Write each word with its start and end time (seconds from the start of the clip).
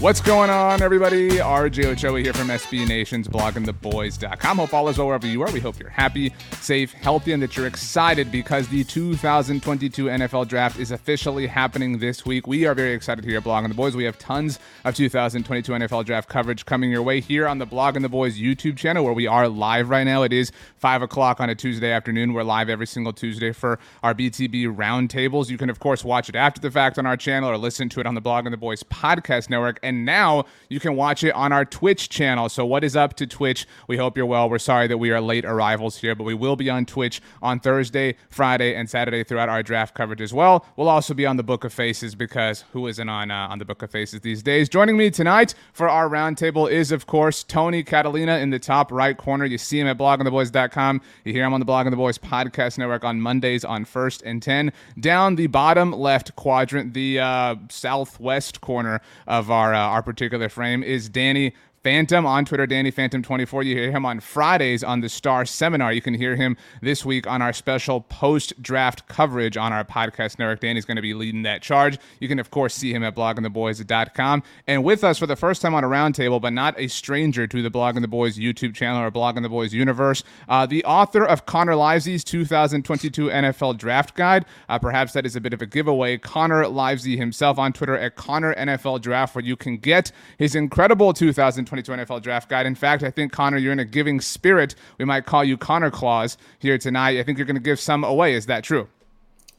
What's 0.00 0.20
going 0.20 0.48
on, 0.48 0.80
everybody? 0.80 1.28
RJ 1.38 1.86
Ochoa 1.86 2.20
here 2.20 2.32
from 2.32 2.46
SB 2.46 2.86
Nation's 2.86 3.26
bloggingtheboys.com. 3.26 4.58
Hope 4.58 4.72
all 4.72 4.88
is 4.88 4.96
well 4.96 5.08
wherever 5.08 5.26
you 5.26 5.42
are. 5.42 5.50
We 5.50 5.58
hope 5.58 5.80
you're 5.80 5.88
happy, 5.88 6.32
safe, 6.60 6.92
healthy, 6.92 7.32
and 7.32 7.42
that 7.42 7.56
you're 7.56 7.66
excited 7.66 8.30
because 8.30 8.68
the 8.68 8.84
2022 8.84 10.04
NFL 10.04 10.46
Draft 10.46 10.78
is 10.78 10.92
officially 10.92 11.48
happening 11.48 11.98
this 11.98 12.24
week. 12.24 12.46
We 12.46 12.64
are 12.64 12.74
very 12.76 12.92
excited 12.92 13.24
here 13.24 13.38
at 13.38 13.42
Blogging 13.42 13.70
the 13.70 13.74
Boys. 13.74 13.96
We 13.96 14.04
have 14.04 14.16
tons 14.18 14.60
of 14.84 14.94
2022 14.94 15.72
NFL 15.72 16.04
Draft 16.04 16.28
coverage 16.28 16.64
coming 16.64 16.92
your 16.92 17.02
way 17.02 17.20
here 17.20 17.48
on 17.48 17.58
the 17.58 17.66
Blogging 17.66 18.02
the 18.02 18.08
Boys 18.08 18.38
YouTube 18.38 18.76
channel 18.76 19.04
where 19.04 19.12
we 19.12 19.26
are 19.26 19.48
live 19.48 19.90
right 19.90 20.04
now. 20.04 20.22
It 20.22 20.32
is 20.32 20.52
5 20.76 21.02
o'clock 21.02 21.40
on 21.40 21.50
a 21.50 21.56
Tuesday 21.56 21.90
afternoon. 21.90 22.34
We're 22.34 22.44
live 22.44 22.68
every 22.68 22.86
single 22.86 23.12
Tuesday 23.12 23.50
for 23.50 23.80
our 24.04 24.14
BTB 24.14 24.76
roundtables. 24.76 25.50
You 25.50 25.58
can, 25.58 25.70
of 25.70 25.80
course, 25.80 26.04
watch 26.04 26.28
it 26.28 26.36
after 26.36 26.60
the 26.60 26.70
fact 26.70 27.00
on 27.00 27.06
our 27.06 27.16
channel 27.16 27.50
or 27.50 27.58
listen 27.58 27.88
to 27.88 27.98
it 27.98 28.06
on 28.06 28.14
the 28.14 28.22
Blogging 28.22 28.52
the 28.52 28.56
Boys 28.56 28.84
podcast 28.84 29.50
network 29.50 29.80
and 29.88 30.04
now 30.04 30.44
you 30.68 30.78
can 30.78 30.94
watch 30.96 31.24
it 31.24 31.34
on 31.34 31.50
our 31.50 31.64
Twitch 31.64 32.10
channel. 32.10 32.48
So, 32.50 32.66
what 32.66 32.84
is 32.84 32.94
up 32.94 33.14
to 33.14 33.26
Twitch? 33.26 33.66
We 33.86 33.96
hope 33.96 34.16
you're 34.16 34.26
well. 34.26 34.48
We're 34.50 34.58
sorry 34.58 34.86
that 34.86 34.98
we 34.98 35.10
are 35.10 35.20
late 35.20 35.46
arrivals 35.46 35.96
here, 35.96 36.14
but 36.14 36.24
we 36.24 36.34
will 36.34 36.56
be 36.56 36.68
on 36.68 36.84
Twitch 36.84 37.22
on 37.42 37.58
Thursday, 37.58 38.16
Friday, 38.28 38.74
and 38.74 38.88
Saturday 38.88 39.24
throughout 39.24 39.48
our 39.48 39.62
draft 39.62 39.94
coverage 39.94 40.20
as 40.20 40.34
well. 40.34 40.66
We'll 40.76 40.90
also 40.90 41.14
be 41.14 41.24
on 41.24 41.38
the 41.38 41.42
Book 41.42 41.64
of 41.64 41.72
Faces 41.72 42.14
because 42.14 42.64
who 42.72 42.86
isn't 42.86 43.08
on 43.08 43.30
uh, 43.30 43.48
on 43.48 43.58
the 43.58 43.64
Book 43.64 43.82
of 43.82 43.90
Faces 43.90 44.20
these 44.20 44.42
days? 44.42 44.68
Joining 44.68 44.96
me 44.96 45.10
tonight 45.10 45.54
for 45.72 45.88
our 45.88 46.08
roundtable 46.08 46.70
is, 46.70 46.92
of 46.92 47.06
course, 47.06 47.42
Tony 47.42 47.82
Catalina 47.82 48.38
in 48.38 48.50
the 48.50 48.58
top 48.58 48.92
right 48.92 49.16
corner. 49.16 49.46
You 49.46 49.56
see 49.56 49.80
him 49.80 49.86
at 49.86 49.96
bloggingtheboys.com. 49.96 51.00
You 51.24 51.32
hear 51.32 51.44
him 51.44 51.54
on 51.54 51.60
the 51.60 51.66
Blogging 51.66 51.90
the 51.90 51.96
Boys 51.96 52.18
podcast 52.18 52.76
network 52.76 53.04
on 53.04 53.20
Mondays 53.20 53.64
on 53.64 53.86
First 53.86 54.22
and 54.22 54.42
Ten. 54.42 54.72
Down 55.00 55.36
the 55.36 55.46
bottom 55.46 55.92
left 55.92 56.36
quadrant, 56.36 56.92
the 56.92 57.20
uh, 57.20 57.54
southwest 57.70 58.60
corner 58.60 59.00
of 59.26 59.50
our 59.50 59.74
uh, 59.74 59.77
our 59.80 60.02
particular 60.02 60.48
frame 60.48 60.82
is 60.82 61.08
Danny 61.08 61.54
Phantom 61.88 62.26
on 62.26 62.44
Twitter, 62.44 62.66
Danny 62.66 62.92
Phantom24. 62.92 63.64
You 63.64 63.74
hear 63.74 63.90
him 63.90 64.04
on 64.04 64.20
Fridays 64.20 64.84
on 64.84 65.00
the 65.00 65.08
Star 65.08 65.46
Seminar. 65.46 65.90
You 65.90 66.02
can 66.02 66.12
hear 66.12 66.36
him 66.36 66.58
this 66.82 67.02
week 67.02 67.26
on 67.26 67.40
our 67.40 67.54
special 67.54 68.02
post 68.02 68.52
draft 68.62 69.08
coverage 69.08 69.56
on 69.56 69.72
our 69.72 69.84
podcast 69.84 70.38
network. 70.38 70.60
Danny's 70.60 70.84
going 70.84 70.96
to 70.96 71.02
be 71.02 71.14
leading 71.14 71.44
that 71.44 71.62
charge. 71.62 71.96
You 72.20 72.28
can, 72.28 72.38
of 72.38 72.50
course, 72.50 72.74
see 72.74 72.92
him 72.92 73.02
at 73.02 73.14
bloggingtheboys.com. 73.14 74.42
And 74.66 74.84
with 74.84 75.02
us 75.02 75.18
for 75.18 75.26
the 75.26 75.34
first 75.34 75.62
time 75.62 75.74
on 75.74 75.82
a 75.82 75.88
roundtable, 75.88 76.42
but 76.42 76.52
not 76.52 76.78
a 76.78 76.88
stranger 76.88 77.46
to 77.46 77.62
the 77.62 77.70
Blogging 77.70 78.02
the 78.02 78.06
Boys 78.06 78.36
YouTube 78.36 78.74
channel 78.74 79.02
or 79.02 79.10
Blogging 79.10 79.40
the 79.40 79.48
Boys 79.48 79.72
universe, 79.72 80.22
uh, 80.46 80.66
the 80.66 80.84
author 80.84 81.24
of 81.24 81.46
Connor 81.46 81.72
Livesay's 81.72 82.22
2022 82.22 83.28
NFL 83.28 83.78
Draft 83.78 84.14
Guide. 84.14 84.44
Uh, 84.68 84.78
perhaps 84.78 85.14
that 85.14 85.24
is 85.24 85.36
a 85.36 85.40
bit 85.40 85.54
of 85.54 85.62
a 85.62 85.66
giveaway. 85.66 86.18
Connor 86.18 86.64
Livesay 86.64 87.16
himself 87.16 87.58
on 87.58 87.72
Twitter 87.72 87.96
at 87.96 88.14
Connor 88.14 88.54
NFL 88.56 89.00
Draft, 89.00 89.34
where 89.34 89.42
you 89.42 89.56
can 89.56 89.78
get 89.78 90.12
his 90.36 90.54
incredible 90.54 91.14
2022 91.14 91.77
2022 91.82 92.08
NFL 92.08 92.22
Draft 92.22 92.48
Guide. 92.48 92.66
In 92.66 92.74
fact, 92.74 93.02
I 93.02 93.10
think 93.10 93.32
Connor, 93.32 93.58
you're 93.58 93.72
in 93.72 93.78
a 93.78 93.84
giving 93.84 94.20
spirit. 94.20 94.74
We 94.98 95.04
might 95.04 95.26
call 95.26 95.44
you 95.44 95.56
Connor 95.56 95.90
Claus 95.90 96.38
here 96.58 96.78
tonight. 96.78 97.18
I 97.18 97.22
think 97.22 97.38
you're 97.38 97.46
going 97.46 97.56
to 97.56 97.62
give 97.62 97.80
some 97.80 98.04
away. 98.04 98.34
Is 98.34 98.46
that 98.46 98.64
true? 98.64 98.88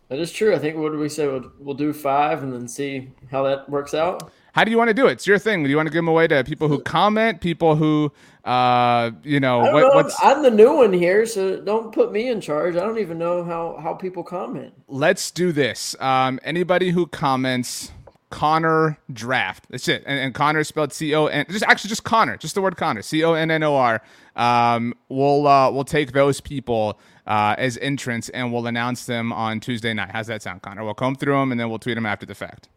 That 0.09 0.19
is 0.19 0.31
true. 0.31 0.55
I 0.55 0.59
think 0.59 0.77
what 0.77 0.91
do 0.91 0.97
we 0.97 1.09
say? 1.09 1.27
We'll, 1.27 1.51
we'll 1.59 1.75
do 1.75 1.93
five 1.93 2.41
and 2.41 2.51
then 2.51 2.67
see 2.67 3.09
how 3.29 3.43
that 3.43 3.69
works 3.69 3.93
out. 3.93 4.31
How 4.53 4.63
do 4.63 4.71
you 4.71 4.77
want 4.77 4.87
to 4.87 4.95
do 4.95 5.07
it? 5.07 5.13
It's 5.13 5.27
your 5.27 5.37
thing. 5.37 5.63
Do 5.63 5.69
you 5.69 5.75
want 5.75 5.87
to 5.87 5.91
give 5.91 5.99
them 5.99 6.07
away 6.07 6.27
to 6.27 6.43
people 6.43 6.67
who 6.67 6.81
comment, 6.81 7.39
people 7.39 7.75
who, 7.75 8.11
uh, 8.43 9.11
you 9.23 9.39
know, 9.39 9.59
what, 9.59 9.81
know 9.81 9.89
what's? 9.89 10.15
I'm 10.23 10.41
the 10.41 10.49
new 10.49 10.75
one 10.75 10.91
here, 10.91 11.27
so 11.27 11.61
don't 11.61 11.93
put 11.93 12.11
me 12.11 12.29
in 12.29 12.41
charge. 12.41 12.75
I 12.75 12.79
don't 12.79 12.97
even 12.97 13.19
know 13.19 13.43
how 13.43 13.79
how 13.81 13.93
people 13.93 14.23
comment. 14.23 14.73
Let's 14.87 15.29
do 15.29 15.51
this. 15.51 15.95
Um, 15.99 16.39
anybody 16.43 16.89
who 16.89 17.05
comments 17.05 17.91
Connor 18.29 18.97
Draft. 19.11 19.65
That's 19.69 19.87
it. 19.87 20.03
And, 20.05 20.19
and 20.19 20.33
Connor 20.33 20.63
spelled 20.63 20.93
C 20.93 21.15
O 21.15 21.25
N. 21.27 21.45
Just 21.49 21.65
actually 21.65 21.89
just 21.89 22.03
Connor, 22.03 22.37
just 22.37 22.55
the 22.55 22.61
word 22.61 22.77
Connor, 22.77 23.01
C 23.01 23.23
O 23.23 23.33
N 23.33 23.49
N 23.51 23.63
O 23.63 23.75
R. 23.75 24.01
Um, 24.35 24.93
we'll 25.09 25.47
uh, 25.47 25.71
we'll 25.71 25.83
take 25.83 26.11
those 26.11 26.39
people 26.39 26.99
uh, 27.25 27.55
as 27.57 27.77
entrants 27.77 28.29
and 28.29 28.53
we'll 28.53 28.67
announce 28.67 29.05
them 29.05 29.33
on 29.33 29.59
Tuesday 29.59 29.93
night. 29.93 30.11
How's 30.11 30.27
that 30.27 30.41
sound, 30.41 30.61
Connor? 30.61 30.83
We'll 30.83 30.93
comb 30.93 31.15
through 31.15 31.33
them 31.33 31.51
and 31.51 31.59
then 31.59 31.69
we'll 31.69 31.79
tweet 31.79 31.95
them 31.95 32.05
after 32.05 32.25
the 32.25 32.35
fact. 32.35 32.69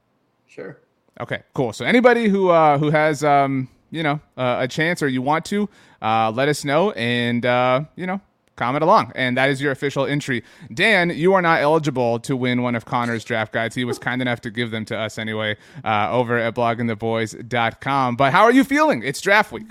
Sure. 0.46 0.78
Okay, 1.20 1.42
cool. 1.54 1.72
So 1.72 1.84
anybody 1.84 2.28
who 2.28 2.48
uh, 2.48 2.78
who 2.78 2.90
has 2.90 3.22
um, 3.22 3.68
you 3.90 4.02
know 4.02 4.20
uh, 4.36 4.56
a 4.60 4.68
chance 4.68 5.02
or 5.02 5.08
you 5.08 5.22
want 5.22 5.44
to, 5.46 5.68
uh, 6.00 6.32
let 6.34 6.48
us 6.48 6.64
know 6.64 6.92
and 6.92 7.44
uh, 7.44 7.84
you 7.96 8.06
know 8.06 8.20
comment 8.56 8.82
along. 8.82 9.12
And 9.14 9.36
that 9.36 9.50
is 9.50 9.60
your 9.60 9.72
official 9.72 10.06
entry. 10.06 10.44
Dan, 10.72 11.10
you 11.10 11.34
are 11.34 11.42
not 11.42 11.60
eligible 11.60 12.18
to 12.20 12.36
win 12.36 12.62
one 12.62 12.74
of 12.74 12.84
Connor's 12.84 13.24
draft 13.24 13.52
guides. 13.52 13.74
He 13.74 13.84
was 13.84 13.98
kind 13.98 14.20
enough 14.22 14.40
to 14.42 14.50
give 14.50 14.70
them 14.70 14.84
to 14.86 14.98
us 14.98 15.18
anyway 15.18 15.56
uh, 15.84 16.10
over 16.10 16.38
at 16.38 16.54
bloggingtheboys.com. 16.54 18.16
But 18.16 18.32
how 18.32 18.42
are 18.44 18.52
you 18.52 18.64
feeling? 18.64 19.02
It's 19.02 19.20
draft 19.20 19.52
week. 19.52 19.66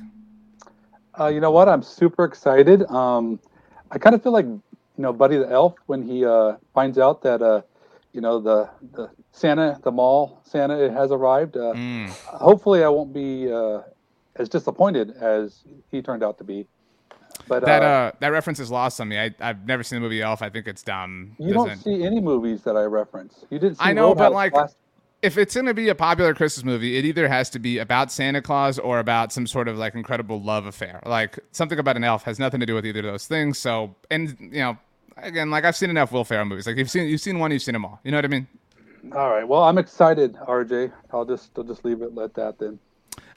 Uh, 1.20 1.28
you 1.28 1.40
know 1.40 1.52
what? 1.52 1.68
I'm 1.68 1.84
super 1.84 2.24
excited. 2.24 2.84
Um, 2.90 3.40
I 3.92 3.98
kind 3.98 4.16
of 4.16 4.24
feel 4.24 4.32
like, 4.32 4.46
you 4.46 4.62
know, 4.98 5.14
Buddy 5.14 5.38
the 5.38 5.50
Elf 5.50 5.76
when 5.86 6.02
he 6.02 6.26
uh, 6.26 6.54
finds 6.74 6.98
out 6.98 7.22
that, 7.24 7.42
uh, 7.42 7.62
you 8.14 8.22
know, 8.22 8.40
the, 8.40 8.70
the 8.94 9.10
Santa, 9.32 9.80
the 9.84 9.92
mall 9.92 10.42
Santa 10.44 10.92
has 10.92 11.12
arrived. 11.12 11.58
Uh, 11.58 11.74
mm. 11.74 12.10
Hopefully, 12.26 12.84
I 12.84 12.90
won't 12.90 13.14
be 13.14 13.52
uh, 13.52 13.82
as 14.36 14.50
disappointed 14.50 15.12
as 15.12 15.64
he 15.90 16.02
turned 16.02 16.24
out 16.24 16.38
to 16.40 16.44
be. 16.44 16.68
But 17.48 17.66
that 17.66 17.82
uh, 17.82 17.86
uh, 17.86 18.12
that 18.20 18.30
reference 18.30 18.60
is 18.60 18.72
lost 18.72 19.00
on 19.02 19.08
me. 19.08 19.20
I 19.20 19.34
I've 19.40 19.66
never 19.66 19.84
seen 19.84 19.98
the 19.98 20.02
movie 20.02 20.22
Elf. 20.22 20.42
I 20.42 20.50
think 20.50 20.68
it's 20.68 20.84
dumb. 20.84 21.36
You 21.38 21.54
Doesn't... 21.54 21.68
don't 21.70 21.78
see 21.80 22.04
any 22.04 22.20
movies 22.20 22.62
that 22.64 22.76
I 22.76 22.84
reference. 22.84 23.46
You 23.50 23.60
didn't. 23.60 23.78
I 23.80 23.94
know, 23.94 24.10
Roadhouse 24.10 24.26
but 24.26 24.34
like. 24.34 24.54
Last... 24.54 24.76
If 25.22 25.38
it's 25.38 25.54
going 25.54 25.68
to 25.68 25.76
be 25.76 25.88
a 25.90 25.94
popular 25.94 26.34
Christmas 26.34 26.66
movie, 26.66 26.98
it 26.98 27.06
either 27.06 27.28
has 27.28 27.52
to 27.52 27.60
be 27.60 27.78
about 27.78 28.12
Santa 28.12 28.42
Claus 28.42 28.80
or 28.80 28.98
about 28.98 29.32
some 29.32 29.46
sort 29.46 29.68
of 29.68 29.78
like 29.78 29.94
incredible 29.94 30.42
love 30.42 30.66
affair. 30.66 31.00
Like 31.06 31.38
something 31.52 31.78
about 31.78 31.96
an 31.96 32.04
elf 32.04 32.24
has 32.24 32.40
nothing 32.40 32.60
to 32.60 32.66
do 32.66 32.74
with 32.74 32.88
either 32.88 33.02
of 33.02 33.06
those 33.06 33.28
things. 33.28 33.60
So, 33.60 33.94
and 34.10 34.36
you 34.40 34.62
know, 34.62 34.78
again, 35.18 35.52
like 35.52 35.64
I've 35.64 35.76
seen 35.76 35.92
enough 35.92 36.12
Will 36.12 36.24
Ferrell 36.24 36.46
movies. 36.46 36.66
Like 36.66 36.78
you've 36.78 36.90
seen 36.90 37.08
you've 37.08 37.22
seen 37.22 37.38
one, 37.38 37.52
you've 37.52 37.62
seen 37.62 37.74
them 37.74 37.86
all. 37.86 38.00
You 38.04 38.10
know 38.10 38.18
what 38.18 38.26
I 38.26 38.30
mean? 38.30 38.48
All 39.16 39.30
right. 39.30 39.48
Well, 39.48 39.64
I'm 39.64 39.78
excited, 39.78 40.34
RJ. 40.48 40.92
I'll 41.12 41.26
just 41.26 41.52
I'll 41.56 41.64
just 41.64 41.86
leave 41.86 42.02
it 42.02 42.16
let 42.16 42.34
that 42.36 42.58
then. 42.58 42.80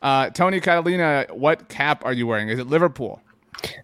Uh, 0.03 0.31
Tony 0.31 0.61
Catalina, 0.61 1.27
what 1.33 1.69
cap 1.69 2.05
are 2.05 2.13
you 2.13 2.27
wearing? 2.27 2.49
Is 2.49 2.59
it 2.59 2.67
Liverpool? 2.67 3.21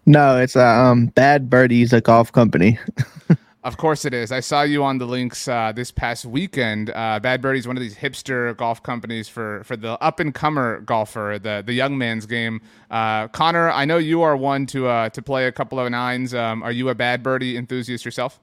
No, 0.05 0.37
it's 0.37 0.55
a 0.55 0.65
uh, 0.65 0.91
um, 0.91 1.07
Bad 1.07 1.49
Birdies, 1.49 1.93
a 1.93 2.01
golf 2.01 2.31
company. 2.31 2.79
of 3.63 3.77
course 3.77 4.05
it 4.05 4.13
is. 4.13 4.31
I 4.31 4.39
saw 4.39 4.63
you 4.63 4.83
on 4.83 4.97
the 4.97 5.05
links 5.05 5.47
uh, 5.47 5.71
this 5.71 5.91
past 5.91 6.25
weekend. 6.25 6.89
Uh, 6.89 7.19
Bad 7.19 7.41
Birdies, 7.41 7.67
one 7.67 7.77
of 7.77 7.81
these 7.81 7.95
hipster 7.95 8.55
golf 8.57 8.81
companies 8.81 9.27
for 9.27 9.63
for 9.63 9.75
the 9.75 10.01
up 10.01 10.19
and 10.19 10.33
comer 10.33 10.81
golfer, 10.81 11.39
the 11.41 11.63
the 11.65 11.73
young 11.73 11.97
man's 11.97 12.25
game. 12.25 12.61
Uh, 12.89 13.27
Connor, 13.29 13.69
I 13.69 13.85
know 13.85 13.97
you 13.97 14.21
are 14.21 14.35
one 14.35 14.65
to 14.67 14.87
uh, 14.87 15.09
to 15.09 15.21
play 15.21 15.47
a 15.47 15.51
couple 15.51 15.79
of 15.79 15.89
nines. 15.91 16.33
Um, 16.33 16.63
are 16.63 16.71
you 16.71 16.89
a 16.89 16.95
Bad 16.95 17.23
Birdie 17.23 17.57
enthusiast 17.57 18.05
yourself? 18.05 18.39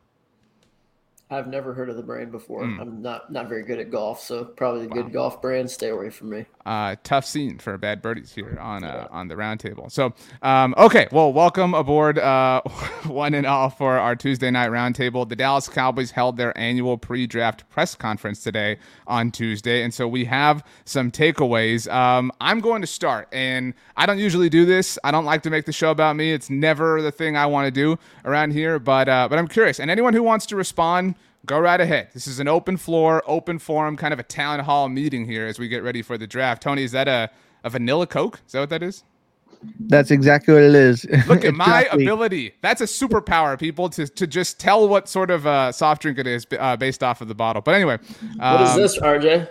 I've 1.30 1.48
never 1.48 1.74
heard 1.74 1.90
of 1.90 1.96
the 1.96 2.02
brand 2.02 2.32
before. 2.32 2.62
Mm. 2.62 2.80
I'm 2.80 3.02
not 3.02 3.30
not 3.30 3.48
very 3.48 3.62
good 3.62 3.78
at 3.78 3.90
golf, 3.90 4.22
so 4.22 4.44
probably 4.44 4.86
a 4.86 4.88
wow. 4.88 4.94
good 4.94 5.12
golf 5.12 5.42
brand. 5.42 5.70
Stay 5.70 5.88
away 5.88 6.10
from 6.10 6.30
me. 6.30 6.46
Uh, 6.68 6.96
tough 7.02 7.24
scene 7.24 7.56
for 7.56 7.78
bad 7.78 8.02
birdies 8.02 8.30
here 8.30 8.58
on 8.60 8.84
uh, 8.84 9.08
on 9.10 9.26
the 9.26 9.34
roundtable. 9.34 9.90
So, 9.90 10.12
um, 10.42 10.74
okay, 10.76 11.08
well, 11.10 11.32
welcome 11.32 11.72
aboard, 11.72 12.18
uh, 12.18 12.60
one 13.06 13.32
and 13.32 13.46
all, 13.46 13.70
for 13.70 13.96
our 13.96 14.14
Tuesday 14.14 14.50
night 14.50 14.68
roundtable. 14.68 15.26
The 15.26 15.34
Dallas 15.34 15.66
Cowboys 15.66 16.10
held 16.10 16.36
their 16.36 16.56
annual 16.58 16.98
pre-draft 16.98 17.66
press 17.70 17.94
conference 17.94 18.42
today 18.42 18.76
on 19.06 19.30
Tuesday, 19.30 19.82
and 19.82 19.94
so 19.94 20.06
we 20.06 20.26
have 20.26 20.62
some 20.84 21.10
takeaways. 21.10 21.90
Um, 21.90 22.30
I'm 22.38 22.60
going 22.60 22.82
to 22.82 22.86
start, 22.86 23.28
and 23.32 23.72
I 23.96 24.04
don't 24.04 24.18
usually 24.18 24.50
do 24.50 24.66
this. 24.66 24.98
I 25.02 25.10
don't 25.10 25.24
like 25.24 25.42
to 25.44 25.50
make 25.50 25.64
the 25.64 25.72
show 25.72 25.90
about 25.90 26.16
me. 26.16 26.34
It's 26.34 26.50
never 26.50 27.00
the 27.00 27.10
thing 27.10 27.34
I 27.34 27.46
want 27.46 27.64
to 27.64 27.70
do 27.70 27.98
around 28.26 28.50
here, 28.50 28.78
but 28.78 29.08
uh, 29.08 29.26
but 29.30 29.38
I'm 29.38 29.48
curious, 29.48 29.80
and 29.80 29.90
anyone 29.90 30.12
who 30.12 30.22
wants 30.22 30.44
to 30.44 30.56
respond 30.56 31.14
go 31.46 31.58
right 31.58 31.80
ahead. 31.80 32.08
This 32.14 32.26
is 32.26 32.40
an 32.40 32.48
open 32.48 32.76
floor, 32.76 33.22
open 33.26 33.58
forum, 33.58 33.96
kind 33.96 34.12
of 34.12 34.20
a 34.20 34.24
town 34.24 34.60
hall 34.60 34.88
meeting 34.88 35.24
here 35.26 35.46
as 35.46 35.58
we 35.58 35.68
get 35.68 35.82
ready 35.82 36.02
for 36.02 36.18
the 36.18 36.26
draft. 36.26 36.62
Tony, 36.62 36.82
is 36.82 36.92
that 36.92 37.08
a, 37.08 37.30
a 37.64 37.70
vanilla 37.70 38.06
Coke? 38.06 38.40
Is 38.46 38.52
that 38.52 38.60
what 38.60 38.70
that 38.70 38.82
is? 38.82 39.04
That's 39.80 40.10
exactly 40.12 40.54
what 40.54 40.62
it 40.62 40.74
is. 40.74 41.04
Look 41.26 41.44
at 41.44 41.52
my 41.54 41.80
Exactly. 41.80 42.04
ability. 42.04 42.54
That's 42.60 42.80
a 42.80 42.84
superpower, 42.84 43.58
people, 43.58 43.88
to, 43.90 44.06
to 44.06 44.26
just 44.26 44.60
tell 44.60 44.88
what 44.88 45.08
sort 45.08 45.30
of 45.30 45.46
uh, 45.48 45.72
soft 45.72 46.02
drink 46.02 46.18
it 46.18 46.28
is 46.28 46.46
uh, 46.58 46.76
based 46.76 47.02
off 47.02 47.20
of 47.20 47.26
the 47.28 47.34
bottle. 47.34 47.60
But 47.60 47.74
anyway, 47.74 47.98
What 48.36 48.60
is 48.60 48.70
um, 48.70 48.76
this, 48.80 48.98
RJ? 48.98 49.48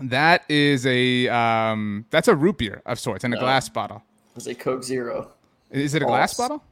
That 0.00 0.44
is 0.48 0.86
a 0.86 1.26
um, 1.26 2.06
that's 2.10 2.28
a 2.28 2.36
root 2.36 2.58
beer 2.58 2.82
of 2.86 3.00
sorts 3.00 3.24
in 3.24 3.32
a 3.32 3.34
No. 3.34 3.40
glass 3.40 3.68
bottle. 3.68 4.00
It's 4.36 4.46
a 4.46 4.54
Coke 4.54 4.84
Zero. 4.84 5.32
Is 5.72 5.94
it 5.96 6.02
a 6.02 6.04
glass 6.04 6.34
bottle? 6.34 6.62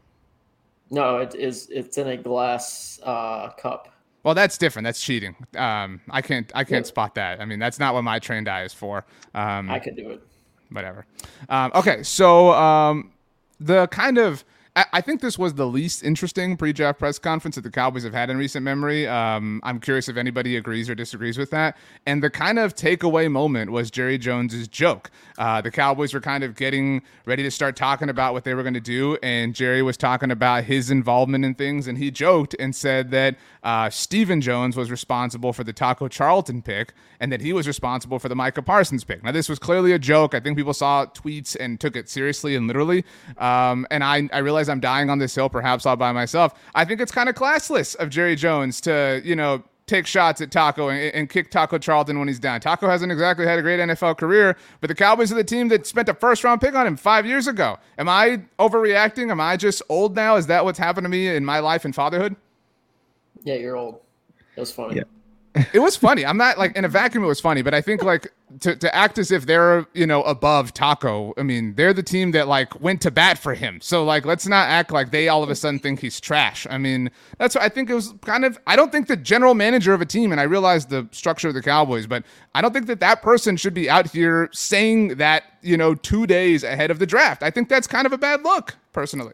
No, 0.90 1.16
it 1.18 1.34
is. 1.34 1.66
It's 1.70 1.98
in 1.98 2.06
a 2.06 2.16
glass 2.16 3.00
uh, 3.02 3.48
cup. 3.58 3.92
Well, 4.26 4.34
that's 4.34 4.58
different. 4.58 4.84
That's 4.87 5.00
cheating. 5.00 5.37
Um, 5.56 6.00
I 6.11 6.20
can't 6.20 6.50
I 6.52 6.64
can't 6.64 6.84
Yeah. 6.84 6.88
spot 6.88 7.14
that. 7.14 7.40
I 7.40 7.44
mean, 7.44 7.61
that's 7.61 7.78
not 7.78 7.94
what 7.94 8.02
my 8.02 8.19
trained 8.19 8.49
eye 8.49 8.64
is 8.64 8.75
for. 8.75 9.06
Um, 9.37 9.70
I 9.70 9.78
could 9.78 9.94
do 9.94 10.11
it. 10.11 10.20
whatever. 10.70 11.06
Um, 11.49 11.70
okay, 11.76 12.02
so 12.02 12.50
um, 12.52 13.12
the 13.61 13.87
kind 13.87 14.19
of 14.19 14.44
I, 14.76 15.00
think 15.00 15.23
this 15.23 15.38
was 15.38 15.55
the 15.55 15.67
least 15.67 16.02
interesting 16.02 16.55
pre-draft 16.58 16.99
press 16.99 17.19
conference 17.19 17.55
that 17.55 17.62
the 17.62 17.70
Cowboys 17.70 18.05
have 18.05 18.12
had 18.12 18.28
in 18.28 18.37
recent 18.37 18.62
memory. 18.62 19.08
Um, 19.08 19.58
I'm 19.64 19.81
curious 19.81 20.06
if 20.06 20.19
anybody 20.19 20.56
agrees 20.56 20.90
or 20.90 20.94
disagrees 20.94 21.38
with 21.38 21.50
that. 21.52 21.78
And 22.05 22.23
the 22.23 22.28
kind 22.28 22.58
of 22.58 22.75
takeaway 22.75 23.31
moment 23.31 23.73
was 23.73 23.90
Jerry 23.90 24.19
Jones's 24.19 24.69
joke. 24.69 25.11
Uh, 25.38 25.62
the 25.62 25.70
Cowboys 25.70 26.12
were 26.12 26.20
kind 26.20 26.44
of 26.44 26.56
getting 26.56 27.00
ready 27.25 27.43
to 27.43 27.50
start 27.50 27.75
talking 27.75 28.11
about 28.11 28.34
what 28.34 28.44
they 28.44 28.52
were 28.52 28.62
going 28.62 28.75
to 28.75 28.81
do, 28.81 29.17
and 29.23 29.55
Jerry 29.55 29.82
was 29.82 29.96
talking 29.96 30.31
about 30.31 30.64
his 30.64 30.90
involvement 30.90 31.44
in 31.44 31.55
things, 31.55 31.88
and 31.88 31.96
he 31.96 32.11
joked 32.11 32.55
and 32.58 32.75
said 32.75 33.11
that 33.12 33.37
uh, 33.62 33.88
Stephen 33.88 34.40
Jones 34.43 34.76
was 34.76 34.90
responsible 34.90 35.52
for 35.52 35.64
the 35.64 35.73
Taco 35.73 36.06
Charlton 36.08 36.61
pick, 36.62 36.93
and 37.19 37.32
that 37.32 37.40
he 37.40 37.52
was 37.52 37.67
responsible 37.67 38.19
for 38.19 38.28
the 38.28 38.37
Micah 38.37 38.62
Parsons 38.62 39.05
pick. 39.05 39.25
Now, 39.25 39.32
this 39.32 39.49
was 39.49 39.58
clearly 39.58 39.93
a 39.93 39.99
joke. 39.99 40.34
I 40.34 40.40
think 40.40 40.56
people 40.56 40.75
saw 40.75 41.06
tweets 41.06 41.56
and 41.58 41.81
took 41.81 41.96
it 41.96 42.08
seriously 42.08 42.56
and 42.56 42.67
literally. 42.67 43.05
Um, 43.38 43.87
and 43.90 44.05
I, 44.05 44.28
I 44.32 44.38
realize 44.66 44.72
I'm 44.72 44.80
dying 44.80 45.10
on 45.10 45.18
this 45.18 45.34
hill, 45.34 45.48
perhaps 45.48 45.86
all 45.86 45.96
by 45.96 46.12
myself. 46.12 46.54
I 46.74 46.84
think 46.84 47.00
it's 47.00 47.12
kind 47.12 47.28
of 47.28 47.34
classless 47.34 47.96
of 47.96 48.10
Jerry 48.10 48.36
Jones 48.36 48.80
to, 48.82 49.20
you 49.24 49.36
know, 49.36 49.62
take 49.86 50.06
shots 50.06 50.40
at 50.40 50.50
Taco 50.50 50.88
and, 50.88 51.14
and 51.14 51.30
kick 51.30 51.50
Taco 51.50 51.78
Charlton 51.78 52.18
when 52.18 52.26
he's 52.26 52.40
down. 52.40 52.60
Taco 52.60 52.88
hasn't 52.88 53.12
exactly 53.12 53.46
had 53.46 53.58
a 53.58 53.62
great 53.62 53.78
NFL 53.78 54.18
career, 54.18 54.56
but 54.80 54.88
the 54.88 54.94
Cowboys 54.94 55.30
are 55.30 55.36
the 55.36 55.44
team 55.44 55.68
that 55.68 55.86
spent 55.86 56.08
a 56.08 56.14
first 56.14 56.42
round 56.42 56.60
pick 56.60 56.74
on 56.74 56.86
him 56.86 56.96
five 56.96 57.24
years 57.24 57.46
ago. 57.46 57.78
Am 57.98 58.08
I 58.08 58.42
overreacting? 58.58 59.30
Am 59.30 59.40
I 59.40 59.56
just 59.56 59.82
old 59.88 60.16
now? 60.16 60.36
Is 60.36 60.46
that 60.48 60.64
what's 60.64 60.78
happened 60.78 61.04
to 61.04 61.08
me 61.08 61.28
in 61.28 61.44
my 61.44 61.60
life 61.60 61.84
and 61.84 61.94
fatherhood? 61.94 62.34
Yeah, 63.44 63.54
you're 63.54 63.76
old. 63.76 64.00
That 64.56 64.62
was 64.62 64.72
funny. 64.72 64.96
Yeah. 64.96 65.02
It 65.73 65.79
was 65.79 65.97
funny. 65.97 66.25
I'm 66.25 66.37
not 66.37 66.58
like 66.58 66.76
in 66.76 66.85
a 66.85 66.88
vacuum. 66.88 67.25
It 67.25 67.26
was 67.26 67.41
funny, 67.41 67.62
but 67.62 67.75
I 67.75 67.81
think 67.81 68.03
like 68.03 68.32
to, 68.61 68.76
to 68.76 68.94
act 68.94 69.19
as 69.19 69.31
if 69.31 69.47
they're 69.47 69.87
you 69.94 70.06
know 70.06 70.23
above 70.23 70.75
Taco. 70.75 71.32
I 71.37 71.43
mean, 71.43 71.75
they're 71.75 71.93
the 71.93 72.03
team 72.03 72.32
that 72.32 72.49
like 72.49 72.81
went 72.81 73.00
to 73.03 73.11
bat 73.11 73.38
for 73.38 73.55
him. 73.55 73.81
So 73.81 74.05
like, 74.05 74.26
let's 74.26 74.47
not 74.47 74.69
act 74.69 74.91
like 74.91 75.11
they 75.11 75.29
all 75.29 75.43
of 75.43 75.50
a 75.50 75.55
sudden 75.55 75.79
think 75.79 76.00
he's 76.00 76.20
trash. 76.20 76.67
I 76.69 76.79
mean, 76.79 77.11
that's 77.38 77.55
what 77.55 77.64
I 77.64 77.69
think 77.69 77.91
it 77.91 77.94
was 77.94 78.14
kind 78.23 78.44
of. 78.44 78.58
I 78.67 78.76
don't 78.76 78.93
think 78.93 79.08
the 79.08 79.17
general 79.17 79.55
manager 79.55 79.94
of 79.94 80.00
a 80.00 80.06
team, 80.06 80.32
and 80.32 80.41
I 80.41 80.44
realize 80.44 80.87
the 80.87 81.08
structure 81.12 81.49
of 81.49 81.55
the 81.55 81.62
Cowboys, 81.62 82.06
but 82.06 82.25
I 82.55 82.61
don't 82.61 82.73
think 82.73 82.87
that 82.87 83.00
that 83.00 83.23
person 83.23 83.56
should 83.56 83.75
be 83.75 83.88
out 83.88 84.11
here 84.11 84.49
saying 84.52 85.17
that 85.17 85.44
you 85.62 85.76
know 85.76 85.94
two 85.94 86.26
days 86.26 86.64
ahead 86.64 86.91
of 86.91 86.99
the 86.99 87.06
draft. 87.06 87.43
I 87.43 87.50
think 87.50 87.69
that's 87.69 87.87
kind 87.87 88.06
of 88.06 88.12
a 88.12 88.19
bad 88.19 88.43
look, 88.43 88.76
personally. 88.93 89.32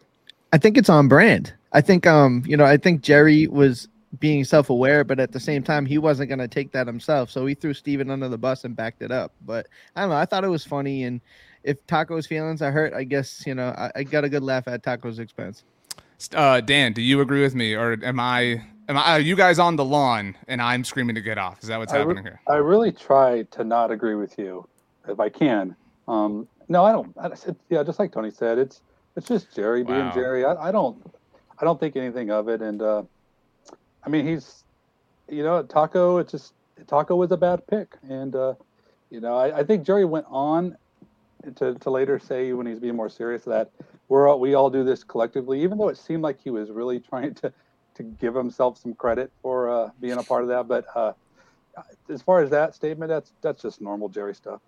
I 0.53 0.57
think 0.57 0.77
it's 0.77 0.89
on 0.89 1.07
brand. 1.07 1.53
I 1.73 1.81
think 1.81 2.05
um, 2.07 2.43
you 2.45 2.55
know, 2.55 2.65
I 2.65 2.77
think 2.77 3.01
Jerry 3.01 3.47
was 3.47 3.87
being 4.19 4.43
self-aware, 4.43 5.03
but 5.03 5.19
at 5.19 5.31
the 5.31 5.39
same 5.39 5.63
time, 5.63 5.85
he 5.85 5.97
wasn't 5.97 6.29
going 6.29 6.39
to 6.39 6.47
take 6.47 6.71
that 6.71 6.87
himself. 6.87 7.29
So 7.29 7.45
he 7.45 7.55
threw 7.55 7.73
Stephen 7.73 8.11
under 8.11 8.29
the 8.29 8.37
bus 8.37 8.63
and 8.63 8.75
backed 8.75 9.01
it 9.01 9.11
up. 9.11 9.33
But 9.45 9.67
I 9.95 10.01
don't 10.01 10.09
know. 10.09 10.15
I 10.15 10.25
thought 10.25 10.43
it 10.43 10.49
was 10.49 10.63
funny, 10.63 11.03
and 11.03 11.21
if 11.63 11.85
Taco's 11.87 12.27
feelings 12.27 12.61
are 12.61 12.71
hurt, 12.71 12.93
I 12.93 13.03
guess 13.03 13.43
you 13.45 13.55
know 13.55 13.69
I, 13.69 13.91
I 13.95 14.03
got 14.03 14.23
a 14.23 14.29
good 14.29 14.43
laugh 14.43 14.67
at 14.67 14.83
Taco's 14.83 15.19
expense. 15.19 15.63
Uh, 16.33 16.61
Dan, 16.61 16.93
do 16.93 17.01
you 17.01 17.21
agree 17.21 17.41
with 17.41 17.55
me, 17.55 17.73
or 17.73 17.97
am 18.03 18.19
I? 18.19 18.63
Am 18.89 18.97
I? 18.97 19.13
Are 19.13 19.19
you 19.19 19.35
guys 19.35 19.59
on 19.59 19.75
the 19.75 19.85
lawn 19.85 20.35
and 20.47 20.61
I'm 20.61 20.83
screaming 20.83 21.15
to 21.15 21.21
get 21.21 21.37
off? 21.37 21.61
Is 21.61 21.69
that 21.69 21.79
what's 21.79 21.93
I, 21.93 21.97
re- 21.97 22.01
happening 22.01 22.23
here? 22.23 22.41
I 22.47 22.55
really 22.55 22.91
try 22.91 23.43
to 23.51 23.63
not 23.63 23.91
agree 23.91 24.15
with 24.15 24.37
you 24.37 24.67
if 25.07 25.19
I 25.19 25.29
can. 25.29 25.75
Um, 26.07 26.47
no, 26.67 26.83
I 26.85 26.91
don't. 26.91 27.13
I, 27.17 27.27
it, 27.27 27.55
yeah, 27.69 27.83
just 27.83 27.99
like 27.99 28.11
Tony 28.11 28.31
said, 28.31 28.57
it's 28.57 28.81
it's 29.15 29.27
just 29.27 29.55
Jerry 29.55 29.83
being 29.83 30.11
Jerry. 30.13 30.45
I, 30.45 30.69
I 30.69 30.71
don't 30.71 31.01
I 31.59 31.65
don't 31.65 31.79
think 31.79 31.95
anything 31.95 32.29
of 32.29 32.49
it. 32.49 32.61
And 32.61 32.81
uh, 32.81 33.03
I 34.05 34.09
mean, 34.09 34.25
he's 34.25 34.63
you 35.29 35.43
know 35.43 35.63
Taco. 35.63 36.17
It's 36.17 36.31
just 36.31 36.53
Taco 36.87 37.15
was 37.15 37.31
a 37.31 37.37
bad 37.37 37.65
pick, 37.67 37.95
and 38.09 38.35
uh, 38.35 38.53
you 39.09 39.21
know 39.21 39.37
I, 39.37 39.59
I 39.59 39.63
think 39.63 39.85
Jerry 39.85 40.05
went 40.05 40.25
on 40.29 40.77
to, 41.55 41.75
to 41.75 41.89
later 41.89 42.19
say 42.19 42.53
when 42.53 42.65
he's 42.65 42.79
being 42.79 42.95
more 42.95 43.09
serious 43.09 43.43
that 43.43 43.69
we're 44.07 44.27
all, 44.27 44.39
we 44.39 44.53
all 44.53 44.69
do 44.69 44.83
this 44.83 45.03
collectively, 45.03 45.61
even 45.61 45.77
though 45.77 45.89
it 45.89 45.97
seemed 45.97 46.23
like 46.23 46.39
he 46.41 46.49
was 46.49 46.69
really 46.69 46.99
trying 47.09 47.33
to 47.35 47.53
to 47.95 48.03
give 48.03 48.33
himself 48.33 48.77
some 48.77 48.93
credit 48.95 49.31
for 49.41 49.69
uh, 49.69 49.89
being 50.01 50.17
a 50.17 50.23
part 50.23 50.41
of 50.41 50.49
that. 50.49 50.67
But 50.67 50.85
uh, 50.95 51.13
as 52.09 52.21
far 52.21 52.41
as 52.41 52.49
that 52.49 52.75
statement, 52.75 53.09
that's 53.09 53.33
that's 53.41 53.61
just 53.61 53.81
normal 53.81 54.09
Jerry 54.09 54.35
stuff. 54.35 54.61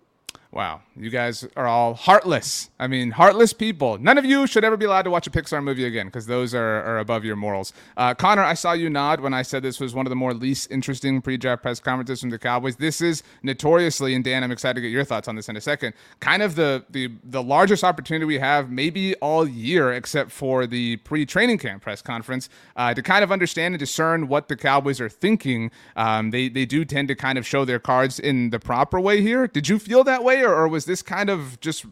Wow, 0.56 0.80
you 0.96 1.10
guys 1.10 1.46
are 1.54 1.66
all 1.66 1.92
heartless. 1.92 2.70
I 2.78 2.86
mean, 2.86 3.10
heartless 3.10 3.52
people. 3.52 3.98
None 3.98 4.16
of 4.16 4.24
you 4.24 4.46
should 4.46 4.64
ever 4.64 4.78
be 4.78 4.86
allowed 4.86 5.02
to 5.02 5.10
watch 5.10 5.26
a 5.26 5.30
Pixar 5.30 5.62
movie 5.62 5.84
again 5.84 6.06
because 6.06 6.24
those 6.24 6.54
are, 6.54 6.82
are 6.82 6.98
above 6.98 7.26
your 7.26 7.36
morals. 7.36 7.74
Uh, 7.94 8.14
Connor, 8.14 8.42
I 8.42 8.54
saw 8.54 8.72
you 8.72 8.88
nod 8.88 9.20
when 9.20 9.34
I 9.34 9.42
said 9.42 9.62
this 9.62 9.80
was 9.80 9.94
one 9.94 10.06
of 10.06 10.08
the 10.10 10.16
more 10.16 10.32
least 10.32 10.70
interesting 10.70 11.20
pre-draft 11.20 11.60
press 11.60 11.78
conferences 11.78 12.22
from 12.22 12.30
the 12.30 12.38
Cowboys. 12.38 12.76
This 12.76 13.02
is 13.02 13.22
notoriously, 13.42 14.14
and 14.14 14.24
Dan, 14.24 14.42
I'm 14.42 14.50
excited 14.50 14.76
to 14.76 14.80
get 14.80 14.90
your 14.90 15.04
thoughts 15.04 15.28
on 15.28 15.36
this 15.36 15.50
in 15.50 15.58
a 15.58 15.60
second. 15.60 15.92
Kind 16.20 16.42
of 16.42 16.54
the 16.54 16.86
the 16.88 17.10
the 17.22 17.42
largest 17.42 17.84
opportunity 17.84 18.24
we 18.24 18.38
have 18.38 18.70
maybe 18.70 19.14
all 19.16 19.46
year, 19.46 19.92
except 19.92 20.30
for 20.30 20.66
the 20.66 20.96
pre-training 20.96 21.58
camp 21.58 21.82
press 21.82 22.00
conference, 22.00 22.48
uh, 22.76 22.94
to 22.94 23.02
kind 23.02 23.22
of 23.22 23.30
understand 23.30 23.74
and 23.74 23.78
discern 23.78 24.26
what 24.26 24.48
the 24.48 24.56
Cowboys 24.56 25.02
are 25.02 25.10
thinking. 25.10 25.70
Um, 25.96 26.30
they 26.30 26.48
they 26.48 26.64
do 26.64 26.86
tend 26.86 27.08
to 27.08 27.14
kind 27.14 27.36
of 27.36 27.46
show 27.46 27.66
their 27.66 27.78
cards 27.78 28.18
in 28.18 28.48
the 28.48 28.58
proper 28.58 28.98
way 28.98 29.20
here. 29.20 29.46
Did 29.46 29.68
you 29.68 29.78
feel 29.78 30.02
that 30.04 30.24
way, 30.24 30.45
or, 30.46 30.68
was 30.68 30.84
this 30.84 31.02
kind 31.02 31.30
of 31.30 31.60
just 31.60 31.86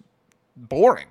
boring? 0.57 1.09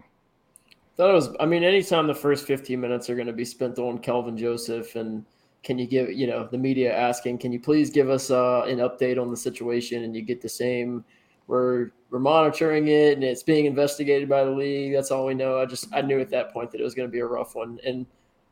Thought 0.95 1.09
it 1.09 1.13
was. 1.13 1.29
I 1.39 1.45
mean, 1.45 1.63
anytime 1.63 2.07
the 2.07 2.13
first 2.13 2.45
15 2.45 2.79
minutes 2.79 3.09
are 3.09 3.15
going 3.15 3.27
to 3.27 3.33
be 3.33 3.45
spent 3.45 3.79
on 3.79 3.97
Kelvin 3.97 4.37
Joseph, 4.37 4.95
and 4.95 5.25
can 5.63 5.77
you 5.77 5.87
give, 5.87 6.11
you 6.11 6.27
know, 6.27 6.47
the 6.47 6.57
media 6.57 6.95
asking, 6.95 7.39
can 7.39 7.51
you 7.51 7.59
please 7.59 7.89
give 7.89 8.09
us 8.09 8.29
uh, 8.29 8.63
an 8.63 8.77
update 8.77 9.19
on 9.19 9.31
the 9.31 9.37
situation? 9.37 10.03
And 10.03 10.15
you 10.15 10.21
get 10.21 10.41
the 10.41 10.49
same, 10.49 11.03
we're 11.47 11.91
we're 12.09 12.19
monitoring 12.19 12.87
it, 12.89 13.13
and 13.13 13.23
it's 13.23 13.41
being 13.41 13.65
investigated 13.65 14.29
by 14.29 14.43
the 14.43 14.51
league. 14.51 14.93
That's 14.93 15.09
all 15.09 15.25
we 15.25 15.33
know. 15.33 15.59
I 15.59 15.65
just 15.65 15.87
I 15.93 16.01
knew 16.01 16.19
at 16.19 16.29
that 16.29 16.53
point 16.53 16.71
that 16.71 16.79
it 16.79 16.83
was 16.83 16.93
going 16.93 17.07
to 17.07 17.11
be 17.11 17.19
a 17.19 17.25
rough 17.25 17.55
one, 17.55 17.79
and 17.83 18.05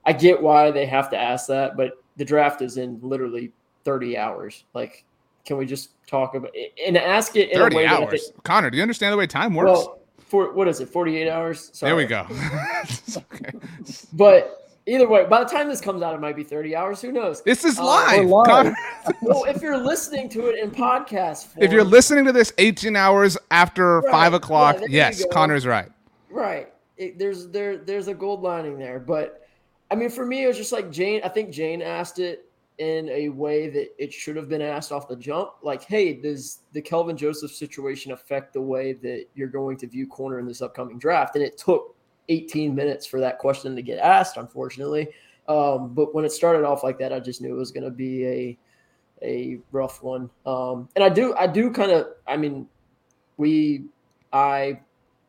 I 0.05 0.13
get 0.13 0.41
why 0.41 0.71
they 0.71 0.85
have 0.85 1.09
to 1.11 1.17
ask 1.17 1.47
that, 1.47 1.77
but 1.77 2.03
the 2.17 2.25
draft 2.25 2.61
is 2.61 2.77
in 2.77 2.99
literally 3.01 3.53
30 3.83 4.17
hours. 4.17 4.63
Like, 4.73 5.05
can 5.45 5.57
we 5.57 5.65
just 5.65 5.89
talk 6.07 6.35
about 6.35 6.51
it 6.53 6.73
and 6.85 6.97
ask 6.97 7.35
it 7.35 7.49
in 7.51 7.57
a 7.57 7.59
Thirty 7.63 7.75
way 7.77 7.87
that 7.87 8.01
I 8.03 8.05
think- 8.07 8.43
Connor, 8.43 8.69
do 8.69 8.77
you 8.77 8.83
understand 8.83 9.13
the 9.13 9.17
way 9.17 9.27
time 9.27 9.53
works? 9.55 9.67
well, 9.71 9.99
for 10.27 10.53
what 10.53 10.67
is 10.67 10.79
it? 10.79 10.87
48 10.89 11.29
hours. 11.29 11.69
there 11.81 11.95
we 11.95 12.05
go. 12.05 12.25
But 14.13 14.69
either 14.85 15.07
way, 15.07 15.25
by 15.25 15.43
the 15.43 15.49
time 15.49 15.67
this 15.67 15.81
comes 15.81 16.01
out, 16.01 16.13
it 16.13 16.21
might 16.21 16.35
be 16.35 16.43
30 16.43 16.75
hours. 16.75 17.01
Who 17.01 17.11
knows? 17.11 17.41
This 17.41 17.63
is 17.65 17.79
Uh, 17.79 17.85
live. 17.85 18.19
we're 18.19 18.25
live. 18.25 18.47
Connor. 18.47 18.75
well, 19.21 19.43
if 19.45 19.61
you're 19.61 19.77
listening 19.77 20.29
to 20.29 20.47
it 20.47 20.59
in 20.59 20.71
podcast 20.71 21.47
form, 21.47 21.63
if 21.63 21.71
you're 21.71 21.83
listening 21.83 22.25
to 22.25 22.31
this 22.31 22.53
18 22.57 22.95
hours 22.95 23.37
after 23.49 23.99
Right. 24.01 24.11
five 24.11 24.33
o'clock, 24.33 24.77
Yeah, 24.81 24.87
yes, 25.09 25.23
go. 25.23 25.29
Connor's 25.29 25.65
right. 25.65 25.89
right, 26.29 26.69
it, 26.97 27.17
there's 27.19 27.47
there 27.49 27.77
there's 27.77 28.07
a 28.07 28.13
gold 28.13 28.41
lining 28.41 28.77
there. 28.77 28.99
But 28.99 29.45
I 29.89 29.95
mean, 29.95 30.09
for 30.09 30.25
me, 30.25 30.43
it 30.43 30.47
was 30.47 30.57
just 30.57 30.71
like 30.71 30.91
Jane. 30.91 31.21
I 31.23 31.29
think 31.29 31.51
Jane 31.51 31.81
asked 31.81 32.19
it 32.19 32.45
in 32.81 33.07
a 33.09 33.29
way 33.29 33.69
that 33.69 33.89
it 34.03 34.11
should 34.11 34.35
have 34.35 34.49
been 34.49 34.61
asked 34.61 34.91
off 34.91 35.07
the 35.07 35.15
jump. 35.15 35.51
Like, 35.61 35.83
hey, 35.83 36.13
does 36.13 36.61
the 36.73 36.81
Kelvin 36.81 37.15
Joseph 37.15 37.51
situation 37.51 38.11
affect 38.11 38.53
the 38.53 38.61
way 38.61 38.93
that 38.93 39.27
you're 39.35 39.49
going 39.49 39.77
to 39.77 39.87
view 39.87 40.07
corner 40.07 40.39
in 40.39 40.47
this 40.47 40.63
upcoming 40.63 40.97
draft? 40.97 41.35
And 41.35 41.43
it 41.43 41.59
took 41.59 41.95
18 42.29 42.73
minutes 42.73 43.05
for 43.05 43.19
that 43.19 43.37
question 43.37 43.75
to 43.75 43.83
get 43.83 43.99
asked, 43.99 44.37
unfortunately. 44.37 45.09
Um, 45.47 45.93
but 45.93 46.15
when 46.15 46.25
it 46.25 46.31
started 46.31 46.65
off 46.65 46.83
like 46.83 46.97
that, 46.97 47.13
I 47.13 47.19
just 47.19 47.39
knew 47.39 47.53
it 47.53 47.59
was 47.59 47.71
going 47.71 47.83
to 47.83 47.91
be 47.91 48.25
a 48.25 48.57
a 49.21 49.59
rough 49.71 50.01
one. 50.01 50.31
Um, 50.47 50.89
and 50.95 51.03
I 51.03 51.09
do 51.09 51.35
I 51.35 51.45
do 51.45 51.69
kind 51.69 51.91
of 51.91 52.07
I 52.27 52.35
mean, 52.35 52.67
we 53.37 53.85
I 54.33 54.79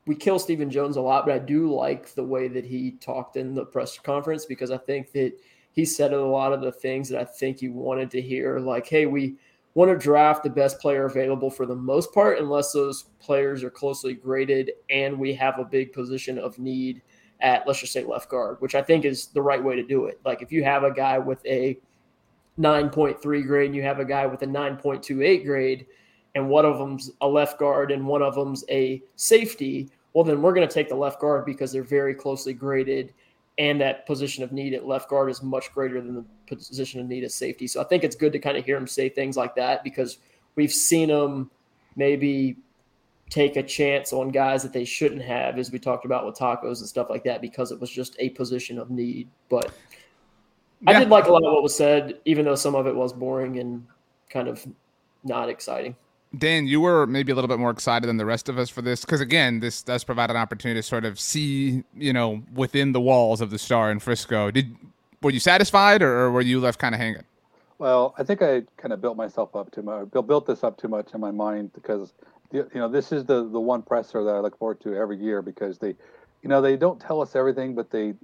we 0.06 0.14
kill 0.14 0.38
Stephen 0.38 0.70
Jones 0.70 0.96
a 0.96 1.02
lot, 1.02 1.26
but 1.26 1.34
I 1.34 1.38
do 1.38 1.70
like 1.70 2.14
the 2.14 2.24
way 2.24 2.48
that 2.48 2.64
he 2.64 2.92
talked 2.92 3.36
in 3.36 3.54
the 3.54 3.66
press 3.66 3.98
conference 3.98 4.46
because 4.46 4.70
I 4.70 4.78
think 4.78 5.12
that 5.12 5.34
he 5.72 5.84
said 5.84 6.12
a 6.12 6.24
lot 6.24 6.52
of 6.52 6.60
the 6.60 6.72
things 6.72 7.08
that 7.08 7.20
I 7.20 7.24
think 7.24 7.60
he 7.60 7.68
wanted 7.68 8.10
to 8.12 8.20
hear. 8.20 8.58
Like, 8.60 8.86
hey, 8.86 9.06
we 9.06 9.36
want 9.74 9.90
to 9.90 9.96
draft 9.96 10.42
the 10.44 10.50
best 10.50 10.78
player 10.78 11.06
available 11.06 11.50
for 11.50 11.66
the 11.66 11.74
most 11.74 12.12
part, 12.12 12.38
unless 12.38 12.72
those 12.72 13.04
players 13.20 13.64
are 13.64 13.70
closely 13.70 14.12
graded 14.12 14.72
and 14.90 15.18
we 15.18 15.32
have 15.34 15.58
a 15.58 15.64
big 15.64 15.92
position 15.92 16.38
of 16.38 16.58
need 16.58 17.00
at, 17.40 17.66
let's 17.66 17.80
just 17.80 17.92
say, 17.92 18.04
left 18.04 18.28
guard, 18.28 18.58
which 18.60 18.74
I 18.74 18.82
think 18.82 19.04
is 19.04 19.26
the 19.28 19.42
right 19.42 19.62
way 19.62 19.74
to 19.74 19.82
do 19.82 20.04
it. 20.06 20.20
Like, 20.24 20.42
if 20.42 20.52
you 20.52 20.62
have 20.62 20.84
a 20.84 20.92
guy 20.92 21.18
with 21.18 21.44
a 21.46 21.78
9.3 22.58 23.46
grade 23.46 23.66
and 23.66 23.74
you 23.74 23.82
have 23.82 23.98
a 23.98 24.04
guy 24.04 24.26
with 24.26 24.42
a 24.42 24.46
9.28 24.46 25.44
grade, 25.44 25.86
and 26.34 26.48
one 26.48 26.64
of 26.64 26.78
them's 26.78 27.10
a 27.20 27.28
left 27.28 27.58
guard 27.58 27.90
and 27.90 28.06
one 28.06 28.22
of 28.22 28.34
them's 28.34 28.64
a 28.70 29.02
safety, 29.16 29.90
well, 30.12 30.24
then 30.24 30.40
we're 30.40 30.54
going 30.54 30.66
to 30.66 30.72
take 30.72 30.88
the 30.88 30.94
left 30.94 31.20
guard 31.20 31.44
because 31.44 31.72
they're 31.72 31.82
very 31.82 32.14
closely 32.14 32.52
graded 32.52 33.12
and 33.58 33.80
that 33.80 34.06
position 34.06 34.42
of 34.42 34.52
need 34.52 34.72
at 34.74 34.86
left 34.86 35.08
guard 35.08 35.30
is 35.30 35.42
much 35.42 35.72
greater 35.72 36.00
than 36.00 36.14
the 36.14 36.24
position 36.46 37.00
of 37.00 37.06
need 37.06 37.24
at 37.24 37.32
safety. 37.32 37.66
So 37.66 37.80
I 37.80 37.84
think 37.84 38.04
it's 38.04 38.16
good 38.16 38.32
to 38.32 38.38
kind 38.38 38.56
of 38.56 38.64
hear 38.64 38.76
him 38.76 38.86
say 38.86 39.08
things 39.08 39.36
like 39.36 39.54
that 39.56 39.84
because 39.84 40.18
we've 40.54 40.72
seen 40.72 41.10
him 41.10 41.50
maybe 41.96 42.56
take 43.28 43.56
a 43.56 43.62
chance 43.62 44.12
on 44.12 44.28
guys 44.28 44.62
that 44.62 44.72
they 44.72 44.84
shouldn't 44.84 45.22
have, 45.22 45.58
as 45.58 45.70
we 45.70 45.78
talked 45.78 46.04
about 46.04 46.26
with 46.26 46.36
tacos 46.36 46.80
and 46.80 46.88
stuff 46.88 47.08
like 47.08 47.24
that, 47.24 47.40
because 47.40 47.72
it 47.72 47.80
was 47.80 47.90
just 47.90 48.16
a 48.18 48.30
position 48.30 48.78
of 48.78 48.90
need. 48.90 49.28
But 49.48 49.72
yeah. 50.82 50.90
I 50.90 50.98
did 50.98 51.08
like 51.08 51.26
a 51.26 51.32
lot 51.32 51.42
of 51.44 51.52
what 51.52 51.62
was 51.62 51.76
said, 51.76 52.18
even 52.24 52.44
though 52.44 52.54
some 52.54 52.74
of 52.74 52.86
it 52.86 52.94
was 52.94 53.12
boring 53.12 53.58
and 53.58 53.86
kind 54.28 54.48
of 54.48 54.66
not 55.24 55.48
exciting. 55.48 55.96
Dan, 56.36 56.66
you 56.66 56.80
were 56.80 57.06
maybe 57.06 57.30
a 57.30 57.34
little 57.34 57.48
bit 57.48 57.58
more 57.58 57.70
excited 57.70 58.06
than 58.06 58.16
the 58.16 58.24
rest 58.24 58.48
of 58.48 58.58
us 58.58 58.70
for 58.70 58.80
this 58.80 59.02
because, 59.02 59.20
again, 59.20 59.60
this 59.60 59.82
does 59.82 60.02
provide 60.02 60.30
an 60.30 60.36
opportunity 60.36 60.78
to 60.80 60.82
sort 60.82 61.04
of 61.04 61.20
see, 61.20 61.84
you 61.94 62.12
know, 62.12 62.42
within 62.54 62.92
the 62.92 63.00
walls 63.00 63.40
of 63.42 63.50
the 63.50 63.58
Star 63.58 63.90
in 63.90 63.98
Frisco. 63.98 64.50
Did 64.50 64.74
were 65.20 65.30
you 65.30 65.40
satisfied, 65.40 66.02
or, 66.02 66.30
were 66.30 66.40
you 66.40 66.58
left 66.60 66.78
kind 66.78 66.94
of 66.94 67.00
hanging? 67.00 67.22
Well, 67.78 68.14
I 68.18 68.24
think 68.24 68.42
I 68.42 68.62
kind 68.76 68.92
of 68.92 69.00
built 69.00 69.16
myself 69.16 69.54
up 69.54 69.70
too 69.72 69.82
much. 69.82 70.10
Built 70.10 70.46
this 70.46 70.64
up 70.64 70.78
too 70.78 70.88
much 70.88 71.14
in 71.14 71.20
my 71.20 71.30
mind 71.30 71.72
because, 71.74 72.12
you 72.52 72.68
know, 72.74 72.88
this 72.88 73.12
is 73.12 73.24
the 73.24 73.48
the 73.48 73.60
one 73.60 73.82
presser 73.82 74.24
that 74.24 74.34
I 74.34 74.38
look 74.38 74.58
forward 74.58 74.80
to 74.82 74.94
every 74.94 75.18
year 75.18 75.42
because 75.42 75.78
they, 75.78 75.94
you 76.42 76.48
know, 76.48 76.60
they 76.60 76.76
don't 76.76 77.00
tell 77.00 77.20
us 77.20 77.36
everything, 77.36 77.74
but 77.74 77.90
they, 77.90 78.14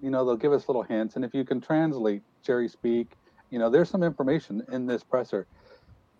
you 0.00 0.10
know, 0.10 0.24
they'll 0.24 0.36
give 0.36 0.52
us 0.52 0.68
little 0.68 0.82
hints, 0.82 1.16
and 1.16 1.24
if 1.24 1.34
you 1.34 1.44
can 1.44 1.60
translate 1.60 2.22
Jerry 2.42 2.68
speak, 2.68 3.12
you 3.50 3.58
know, 3.58 3.70
there's 3.70 3.90
some 3.90 4.02
information 4.02 4.62
in 4.72 4.86
this 4.86 5.04
presser. 5.04 5.46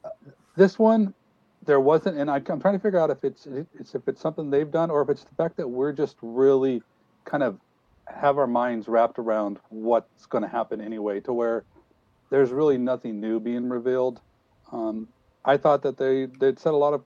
Uh, 0.05 0.11
this 0.55 0.79
one, 0.79 1.15
there 1.65 1.81
wasn't, 1.81 2.19
and 2.19 2.31
I, 2.31 2.37
am 2.37 2.61
trying 2.61 2.75
to 2.75 2.79
figure 2.79 2.99
out 2.99 3.11
if 3.11 3.25
it's, 3.25 3.47
it's 3.47 3.95
if 3.95 4.09
it's 4.09 4.21
something 4.21 4.51
they've 4.51 4.71
done 4.71 4.91
or 4.91 5.03
if 5.03 5.09
it's 5.09 5.25
the 5.25 5.35
fact 5.35 5.57
that 5.59 5.69
we're 5.69 5.93
just 5.93 6.17
really 6.23 6.83
kind 7.25 7.43
of 7.43 7.59
have 8.07 8.39
our 8.39 8.47
minds 8.47 8.89
wrapped 8.89 9.19
around 9.19 9.59
what's 9.69 10.27
going 10.27 10.43
to 10.43 10.49
happen 10.49 10.81
anyway, 10.81 11.21
to 11.21 11.33
where 11.33 11.65
there's 12.31 12.51
really 12.51 12.79
nothing 12.79 13.21
new 13.21 13.39
being 13.39 13.69
revealed. 13.69 14.21
Um, 14.73 15.09
I 15.45 15.57
thought 15.57 15.83
that 15.83 15.99
they 15.99 16.27
they'd 16.27 16.59
said 16.59 16.73
a 16.73 16.77
lot 16.77 16.95
of 16.95 17.05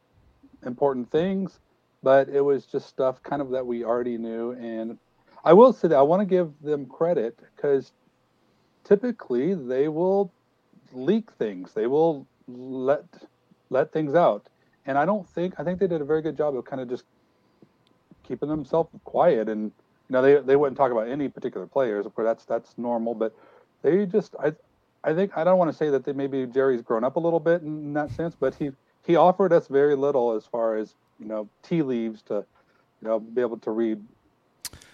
important 0.64 1.10
things, 1.10 1.58
but 2.02 2.28
it 2.28 2.40
was 2.40 2.66
just 2.66 2.88
stuff 2.88 3.22
kind 3.22 3.42
of 3.42 3.50
that 3.50 3.66
we 3.66 3.84
already 3.84 4.18
knew. 4.18 4.52
And 4.52 4.98
I 5.44 5.52
will 5.52 5.72
say 5.72 5.88
that 5.88 5.96
I 5.96 6.02
want 6.02 6.20
to 6.20 6.26
give 6.26 6.52
them 6.62 6.86
credit 6.86 7.38
because 7.54 7.92
typically 8.84 9.54
they 9.54 9.88
will 9.88 10.32
leak 10.92 11.30
things. 11.32 11.72
They 11.72 11.86
will 11.86 12.26
let 12.46 13.04
let 13.70 13.92
things 13.92 14.14
out. 14.14 14.46
And 14.86 14.96
I 14.96 15.04
don't 15.04 15.28
think 15.28 15.54
I 15.58 15.64
think 15.64 15.80
they 15.80 15.86
did 15.86 16.00
a 16.00 16.04
very 16.04 16.22
good 16.22 16.36
job 16.36 16.56
of 16.56 16.64
kind 16.64 16.80
of 16.80 16.88
just 16.88 17.04
keeping 18.22 18.48
themselves 18.48 18.90
quiet 19.04 19.48
and 19.48 19.72
you 20.08 20.12
know 20.12 20.22
they 20.22 20.36
they 20.40 20.56
wouldn't 20.56 20.76
talk 20.76 20.92
about 20.92 21.08
any 21.08 21.28
particular 21.28 21.66
players. 21.66 22.06
Of 22.06 22.14
course, 22.14 22.26
that's 22.26 22.44
that's 22.44 22.78
normal, 22.78 23.14
but 23.14 23.34
they 23.82 24.06
just 24.06 24.34
I 24.38 24.52
I 25.02 25.14
think 25.14 25.36
I 25.36 25.44
don't 25.44 25.58
want 25.58 25.70
to 25.70 25.76
say 25.76 25.90
that 25.90 26.04
they 26.04 26.12
maybe 26.12 26.46
Jerry's 26.46 26.82
grown 26.82 27.04
up 27.04 27.16
a 27.16 27.20
little 27.20 27.40
bit 27.40 27.62
in 27.62 27.92
that 27.94 28.10
sense, 28.10 28.36
but 28.38 28.54
he 28.54 28.70
he 29.04 29.16
offered 29.16 29.52
us 29.52 29.68
very 29.68 29.96
little 29.96 30.32
as 30.32 30.46
far 30.46 30.76
as 30.76 30.94
you 31.18 31.26
know 31.26 31.48
tea 31.62 31.82
leaves 31.82 32.22
to 32.22 32.44
you 33.02 33.08
know 33.08 33.18
be 33.18 33.40
able 33.40 33.58
to 33.58 33.70
read. 33.70 34.00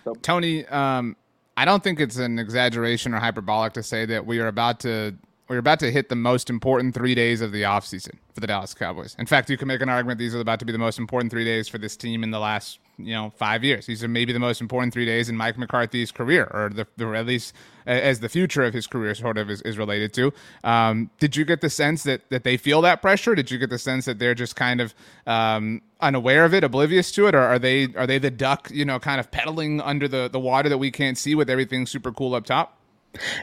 So, 0.04 0.14
Tony, 0.14 0.66
um, 0.66 1.16
I 1.56 1.64
don't 1.64 1.82
think 1.82 2.00
it's 2.00 2.16
an 2.16 2.38
exaggeration 2.38 3.14
or 3.14 3.18
hyperbolic 3.18 3.74
to 3.74 3.82
say 3.82 4.04
that 4.06 4.26
we 4.26 4.40
are 4.40 4.48
about 4.48 4.80
to 4.80 5.14
we're 5.52 5.58
about 5.58 5.78
to 5.80 5.92
hit 5.92 6.08
the 6.08 6.16
most 6.16 6.48
important 6.48 6.94
three 6.94 7.14
days 7.14 7.42
of 7.42 7.52
the 7.52 7.60
offseason 7.60 8.14
for 8.32 8.40
the 8.40 8.46
Dallas 8.46 8.72
Cowboys. 8.72 9.14
In 9.18 9.26
fact, 9.26 9.50
you 9.50 9.58
can 9.58 9.68
make 9.68 9.82
an 9.82 9.90
argument 9.90 10.18
these 10.18 10.34
are 10.34 10.40
about 10.40 10.58
to 10.60 10.64
be 10.64 10.72
the 10.72 10.78
most 10.78 10.98
important 10.98 11.30
three 11.30 11.44
days 11.44 11.68
for 11.68 11.76
this 11.76 11.94
team 11.94 12.24
in 12.24 12.30
the 12.30 12.38
last, 12.38 12.78
you 12.96 13.12
know, 13.12 13.28
five 13.36 13.62
years. 13.62 13.84
These 13.84 14.02
are 14.02 14.08
maybe 14.08 14.32
the 14.32 14.38
most 14.38 14.62
important 14.62 14.94
three 14.94 15.04
days 15.04 15.28
in 15.28 15.36
Mike 15.36 15.58
McCarthy's 15.58 16.10
career, 16.10 16.50
or 16.54 16.70
the, 16.70 16.86
or 17.04 17.14
at 17.14 17.26
least 17.26 17.52
as 17.84 18.20
the 18.20 18.30
future 18.30 18.62
of 18.62 18.72
his 18.72 18.86
career 18.86 19.14
sort 19.14 19.36
of 19.36 19.50
is, 19.50 19.60
is 19.60 19.76
related 19.76 20.14
to. 20.14 20.32
Um, 20.64 21.10
did 21.18 21.36
you 21.36 21.44
get 21.44 21.60
the 21.60 21.68
sense 21.68 22.02
that 22.04 22.30
that 22.30 22.44
they 22.44 22.56
feel 22.56 22.80
that 22.80 23.02
pressure? 23.02 23.34
Did 23.34 23.50
you 23.50 23.58
get 23.58 23.68
the 23.68 23.78
sense 23.78 24.06
that 24.06 24.18
they're 24.18 24.34
just 24.34 24.56
kind 24.56 24.80
of 24.80 24.94
um, 25.26 25.82
unaware 26.00 26.46
of 26.46 26.54
it, 26.54 26.64
oblivious 26.64 27.12
to 27.12 27.26
it, 27.26 27.34
or 27.34 27.42
are 27.42 27.58
they 27.58 27.88
are 27.94 28.06
they 28.06 28.16
the 28.16 28.30
duck, 28.30 28.70
you 28.72 28.86
know, 28.86 28.98
kind 28.98 29.20
of 29.20 29.30
pedaling 29.30 29.82
under 29.82 30.08
the 30.08 30.30
the 30.32 30.40
water 30.40 30.70
that 30.70 30.78
we 30.78 30.90
can't 30.90 31.18
see 31.18 31.34
with 31.34 31.50
everything 31.50 31.84
super 31.84 32.10
cool 32.10 32.34
up 32.34 32.46
top? 32.46 32.78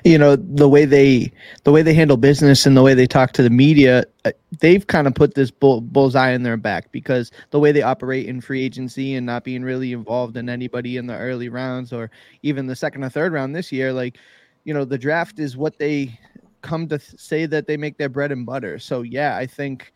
You 0.03 0.17
know 0.17 0.35
the 0.35 0.67
way 0.67 0.85
they 0.85 1.31
the 1.63 1.71
way 1.71 1.81
they 1.81 1.93
handle 1.93 2.17
business 2.17 2.65
and 2.65 2.75
the 2.75 2.81
way 2.81 2.93
they 2.93 3.05
talk 3.05 3.31
to 3.33 3.43
the 3.43 3.49
media 3.49 4.03
uh, 4.25 4.31
they've 4.59 4.87
kind 4.87 5.07
of 5.07 5.13
put 5.13 5.35
this 5.35 5.51
bull, 5.51 5.81
bullseye 5.81 6.31
in 6.31 6.43
their 6.43 6.57
back 6.57 6.91
because 6.91 7.31
the 7.51 7.59
way 7.59 7.71
they 7.71 7.81
operate 7.81 8.25
in 8.25 8.41
free 8.41 8.63
agency 8.63 9.15
and 9.15 9.25
not 9.25 9.43
being 9.43 9.63
really 9.63 9.93
involved 9.93 10.37
in 10.37 10.49
anybody 10.49 10.97
in 10.97 11.05
the 11.07 11.15
early 11.15 11.49
rounds 11.49 11.93
or 11.93 12.09
even 12.41 12.65
the 12.65 12.75
second 12.75 13.03
or 13.03 13.09
third 13.09 13.31
round 13.31 13.55
this 13.55 13.71
year 13.71 13.93
like 13.93 14.17
you 14.63 14.73
know 14.73 14.85
the 14.85 14.97
draft 14.97 15.39
is 15.39 15.55
what 15.55 15.77
they 15.77 16.17
come 16.61 16.87
to 16.87 16.97
th- 16.97 17.19
say 17.19 17.45
that 17.45 17.67
they 17.67 17.77
make 17.77 17.97
their 17.97 18.09
bread 18.09 18.31
and 18.31 18.45
butter. 18.45 18.79
So 18.79 19.03
yeah 19.03 19.37
i 19.37 19.45
think 19.45 19.93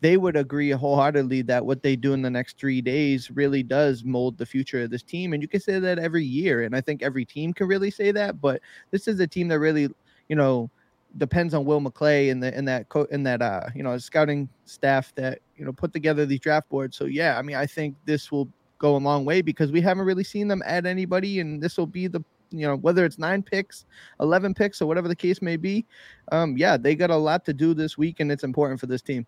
they 0.00 0.16
would 0.16 0.36
agree 0.36 0.70
wholeheartedly 0.70 1.42
that 1.42 1.64
what 1.64 1.82
they 1.82 1.94
do 1.96 2.12
in 2.12 2.22
the 2.22 2.30
next 2.30 2.58
three 2.58 2.80
days 2.80 3.30
really 3.30 3.62
does 3.62 4.04
mold 4.04 4.38
the 4.38 4.46
future 4.46 4.82
of 4.82 4.90
this 4.90 5.02
team. 5.02 5.32
And 5.32 5.42
you 5.42 5.48
can 5.48 5.60
say 5.60 5.78
that 5.78 5.98
every 5.98 6.24
year. 6.24 6.62
And 6.62 6.74
I 6.74 6.80
think 6.80 7.02
every 7.02 7.24
team 7.24 7.52
can 7.52 7.66
really 7.66 7.90
say 7.90 8.10
that. 8.12 8.40
But 8.40 8.62
this 8.90 9.08
is 9.08 9.20
a 9.20 9.26
team 9.26 9.48
that 9.48 9.58
really, 9.58 9.88
you 10.28 10.36
know, 10.36 10.70
depends 11.18 11.54
on 11.54 11.64
Will 11.64 11.80
McClay 11.80 12.30
and 12.30 12.42
the 12.42 12.56
in 12.56 12.64
that 12.66 12.88
co- 12.88 13.08
in 13.10 13.24
that 13.24 13.42
uh 13.42 13.66
you 13.74 13.82
know 13.82 13.98
scouting 13.98 14.48
staff 14.64 15.12
that 15.16 15.40
you 15.56 15.64
know 15.64 15.72
put 15.72 15.92
together 15.92 16.24
these 16.24 16.40
draft 16.40 16.68
boards. 16.68 16.96
So 16.96 17.06
yeah, 17.06 17.36
I 17.36 17.42
mean 17.42 17.56
I 17.56 17.66
think 17.66 17.96
this 18.04 18.30
will 18.30 18.48
go 18.78 18.96
a 18.96 18.98
long 18.98 19.24
way 19.24 19.42
because 19.42 19.72
we 19.72 19.80
haven't 19.80 20.04
really 20.04 20.24
seen 20.24 20.48
them 20.48 20.62
add 20.64 20.86
anybody, 20.86 21.40
and 21.40 21.60
this 21.60 21.76
will 21.76 21.86
be 21.86 22.06
the 22.06 22.22
you 22.50 22.66
know 22.66 22.76
whether 22.76 23.04
it's 23.04 23.18
nine 23.18 23.42
picks, 23.42 23.86
eleven 24.20 24.54
picks, 24.54 24.80
or 24.80 24.86
whatever 24.86 25.08
the 25.08 25.16
case 25.16 25.42
may 25.42 25.56
be. 25.56 25.84
Um, 26.32 26.56
yeah, 26.56 26.76
they 26.76 26.94
got 26.94 27.10
a 27.10 27.16
lot 27.16 27.44
to 27.46 27.52
do 27.52 27.74
this 27.74 27.98
week, 27.98 28.20
and 28.20 28.30
it's 28.30 28.44
important 28.44 28.78
for 28.78 28.86
this 28.86 29.02
team. 29.02 29.26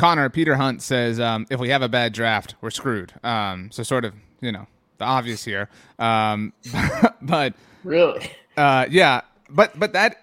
Connor 0.00 0.30
Peter 0.30 0.56
Hunt 0.56 0.80
says 0.80 1.20
um, 1.20 1.46
if 1.50 1.60
we 1.60 1.68
have 1.68 1.82
a 1.82 1.88
bad 1.88 2.14
draft, 2.14 2.54
we're 2.62 2.70
screwed. 2.70 3.12
Um, 3.22 3.70
so 3.70 3.82
sort 3.82 4.06
of 4.06 4.14
you 4.40 4.50
know 4.50 4.66
the 4.96 5.04
obvious 5.04 5.44
here, 5.44 5.68
um, 5.98 6.54
but 7.22 7.52
really, 7.84 8.30
uh, 8.56 8.86
yeah, 8.88 9.20
but 9.50 9.78
but 9.78 9.92
that 9.92 10.16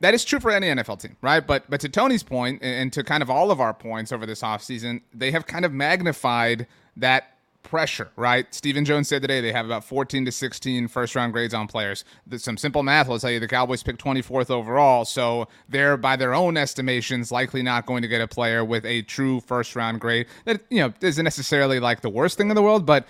that 0.00 0.14
is 0.14 0.24
true 0.24 0.40
for 0.40 0.50
any 0.50 0.66
NFL 0.66 1.00
team, 1.00 1.16
right? 1.22 1.46
But 1.46 1.70
but 1.70 1.80
to 1.82 1.88
Tony's 1.88 2.24
point, 2.24 2.60
and 2.60 2.92
to 2.92 3.04
kind 3.04 3.22
of 3.22 3.30
all 3.30 3.52
of 3.52 3.60
our 3.60 3.72
points 3.72 4.10
over 4.10 4.26
this 4.26 4.42
offseason, 4.42 5.02
they 5.14 5.30
have 5.30 5.46
kind 5.46 5.64
of 5.64 5.72
magnified 5.72 6.66
that 6.96 7.33
pressure, 7.64 8.10
right? 8.14 8.52
Stephen 8.54 8.84
Jones 8.84 9.08
said 9.08 9.22
today 9.22 9.40
they 9.40 9.50
have 9.50 9.66
about 9.66 9.82
14 9.82 10.24
to 10.26 10.30
16 10.30 10.86
first 10.86 11.16
round 11.16 11.32
grades 11.32 11.52
on 11.52 11.66
players. 11.66 12.04
Some 12.36 12.56
simple 12.56 12.84
math 12.84 13.08
will 13.08 13.18
tell 13.18 13.30
you 13.30 13.40
the 13.40 13.48
Cowboys 13.48 13.82
picked 13.82 14.02
24th 14.04 14.50
overall, 14.50 15.04
so 15.04 15.48
they're 15.68 15.96
by 15.96 16.14
their 16.14 16.34
own 16.34 16.56
estimations 16.56 17.32
likely 17.32 17.62
not 17.62 17.86
going 17.86 18.02
to 18.02 18.08
get 18.08 18.20
a 18.20 18.28
player 18.28 18.64
with 18.64 18.84
a 18.84 19.02
true 19.02 19.40
first 19.40 19.74
round 19.74 20.00
grade. 20.00 20.26
That 20.44 20.60
you 20.70 20.78
know 20.78 20.92
isn't 21.00 21.24
necessarily 21.24 21.80
like 21.80 22.02
the 22.02 22.10
worst 22.10 22.36
thing 22.36 22.50
in 22.50 22.54
the 22.54 22.62
world, 22.62 22.86
but 22.86 23.06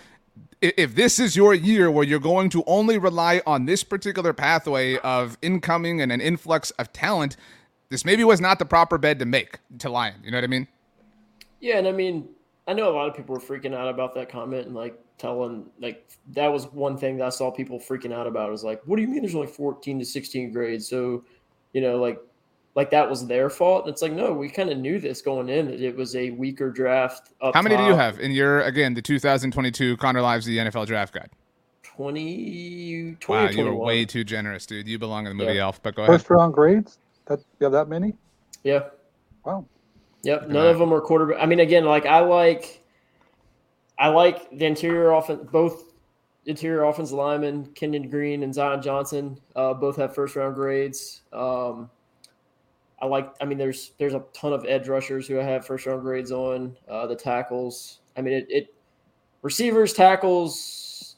if 0.60 0.94
this 0.94 1.18
is 1.18 1.36
your 1.36 1.52
year 1.52 1.90
where 1.90 2.04
you're 2.04 2.18
going 2.18 2.48
to 2.50 2.64
only 2.66 2.96
rely 2.96 3.42
on 3.46 3.66
this 3.66 3.84
particular 3.84 4.32
pathway 4.32 4.96
of 4.98 5.36
incoming 5.42 6.00
and 6.00 6.10
an 6.10 6.22
influx 6.22 6.70
of 6.72 6.90
talent, 6.92 7.36
this 7.90 8.04
maybe 8.04 8.24
was 8.24 8.40
not 8.40 8.58
the 8.58 8.64
proper 8.64 8.96
bed 8.96 9.18
to 9.18 9.26
make 9.26 9.58
to 9.78 9.90
Lion. 9.90 10.14
You 10.24 10.30
know 10.30 10.38
what 10.38 10.44
I 10.44 10.48
mean? 10.48 10.68
Yeah, 11.60 11.78
and 11.78 11.88
I 11.88 11.92
mean 11.92 12.28
I 12.66 12.72
know 12.72 12.88
a 12.88 12.94
lot 12.94 13.08
of 13.08 13.14
people 13.14 13.34
were 13.34 13.40
freaking 13.40 13.74
out 13.74 13.88
about 13.88 14.14
that 14.14 14.28
comment 14.28 14.66
and 14.66 14.74
like 14.74 14.98
telling 15.18 15.66
like 15.80 16.08
that 16.32 16.48
was 16.48 16.66
one 16.72 16.96
thing 16.96 17.18
that 17.18 17.26
I 17.26 17.30
saw 17.30 17.50
people 17.50 17.78
freaking 17.78 18.12
out 18.12 18.26
about. 18.26 18.50
Was 18.50 18.64
like, 18.64 18.82
what 18.86 18.96
do 18.96 19.02
you 19.02 19.08
mean 19.08 19.22
there's 19.22 19.34
only 19.34 19.46
14 19.46 19.98
to 19.98 20.04
16 20.04 20.52
grades? 20.52 20.88
So, 20.88 21.24
you 21.72 21.82
know, 21.82 21.98
like 22.00 22.20
like 22.74 22.90
that 22.90 23.08
was 23.08 23.26
their 23.26 23.50
fault. 23.50 23.88
It's 23.88 24.02
like, 24.02 24.12
no, 24.12 24.32
we 24.32 24.48
kind 24.48 24.70
of 24.70 24.78
knew 24.78 24.98
this 24.98 25.22
going 25.22 25.48
in 25.48 25.66
that 25.66 25.80
it 25.80 25.94
was 25.94 26.16
a 26.16 26.30
weaker 26.30 26.70
draft. 26.70 27.30
How 27.40 27.62
many 27.62 27.76
top. 27.76 27.84
do 27.84 27.90
you 27.90 27.96
have 27.96 28.18
in 28.18 28.32
your 28.32 28.62
again 28.62 28.94
the 28.94 29.02
2022 29.02 29.96
Connor 29.98 30.20
Livesay 30.20 30.56
NFL 30.56 30.86
Draft 30.86 31.14
Guide? 31.14 31.30
20, 31.82 33.16
20 33.20 33.44
wow, 33.44 33.50
you 33.50 33.64
were 33.64 33.74
way 33.76 34.04
too 34.04 34.24
generous, 34.24 34.66
dude. 34.66 34.88
You 34.88 34.98
belong 34.98 35.26
in 35.26 35.36
the 35.36 35.44
movie 35.44 35.56
yeah. 35.56 35.62
Elf, 35.62 35.80
but 35.82 35.94
go 35.94 36.02
First 36.02 36.08
ahead. 36.08 36.20
First 36.20 36.30
round 36.30 36.54
grades? 36.54 36.98
That 37.26 37.38
you 37.60 37.64
have 37.64 37.72
that 37.72 37.88
many? 37.88 38.14
Yeah. 38.64 38.88
Wow. 39.44 39.64
Yep, 40.24 40.48
none 40.48 40.66
of 40.66 40.78
them 40.78 40.92
are 40.92 41.00
quarterback. 41.00 41.36
I 41.40 41.46
mean, 41.46 41.60
again, 41.60 41.84
like 41.84 42.06
I 42.06 42.20
like, 42.20 42.82
I 43.98 44.08
like 44.08 44.50
the 44.56 44.64
interior 44.64 45.12
offense. 45.12 45.46
Both 45.50 45.92
interior 46.46 46.84
offensive 46.84 47.16
linemen, 47.16 47.66
Kenyon 47.74 48.08
Green 48.08 48.42
and 48.42 48.54
Zion 48.54 48.82
Johnson, 48.82 49.38
uh, 49.54 49.74
both 49.74 49.96
have 49.96 50.14
first 50.14 50.36
round 50.36 50.54
grades. 50.54 51.22
Um, 51.32 51.90
I 53.00 53.06
like. 53.06 53.34
I 53.40 53.44
mean, 53.44 53.58
there's 53.58 53.92
there's 53.98 54.14
a 54.14 54.24
ton 54.32 54.52
of 54.52 54.64
edge 54.66 54.88
rushers 54.88 55.26
who 55.26 55.38
I 55.38 55.42
have 55.42 55.66
first 55.66 55.86
round 55.86 56.02
grades 56.02 56.32
on. 56.32 56.76
Uh, 56.88 57.06
the 57.06 57.16
tackles. 57.16 58.00
I 58.16 58.22
mean, 58.22 58.34
it, 58.34 58.46
it 58.48 58.74
receivers, 59.42 59.92
tackles, 59.92 61.16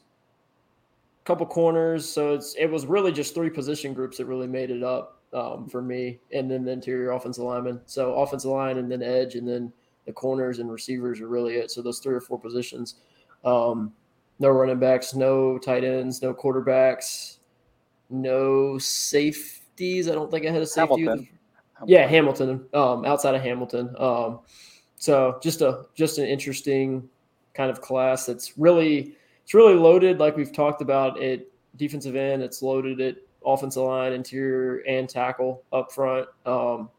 a 1.21 1.25
couple 1.25 1.45
corners. 1.45 2.07
So 2.07 2.33
it's 2.33 2.55
it 2.55 2.67
was 2.67 2.85
really 2.85 3.11
just 3.11 3.33
three 3.33 3.49
position 3.49 3.93
groups 3.93 4.17
that 4.17 4.25
really 4.25 4.47
made 4.47 4.69
it 4.69 4.83
up 4.83 5.16
um, 5.33 5.67
for 5.67 5.81
me, 5.81 6.19
and 6.33 6.49
then 6.49 6.63
the 6.65 6.71
interior 6.71 7.11
offensive 7.11 7.43
lineman. 7.43 7.81
So 7.85 8.15
offensive 8.15 8.51
line, 8.51 8.77
and 8.77 8.91
then 8.91 9.03
edge, 9.03 9.35
and 9.35 9.47
then 9.47 9.71
the 10.05 10.13
corners 10.13 10.59
and 10.59 10.71
receivers 10.71 11.19
are 11.21 11.27
really 11.27 11.55
it. 11.55 11.71
So 11.71 11.81
those 11.81 11.99
three 11.99 12.15
or 12.15 12.21
four 12.21 12.39
positions. 12.39 12.95
Um, 13.43 13.93
no 14.39 14.49
running 14.49 14.79
backs, 14.79 15.13
no 15.15 15.57
tight 15.57 15.83
ends, 15.83 16.21
no 16.21 16.33
quarterbacks, 16.33 17.37
no 18.09 18.77
safeties. 18.77 20.09
I 20.09 20.13
don't 20.13 20.31
think 20.31 20.45
I 20.45 20.51
had 20.51 20.61
a 20.61 20.65
safety. 20.65 21.01
Hamilton. 21.01 21.29
Yeah, 21.85 22.07
Hamilton. 22.07 22.65
Um, 22.73 23.05
outside 23.05 23.35
of 23.35 23.41
Hamilton. 23.41 23.93
Um, 23.97 24.39
so 24.95 25.39
just 25.41 25.61
a 25.61 25.85
just 25.95 26.17
an 26.17 26.25
interesting 26.25 27.07
kind 27.53 27.69
of 27.69 27.81
class 27.81 28.25
that's 28.25 28.57
really 28.57 29.15
it's 29.43 29.53
really 29.53 29.75
loaded, 29.75 30.19
like 30.19 30.35
we've 30.35 30.53
talked 30.53 30.81
about 30.81 31.21
it 31.21 31.51
defensive 31.75 32.15
end. 32.15 32.41
It's 32.41 32.61
loaded 32.61 32.99
at 32.99 33.15
offensive 33.47 33.83
line, 33.83 34.13
interior, 34.13 34.83
and 34.87 35.09
tackle 35.09 35.63
up 35.71 35.91
front. 35.91 36.27
Um, 36.45 36.89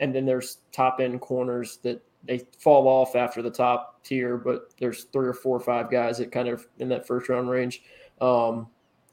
and 0.00 0.14
then 0.14 0.24
there's 0.24 0.58
top 0.72 0.98
end 1.00 1.20
corners 1.20 1.78
that 1.82 2.02
they 2.24 2.40
fall 2.58 2.88
off 2.88 3.14
after 3.14 3.42
the 3.42 3.50
top 3.50 4.02
tier, 4.02 4.36
but 4.36 4.72
there's 4.78 5.04
three 5.04 5.28
or 5.28 5.34
four 5.34 5.56
or 5.56 5.60
five 5.60 5.90
guys 5.90 6.18
that 6.18 6.32
kind 6.32 6.48
of 6.48 6.66
in 6.78 6.88
that 6.88 7.06
first 7.06 7.28
round 7.28 7.50
range. 7.50 7.82
Um, 8.20 8.68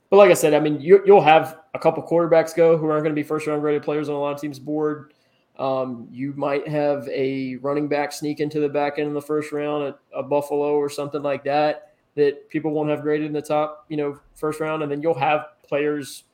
but 0.10 0.18
like 0.18 0.32
I 0.32 0.34
said, 0.34 0.54
I 0.54 0.60
mean, 0.60 0.80
you, 0.82 1.02
will 1.06 1.22
have 1.22 1.60
a 1.74 1.80
couple 1.80 2.04
quarterbacks 2.04 2.56
go 2.56 2.78
who 2.78 2.90
aren't 2.90 3.04
going 3.04 3.16
to 3.16 3.20
be 3.20 3.24
first 3.24 3.48
round 3.48 3.62
graded 3.62 3.84
players 3.84 4.10
on 4.10 4.16
a 4.16 4.20
lot 4.20 4.34
of 4.34 4.42
teams' 4.42 4.60
board. 4.60 5.14
Um, 5.60 6.08
you 6.12 6.34
might 6.36 6.68
have 6.68 7.08
a 7.10 7.58
running 7.58 7.88
back 7.88 8.12
sneak 8.12 8.40
into 8.40 8.60
the 8.60 8.70
back 8.70 8.98
end 8.98 9.08
of 9.08 9.14
the 9.14 9.22
first 9.22 9.52
round 9.52 9.86
at 9.86 10.00
a 10.16 10.24
Buffalo 10.24 10.74
or 10.74 10.90
something 10.90 11.22
like 11.22 11.44
that 11.44 11.92
that 12.16 12.50
people 12.50 12.72
won't 12.72 12.90
have 12.90 13.02
graded 13.02 13.28
in 13.28 13.34
the 13.34 13.42
top, 13.42 13.86
you 13.88 13.98
know, 13.98 14.20
first 14.36 14.60
round, 14.60 14.84
and 14.84 14.92
then 14.92 15.02
you'll 15.02 15.14
have 15.14 15.46
players, 15.68 16.26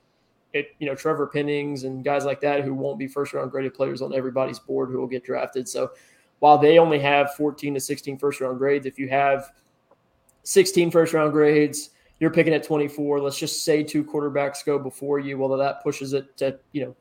it 0.54 0.70
you 0.80 0.88
know, 0.88 0.96
Trevor 0.96 1.27
Pennings 1.27 1.84
and 1.84 2.04
guys 2.04 2.25
like 2.25 2.42
that 2.42 2.63
who 2.63 2.74
won't 2.74 3.00
be 3.00 3.08
first 3.08 3.34
round 3.34 3.51
graded 3.51 3.74
players 3.74 4.01
on 4.01 4.13
everybody's 4.13 4.60
board 4.60 4.89
who 4.89 5.00
will 5.00 5.08
get 5.08 5.24
drafted. 5.24 5.68
So 5.68 5.92
while 6.39 6.58
they 6.58 6.77
only 6.80 7.00
have 7.00 7.34
14 7.36 7.74
to 7.74 7.80
16 7.80 8.18
first 8.18 8.42
round 8.42 8.58
grades, 8.58 8.86
if 8.86 9.00
you 9.00 9.10
have 9.10 9.51
16 10.44 10.92
first 10.92 11.13
round 11.13 11.32
grades, 11.32 11.92
you're 12.20 12.32
picking 12.32 12.54
at 12.54 12.63
24. 12.63 13.20
Let's 13.20 13.38
just 13.38 13.63
say 13.63 13.84
two 13.84 14.04
quarterbacks 14.04 14.66
go 14.66 14.80
before 14.80 15.20
you. 15.20 15.38
Well, 15.38 15.56
that 15.58 15.84
pushes 15.84 16.13
it 16.13 16.36
to, 16.38 16.58
you 16.72 16.86
know, 16.86 16.96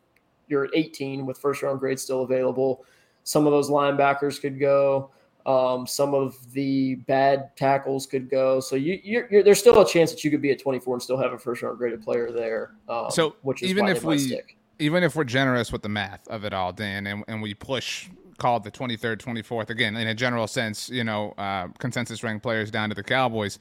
you're 0.49 0.65
at 0.65 0.71
18 0.75 1.27
with 1.27 1.39
first 1.39 1.63
round 1.63 1.81
grades 1.81 2.03
still 2.03 2.23
available. 2.23 2.85
Some 3.25 3.47
of 3.47 3.53
those 3.53 3.71
linebackers 3.71 4.41
could 4.41 4.61
go. 4.61 5.11
Um, 5.47 5.87
some 5.87 6.13
of 6.13 6.37
the 6.53 6.97
bad 7.07 7.57
tackles 7.57 8.05
could 8.05 8.29
go. 8.29 8.59
So 8.59 8.75
you, 8.75 9.01
you're, 9.03 9.29
you're, 9.31 9.43
there's 9.45 9.61
still 9.61 9.81
a 9.81 9.87
chance 9.87 10.11
that 10.11 10.25
you 10.25 10.31
could 10.31 10.43
be 10.43 10.51
at 10.51 10.59
24 10.59 10.95
and 10.95 11.03
still 11.03 11.17
have 11.17 11.33
a 11.33 11.39
first 11.39 11.63
round 11.63 11.79
graded 11.79 12.03
player 12.03 12.33
there. 12.33 12.73
Um, 12.89 13.11
so 13.11 13.37
which 13.43 13.63
is 13.63 13.71
even 13.71 13.87
if 13.87 14.03
we 14.03 14.19
stick. 14.19 14.57
even 14.81 15.05
if 15.05 15.15
we're 15.15 15.25
generous 15.25 15.71
with 15.71 15.83
the 15.83 15.89
math 15.89 16.27
of 16.29 16.45
it 16.45 16.53
all, 16.53 16.73
Dan, 16.73 17.07
and, 17.07 17.25
and 17.29 17.41
we 17.41 17.55
push 17.55 18.09
called 18.39 18.65
the 18.65 18.71
23rd, 18.71 19.19
24th 19.19 19.71
again 19.71 19.97
in 19.97 20.09
a 20.09 20.15
general 20.15 20.47
sense, 20.47 20.91
you 20.91 21.05
know, 21.05 21.31
uh, 21.39 21.69
consensus 21.79 22.23
ranked 22.23 22.43
players 22.43 22.71
down 22.71 22.89
to 22.89 22.95
the 22.95 23.03
Cowboys 23.03 23.59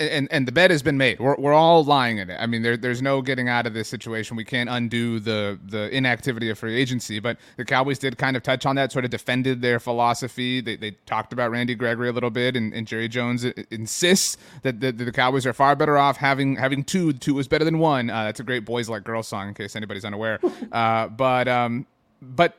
and 0.00 0.28
and 0.30 0.46
the 0.46 0.52
bet 0.52 0.70
has 0.70 0.82
been 0.82 0.96
made. 0.96 1.18
We're, 1.18 1.34
we're 1.36 1.52
all 1.52 1.82
lying 1.84 2.18
in 2.18 2.30
it. 2.30 2.36
I 2.40 2.46
mean, 2.46 2.62
there, 2.62 2.76
there's 2.76 3.02
no 3.02 3.20
getting 3.20 3.48
out 3.48 3.66
of 3.66 3.74
this 3.74 3.88
situation. 3.88 4.36
We 4.36 4.44
can't 4.44 4.70
undo 4.70 5.18
the 5.18 5.58
the 5.64 5.94
inactivity 5.94 6.50
of 6.50 6.58
free 6.58 6.76
agency. 6.76 7.18
But 7.18 7.38
the 7.56 7.64
Cowboys 7.64 7.98
did 7.98 8.16
kind 8.16 8.36
of 8.36 8.42
touch 8.42 8.64
on 8.64 8.76
that, 8.76 8.92
sort 8.92 9.04
of 9.04 9.10
defended 9.10 9.60
their 9.60 9.80
philosophy. 9.80 10.60
They, 10.60 10.76
they 10.76 10.92
talked 11.06 11.32
about 11.32 11.50
Randy 11.50 11.74
Gregory 11.74 12.08
a 12.08 12.12
little 12.12 12.30
bit, 12.30 12.54
and, 12.56 12.72
and 12.72 12.86
Jerry 12.86 13.08
Jones 13.08 13.44
insists 13.70 14.36
that 14.62 14.80
the, 14.80 14.92
the, 14.92 15.10
Cowboys 15.10 15.46
are 15.46 15.52
far 15.52 15.74
better 15.74 15.98
off 15.98 16.16
having 16.16 16.56
having 16.56 16.84
two. 16.84 17.12
Two 17.12 17.38
is 17.40 17.48
better 17.48 17.64
than 17.64 17.78
one. 17.78 18.08
Uh, 18.08 18.24
that's 18.24 18.40
a 18.40 18.44
great 18.44 18.64
boys 18.64 18.88
like 18.88 19.02
girls 19.02 19.26
song, 19.26 19.48
in 19.48 19.54
case 19.54 19.74
anybody's 19.74 20.04
unaware. 20.04 20.38
Uh, 20.72 21.08
but 21.08 21.48
um, 21.48 21.86
but 22.20 22.54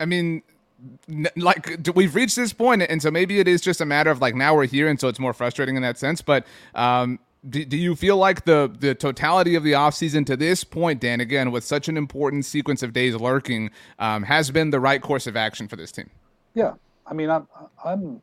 I 0.00 0.04
mean, 0.04 0.42
like 1.36 1.78
we've 1.94 2.14
reached 2.14 2.36
this 2.36 2.52
point 2.52 2.82
and 2.82 3.02
so 3.02 3.10
maybe 3.10 3.38
it 3.38 3.46
is 3.46 3.60
just 3.60 3.80
a 3.80 3.86
matter 3.86 4.10
of 4.10 4.20
like 4.20 4.34
now 4.34 4.54
we're 4.54 4.66
here 4.66 4.88
and 4.88 4.98
so 5.00 5.08
it's 5.08 5.18
more 5.18 5.32
frustrating 5.32 5.76
in 5.76 5.82
that 5.82 5.98
sense 5.98 6.22
but 6.22 6.46
um 6.74 7.18
do, 7.48 7.64
do 7.64 7.76
you 7.76 7.94
feel 7.96 8.16
like 8.16 8.44
the 8.44 8.74
the 8.78 8.94
totality 8.94 9.54
of 9.54 9.64
the 9.64 9.72
offseason 9.72 10.24
to 10.26 10.36
this 10.36 10.64
point 10.64 11.00
dan 11.00 11.20
again 11.20 11.50
with 11.50 11.64
such 11.64 11.88
an 11.88 11.96
important 11.96 12.44
sequence 12.44 12.82
of 12.82 12.92
days 12.92 13.14
lurking 13.16 13.70
um, 13.98 14.22
has 14.22 14.50
been 14.50 14.70
the 14.70 14.80
right 14.80 15.02
course 15.02 15.26
of 15.26 15.36
action 15.36 15.66
for 15.68 15.76
this 15.76 15.90
team? 15.92 16.10
Yeah. 16.54 16.74
I 17.06 17.14
mean 17.14 17.30
i'm 17.30 17.48
i'm 17.84 18.22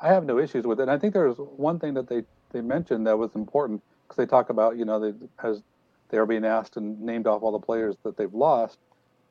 i 0.00 0.08
have 0.08 0.24
no 0.24 0.38
issues 0.38 0.66
with 0.66 0.80
it 0.80 0.82
and 0.82 0.90
i 0.90 0.98
think 0.98 1.14
there's 1.14 1.36
one 1.36 1.78
thing 1.78 1.94
that 1.94 2.08
they 2.08 2.24
they 2.52 2.60
mentioned 2.60 3.06
that 3.06 3.16
was 3.16 3.34
important 3.34 3.82
because 4.02 4.16
they 4.16 4.26
talk 4.26 4.50
about 4.50 4.76
you 4.76 4.84
know 4.84 4.98
they 4.98 5.12
as 5.42 5.62
they 6.08 6.18
are 6.18 6.26
being 6.26 6.44
asked 6.44 6.76
and 6.76 7.00
named 7.00 7.26
off 7.26 7.42
all 7.42 7.52
the 7.52 7.58
players 7.58 7.96
that 8.02 8.16
they've 8.16 8.34
lost 8.34 8.78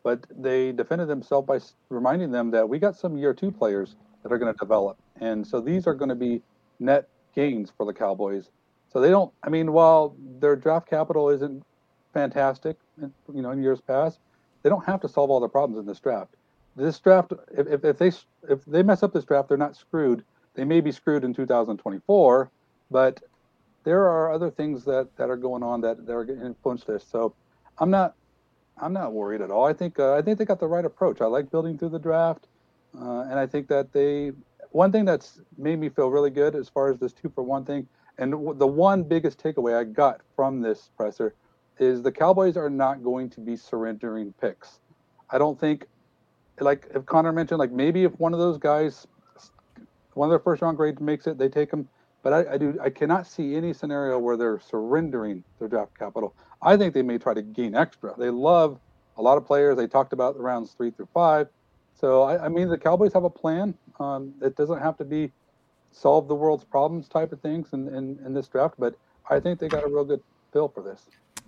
but 0.06 0.24
they 0.30 0.72
defended 0.72 1.08
themselves 1.08 1.48
by 1.48 1.60
reminding 1.90 2.30
them 2.30 2.52
that 2.52 2.70
we 2.70 2.78
got 2.78 2.96
some 2.96 3.18
year 3.18 3.34
two 3.34 3.52
players 3.52 3.96
that 4.22 4.32
are 4.32 4.38
going 4.38 4.54
to 4.54 4.58
develop. 4.60 5.00
And 5.20 5.46
so 5.46 5.60
these 5.60 5.88
are 5.88 5.96
going 5.96 6.10
to 6.10 6.16
be 6.16 6.44
net 6.80 7.10
gains 7.34 7.74
for 7.76 7.88
the 7.88 7.94
Cowboys. 7.94 8.52
So 8.94 9.02
they 9.02 9.10
don't, 9.10 9.34
I 9.42 9.50
mean, 9.50 9.74
while 9.74 10.16
their 10.40 10.56
draft 10.56 10.88
capital 10.88 11.30
isn't 11.30 11.64
fantastic, 12.14 12.78
you 13.02 13.42
know, 13.42 13.50
in 13.50 13.64
years 13.64 13.82
past, 13.82 14.20
they 14.62 14.70
don't 14.70 14.86
have 14.86 15.02
to 15.02 15.10
solve 15.10 15.32
all 15.32 15.40
their 15.40 15.50
problems 15.50 15.80
in 15.80 15.88
this 15.88 16.00
draft. 16.00 16.36
This 16.76 17.00
draft, 17.00 17.34
if, 17.58 17.84
if, 17.84 17.98
they 17.98 18.12
if 18.48 18.64
they 18.66 18.84
mess 18.84 19.02
up 19.02 19.12
this 19.12 19.26
draft, 19.26 19.50
they're 19.50 19.58
not 19.58 19.76
screwed. 19.76 20.24
They 20.54 20.66
may 20.66 20.82
be 20.82 20.92
screwed 20.92 21.24
in 21.24 21.34
2024, 21.34 22.52
but 22.92 23.24
there 23.84 24.04
are 24.04 24.32
other 24.32 24.52
things 24.52 24.86
that, 24.86 25.08
that 25.18 25.32
are 25.32 25.36
going 25.36 25.64
on 25.64 25.82
that, 25.82 26.06
that 26.06 26.14
are 26.14 26.26
going 26.26 26.42
to 26.42 26.46
influence 26.46 26.84
this. 26.84 27.04
So 27.12 27.34
I'm 27.80 27.90
not 27.90 28.14
I'm 28.78 28.94
not 28.94 29.14
worried 29.14 29.42
at 29.42 29.52
all. 29.52 29.66
I 29.66 29.74
think 29.74 30.00
uh, 30.00 30.16
I 30.16 30.22
think 30.22 30.38
they 30.38 30.46
got 30.46 30.60
the 30.60 30.68
right 30.68 30.86
approach. 30.86 31.22
I 31.22 31.26
like 31.26 31.50
building 31.50 31.78
through 31.78 31.90
the 31.90 32.00
draft, 32.00 32.48
uh, 33.00 33.22
and 33.22 33.40
I 33.40 33.48
think 33.48 33.68
that 33.70 33.94
they. 33.94 34.32
One 34.72 34.92
thing 34.92 35.06
that's 35.06 35.40
made 35.58 35.80
me 35.80 35.88
feel 35.88 36.10
really 36.10 36.30
good 36.30 36.54
as 36.54 36.68
far 36.68 36.92
as 36.92 37.00
this 37.00 37.14
two 37.14 37.32
for 37.34 37.44
one 37.44 37.64
thing, 37.64 37.88
and 38.18 38.34
the 38.34 38.68
one 38.68 39.04
biggest 39.04 39.42
takeaway 39.42 39.78
I 39.78 39.86
got 39.86 40.20
from 40.36 40.62
this 40.62 40.90
presser 40.98 41.34
is 41.80 42.02
the 42.02 42.12
Cowboys 42.12 42.58
are 42.58 42.70
not 42.70 43.02
going 43.04 43.30
to 43.32 43.40
be 43.40 43.56
surrendering 43.56 44.34
picks. 44.42 44.80
I 45.30 45.38
don't 45.38 45.60
think, 45.60 45.86
like 46.60 46.88
if 46.94 47.06
Connor 47.06 47.32
mentioned, 47.32 47.60
like 47.60 47.72
maybe 47.72 48.04
if 48.04 48.18
one 48.20 48.34
of 48.34 48.40
those 48.40 48.58
guys, 48.58 49.08
one 50.14 50.28
of 50.28 50.32
their 50.32 50.40
first 50.40 50.62
round 50.62 50.76
grades 50.76 51.00
makes 51.00 51.28
it, 51.28 51.38
they 51.38 51.50
take 51.50 51.72
them. 51.72 51.88
But 52.24 52.34
I, 52.34 52.54
I 52.54 52.58
do 52.58 52.78
I 52.82 52.90
cannot 52.90 53.28
see 53.28 53.56
any 53.56 53.72
scenario 53.72 54.18
where 54.20 54.36
they're 54.36 54.60
surrendering 54.60 55.44
their 55.60 55.68
draft 55.68 55.98
capital. 55.98 56.34
I 56.66 56.76
think 56.76 56.94
they 56.96 57.04
may 57.04 57.20
try 57.20 57.36
to 57.36 57.44
gain 57.44 57.76
extra. 57.76 58.16
They 58.18 58.32
love 58.32 58.80
a 59.18 59.22
lot 59.22 59.38
of 59.38 59.46
players. 59.46 59.78
They 59.78 59.88
talked 59.88 60.12
about 60.14 60.36
the 60.36 60.42
rounds 60.42 60.72
three 60.72 60.90
through 60.90 61.08
five. 61.14 61.48
So 61.94 62.24
I, 62.24 62.46
I 62.46 62.50
mean, 62.50 62.68
the 62.68 62.78
Cowboys 62.78 63.14
have 63.14 63.24
a 63.24 63.30
plan. 63.30 63.76
Um, 64.00 64.34
it 64.42 64.58
doesn't 64.58 64.80
have 64.80 64.98
to 64.98 65.06
be 65.06 65.32
solve 65.92 66.28
the 66.28 66.36
world's 66.36 66.66
problems 66.66 67.08
type 67.08 67.32
of 67.32 67.40
things 67.40 67.72
in, 67.72 67.88
in, 67.90 68.20
in 68.26 68.34
this 68.34 68.48
draft, 68.48 68.76
but 68.78 68.96
I 69.30 69.40
think 69.40 69.60
they 69.60 69.70
got 69.70 69.84
a 69.84 69.88
real 69.88 70.04
good 70.04 70.22
feel 70.52 70.68
for 70.68 70.84
this. 70.84 71.06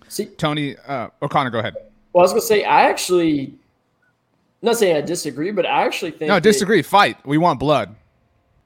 See, 0.08 0.26
Tony 0.26 0.76
uh, 0.86 1.08
O'Connor, 1.20 1.50
go 1.50 1.58
ahead. 1.58 1.74
Well, 2.12 2.22
I 2.22 2.24
was 2.24 2.30
going 2.30 2.40
to 2.40 2.46
say, 2.46 2.64
I 2.64 2.88
actually, 2.88 3.48
I'm 3.48 3.56
not 4.62 4.78
saying 4.78 4.96
I 4.96 5.00
disagree, 5.02 5.50
but 5.50 5.66
I 5.66 5.84
actually 5.84 6.12
think 6.12 6.28
no, 6.28 6.40
disagree. 6.40 6.80
That, 6.80 6.88
Fight. 6.88 7.26
We 7.26 7.36
want 7.36 7.60
blood. 7.60 7.94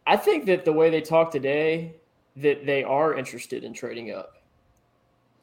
I 0.07 0.17
think 0.17 0.47
that 0.47 0.65
the 0.65 0.73
way 0.73 0.91
they 0.91 1.01
talk 1.01 1.33
today, 1.33 1.95
that 2.37 2.65
they 2.65 2.85
are 2.85 3.15
interested 3.15 3.65
in 3.65 3.73
trading 3.73 4.13
up. 4.13 4.42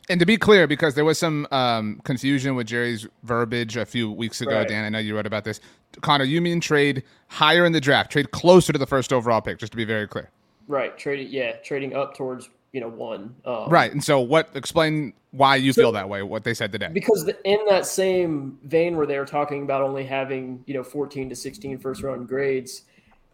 And 0.10 0.20
to 0.20 0.26
be 0.26 0.38
clear, 0.38 0.66
because 0.66 0.96
there 0.96 1.06
was 1.06 1.20
some 1.20 1.48
um, 1.52 2.02
confusion 2.04 2.56
with 2.56 2.66
Jerry's 2.66 3.08
verbiage 3.24 3.78
a 3.78 3.86
few 3.86 4.12
weeks 4.12 4.42
ago, 4.42 4.58
right. 4.58 4.68
Dan, 4.68 4.84
I 4.84 4.90
know 4.90 4.98
you 4.98 5.16
wrote 5.16 5.28
about 5.28 5.44
this. 5.44 5.60
Connor, 6.02 6.24
you 6.24 6.42
mean 6.42 6.60
trade 6.60 7.04
higher 7.28 7.64
in 7.64 7.74
the 7.74 7.82
draft, 7.82 8.12
trade 8.12 8.32
closer 8.32 8.74
to 8.74 8.80
the 8.80 8.88
first 8.88 9.14
overall 9.14 9.40
pick, 9.40 9.60
just 9.60 9.72
to 9.72 9.78
be 9.78 9.86
very 9.86 10.08
clear. 10.08 10.32
Right, 10.68 10.98
trading, 10.98 11.28
yeah, 11.30 11.58
trading 11.58 11.96
up 11.96 12.16
towards 12.16 12.50
you 12.72 12.82
know 12.82 12.88
one. 12.88 13.36
Um, 13.46 13.70
right, 13.70 13.92
and 13.92 14.04
so 14.04 14.20
what? 14.20 14.50
Explain 14.56 15.14
why 15.32 15.56
you 15.58 15.74
so, 15.74 15.82
feel 15.82 15.92
that 15.92 16.10
way. 16.10 16.24
What 16.24 16.44
they 16.44 16.54
said 16.54 16.72
today. 16.72 16.90
Because 16.92 17.26
the, 17.26 17.38
in 17.48 17.60
that 17.68 17.86
same 17.86 18.58
vein, 18.64 18.98
where 18.98 19.06
they 19.06 19.18
were 19.18 19.26
talking 19.26 19.64
about 19.64 19.82
only 19.82 20.06
having 20.06 20.64
you 20.66 20.74
know 20.74 20.84
14 20.84 21.30
to 21.30 21.36
16 21.36 21.78
first 21.80 22.02
round 22.02 22.28
grades, 22.28 22.84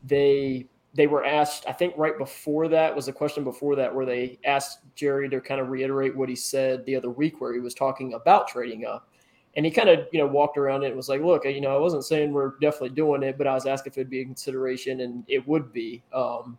they 0.03 0.67
they 0.95 1.07
were 1.07 1.25
asked, 1.25 1.65
I 1.67 1.73
think 1.73 1.93
right 1.97 2.17
before 2.17 2.69
that 2.69 2.95
was 2.95 3.09
a 3.09 3.13
question 3.13 3.43
before 3.43 3.75
that 3.75 3.93
where 3.93 4.05
they 4.05 4.39
asked 4.45 4.79
Jerry 4.95 5.29
to 5.29 5.41
kind 5.41 5.59
of 5.59 5.69
reiterate 5.69 6.15
what 6.15 6.29
he 6.29 6.37
said 6.37 6.85
the 6.85 6.95
other 6.95 7.09
week 7.09 7.41
where 7.41 7.53
he 7.53 7.59
was 7.59 7.73
talking 7.73 8.13
about 8.13 8.47
trading 8.47 8.85
up. 8.85 9.09
And 9.57 9.65
he 9.65 9.71
kind 9.71 9.89
of, 9.89 10.07
you 10.11 10.19
know, 10.19 10.27
walked 10.27 10.57
around 10.57 10.83
it 10.83 10.87
and 10.87 10.95
was 10.95 11.09
like, 11.09 11.21
look, 11.21 11.43
you 11.43 11.59
know, 11.59 11.75
I 11.75 11.79
wasn't 11.79 12.05
saying 12.05 12.31
we're 12.31 12.53
definitely 12.61 12.89
doing 12.89 13.23
it, 13.23 13.37
but 13.37 13.45
I 13.45 13.53
was 13.53 13.65
asking 13.65 13.91
if 13.91 13.97
it'd 13.97 14.09
be 14.09 14.21
a 14.21 14.25
consideration 14.25 15.01
and 15.01 15.23
it 15.27 15.45
would 15.45 15.73
be. 15.73 16.01
Um, 16.13 16.57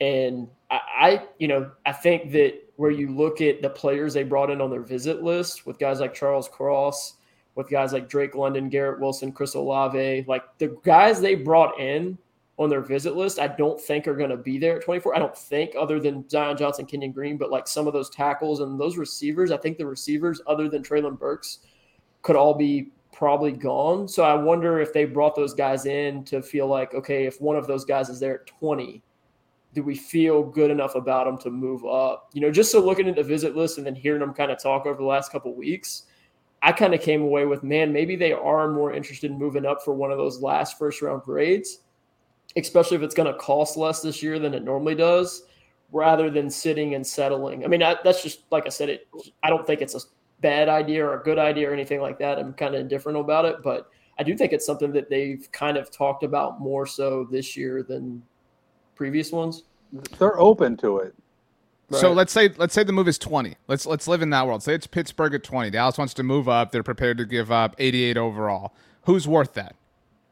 and 0.00 0.48
I, 0.70 0.80
I, 0.98 1.26
you 1.38 1.48
know, 1.48 1.70
I 1.84 1.92
think 1.92 2.30
that 2.32 2.54
where 2.76 2.90
you 2.92 3.10
look 3.10 3.40
at 3.40 3.62
the 3.62 3.70
players 3.70 4.14
they 4.14 4.22
brought 4.22 4.50
in 4.50 4.60
on 4.60 4.70
their 4.70 4.82
visit 4.82 5.22
list 5.24 5.66
with 5.66 5.78
guys 5.78 5.98
like 5.98 6.14
Charles 6.14 6.48
Cross, 6.48 7.14
with 7.56 7.68
guys 7.68 7.92
like 7.92 8.08
Drake 8.08 8.36
London, 8.36 8.68
Garrett 8.68 9.00
Wilson, 9.00 9.32
Chris 9.32 9.54
Olave, 9.54 10.24
like 10.28 10.44
the 10.58 10.76
guys 10.84 11.20
they 11.20 11.34
brought 11.34 11.80
in 11.80 12.18
on 12.58 12.70
their 12.70 12.80
visit 12.80 13.16
list, 13.16 13.38
I 13.38 13.48
don't 13.48 13.80
think 13.80 14.08
are 14.08 14.16
going 14.16 14.30
to 14.30 14.36
be 14.36 14.58
there 14.58 14.76
at 14.76 14.84
24. 14.84 15.14
I 15.14 15.18
don't 15.18 15.36
think, 15.36 15.72
other 15.78 16.00
than 16.00 16.28
Zion 16.28 16.56
Johnson, 16.56 16.86
Kenyon 16.86 17.12
Green, 17.12 17.36
but 17.36 17.50
like 17.50 17.68
some 17.68 17.86
of 17.86 17.92
those 17.92 18.08
tackles 18.08 18.60
and 18.60 18.80
those 18.80 18.96
receivers, 18.96 19.50
I 19.50 19.58
think 19.58 19.76
the 19.76 19.86
receivers, 19.86 20.40
other 20.46 20.68
than 20.68 20.82
Treylon 20.82 21.18
Burks, 21.18 21.58
could 22.22 22.36
all 22.36 22.54
be 22.54 22.92
probably 23.12 23.52
gone. 23.52 24.08
So 24.08 24.24
I 24.24 24.34
wonder 24.34 24.80
if 24.80 24.92
they 24.92 25.04
brought 25.04 25.34
those 25.34 25.54
guys 25.54 25.86
in 25.86 26.24
to 26.24 26.42
feel 26.42 26.66
like, 26.66 26.94
okay, 26.94 27.26
if 27.26 27.40
one 27.40 27.56
of 27.56 27.66
those 27.66 27.84
guys 27.84 28.08
is 28.08 28.20
there 28.20 28.40
at 28.40 28.46
20, 28.46 29.02
do 29.74 29.82
we 29.82 29.94
feel 29.94 30.42
good 30.42 30.70
enough 30.70 30.94
about 30.94 31.26
them 31.26 31.36
to 31.38 31.50
move 31.50 31.84
up? 31.84 32.30
You 32.32 32.40
know, 32.40 32.50
just 32.50 32.72
so 32.72 32.80
looking 32.80 33.08
at 33.08 33.16
the 33.16 33.22
visit 33.22 33.54
list 33.54 33.76
and 33.76 33.86
then 33.86 33.94
hearing 33.94 34.20
them 34.20 34.32
kind 34.32 34.50
of 34.50 34.58
talk 34.58 34.86
over 34.86 34.96
the 34.96 35.04
last 35.04 35.30
couple 35.30 35.54
weeks, 35.54 36.04
I 36.62 36.72
kind 36.72 36.94
of 36.94 37.02
came 37.02 37.20
away 37.20 37.44
with, 37.44 37.62
man, 37.62 37.92
maybe 37.92 38.16
they 38.16 38.32
are 38.32 38.70
more 38.70 38.92
interested 38.92 39.30
in 39.30 39.38
moving 39.38 39.66
up 39.66 39.82
for 39.84 39.92
one 39.92 40.10
of 40.10 40.18
those 40.18 40.40
last 40.40 40.78
first 40.78 41.02
round 41.02 41.22
grades, 41.22 41.80
especially 42.56 42.96
if 42.96 43.02
it's 43.02 43.14
going 43.14 43.32
to 43.32 43.38
cost 43.38 43.76
less 43.76 44.02
this 44.02 44.22
year 44.22 44.38
than 44.38 44.54
it 44.54 44.64
normally 44.64 44.94
does, 44.94 45.42
rather 45.92 46.30
than 46.30 46.50
sitting 46.50 46.94
and 46.94 47.06
settling. 47.06 47.64
I 47.64 47.68
mean, 47.68 47.82
I, 47.82 47.96
that's 48.02 48.22
just 48.22 48.40
like 48.50 48.66
I 48.66 48.70
said. 48.70 48.88
It. 48.88 49.08
I 49.42 49.50
don't 49.50 49.66
think 49.66 49.80
it's 49.80 49.94
a 49.94 50.00
bad 50.40 50.68
idea 50.68 51.04
or 51.04 51.20
a 51.20 51.22
good 51.22 51.38
idea 51.38 51.70
or 51.70 51.72
anything 51.72 52.00
like 52.00 52.18
that. 52.18 52.38
I'm 52.38 52.52
kind 52.52 52.74
of 52.74 52.80
indifferent 52.80 53.18
about 53.18 53.44
it, 53.44 53.62
but 53.62 53.90
I 54.18 54.22
do 54.22 54.36
think 54.36 54.52
it's 54.52 54.66
something 54.66 54.92
that 54.92 55.10
they've 55.10 55.46
kind 55.52 55.76
of 55.76 55.90
talked 55.90 56.22
about 56.22 56.60
more 56.60 56.86
so 56.86 57.26
this 57.30 57.56
year 57.56 57.82
than 57.82 58.22
previous 58.94 59.32
ones. 59.32 59.64
They're 60.18 60.38
open 60.38 60.76
to 60.78 60.98
it. 60.98 61.14
Right. 61.88 62.00
So 62.00 62.12
let's 62.12 62.32
say 62.32 62.48
let's 62.56 62.74
say 62.74 62.82
the 62.82 62.92
move 62.92 63.06
is 63.06 63.18
20. 63.18 63.56
Let's 63.68 63.86
let's 63.86 64.08
live 64.08 64.22
in 64.22 64.30
that 64.30 64.46
world. 64.46 64.62
Say 64.62 64.74
it's 64.74 64.88
Pittsburgh 64.88 65.34
at 65.34 65.44
20. 65.44 65.70
Dallas 65.70 65.96
wants 65.96 66.14
to 66.14 66.24
move 66.24 66.48
up. 66.48 66.72
They're 66.72 66.82
prepared 66.82 67.18
to 67.18 67.24
give 67.24 67.52
up 67.52 67.76
88 67.78 68.16
overall. 68.16 68.74
Who's 69.04 69.28
worth 69.28 69.54
that? 69.54 69.76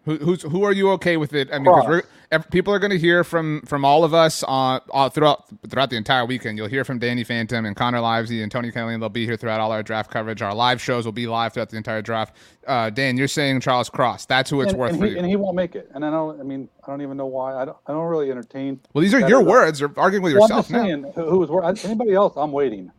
Who, 0.04 0.16
who's 0.16 0.42
who 0.42 0.64
are 0.64 0.72
you 0.72 0.90
okay 0.92 1.16
with 1.16 1.32
it? 1.32 1.48
I 1.50 1.58
mean, 1.58 1.74
because 1.74 2.02
people 2.50 2.74
are 2.74 2.78
going 2.78 2.90
to 2.90 2.98
hear 2.98 3.24
from 3.24 3.62
from 3.62 3.84
all 3.84 4.04
of 4.04 4.12
us 4.12 4.42
on 4.42 4.82
uh, 4.92 5.08
throughout 5.08 5.44
throughout 5.68 5.88
the 5.88 5.96
entire 5.96 6.26
weekend. 6.26 6.58
You'll 6.58 6.68
hear 6.68 6.84
from 6.84 6.98
Danny 6.98 7.24
Phantom 7.24 7.64
and 7.64 7.74
Connor 7.74 7.98
Livesay 7.98 8.42
and 8.42 8.52
Tony 8.52 8.70
Kelly, 8.70 8.92
and 8.92 9.02
they'll 9.02 9.08
be 9.08 9.24
here 9.24 9.36
throughout 9.36 9.60
all 9.60 9.72
our 9.72 9.82
draft 9.82 10.10
coverage. 10.10 10.42
Our 10.42 10.54
live 10.54 10.80
shows 10.80 11.06
will 11.06 11.12
be 11.12 11.26
live 11.26 11.54
throughout 11.54 11.70
the 11.70 11.78
entire 11.78 12.02
draft. 12.02 12.36
Uh, 12.66 12.90
Dan, 12.90 13.16
you're 13.16 13.28
saying 13.28 13.60
Charles 13.60 13.88
Cross. 13.88 14.26
That's 14.26 14.50
who 14.50 14.60
it's 14.60 14.72
and, 14.72 14.78
worth 14.78 14.90
and 14.90 15.00
for 15.00 15.06
he, 15.06 15.12
you, 15.12 15.18
and 15.18 15.26
he 15.26 15.36
won't 15.36 15.56
make 15.56 15.74
it. 15.74 15.90
And 15.94 16.04
I 16.04 16.10
don't. 16.10 16.38
I 16.38 16.42
mean, 16.42 16.68
I 16.82 16.90
don't 16.90 17.00
even 17.00 17.16
know 17.16 17.26
why. 17.26 17.54
I 17.54 17.64
don't. 17.64 17.76
I 17.86 17.92
don't 17.92 18.06
really 18.06 18.30
entertain. 18.30 18.80
Well, 18.92 19.02
these 19.02 19.14
are 19.14 19.26
your 19.26 19.42
words. 19.42 19.80
You're 19.80 19.92
arguing 19.96 20.22
with 20.22 20.34
well, 20.34 20.42
yourself 20.42 20.66
I'm 20.70 20.86
just 20.86 21.06
now. 21.06 21.12
Saying, 21.14 21.28
who 21.30 21.38
was 21.38 21.84
anybody 21.84 22.12
else? 22.12 22.34
I'm 22.36 22.52
waiting. 22.52 22.90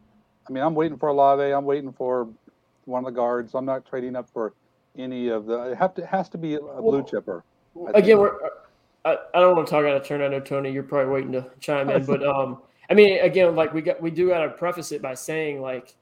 I 0.48 0.52
mean, 0.52 0.64
I'm 0.64 0.74
waiting 0.74 0.98
for 0.98 1.10
Olave. 1.10 1.44
I'm 1.44 1.66
waiting 1.66 1.92
for 1.92 2.28
one 2.86 3.06
of 3.06 3.14
the 3.14 3.16
guards. 3.16 3.54
I'm 3.54 3.66
not 3.66 3.86
trading 3.86 4.16
up 4.16 4.30
for 4.32 4.54
any 4.98 5.30
of 5.30 5.46
the. 5.46 5.72
It 5.72 5.78
have 5.78 5.94
to 5.96 6.04
it 6.04 6.08
has 6.08 6.30
to 6.30 6.38
be 6.38 6.56
a 6.56 6.60
blue 6.60 7.04
chipper. 7.04 7.44
Again, 7.94 8.20
we're. 8.20 8.38
I, 9.04 9.18
I 9.36 9.40
don't 9.40 9.56
want 9.56 9.68
to 9.68 9.72
talk 9.72 9.86
out 9.86 9.96
of 9.96 10.04
turn. 10.04 10.22
I 10.22 10.28
know 10.28 10.40
Tony, 10.40 10.72
you're 10.72 10.84
probably 10.84 11.14
waiting 11.14 11.32
to 11.34 11.46
chime 11.60 11.90
in, 11.90 12.06
but 12.06 12.26
um, 12.26 12.60
I 12.90 12.96
mean, 12.96 13.20
again, 13.20 13.56
like 13.56 13.74
we 13.74 13.82
got, 13.82 14.02
we 14.02 14.10
do 14.10 14.30
got 14.30 14.40
to 14.40 14.50
preface 14.50 14.92
it 14.92 15.02
by 15.02 15.14
saying 15.14 15.62
like, 15.62 15.96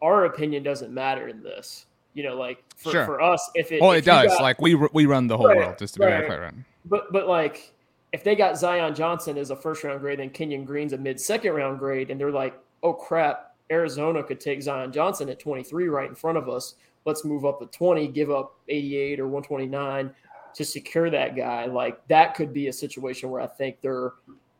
our 0.00 0.24
opinion 0.24 0.62
doesn't 0.62 0.92
matter 0.92 1.28
in 1.28 1.42
this. 1.42 1.86
You 2.14 2.22
know, 2.22 2.34
like 2.34 2.64
for, 2.76 2.92
sure. 2.92 3.04
for 3.04 3.20
us, 3.20 3.50
if 3.54 3.72
it, 3.72 3.80
oh, 3.82 3.90
if 3.90 3.98
it 3.98 4.04
does. 4.06 4.28
Got, 4.28 4.42
like 4.42 4.60
we 4.60 4.74
we 4.74 5.04
run 5.04 5.26
the 5.26 5.36
whole 5.36 5.48
right, 5.48 5.58
world, 5.58 5.78
just 5.78 5.94
to 5.94 6.00
be 6.00 6.06
right. 6.06 6.24
clear. 6.24 6.50
But 6.86 7.12
but 7.12 7.28
like, 7.28 7.74
if 8.12 8.24
they 8.24 8.34
got 8.34 8.56
Zion 8.56 8.94
Johnson 8.94 9.36
as 9.36 9.50
a 9.50 9.56
first 9.56 9.84
round 9.84 10.00
grade, 10.00 10.20
and 10.20 10.32
Kenyon 10.32 10.64
Green's 10.64 10.94
a 10.94 10.98
mid 10.98 11.20
second 11.20 11.52
round 11.52 11.78
grade, 11.78 12.10
and 12.10 12.18
they're 12.18 12.30
like, 12.30 12.58
oh 12.82 12.94
crap, 12.94 13.54
Arizona 13.70 14.22
could 14.22 14.40
take 14.40 14.62
Zion 14.62 14.92
Johnson 14.92 15.28
at 15.28 15.38
23 15.38 15.88
right 15.88 16.08
in 16.08 16.14
front 16.14 16.38
of 16.38 16.48
us. 16.48 16.76
Let's 17.06 17.24
move 17.24 17.46
up 17.46 17.60
to 17.60 17.66
20, 17.66 18.08
give 18.08 18.30
up 18.30 18.58
88 18.68 19.20
or 19.20 19.28
129 19.28 20.12
to 20.56 20.64
secure 20.64 21.10
that 21.10 21.36
guy, 21.36 21.66
like 21.66 22.06
that 22.08 22.34
could 22.34 22.52
be 22.52 22.68
a 22.68 22.72
situation 22.72 23.28
where 23.28 23.42
I 23.42 23.46
think 23.46 23.80
they're, 23.82 24.14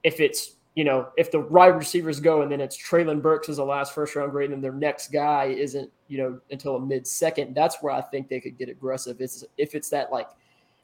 if 0.05 0.21
it's, 0.21 0.57
you 0.75 0.85
know, 0.85 1.09
if 1.17 1.31
the 1.31 1.41
wide 1.41 1.69
receivers 1.69 2.21
go 2.21 2.43
and 2.43 2.53
then 2.53 2.61
it's 2.61 2.77
Treylon 2.77 3.23
Burks 3.23 3.49
as 3.49 3.57
a 3.57 3.65
last 3.65 3.95
first 3.95 4.15
round 4.15 4.31
grade 4.31 4.51
and 4.51 4.63
their 4.63 4.75
next 4.75 5.11
guy 5.11 5.47
isn't, 5.47 5.91
you 6.09 6.19
know, 6.19 6.39
until 6.51 6.77
a 6.77 6.81
mid 6.81 7.07
second, 7.07 7.55
that's 7.55 7.79
where 7.81 7.95
I 7.95 8.03
think 8.03 8.29
they 8.29 8.41
could 8.41 8.59
get 8.59 8.69
aggressive. 8.69 9.23
It's 9.23 9.43
if 9.57 9.75
it's 9.75 9.89
that 9.89 10.13
like 10.13 10.29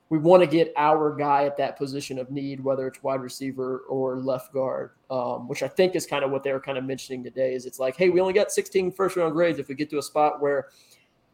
we 0.09 0.17
want 0.17 0.43
to 0.43 0.47
get 0.47 0.73
our 0.79 1.15
guy 1.15 1.45
at 1.45 1.59
that 1.59 1.77
position 1.77 2.19
of 2.19 2.31
need, 2.31 2.65
whether 2.65 2.87
it's 2.87 3.03
wide 3.03 3.21
receiver 3.21 3.85
or 3.89 4.17
left 4.17 4.51
guard, 4.55 4.93
um, 5.11 5.47
which 5.47 5.63
I 5.63 5.69
think 5.69 5.95
is 5.95 6.07
kind 6.07 6.25
of 6.25 6.31
what 6.31 6.43
they 6.43 6.53
were 6.53 6.61
kind 6.61 6.79
of 6.79 6.85
mentioning 6.85 7.23
today. 7.23 7.55
Is 7.55 7.67
it's 7.67 7.79
like, 7.79 7.97
hey, 7.97 8.09
we 8.09 8.21
only 8.21 8.33
got 8.33 8.51
16 8.51 8.93
first 8.93 9.17
round 9.17 9.35
grades. 9.35 9.59
If 9.59 9.69
we 9.69 9.75
get 9.75 9.91
to 9.91 9.99
a 9.99 10.03
spot 10.03 10.41
where 10.41 10.69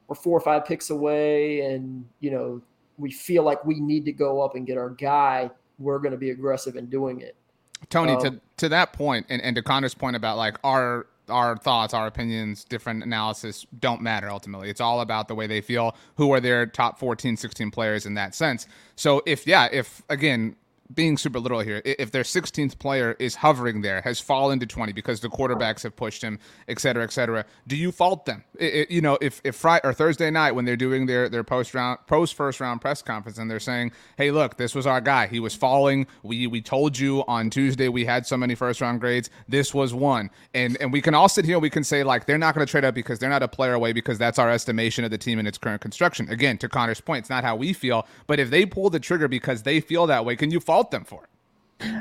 we're 0.08 0.16
four 0.16 0.36
or 0.36 0.40
five 0.40 0.64
picks 0.64 0.90
away, 0.90 1.60
and 1.60 2.04
you 2.20 2.30
know 2.30 2.60
we 2.96 3.12
feel 3.12 3.44
like 3.44 3.64
we 3.64 3.78
need 3.78 4.04
to 4.06 4.12
go 4.12 4.40
up 4.40 4.56
and 4.56 4.66
get 4.66 4.76
our 4.76 4.90
guy, 4.90 5.50
we're 5.78 5.98
going 5.98 6.12
to 6.12 6.18
be 6.18 6.30
aggressive 6.30 6.74
in 6.74 6.86
doing 6.86 7.20
it. 7.20 7.36
Tony, 7.90 8.12
um, 8.12 8.20
to 8.22 8.40
to 8.56 8.68
that 8.70 8.92
point, 8.92 9.26
and, 9.28 9.40
and 9.42 9.54
to 9.54 9.62
Connor's 9.62 9.94
point 9.94 10.16
about 10.16 10.36
like 10.36 10.56
our 10.64 11.06
our 11.28 11.56
thoughts, 11.56 11.94
our 11.94 12.06
opinions, 12.06 12.64
different 12.64 13.02
analysis 13.02 13.66
don't 13.78 14.00
matter 14.00 14.30
ultimately. 14.30 14.70
It's 14.70 14.80
all 14.80 15.00
about 15.00 15.28
the 15.28 15.34
way 15.34 15.46
they 15.46 15.60
feel, 15.60 15.94
who 16.16 16.32
are 16.32 16.40
their 16.40 16.66
top 16.66 16.98
14, 16.98 17.36
16 17.36 17.70
players 17.70 18.06
in 18.06 18.14
that 18.14 18.34
sense. 18.34 18.66
So 18.96 19.22
if 19.26 19.46
yeah, 19.46 19.68
if 19.70 20.02
again, 20.08 20.56
being 20.92 21.18
super 21.18 21.38
literal 21.38 21.60
here, 21.60 21.82
if 21.84 22.10
their 22.10 22.22
16th 22.22 22.78
player 22.78 23.14
is 23.18 23.36
hovering 23.36 23.82
there, 23.82 24.00
has 24.02 24.20
fallen 24.20 24.58
to 24.60 24.66
20 24.66 24.92
because 24.92 25.20
the 25.20 25.28
quarterbacks 25.28 25.82
have 25.82 25.94
pushed 25.96 26.22
him, 26.22 26.38
et 26.66 26.78
cetera, 26.80 27.04
et 27.04 27.12
cetera, 27.12 27.44
do 27.66 27.76
you 27.76 27.92
fault 27.92 28.24
them? 28.24 28.44
It, 28.58 28.74
it, 28.74 28.90
you 28.90 29.00
know, 29.00 29.18
if, 29.20 29.40
if 29.44 29.56
Friday 29.56 29.86
or 29.86 29.92
Thursday 29.92 30.30
night 30.30 30.52
when 30.52 30.64
they're 30.64 30.76
doing 30.76 31.06
their, 31.06 31.28
their 31.28 31.44
post 31.44 31.74
round, 31.74 31.98
post 32.06 32.34
first 32.34 32.60
round 32.60 32.80
press 32.80 33.02
conference 33.02 33.38
and 33.38 33.50
they're 33.50 33.60
saying, 33.60 33.92
hey, 34.16 34.30
look, 34.30 34.56
this 34.56 34.74
was 34.74 34.86
our 34.86 35.00
guy. 35.00 35.26
He 35.26 35.40
was 35.40 35.54
falling. 35.54 36.06
We, 36.22 36.46
we 36.46 36.62
told 36.62 36.98
you 36.98 37.22
on 37.28 37.50
Tuesday 37.50 37.88
we 37.88 38.04
had 38.06 38.26
so 38.26 38.36
many 38.36 38.54
first 38.54 38.80
round 38.80 39.00
grades. 39.00 39.28
This 39.46 39.74
was 39.74 39.92
one. 39.92 40.30
And, 40.54 40.76
and 40.80 40.92
we 40.92 41.02
can 41.02 41.14
all 41.14 41.28
sit 41.28 41.44
here, 41.44 41.58
we 41.58 41.70
can 41.70 41.84
say, 41.84 42.02
like, 42.02 42.24
they're 42.24 42.38
not 42.38 42.54
going 42.54 42.66
to 42.66 42.70
trade 42.70 42.84
up 42.84 42.94
because 42.94 43.18
they're 43.18 43.28
not 43.28 43.42
a 43.42 43.48
player 43.48 43.74
away 43.74 43.92
because 43.92 44.16
that's 44.16 44.38
our 44.38 44.50
estimation 44.50 45.04
of 45.04 45.10
the 45.10 45.18
team 45.18 45.38
in 45.38 45.46
its 45.46 45.58
current 45.58 45.82
construction. 45.82 46.28
Again, 46.30 46.56
to 46.58 46.68
Connor's 46.68 47.00
point, 47.00 47.20
it's 47.20 47.30
not 47.30 47.44
how 47.44 47.56
we 47.56 47.72
feel. 47.72 48.06
But 48.26 48.40
if 48.40 48.50
they 48.50 48.64
pull 48.64 48.88
the 48.90 49.00
trigger 49.00 49.28
because 49.28 49.64
they 49.64 49.80
feel 49.80 50.06
that 50.06 50.24
way, 50.24 50.36
can 50.36 50.50
you 50.50 50.60
fault 50.60 50.77
fault 50.78 50.92
them 50.92 51.04
for 51.04 51.24
it. 51.24 51.30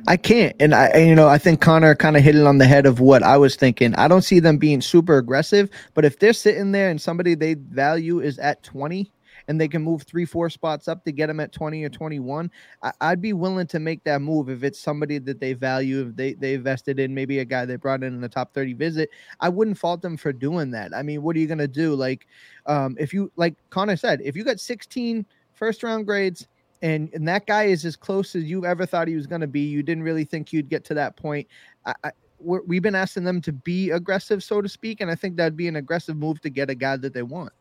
I 0.08 0.18
can't. 0.18 0.56
And 0.60 0.76
I, 0.76 0.98
you 0.98 1.16
know, 1.16 1.28
I 1.28 1.40
think 1.40 1.62
Connor 1.62 1.96
kind 1.96 2.16
of 2.16 2.24
hit 2.24 2.36
it 2.36 2.46
on 2.46 2.60
the 2.60 2.66
head 2.66 2.86
of 2.86 3.00
what 3.00 3.24
I 3.24 3.38
was 3.38 3.56
thinking. 3.56 3.96
I 3.96 4.08
don't 4.08 4.22
see 4.22 4.40
them 4.40 4.58
being 4.58 4.82
super 4.82 5.18
aggressive, 5.18 5.70
but 5.96 6.06
if 6.06 6.20
they're 6.20 6.34
sitting 6.34 6.72
there 6.72 6.90
and 6.90 7.02
somebody 7.02 7.34
they 7.34 7.56
value 7.56 8.20
is 8.20 8.38
at 8.38 8.62
20 8.62 9.12
and 9.48 9.60
they 9.60 9.68
can 9.68 9.82
move 9.82 10.04
three, 10.04 10.26
four 10.26 10.50
spots 10.52 10.88
up 10.88 11.04
to 11.06 11.12
get 11.12 11.28
them 11.28 11.40
at 11.40 11.52
20 11.52 11.84
or 11.84 11.90
21, 11.90 12.52
I, 12.84 13.10
would 13.10 13.22
be 13.22 13.34
willing 13.34 13.66
to 13.68 13.80
make 13.80 14.04
that 14.04 14.22
move 14.22 14.50
if 14.50 14.64
it's 14.64 14.80
somebody 14.80 15.18
that 15.20 15.40
they 15.40 15.54
value, 15.54 16.08
if 16.08 16.16
they, 16.16 16.34
they 16.34 16.54
invested 16.54 17.00
in, 17.00 17.16
maybe 17.16 17.40
a 17.40 17.46
guy 17.46 17.66
they 17.66 17.78
brought 17.78 18.04
in 18.04 18.14
in 18.14 18.22
the 18.22 18.30
top 18.30 18.54
30 18.54 18.74
visit. 18.74 19.10
I 19.40 19.50
wouldn't 19.50 19.78
fault 19.78 20.02
them 20.02 20.18
for 20.18 20.34
doing 20.34 20.70
that. 20.72 20.92
I 20.96 21.02
mean, 21.02 21.24
what 21.24 21.36
are 21.36 21.40
you 21.40 21.48
going 21.48 21.58
to 21.60 21.68
do? 21.68 21.96
Like, 21.96 22.28
um, 22.68 22.96
if 23.00 23.12
you, 23.14 23.32
like 23.38 23.56
Connor 23.72 23.96
said, 23.96 24.22
if 24.24 24.36
you 24.36 24.44
got 24.44 24.60
16 24.60 25.26
first 25.54 25.82
round 25.84 26.06
grades, 26.06 26.48
and 26.82 27.10
and 27.14 27.28
that 27.28 27.46
guy 27.46 27.66
is 27.66 27.86
as 27.86 27.96
close 27.96 28.36
as 28.36 28.44
you 28.44 28.66
ever 28.66 28.86
thought 28.86 29.08
he 29.08 29.16
was 29.16 29.28
going 29.28 29.42
to 29.42 29.48
be. 29.48 29.62
You 29.62 29.84
didn't 29.84 30.04
really 30.04 30.26
think 30.26 30.54
you'd 30.54 30.70
get 30.70 30.84
to 30.86 30.94
that 30.96 31.16
point. 31.16 31.48
I, 31.86 31.94
I, 32.04 32.12
we've 32.40 32.82
been 32.82 32.96
asking 32.96 33.24
them 33.24 33.42
to 33.42 33.52
be 33.52 33.92
aggressive, 33.92 34.44
so 34.44 34.62
to 34.62 34.70
speak, 34.70 35.02
and 35.02 35.10
I 35.10 35.16
think 35.16 35.38
that'd 35.38 35.58
be 35.58 35.68
an 35.68 35.76
aggressive 35.76 36.18
move 36.18 36.42
to 36.42 36.50
get 36.50 36.70
a 36.70 36.76
guy 36.76 36.98
that 36.98 37.14
they 37.14 37.24
want. 37.24 37.52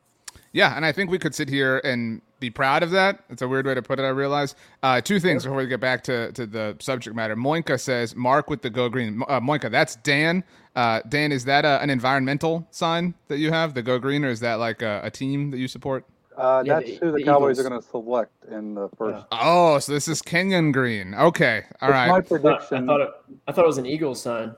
Yeah, 0.53 0.77
and 0.77 0.87
I 0.87 0.93
think 0.93 1.11
we 1.11 1.19
could 1.19 1.35
sit 1.35 1.49
here 1.49 1.81
and 1.85 2.23
be 2.41 2.51
proud 2.51 2.83
of 2.83 2.91
that. 2.91 3.25
It's 3.31 3.43
a 3.43 3.49
weird 3.49 3.67
way 3.67 3.75
to 3.75 3.83
put 3.83 3.99
it, 3.99 4.03
I 4.03 4.09
realize. 4.09 4.55
Uh, 4.83 5.01
two 5.01 5.21
things 5.21 5.45
before 5.45 5.59
we 5.59 5.67
get 5.67 5.81
back 5.81 6.03
to, 6.05 6.33
to 6.33 6.47
the 6.47 6.77
subject 6.81 7.17
matter. 7.17 7.37
Moinka 7.37 7.81
says, 7.81 8.15
Mark 8.15 8.49
with 8.49 8.63
the 8.63 8.71
Go 8.71 8.89
Green. 8.89 9.23
Uh, 9.29 9.41
Moinka, 9.41 9.71
that's 9.71 9.97
Dan. 9.97 10.45
Uh, 10.75 11.01
Dan, 11.09 11.33
is 11.33 11.45
that 11.45 11.65
a, 11.65 11.81
an 11.83 11.91
environmental 11.91 12.67
sign 12.71 13.15
that 13.29 13.39
you 13.39 13.51
have, 13.51 13.75
the 13.75 13.83
Go 13.83 13.99
Green, 13.99 14.25
or 14.25 14.29
is 14.29 14.41
that 14.41 14.55
like 14.55 14.83
a, 14.83 15.01
a 15.05 15.11
team 15.11 15.51
that 15.51 15.59
you 15.59 15.69
support? 15.69 16.05
Uh, 16.37 16.62
yeah, 16.64 16.75
that's 16.75 16.90
the, 16.90 16.96
who 16.96 17.12
the, 17.12 17.18
the 17.18 17.25
Cowboys 17.25 17.57
Eagles. 17.57 17.66
are 17.66 17.68
going 17.70 17.81
to 17.81 17.88
select 17.88 18.44
in 18.46 18.75
the 18.75 18.88
first. 18.96 19.25
Yeah. 19.33 19.38
Oh, 19.42 19.79
so 19.79 19.92
this 19.92 20.07
is 20.07 20.20
Kenyon 20.20 20.72
Green. 20.72 21.14
Okay, 21.14 21.64
all 21.81 21.88
it's 21.88 21.92
right. 21.92 22.09
My 22.09 22.20
prediction. 22.20 22.85
I 22.85 22.87
thought, 22.87 23.01
it, 23.01 23.11
I 23.49 23.53
thought 23.53 23.64
it 23.64 23.68
was 23.68 23.79
an 23.79 23.87
Eagles 23.87 24.22
sign. 24.22 24.55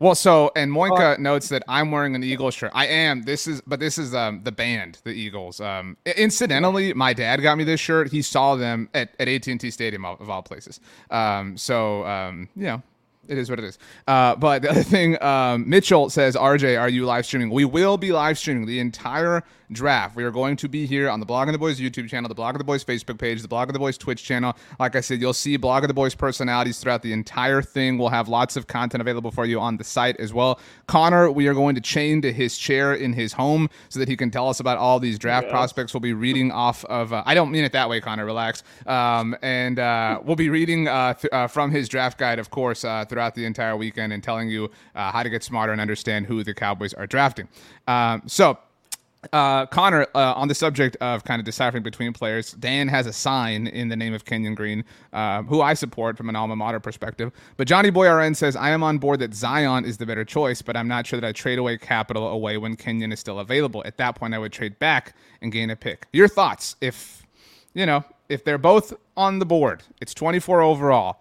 Well, 0.00 0.14
so 0.14 0.52
and 0.54 0.70
Moinka 0.70 1.14
uh, 1.14 1.20
notes 1.20 1.48
that 1.48 1.64
I'm 1.66 1.90
wearing 1.90 2.14
an 2.14 2.22
Eagles 2.22 2.54
shirt. 2.54 2.70
I 2.72 2.86
am. 2.86 3.22
This 3.22 3.48
is, 3.48 3.60
but 3.66 3.80
this 3.80 3.98
is 3.98 4.14
um 4.14 4.42
the 4.44 4.52
band, 4.52 4.98
the 5.02 5.10
Eagles. 5.10 5.60
Um, 5.60 5.96
incidentally, 6.04 6.94
my 6.94 7.12
dad 7.12 7.42
got 7.42 7.58
me 7.58 7.64
this 7.64 7.80
shirt. 7.80 8.10
He 8.12 8.22
saw 8.22 8.54
them 8.54 8.88
at 8.94 9.14
at 9.18 9.28
AT&T 9.28 9.70
Stadium 9.70 10.04
of, 10.04 10.20
of 10.20 10.30
all 10.30 10.42
places. 10.42 10.80
Um, 11.10 11.56
so 11.56 12.04
um, 12.06 12.48
you 12.54 12.64
know, 12.64 12.82
it 13.28 13.38
is 13.38 13.50
what 13.50 13.58
it 13.58 13.64
is. 13.64 13.78
Uh, 14.06 14.34
but 14.36 14.62
the 14.62 14.70
other 14.70 14.82
thing, 14.82 15.22
um, 15.22 15.68
Mitchell 15.68 16.10
says, 16.10 16.34
RJ, 16.36 16.80
are 16.80 16.88
you 16.88 17.04
live 17.04 17.26
streaming? 17.26 17.50
We 17.50 17.64
will 17.64 17.96
be 17.96 18.12
live 18.12 18.38
streaming 18.38 18.66
the 18.66 18.80
entire 18.80 19.44
draft. 19.72 20.16
We 20.16 20.24
are 20.24 20.30
going 20.30 20.56
to 20.56 20.68
be 20.68 20.86
here 20.86 21.10
on 21.10 21.20
the 21.20 21.26
Blog 21.26 21.48
of 21.48 21.52
the 21.52 21.58
Boys 21.58 21.78
YouTube 21.78 22.08
channel, 22.08 22.28
the 22.28 22.34
Blog 22.34 22.54
of 22.54 22.58
the 22.58 22.64
Boys 22.64 22.84
Facebook 22.84 23.18
page, 23.18 23.42
the 23.42 23.48
Blog 23.48 23.68
of 23.68 23.72
the 23.74 23.78
Boys 23.78 23.98
Twitch 23.98 24.24
channel. 24.24 24.56
Like 24.78 24.96
I 24.96 25.00
said, 25.00 25.20
you'll 25.20 25.34
see 25.34 25.56
Blog 25.56 25.84
of 25.84 25.88
the 25.88 25.94
Boys 25.94 26.14
personalities 26.14 26.78
throughout 26.78 27.02
the 27.02 27.12
entire 27.12 27.62
thing. 27.62 27.98
We'll 27.98 28.08
have 28.08 28.28
lots 28.28 28.56
of 28.56 28.66
content 28.66 29.00
available 29.00 29.30
for 29.30 29.44
you 29.44 29.60
on 29.60 29.76
the 29.76 29.84
site 29.84 30.16
as 30.18 30.32
well. 30.32 30.58
Connor, 30.86 31.30
we 31.30 31.46
are 31.48 31.54
going 31.54 31.74
to 31.74 31.80
chain 31.80 32.22
to 32.22 32.32
his 32.32 32.56
chair 32.56 32.94
in 32.94 33.12
his 33.12 33.32
home 33.32 33.68
so 33.88 33.98
that 33.98 34.08
he 34.08 34.16
can 34.16 34.30
tell 34.30 34.48
us 34.48 34.60
about 34.60 34.78
all 34.78 34.98
these 35.00 35.18
draft 35.18 35.48
prospects. 35.48 35.92
We'll 35.92 36.00
be 36.00 36.14
reading 36.14 36.50
off 36.50 36.84
of, 36.86 37.12
uh, 37.12 37.22
I 37.26 37.34
don't 37.34 37.50
mean 37.50 37.64
it 37.64 37.72
that 37.72 37.88
way, 37.88 38.00
Connor, 38.00 38.24
relax. 38.24 38.62
Um, 38.86 39.36
and 39.42 39.78
uh, 39.78 40.20
we'll 40.22 40.36
be 40.36 40.48
reading 40.48 40.88
uh, 40.88 41.14
th- 41.14 41.32
uh, 41.32 41.46
from 41.46 41.70
his 41.70 41.88
draft 41.88 42.18
guide, 42.18 42.38
of 42.38 42.50
course, 42.50 42.84
uh, 42.84 43.04
throughout 43.18 43.34
the 43.34 43.44
entire 43.44 43.76
weekend 43.76 44.12
and 44.12 44.22
telling 44.22 44.48
you 44.48 44.70
uh, 44.94 45.10
how 45.10 45.24
to 45.24 45.28
get 45.28 45.42
smarter 45.42 45.72
and 45.72 45.80
understand 45.80 46.24
who 46.24 46.44
the 46.44 46.54
Cowboys 46.54 46.94
are 46.94 47.06
drafting. 47.06 47.48
Um, 47.88 48.22
so, 48.26 48.58
Uh, 49.32 49.66
Connor, 49.66 50.06
uh, 50.14 50.34
on 50.34 50.46
the 50.46 50.54
subject 50.54 50.96
of 51.00 51.24
kind 51.24 51.40
of 51.40 51.44
deciphering 51.44 51.82
between 51.82 52.12
players, 52.12 52.52
Dan 52.52 52.86
has 52.86 53.04
a 53.08 53.12
sign 53.12 53.66
in 53.66 53.88
the 53.88 53.96
name 53.96 54.14
of 54.14 54.24
Kenyon 54.24 54.54
Green, 54.54 54.84
uh, 55.12 55.42
who 55.42 55.60
I 55.60 55.74
support 55.74 56.16
from 56.16 56.28
an 56.28 56.36
alma 56.36 56.54
mater 56.54 56.78
perspective. 56.78 57.32
But 57.56 57.66
Johnny 57.66 57.90
Boy 57.90 58.08
RN 58.08 58.36
says, 58.36 58.54
I 58.54 58.70
am 58.70 58.84
on 58.84 58.98
board 58.98 59.18
that 59.18 59.34
Zion 59.34 59.84
is 59.84 59.96
the 59.98 60.06
better 60.06 60.24
choice, 60.24 60.62
but 60.62 60.76
I'm 60.76 60.86
not 60.86 61.04
sure 61.04 61.20
that 61.20 61.26
I 61.26 61.32
trade 61.32 61.58
away 61.58 61.76
capital 61.78 62.28
away 62.28 62.58
when 62.58 62.76
Kenyon 62.76 63.10
is 63.10 63.18
still 63.18 63.40
available. 63.40 63.82
At 63.84 63.96
that 63.96 64.14
point, 64.14 64.34
I 64.34 64.38
would 64.38 64.52
trade 64.52 64.78
back 64.78 65.16
and 65.42 65.50
gain 65.50 65.70
a 65.70 65.76
pick. 65.76 66.06
Your 66.12 66.28
thoughts 66.28 66.76
if, 66.80 67.26
you 67.74 67.86
know, 67.86 68.04
if 68.28 68.44
they're 68.44 68.56
both 68.72 68.94
on 69.16 69.40
the 69.40 69.46
board, 69.46 69.82
it's 70.00 70.14
24 70.14 70.62
overall. 70.62 71.16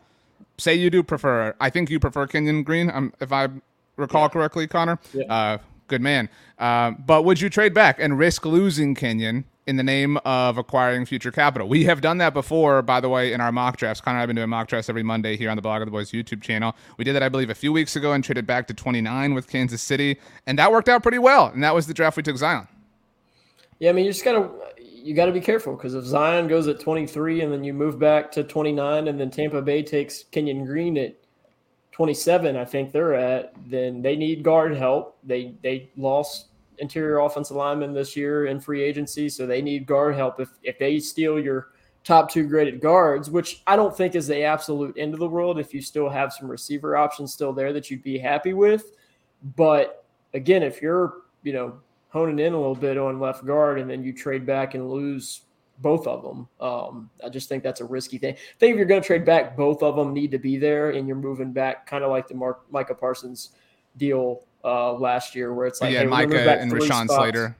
Say 0.59 0.75
you 0.75 0.89
do 0.89 1.03
prefer, 1.03 1.55
I 1.59 1.69
think 1.69 1.89
you 1.89 1.99
prefer 1.99 2.25
Kenyon 2.25 2.63
Green, 2.63 2.89
um, 2.89 3.13
if 3.19 3.31
I 3.31 3.47
recall 3.95 4.23
yeah. 4.23 4.29
correctly, 4.29 4.67
Connor. 4.67 4.97
Yeah. 5.13 5.25
Uh, 5.25 5.57
good 5.87 6.01
man. 6.01 6.29
Uh, 6.57 6.91
but 6.91 7.25
would 7.25 7.39
you 7.39 7.49
trade 7.49 7.73
back 7.73 7.99
and 7.99 8.17
risk 8.17 8.43
losing 8.43 8.95
Kenyon 8.95 9.45
in 9.67 9.75
the 9.75 9.83
name 9.83 10.17
of 10.25 10.57
acquiring 10.57 11.05
future 11.05 11.31
capital? 11.31 11.67
We 11.67 11.83
have 11.83 12.01
done 12.01 12.17
that 12.19 12.33
before, 12.33 12.81
by 12.81 12.99
the 12.99 13.09
way, 13.09 13.33
in 13.33 13.41
our 13.41 13.51
mock 13.51 13.77
drafts. 13.77 14.01
Connor 14.01 14.15
and 14.15 14.19
I 14.19 14.21
have 14.21 14.27
been 14.29 14.35
doing 14.35 14.49
mock 14.49 14.67
drafts 14.67 14.89
every 14.89 15.03
Monday 15.03 15.37
here 15.37 15.51
on 15.51 15.57
the 15.57 15.61
Blog 15.61 15.81
of 15.81 15.85
the 15.85 15.91
Boys 15.91 16.11
YouTube 16.11 16.41
channel. 16.41 16.75
We 16.97 17.03
did 17.03 17.13
that, 17.13 17.21
I 17.21 17.29
believe, 17.29 17.51
a 17.51 17.55
few 17.55 17.71
weeks 17.71 17.95
ago 17.95 18.13
and 18.13 18.23
traded 18.23 18.47
back 18.47 18.67
to 18.67 18.73
29 18.73 19.35
with 19.35 19.47
Kansas 19.47 19.81
City, 19.81 20.19
and 20.47 20.57
that 20.57 20.71
worked 20.71 20.89
out 20.89 21.03
pretty 21.03 21.19
well. 21.19 21.47
And 21.47 21.63
that 21.63 21.75
was 21.75 21.85
the 21.87 21.93
draft 21.93 22.17
we 22.17 22.23
took 22.23 22.37
Zion. 22.37 22.67
Yeah, 23.79 23.91
I 23.91 23.93
mean, 23.93 24.05
you 24.05 24.11
just 24.11 24.25
gotta 24.25 24.49
you 25.07 25.13
got 25.13 25.27
to 25.27 25.31
be 25.31 25.39
careful 25.39 25.73
because 25.73 25.93
if 25.93 26.03
Zion 26.03 26.49
goes 26.49 26.67
at 26.67 26.81
23 26.81 27.41
and 27.41 27.53
then 27.53 27.63
you 27.63 27.73
move 27.73 27.97
back 27.97 28.29
to 28.33 28.43
29 28.43 29.07
and 29.07 29.17
then 29.17 29.31
Tampa 29.31 29.61
Bay 29.61 29.81
takes 29.81 30.25
Kenyon 30.31 30.65
Green 30.65 30.97
at 30.97 31.15
27, 31.93 32.57
I 32.57 32.65
think 32.65 32.91
they're 32.91 33.13
at, 33.13 33.53
then 33.67 34.01
they 34.01 34.17
need 34.17 34.43
guard 34.43 34.75
help. 34.75 35.17
They 35.23 35.55
they 35.63 35.89
lost 35.95 36.47
interior 36.79 37.19
offensive 37.19 37.55
lineman 37.55 37.93
this 37.93 38.17
year 38.17 38.47
in 38.47 38.59
free 38.59 38.83
agency, 38.83 39.29
so 39.29 39.47
they 39.47 39.61
need 39.61 39.85
guard 39.85 40.15
help. 40.15 40.41
If 40.41 40.49
if 40.61 40.77
they 40.77 40.99
steal 40.99 41.39
your 41.39 41.69
top 42.03 42.29
two 42.29 42.45
graded 42.45 42.81
guards, 42.81 43.29
which 43.29 43.63
I 43.65 43.77
don't 43.77 43.95
think 43.95 44.13
is 44.13 44.27
the 44.27 44.43
absolute 44.43 44.97
end 44.97 45.13
of 45.13 45.21
the 45.21 45.29
world, 45.29 45.57
if 45.57 45.73
you 45.73 45.81
still 45.81 46.09
have 46.09 46.33
some 46.33 46.51
receiver 46.51 46.97
options 46.97 47.31
still 47.31 47.53
there 47.53 47.71
that 47.71 47.89
you'd 47.89 48.03
be 48.03 48.17
happy 48.17 48.53
with. 48.53 48.91
But 49.55 50.03
again, 50.33 50.63
if 50.63 50.81
you're 50.81 51.13
you 51.43 51.53
know 51.53 51.79
honing 52.09 52.39
in 52.39 52.53
a 52.53 52.57
little 52.57 52.75
bit 52.75 52.97
on 52.97 53.19
left 53.19 53.45
guard 53.45 53.79
and 53.79 53.89
then 53.89 54.03
you 54.03 54.13
trade 54.13 54.45
back 54.45 54.73
and 54.73 54.89
lose 54.89 55.41
both 55.79 56.07
of 56.07 56.23
them. 56.23 56.47
Um, 56.59 57.09
I 57.23 57.29
just 57.29 57.49
think 57.49 57.63
that's 57.63 57.81
a 57.81 57.85
risky 57.85 58.17
thing. 58.17 58.33
I 58.33 58.57
think 58.59 58.71
if 58.71 58.77
you're 58.77 58.85
going 58.85 59.01
to 59.01 59.05
trade 59.05 59.25
back, 59.25 59.55
both 59.55 59.83
of 59.83 59.95
them 59.95 60.13
need 60.13 60.31
to 60.31 60.39
be 60.39 60.57
there, 60.57 60.91
and 60.91 61.07
you're 61.07 61.17
moving 61.17 61.53
back, 61.53 61.85
kind 61.85 62.03
of 62.03 62.09
like 62.09 62.27
the 62.27 62.35
Mark 62.35 62.65
Micah 62.71 62.95
Parsons 62.95 63.51
deal 63.95 64.43
uh, 64.63 64.93
last 64.93 65.35
year, 65.35 65.53
where 65.53 65.67
it's 65.67 65.81
like, 65.81 65.93
yeah, 65.93 66.01
hey, 66.01 66.07
Micah 66.07 66.59
and 66.59 66.71
Rashawn 66.71 67.05
spots. 67.05 67.13
Slater. 67.13 67.55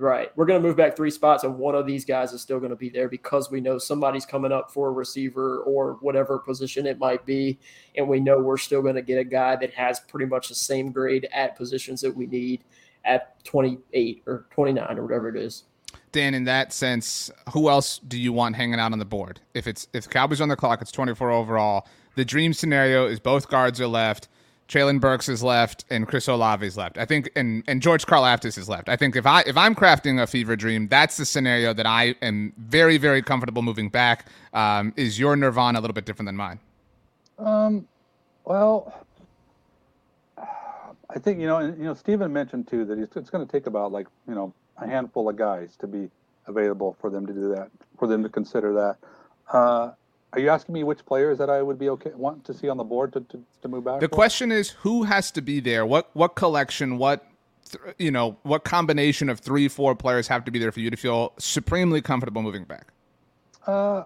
Right, 0.00 0.30
we're 0.36 0.46
going 0.46 0.62
to 0.62 0.66
move 0.66 0.76
back 0.76 0.96
three 0.96 1.10
spots, 1.10 1.42
and 1.42 1.58
one 1.58 1.74
of 1.74 1.84
these 1.84 2.04
guys 2.04 2.32
is 2.32 2.40
still 2.40 2.60
going 2.60 2.70
to 2.70 2.76
be 2.76 2.88
there 2.88 3.08
because 3.08 3.50
we 3.50 3.60
know 3.60 3.78
somebody's 3.78 4.24
coming 4.24 4.52
up 4.52 4.70
for 4.70 4.88
a 4.88 4.92
receiver 4.92 5.58
or 5.62 5.94
whatever 5.94 6.38
position 6.38 6.86
it 6.86 7.00
might 7.00 7.26
be, 7.26 7.58
and 7.96 8.08
we 8.08 8.20
know 8.20 8.38
we're 8.38 8.58
still 8.58 8.80
going 8.80 8.94
to 8.94 9.02
get 9.02 9.18
a 9.18 9.24
guy 9.24 9.56
that 9.56 9.74
has 9.74 9.98
pretty 9.98 10.26
much 10.26 10.50
the 10.50 10.54
same 10.54 10.92
grade 10.92 11.28
at 11.32 11.56
positions 11.56 12.00
that 12.00 12.16
we 12.16 12.26
need 12.26 12.62
at 13.04 13.42
28 13.44 14.22
or 14.26 14.46
29 14.50 14.98
or 14.98 15.02
whatever 15.02 15.28
it 15.28 15.36
is. 15.36 15.64
Dan, 16.12 16.34
in 16.34 16.44
that 16.44 16.72
sense, 16.72 17.30
who 17.52 17.68
else 17.68 17.98
do 17.98 18.18
you 18.18 18.32
want 18.32 18.56
hanging 18.56 18.80
out 18.80 18.92
on 18.92 18.98
the 18.98 19.04
board? 19.04 19.40
If 19.54 19.66
it's 19.66 19.88
if 19.92 20.08
Cowboys 20.08 20.40
on 20.40 20.48
the 20.48 20.56
clock, 20.56 20.80
it's 20.80 20.92
24 20.92 21.30
overall. 21.30 21.86
The 22.14 22.24
dream 22.24 22.52
scenario 22.52 23.06
is 23.06 23.20
both 23.20 23.48
guards 23.48 23.80
are 23.80 23.86
left. 23.86 24.28
Treylon 24.68 25.00
Burks 25.00 25.30
is 25.30 25.42
left 25.42 25.86
and 25.88 26.06
Chris 26.06 26.28
Olave 26.28 26.64
is 26.66 26.76
left. 26.76 26.98
I 26.98 27.06
think 27.06 27.30
and 27.36 27.64
and 27.66 27.80
George 27.80 28.04
Karlaftis 28.04 28.58
is 28.58 28.68
left. 28.68 28.88
I 28.88 28.96
think 28.96 29.16
if 29.16 29.26
I 29.26 29.42
if 29.46 29.56
I'm 29.56 29.74
crafting 29.74 30.22
a 30.22 30.26
fever 30.26 30.56
dream, 30.56 30.88
that's 30.88 31.16
the 31.16 31.24
scenario 31.24 31.72
that 31.72 31.86
I 31.86 32.14
am 32.20 32.52
very 32.58 32.98
very 32.98 33.22
comfortable 33.22 33.62
moving 33.62 33.88
back. 33.88 34.26
Um, 34.52 34.92
is 34.96 35.18
your 35.18 35.36
Nirvana 35.36 35.78
a 35.78 35.80
little 35.80 35.94
bit 35.94 36.04
different 36.04 36.26
than 36.26 36.36
mine? 36.36 36.60
Um, 37.38 37.88
well, 38.44 39.06
I 41.10 41.18
think 41.18 41.40
you 41.40 41.46
know, 41.46 41.58
and, 41.58 41.78
you 41.78 41.84
know, 41.84 41.94
Stephen 41.94 42.32
mentioned 42.32 42.68
too 42.68 42.84
that 42.84 42.98
it's 42.98 43.30
going 43.30 43.46
to 43.46 43.50
take 43.50 43.66
about 43.66 43.92
like 43.92 44.06
you 44.26 44.34
know 44.34 44.52
a 44.76 44.86
handful 44.86 45.28
of 45.28 45.36
guys 45.36 45.76
to 45.78 45.86
be 45.86 46.10
available 46.46 46.96
for 47.00 47.10
them 47.10 47.26
to 47.26 47.32
do 47.32 47.48
that, 47.54 47.70
for 47.98 48.06
them 48.06 48.22
to 48.22 48.28
consider 48.28 48.72
that. 48.74 48.96
Uh, 49.52 49.92
are 50.32 50.40
you 50.40 50.50
asking 50.50 50.74
me 50.74 50.84
which 50.84 51.04
players 51.06 51.38
that 51.38 51.48
I 51.48 51.62
would 51.62 51.78
be 51.78 51.88
okay 51.90 52.10
want 52.14 52.44
to 52.44 52.54
see 52.54 52.68
on 52.68 52.76
the 52.76 52.84
board 52.84 53.14
to, 53.14 53.20
to, 53.20 53.42
to 53.62 53.68
move 53.68 53.84
back? 53.84 54.00
The 54.00 54.08
for? 54.08 54.14
question 54.14 54.52
is 54.52 54.70
who 54.70 55.04
has 55.04 55.30
to 55.32 55.40
be 55.40 55.60
there. 55.60 55.86
What 55.86 56.10
what 56.12 56.34
collection? 56.34 56.98
What 56.98 57.26
you 57.98 58.10
know? 58.10 58.36
What 58.42 58.64
combination 58.64 59.30
of 59.30 59.40
three 59.40 59.68
four 59.68 59.94
players 59.94 60.28
have 60.28 60.44
to 60.44 60.50
be 60.50 60.58
there 60.58 60.72
for 60.72 60.80
you 60.80 60.90
to 60.90 60.96
feel 60.96 61.32
supremely 61.38 62.02
comfortable 62.02 62.42
moving 62.42 62.64
back? 62.64 62.88
Uh, 63.66 64.04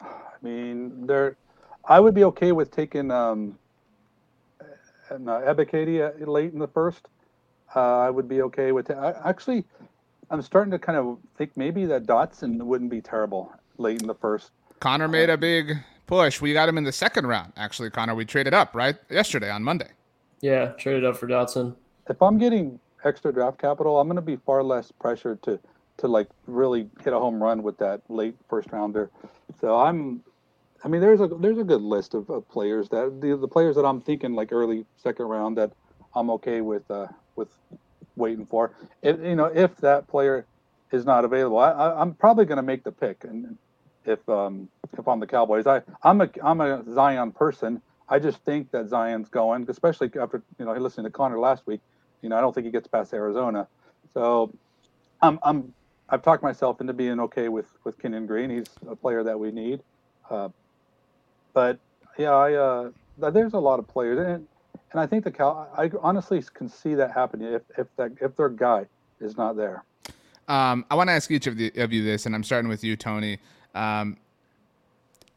I 0.00 0.06
mean, 0.42 1.06
there. 1.06 1.36
I 1.86 2.00
would 2.00 2.14
be 2.14 2.24
okay 2.24 2.52
with 2.52 2.70
taking 2.70 3.10
um, 3.10 3.58
and 5.10 5.28
uh, 5.28 5.40
Ebiketie 5.40 6.26
late 6.26 6.52
in 6.52 6.58
the 6.58 6.68
first. 6.68 7.08
Uh, 7.74 7.98
I 7.98 8.10
would 8.10 8.28
be 8.28 8.42
okay 8.42 8.72
with 8.72 8.90
it. 8.90 8.96
I, 8.96 9.14
actually, 9.28 9.64
I'm 10.30 10.42
starting 10.42 10.70
to 10.70 10.78
kind 10.78 10.98
of 10.98 11.18
think 11.36 11.56
maybe 11.56 11.86
that 11.86 12.06
Dotson 12.06 12.62
wouldn't 12.62 12.90
be 12.90 13.00
terrible 13.00 13.52
late 13.78 14.00
in 14.00 14.06
the 14.06 14.14
first. 14.14 14.50
Connor 14.80 15.08
made 15.08 15.30
a 15.30 15.36
big 15.36 15.76
push. 16.06 16.40
We 16.40 16.52
got 16.52 16.68
him 16.68 16.78
in 16.78 16.84
the 16.84 16.92
second 16.92 17.26
round. 17.26 17.52
Actually, 17.56 17.90
Connor, 17.90 18.14
we 18.14 18.24
traded 18.24 18.54
up 18.54 18.74
right 18.74 18.96
yesterday 19.10 19.50
on 19.50 19.62
Monday. 19.62 19.88
Yeah, 20.40 20.66
traded 20.78 21.04
up 21.04 21.16
for 21.16 21.26
Dotson. 21.26 21.74
If 22.08 22.20
I'm 22.20 22.38
getting 22.38 22.78
extra 23.04 23.32
draft 23.32 23.58
capital, 23.58 23.98
I'm 23.98 24.06
going 24.06 24.16
to 24.16 24.22
be 24.22 24.36
far 24.36 24.62
less 24.62 24.92
pressured 24.92 25.42
to 25.44 25.58
to 25.96 26.08
like 26.08 26.28
really 26.46 26.88
hit 27.04 27.12
a 27.12 27.18
home 27.18 27.40
run 27.40 27.62
with 27.62 27.78
that 27.78 28.02
late 28.08 28.34
first 28.48 28.72
rounder. 28.72 29.10
So 29.60 29.78
I'm 29.78 30.22
I 30.84 30.88
mean, 30.88 31.00
there's 31.00 31.20
a 31.20 31.26
there's 31.26 31.58
a 31.58 31.64
good 31.64 31.80
list 31.80 32.12
of, 32.12 32.28
of 32.28 32.46
players 32.50 32.90
that 32.90 33.20
the, 33.20 33.36
the 33.36 33.48
players 33.48 33.74
that 33.76 33.86
I'm 33.86 34.02
thinking 34.02 34.34
like 34.34 34.52
early 34.52 34.84
second 34.96 35.26
round 35.26 35.56
that 35.56 35.72
I'm 36.14 36.28
okay 36.30 36.60
with 36.60 36.88
uh, 36.90 37.06
with 37.36 37.48
waiting 38.16 38.44
for. 38.44 38.72
If 39.02 39.18
you 39.20 39.34
know 39.34 39.46
if 39.46 39.76
that 39.78 40.06
player 40.08 40.46
is 40.92 41.06
not 41.06 41.24
available, 41.24 41.58
I, 41.58 42.00
am 42.00 42.12
probably 42.14 42.44
going 42.44 42.56
to 42.56 42.62
make 42.62 42.84
the 42.84 42.92
pick. 42.92 43.24
And 43.24 43.56
if 44.04 44.28
um, 44.28 44.68
if 44.98 45.08
I'm 45.08 45.20
the 45.20 45.26
Cowboys, 45.26 45.66
I 45.66 45.80
I'm 46.02 46.20
a 46.20 46.28
I'm 46.42 46.60
a 46.60 46.84
Zion 46.92 47.32
person. 47.32 47.80
I 48.06 48.18
just 48.18 48.44
think 48.44 48.70
that 48.72 48.88
Zion's 48.88 49.30
going, 49.30 49.64
especially 49.70 50.10
after 50.20 50.42
you 50.58 50.66
know 50.66 50.74
listening 50.74 51.04
to 51.04 51.10
Connor 51.10 51.38
last 51.38 51.66
week. 51.66 51.80
You 52.20 52.28
know, 52.28 52.36
I 52.36 52.42
don't 52.42 52.54
think 52.54 52.66
he 52.66 52.70
gets 52.70 52.88
past 52.88 53.14
Arizona. 53.14 53.66
So 54.12 54.52
I'm 55.22 55.38
I'm 55.42 55.72
I've 56.10 56.20
talked 56.20 56.42
myself 56.42 56.82
into 56.82 56.92
being 56.92 57.20
okay 57.20 57.48
with 57.48 57.72
with 57.84 57.98
Kenyon 57.98 58.26
Green. 58.26 58.50
He's 58.50 58.66
a 58.86 58.94
player 58.94 59.24
that 59.24 59.40
we 59.40 59.50
need. 59.50 59.80
Uh, 60.28 60.50
but 61.54 61.78
yeah, 62.18 62.32
I 62.32 62.52
uh, 62.52 62.90
there's 63.30 63.54
a 63.54 63.58
lot 63.58 63.78
of 63.78 63.88
players, 63.88 64.18
and 64.18 64.46
and 64.92 65.00
I 65.00 65.06
think 65.06 65.24
the 65.24 65.30
Cal. 65.30 65.68
I 65.76 65.90
honestly 66.02 66.42
can 66.52 66.68
see 66.68 66.94
that 66.94 67.12
happening 67.12 67.52
if 67.54 67.62
if 67.78 67.86
that 67.96 68.12
if 68.20 68.36
their 68.36 68.50
guy 68.50 68.86
is 69.20 69.36
not 69.38 69.56
there. 69.56 69.84
Um, 70.46 70.84
I 70.90 70.94
want 70.94 71.08
to 71.08 71.14
ask 71.14 71.30
each 71.30 71.46
of, 71.46 71.56
the, 71.56 71.72
of 71.76 71.90
you 71.90 72.04
this, 72.04 72.26
and 72.26 72.34
I'm 72.34 72.44
starting 72.44 72.68
with 72.68 72.84
you, 72.84 72.96
Tony. 72.96 73.38
Um, 73.74 74.18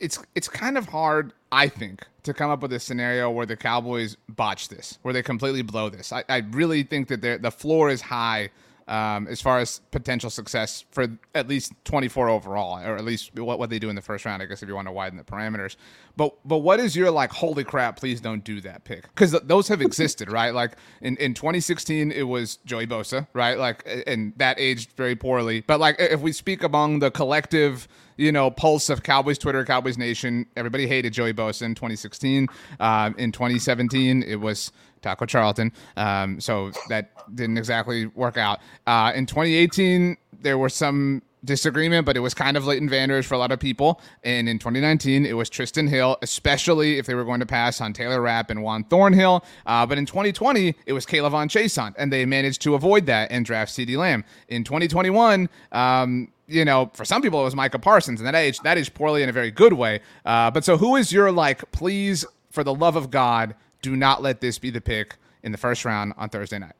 it's 0.01 0.19
it's 0.35 0.49
kind 0.49 0.77
of 0.77 0.87
hard, 0.89 1.31
I 1.51 1.69
think, 1.69 2.05
to 2.23 2.33
come 2.33 2.51
up 2.51 2.61
with 2.61 2.73
a 2.73 2.79
scenario 2.79 3.31
where 3.31 3.45
the 3.45 3.55
Cowboys 3.55 4.17
botch 4.27 4.67
this, 4.67 4.99
where 5.01 5.13
they 5.13 5.23
completely 5.23 5.61
blow 5.61 5.89
this. 5.89 6.11
I, 6.11 6.23
I 6.27 6.37
really 6.51 6.83
think 6.83 7.07
that 7.07 7.41
the 7.41 7.51
floor 7.51 7.89
is 7.89 8.01
high 8.01 8.49
um, 8.87 9.27
as 9.27 9.41
far 9.41 9.59
as 9.59 9.81
potential 9.91 10.29
success 10.29 10.85
for 10.91 11.07
at 11.35 11.47
least 11.47 11.73
24 11.83 12.29
overall, 12.29 12.79
or 12.79 12.95
at 12.95 13.03
least 13.03 13.37
what, 13.37 13.59
what 13.59 13.69
they 13.69 13.79
do 13.79 13.89
in 13.89 13.95
the 13.95 14.01
first 14.01 14.23
round, 14.25 14.41
I 14.41 14.45
guess, 14.45 14.63
if 14.63 14.69
you 14.69 14.75
want 14.75 14.87
to 14.87 14.91
widen 14.91 15.17
the 15.17 15.23
parameters. 15.23 15.75
But 16.15 16.33
but 16.45 16.59
what 16.59 16.79
is 16.79 16.95
your 16.95 17.11
like, 17.11 17.31
holy 17.31 17.63
crap, 17.63 17.97
please 17.97 18.21
don't 18.21 18.43
do 18.43 18.61
that 18.61 18.85
pick? 18.85 19.03
Because 19.03 19.31
th- 19.31 19.43
those 19.45 19.67
have 19.67 19.81
existed, 19.81 20.31
right? 20.31 20.53
Like 20.53 20.77
in, 21.01 21.17
in 21.17 21.33
2016, 21.33 22.11
it 22.11 22.23
was 22.23 22.57
Joey 22.65 22.87
Bosa, 22.87 23.27
right? 23.33 23.57
Like, 23.57 23.87
and 24.07 24.33
that 24.37 24.59
aged 24.59 24.93
very 24.93 25.15
poorly. 25.15 25.61
But 25.61 25.79
like, 25.79 25.97
if 25.99 26.21
we 26.21 26.31
speak 26.31 26.63
among 26.63 26.99
the 26.99 27.11
collective, 27.11 27.87
you 28.15 28.31
know, 28.31 28.49
pulse 28.49 28.89
of 28.89 29.03
Cowboys 29.03 29.37
Twitter, 29.37 29.63
Cowboys 29.65 29.97
Nation, 29.97 30.45
everybody 30.55 30.87
hated 30.87 31.13
Joey 31.13 31.33
Bosa 31.33 31.63
in 31.63 31.75
2016. 31.75 32.47
Um, 32.79 33.15
in 33.17 33.31
2017, 33.31 34.23
it 34.23 34.37
was 34.37 34.71
Taco 35.01 35.25
Charlton. 35.25 35.71
Um, 35.95 36.39
so 36.39 36.71
that 36.89 37.11
didn't 37.35 37.57
exactly 37.57 38.07
work 38.07 38.37
out. 38.37 38.59
Uh, 38.85 39.11
in 39.15 39.25
2018, 39.25 40.17
there 40.41 40.57
were 40.57 40.69
some 40.69 41.21
disagreement, 41.43 42.05
but 42.05 42.17
it 42.17 42.19
was 42.19 42.33
kind 42.33 42.57
of 42.57 42.65
Leighton 42.65 42.89
Vander 42.89 43.17
Esch 43.17 43.25
for 43.25 43.35
a 43.35 43.37
lot 43.37 43.51
of 43.51 43.59
people. 43.59 44.01
And 44.23 44.47
in 44.49 44.59
2019, 44.59 45.25
it 45.25 45.33
was 45.33 45.49
Trysten 45.49 45.89
Hill, 45.89 46.17
especially 46.21 46.97
if 46.97 47.05
they 47.05 47.15
were 47.15 47.23
going 47.23 47.39
to 47.39 47.45
pass 47.45 47.81
on 47.81 47.93
Taylor 47.93 48.21
Rapp 48.21 48.49
and 48.49 48.61
Juan 48.61 48.83
Thornhill. 48.83 49.43
Uh, 49.65 49.85
but 49.85 49.97
in 49.97 50.05
2020, 50.05 50.75
it 50.85 50.93
was 50.93 51.05
K'Lavon 51.05 51.47
Chaisson, 51.47 51.93
and 51.97 52.11
they 52.11 52.25
managed 52.25 52.61
to 52.63 52.75
avoid 52.75 53.05
that 53.07 53.31
and 53.31 53.45
draft 53.45 53.71
CD 53.71 53.97
Lamb. 53.97 54.23
In 54.47 54.63
2021, 54.63 55.49
um, 55.71 56.31
you 56.47 56.63
know, 56.63 56.91
for 56.93 57.05
some 57.05 57.21
people 57.21 57.41
it 57.41 57.43
was 57.43 57.55
Micah 57.55 57.79
Parsons, 57.79 58.19
and 58.19 58.27
that 58.27 58.35
age 58.35 58.59
that 58.59 58.77
is 58.77 58.89
poorly 58.89 59.23
in 59.23 59.29
a 59.29 59.33
very 59.33 59.51
good 59.51 59.73
way. 59.73 59.99
Uh, 60.25 60.49
but 60.49 60.63
so, 60.63 60.77
who 60.77 60.95
is 60.95 61.11
your 61.11 61.31
like? 61.31 61.69
Please, 61.71 62.25
for 62.51 62.63
the 62.63 62.73
love 62.73 62.95
of 62.95 63.11
God, 63.11 63.53
do 63.81 63.95
not 63.95 64.21
let 64.21 64.41
this 64.41 64.59
be 64.59 64.69
the 64.69 64.81
pick 64.81 65.15
in 65.43 65.51
the 65.51 65.57
first 65.57 65.85
round 65.85 66.13
on 66.17 66.29
Thursday 66.29 66.59
night. 66.59 66.73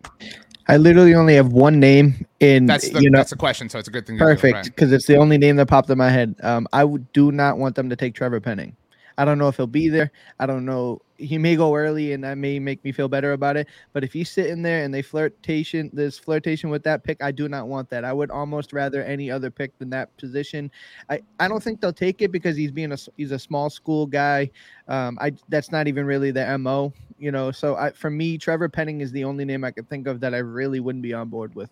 I 0.68 0.78
literally 0.78 1.16
only 1.16 1.36
have 1.36 1.54
one 1.54 1.80
name 1.80 2.26
in. 2.40 2.66
That's 2.66 2.90
the, 2.90 3.02
you 3.02 3.10
know, 3.10 3.20
that's 3.20 3.30
the 3.30 3.38
question. 3.38 3.70
So 3.70 3.80
it's 3.80 3.88
a 3.88 3.92
good 3.92 4.06
thing. 4.06 4.18
perfect 4.18 4.54
right? 4.54 4.66
because 4.66 4.92
it's 4.92 5.06
the 5.06 5.16
only 5.16 5.38
name 5.38 5.56
that 5.58 5.68
popped 5.68 5.90
in 5.90 5.98
my 5.98 6.10
head. 6.10 6.36
Um, 6.44 6.68
I 6.74 6.86
do 7.14 7.32
not 7.32 7.58
want 7.58 7.76
them 7.76 7.90
to 7.90 7.96
take 7.96 8.14
Trevor 8.14 8.42
Penning. 8.42 8.76
I 9.18 9.26
don't 9.26 9.40
know 9.40 9.48
if 9.48 9.58
he'll 9.58 9.68
be 9.68 9.90
there. 9.90 10.12
I 10.40 10.46
don't 10.46 10.66
know. 10.66 11.02
He 11.18 11.40
may 11.40 11.56
go 11.56 11.76
early, 11.76 12.14
and 12.14 12.24
that 12.24 12.38
may 12.38 12.60
make 12.60 12.84
me 12.84 12.92
feel 12.92 13.08
better 13.08 13.34
about 13.34 13.58
it. 13.58 13.68
But 13.92 14.04
if 14.04 14.14
he's 14.14 14.30
sitting 14.30 14.62
there 14.62 14.84
and 14.84 14.94
they 14.94 15.02
flirtation, 15.02 15.90
this 15.92 16.20
flirtation 16.20 16.70
with 16.70 16.84
that 16.84 17.04
pick, 17.04 17.24
I 17.24 17.32
do 17.32 17.50
not 17.50 17.68
want 17.68 17.90
that. 17.90 18.06
I 18.06 18.14
would 18.14 18.30
almost 18.30 18.74
rather 18.74 19.04
any 19.04 19.32
other 19.32 19.50
pick 19.50 19.78
than 19.80 19.90
that 19.90 20.16
position. 20.18 20.70
I, 21.10 21.22
I 21.40 21.48
don't 21.48 21.64
think 21.64 21.82
they'll 21.82 21.92
take 21.92 22.22
it 22.22 22.32
because 22.32 22.56
he's 22.56 22.72
being 22.72 22.92
a 22.92 22.98
he's 23.18 23.32
a 23.32 23.40
small 23.40 23.72
school 23.72 24.06
guy. 24.06 24.52
Um, 24.88 25.18
I 25.20 25.34
that's 25.50 25.72
not 25.72 25.88
even 25.88 26.06
really 26.06 26.30
the 26.30 26.58
mo. 26.58 26.94
You 27.18 27.32
know, 27.32 27.50
so 27.52 27.76
I, 27.76 27.92
for 27.92 28.12
me, 28.12 28.38
Trevor 28.38 28.70
Penning 28.70 29.02
is 29.02 29.12
the 29.12 29.24
only 29.24 29.44
name 29.44 29.64
I 29.64 29.72
could 29.72 29.90
think 29.90 30.06
of 30.06 30.20
that 30.20 30.36
I 30.36 30.40
really 30.40 30.80
wouldn't 30.80 31.02
be 31.02 31.16
on 31.16 31.30
board 31.30 31.56
with. 31.56 31.72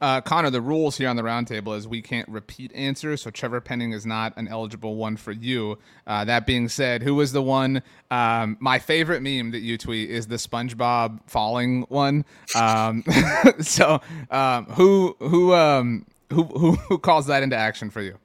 Uh, 0.00 0.20
Connor, 0.20 0.50
the 0.50 0.60
rules 0.60 0.96
here 0.96 1.08
on 1.08 1.16
the 1.16 1.22
roundtable 1.22 1.76
is 1.76 1.88
we 1.88 2.02
can't 2.02 2.28
repeat 2.28 2.72
answers, 2.74 3.22
so 3.22 3.30
Trevor 3.30 3.60
Penning 3.60 3.92
is 3.92 4.04
not 4.06 4.32
an 4.36 4.48
eligible 4.48 4.96
one 4.96 5.16
for 5.16 5.32
you. 5.32 5.78
Uh, 6.06 6.24
that 6.24 6.46
being 6.46 6.68
said, 6.68 7.02
who 7.02 7.14
was 7.14 7.32
the 7.32 7.42
one? 7.42 7.82
Um, 8.10 8.56
my 8.60 8.78
favorite 8.78 9.22
meme 9.22 9.50
that 9.52 9.60
you 9.60 9.78
tweet 9.78 10.10
is 10.10 10.26
the 10.26 10.36
SpongeBob 10.36 11.20
falling 11.26 11.82
one. 11.88 12.24
Um, 12.54 13.04
so, 13.60 14.00
um, 14.30 14.66
who 14.66 15.16
who 15.20 15.54
um 15.54 16.06
who 16.32 16.44
who 16.44 16.72
who 16.72 16.98
calls 16.98 17.26
that 17.26 17.42
into 17.42 17.56
action 17.56 17.90
for 17.90 18.02
you? 18.02 18.18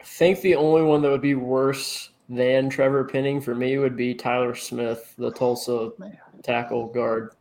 I 0.00 0.04
think 0.04 0.40
the 0.40 0.54
only 0.56 0.82
one 0.82 1.02
that 1.02 1.10
would 1.10 1.20
be 1.20 1.34
worse 1.34 2.10
than 2.28 2.68
Trevor 2.70 3.04
Penning 3.04 3.40
for 3.40 3.54
me 3.54 3.78
would 3.78 3.96
be 3.96 4.14
Tyler 4.14 4.54
Smith, 4.54 5.14
the 5.18 5.30
Tulsa 5.32 5.90
tackle 6.42 6.88
guard. 6.88 7.32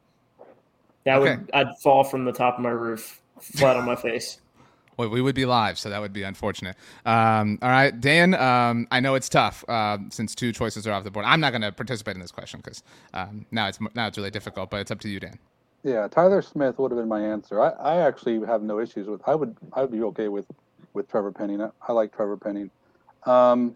That 1.05 1.15
Okay. 1.15 1.37
would 1.37 1.49
I'd 1.53 1.77
fall 1.83 2.03
from 2.03 2.25
the 2.25 2.31
top 2.33 2.55
of 2.55 2.61
my 2.61 2.69
roof, 2.69 3.21
flat 3.41 3.75
on 3.77 3.85
my 3.85 3.95
face. 3.95 4.39
Well, 4.97 5.09
we 5.09 5.21
would 5.21 5.35
be 5.35 5.45
live, 5.45 5.77
so 5.77 5.91
that 5.91 6.01
would 6.01 6.11
be 6.11 6.23
unfortunate. 6.23 6.75
Um, 7.05 7.59
all 7.61 7.69
right, 7.69 7.99
Dan. 8.01 8.33
Um, 8.33 8.87
I 8.89 8.99
know 8.99 9.13
it's 9.13 9.29
tough 9.29 9.63
uh, 9.69 9.99
since 10.09 10.33
two 10.33 10.51
choices 10.51 10.87
are 10.87 10.91
off 10.91 11.03
the 11.03 11.11
board. 11.11 11.23
I'm 11.27 11.39
not 11.39 11.51
going 11.51 11.61
to 11.61 11.71
participate 11.71 12.15
in 12.15 12.21
this 12.21 12.31
question 12.31 12.61
because 12.63 12.81
um, 13.13 13.45
now 13.51 13.67
it's 13.67 13.77
now 13.93 14.07
it's 14.07 14.17
really 14.17 14.31
difficult. 14.31 14.71
But 14.71 14.81
it's 14.81 14.89
up 14.89 14.99
to 15.01 15.09
you, 15.09 15.19
Dan. 15.19 15.37
Yeah, 15.83 16.07
Tyler 16.07 16.41
Smith 16.41 16.79
would 16.79 16.91
have 16.91 16.99
been 16.99 17.07
my 17.07 17.21
answer. 17.21 17.61
I, 17.61 17.69
I 17.69 18.07
actually 18.07 18.45
have 18.47 18.63
no 18.63 18.79
issues 18.79 19.07
with. 19.07 19.21
I 19.27 19.35
would 19.35 19.55
I 19.73 19.81
would 19.81 19.91
be 19.91 20.01
okay 20.01 20.29
with 20.29 20.47
with 20.93 21.07
Trevor 21.09 21.31
Penning. 21.31 21.61
I, 21.61 21.69
I 21.87 21.91
like 21.93 22.15
Trevor 22.15 22.37
Penning. 22.37 22.71
Um, 23.27 23.75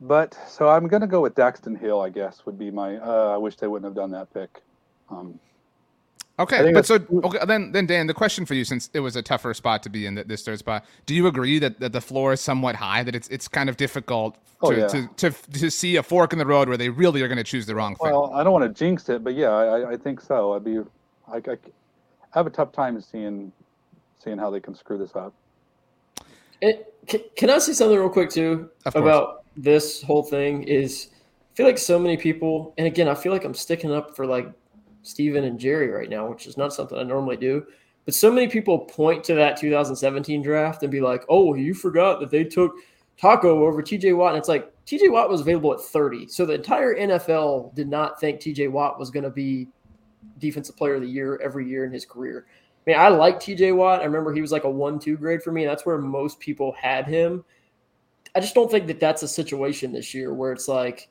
but 0.00 0.36
so 0.48 0.68
I'm 0.68 0.88
gonna 0.88 1.06
go 1.06 1.20
with 1.20 1.36
Daxton 1.36 1.78
Hill. 1.78 2.00
I 2.00 2.08
guess 2.08 2.44
would 2.44 2.58
be 2.58 2.72
my. 2.72 2.96
Uh, 2.96 3.34
I 3.34 3.36
wish 3.36 3.56
they 3.56 3.68
wouldn't 3.68 3.86
have 3.86 3.94
done 3.96 4.10
that 4.10 4.34
pick. 4.34 4.62
Um, 5.10 5.38
I 5.44 5.47
Okay, 6.40 6.72
but 6.72 6.86
so 6.86 7.00
okay, 7.24 7.38
then 7.46 7.72
then 7.72 7.86
Dan, 7.86 8.06
the 8.06 8.14
question 8.14 8.46
for 8.46 8.54
you, 8.54 8.64
since 8.64 8.90
it 8.94 9.00
was 9.00 9.16
a 9.16 9.22
tougher 9.22 9.52
spot 9.54 9.82
to 9.82 9.88
be 9.90 10.06
in 10.06 10.14
th- 10.14 10.28
this 10.28 10.44
third 10.44 10.60
spot, 10.60 10.84
do 11.04 11.14
you 11.14 11.26
agree 11.26 11.58
that, 11.58 11.80
that 11.80 11.92
the 11.92 12.00
floor 12.00 12.32
is 12.32 12.40
somewhat 12.40 12.76
high? 12.76 13.02
That 13.02 13.16
it's 13.16 13.26
it's 13.28 13.48
kind 13.48 13.68
of 13.68 13.76
difficult 13.76 14.36
oh, 14.60 14.70
to, 14.70 14.76
Oh, 14.76 14.78
yeah. 14.78 14.86
to, 15.16 15.30
to 15.32 15.52
to 15.58 15.70
see 15.70 15.96
a 15.96 16.02
fork 16.02 16.32
in 16.32 16.38
the 16.38 16.46
road 16.46 16.68
where 16.68 16.76
they 16.76 16.90
really 16.90 17.22
are 17.22 17.28
going 17.28 17.38
to 17.38 17.44
choose 17.44 17.66
the 17.66 17.74
wrong 17.74 17.96
thing. 17.96 18.12
well, 18.12 18.32
I 18.32 18.44
don't 18.44 18.52
want 18.52 18.64
to 18.64 18.78
jinx 18.78 19.08
it, 19.08 19.24
but 19.24 19.34
yeah, 19.34 19.48
I, 19.48 19.80
I- 19.80 19.90
I 19.92 19.96
think 19.96 20.20
so. 20.20 20.54
I'd 20.54 20.64
be. 20.64 20.78
I, 21.26 21.36
I, 21.36 21.52
I 21.52 21.56
have 22.34 22.46
a 22.46 22.50
tough 22.50 22.70
time 22.72 23.00
seeing 23.00 23.50
seeing 24.22 24.38
how 24.38 24.50
they 24.50 24.60
can 24.60 24.74
screw 24.76 24.96
this 24.98 25.16
up. 25.16 25.34
It, 26.60 26.94
can, 27.06 27.20
can 27.36 27.50
I 27.50 27.58
say 27.58 27.72
something 27.72 27.98
real 27.98 28.08
quick 28.10 28.30
too 28.30 28.70
about 28.86 29.44
this 29.56 30.02
whole 30.02 30.22
thing? 30.22 30.62
Is 30.64 31.08
I 31.12 31.54
feel 31.56 31.66
like 31.66 31.78
so 31.78 31.98
many 31.98 32.16
people, 32.16 32.74
and 32.78 32.86
again, 32.86 33.08
I 33.08 33.14
feel 33.14 33.32
like 33.32 33.44
I'm 33.44 33.54
sticking 33.54 33.92
up 33.92 34.14
for 34.14 34.24
like 34.24 34.48
Stephen 35.08 35.44
and 35.44 35.58
Jerry 35.58 35.88
right 35.88 36.10
now, 36.10 36.28
which 36.28 36.46
is 36.46 36.56
not 36.56 36.72
something 36.72 36.98
I 36.98 37.02
normally 37.02 37.36
do. 37.36 37.66
But 38.04 38.14
so 38.14 38.30
many 38.30 38.48
people 38.48 38.78
point 38.78 39.24
to 39.24 39.34
that 39.34 39.56
2017 39.56 40.42
draft 40.42 40.82
and 40.82 40.92
be 40.92 41.00
like, 41.00 41.24
"Oh, 41.28 41.54
you 41.54 41.74
forgot 41.74 42.20
that 42.20 42.30
they 42.30 42.44
took 42.44 42.76
Taco 43.20 43.66
over 43.66 43.82
TJ 43.82 44.16
Watt," 44.16 44.34
and 44.34 44.38
it's 44.38 44.48
like 44.48 44.72
TJ 44.86 45.10
Watt 45.10 45.28
was 45.28 45.40
available 45.40 45.72
at 45.72 45.80
30, 45.80 46.28
so 46.28 46.46
the 46.46 46.54
entire 46.54 46.94
NFL 46.94 47.74
did 47.74 47.88
not 47.88 48.20
think 48.20 48.40
TJ 48.40 48.70
Watt 48.70 48.98
was 48.98 49.10
going 49.10 49.24
to 49.24 49.30
be 49.30 49.68
defensive 50.38 50.76
player 50.76 50.94
of 50.94 51.02
the 51.02 51.08
year 51.08 51.38
every 51.42 51.68
year 51.68 51.84
in 51.84 51.92
his 51.92 52.06
career. 52.06 52.46
I 52.48 52.90
mean, 52.90 52.98
I 52.98 53.08
like 53.08 53.38
TJ 53.38 53.76
Watt. 53.76 54.00
I 54.00 54.04
remember 54.04 54.32
he 54.32 54.40
was 54.40 54.52
like 54.52 54.64
a 54.64 54.70
one-two 54.70 55.16
grade 55.16 55.42
for 55.42 55.52
me. 55.52 55.64
And 55.64 55.70
that's 55.70 55.84
where 55.84 55.98
most 55.98 56.40
people 56.40 56.72
had 56.72 57.06
him. 57.06 57.44
I 58.34 58.40
just 58.40 58.54
don't 58.54 58.70
think 58.70 58.86
that 58.86 59.00
that's 59.00 59.22
a 59.22 59.28
situation 59.28 59.92
this 59.92 60.14
year 60.14 60.32
where 60.32 60.52
it's 60.52 60.68
like 60.68 61.08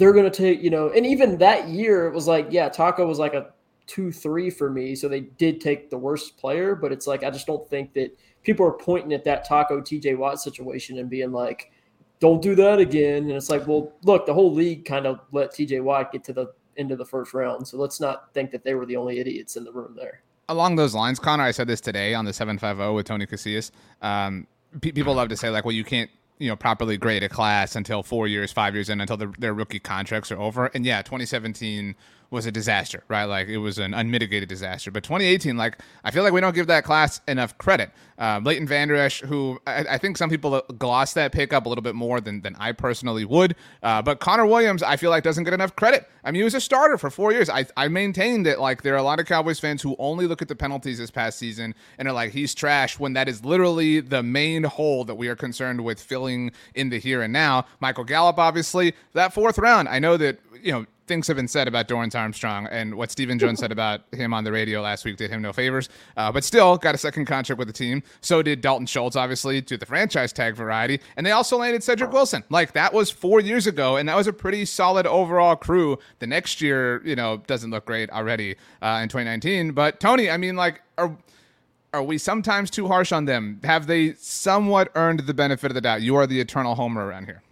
they're 0.00 0.14
going 0.14 0.24
to 0.24 0.30
take, 0.30 0.62
you 0.62 0.70
know, 0.70 0.88
and 0.88 1.04
even 1.04 1.36
that 1.38 1.68
year 1.68 2.06
it 2.06 2.14
was 2.14 2.26
like, 2.26 2.48
yeah, 2.50 2.70
Taco 2.70 3.06
was 3.06 3.18
like 3.18 3.34
a 3.34 3.50
two-three 3.86 4.48
for 4.48 4.70
me, 4.70 4.94
so 4.94 5.08
they 5.08 5.20
did 5.20 5.60
take 5.60 5.90
the 5.90 5.98
worst 5.98 6.38
player. 6.38 6.74
But 6.74 6.90
it's 6.90 7.06
like 7.06 7.22
I 7.22 7.30
just 7.30 7.46
don't 7.46 7.68
think 7.68 7.92
that 7.92 8.18
people 8.42 8.64
are 8.64 8.72
pointing 8.72 9.12
at 9.12 9.24
that 9.24 9.44
Taco 9.44 9.80
TJ 9.82 10.16
Watt 10.16 10.40
situation 10.40 10.98
and 10.98 11.10
being 11.10 11.32
like, 11.32 11.70
"Don't 12.18 12.40
do 12.40 12.54
that 12.54 12.78
again." 12.78 13.24
And 13.24 13.32
it's 13.32 13.50
like, 13.50 13.66
well, 13.66 13.92
look, 14.02 14.24
the 14.24 14.32
whole 14.32 14.54
league 14.54 14.86
kind 14.86 15.06
of 15.06 15.20
let 15.32 15.52
TJ 15.52 15.82
Watt 15.82 16.12
get 16.12 16.24
to 16.24 16.32
the 16.32 16.46
end 16.78 16.92
of 16.92 16.98
the 16.98 17.04
first 17.04 17.34
round, 17.34 17.68
so 17.68 17.76
let's 17.76 18.00
not 18.00 18.32
think 18.32 18.52
that 18.52 18.64
they 18.64 18.72
were 18.72 18.86
the 18.86 18.96
only 18.96 19.18
idiots 19.18 19.56
in 19.56 19.64
the 19.64 19.72
room 19.72 19.94
there. 19.94 20.22
Along 20.48 20.76
those 20.76 20.94
lines, 20.94 21.18
Connor, 21.18 21.44
I 21.44 21.50
said 21.50 21.68
this 21.68 21.82
today 21.82 22.14
on 22.14 22.24
the 22.24 22.32
seven 22.32 22.56
five 22.56 22.78
zero 22.78 22.94
with 22.94 23.06
Tony 23.06 23.26
Casillas. 23.26 23.70
Um, 24.00 24.46
pe- 24.80 24.92
people 24.92 25.14
love 25.14 25.28
to 25.28 25.36
say 25.36 25.50
like, 25.50 25.66
well, 25.66 25.74
you 25.74 25.84
can't 25.84 26.10
you 26.40 26.48
know 26.48 26.56
properly 26.56 26.96
grade 26.96 27.22
a 27.22 27.28
class 27.28 27.76
until 27.76 28.02
four 28.02 28.26
years, 28.26 28.50
five 28.50 28.74
years 28.74 28.88
in, 28.88 29.00
until 29.00 29.16
the, 29.16 29.32
their 29.38 29.54
rookie 29.54 29.78
contracts 29.78 30.32
are 30.32 30.40
over. 30.40 30.66
And 30.66 30.84
yeah, 30.84 31.02
2017 31.02 31.94
was 32.30 32.46
a 32.46 32.52
disaster, 32.52 33.02
right? 33.08 33.24
Like 33.24 33.48
it 33.48 33.58
was 33.58 33.78
an 33.78 33.92
unmitigated 33.92 34.48
disaster. 34.48 34.90
But 34.90 35.02
2018, 35.02 35.56
like 35.56 35.78
I 36.04 36.10
feel 36.10 36.22
like 36.22 36.32
we 36.32 36.40
don't 36.40 36.54
give 36.54 36.68
that 36.68 36.84
class 36.84 37.20
enough 37.26 37.58
credit. 37.58 37.90
Uh, 38.18 38.40
Leighton 38.44 38.66
Vander 38.66 38.94
Esch, 38.94 39.20
who 39.22 39.58
I, 39.66 39.84
I 39.90 39.98
think 39.98 40.16
some 40.16 40.30
people 40.30 40.62
gloss 40.78 41.14
that 41.14 41.32
pick 41.32 41.52
up 41.52 41.66
a 41.66 41.68
little 41.68 41.82
bit 41.82 41.94
more 41.94 42.20
than, 42.20 42.42
than 42.42 42.54
I 42.56 42.72
personally 42.72 43.24
would. 43.24 43.56
Uh, 43.82 44.02
but 44.02 44.20
Connor 44.20 44.46
Williams, 44.46 44.82
I 44.82 44.96
feel 44.96 45.10
like 45.10 45.24
doesn't 45.24 45.44
get 45.44 45.54
enough 45.54 45.74
credit. 45.74 46.08
I 46.22 46.30
mean, 46.30 46.40
he 46.40 46.44
was 46.44 46.54
a 46.54 46.60
starter 46.60 46.98
for 46.98 47.10
four 47.10 47.32
years. 47.32 47.48
I, 47.48 47.66
I 47.76 47.88
maintain 47.88 48.42
that 48.44 48.60
like 48.60 48.82
there 48.82 48.94
are 48.94 48.98
a 48.98 49.02
lot 49.02 49.18
of 49.18 49.26
Cowboys 49.26 49.58
fans 49.58 49.82
who 49.82 49.96
only 49.98 50.26
look 50.26 50.42
at 50.42 50.48
the 50.48 50.56
penalties 50.56 50.98
this 50.98 51.10
past 51.10 51.38
season 51.38 51.74
and 51.98 52.06
are 52.06 52.12
like, 52.12 52.32
he's 52.32 52.54
trash 52.54 52.98
when 52.98 53.14
that 53.14 53.28
is 53.28 53.44
literally 53.44 54.00
the 54.00 54.22
main 54.22 54.64
hole 54.64 55.04
that 55.04 55.16
we 55.16 55.28
are 55.28 55.36
concerned 55.36 55.82
with 55.82 56.00
filling 56.00 56.52
in 56.74 56.90
the 56.90 56.98
here 56.98 57.22
and 57.22 57.32
now. 57.32 57.64
Michael 57.80 58.04
Gallup, 58.04 58.38
obviously, 58.38 58.94
that 59.14 59.32
fourth 59.32 59.58
round. 59.58 59.88
I 59.88 59.98
know 59.98 60.16
that, 60.18 60.38
you 60.62 60.72
know, 60.72 60.86
things 61.10 61.26
have 61.26 61.36
been 61.36 61.48
said 61.48 61.66
about 61.66 61.88
Dorance 61.88 62.14
Armstrong, 62.14 62.68
and 62.70 62.94
what 62.94 63.10
Stephen 63.10 63.36
Jones 63.36 63.58
said 63.58 63.72
about 63.72 64.02
him 64.12 64.32
on 64.32 64.44
the 64.44 64.52
radio 64.52 64.80
last 64.80 65.04
week 65.04 65.16
did 65.16 65.28
him 65.28 65.42
no 65.42 65.52
favors. 65.52 65.88
Uh, 66.16 66.30
but 66.30 66.44
still, 66.44 66.76
got 66.76 66.94
a 66.94 66.98
second 66.98 67.24
contract 67.24 67.58
with 67.58 67.66
the 67.66 67.74
team. 67.74 68.04
So 68.20 68.42
did 68.42 68.60
Dalton 68.60 68.86
Schultz, 68.86 69.16
obviously, 69.16 69.60
to 69.62 69.76
the 69.76 69.84
franchise 69.84 70.32
tag 70.32 70.54
variety. 70.54 71.00
And 71.16 71.26
they 71.26 71.32
also 71.32 71.56
landed 71.56 71.82
Cedric 71.82 72.12
Wilson. 72.12 72.44
Like, 72.48 72.74
that 72.74 72.94
was 72.94 73.10
four 73.10 73.40
years 73.40 73.66
ago, 73.66 73.96
and 73.96 74.08
that 74.08 74.14
was 74.14 74.28
a 74.28 74.32
pretty 74.32 74.64
solid 74.64 75.04
overall 75.04 75.56
crew. 75.56 75.98
The 76.20 76.28
next 76.28 76.60
year, 76.60 77.02
you 77.04 77.16
know, 77.16 77.38
doesn't 77.48 77.72
look 77.72 77.86
great 77.86 78.08
already 78.10 78.54
uh, 78.80 79.00
in 79.02 79.08
2019. 79.08 79.72
But, 79.72 79.98
Tony, 79.98 80.30
I 80.30 80.36
mean, 80.36 80.54
like, 80.54 80.80
are. 80.96 81.18
Are 81.92 82.04
we 82.04 82.18
sometimes 82.18 82.70
too 82.70 82.86
harsh 82.86 83.10
on 83.10 83.24
them? 83.24 83.58
Have 83.64 83.88
they 83.88 84.12
somewhat 84.12 84.92
earned 84.94 85.26
the 85.26 85.34
benefit 85.34 85.72
of 85.72 85.74
the 85.74 85.80
doubt? 85.80 86.02
You 86.02 86.14
are 86.14 86.24
the 86.24 86.40
eternal 86.40 86.76
homer 86.76 87.04
around 87.04 87.24
here. 87.24 87.42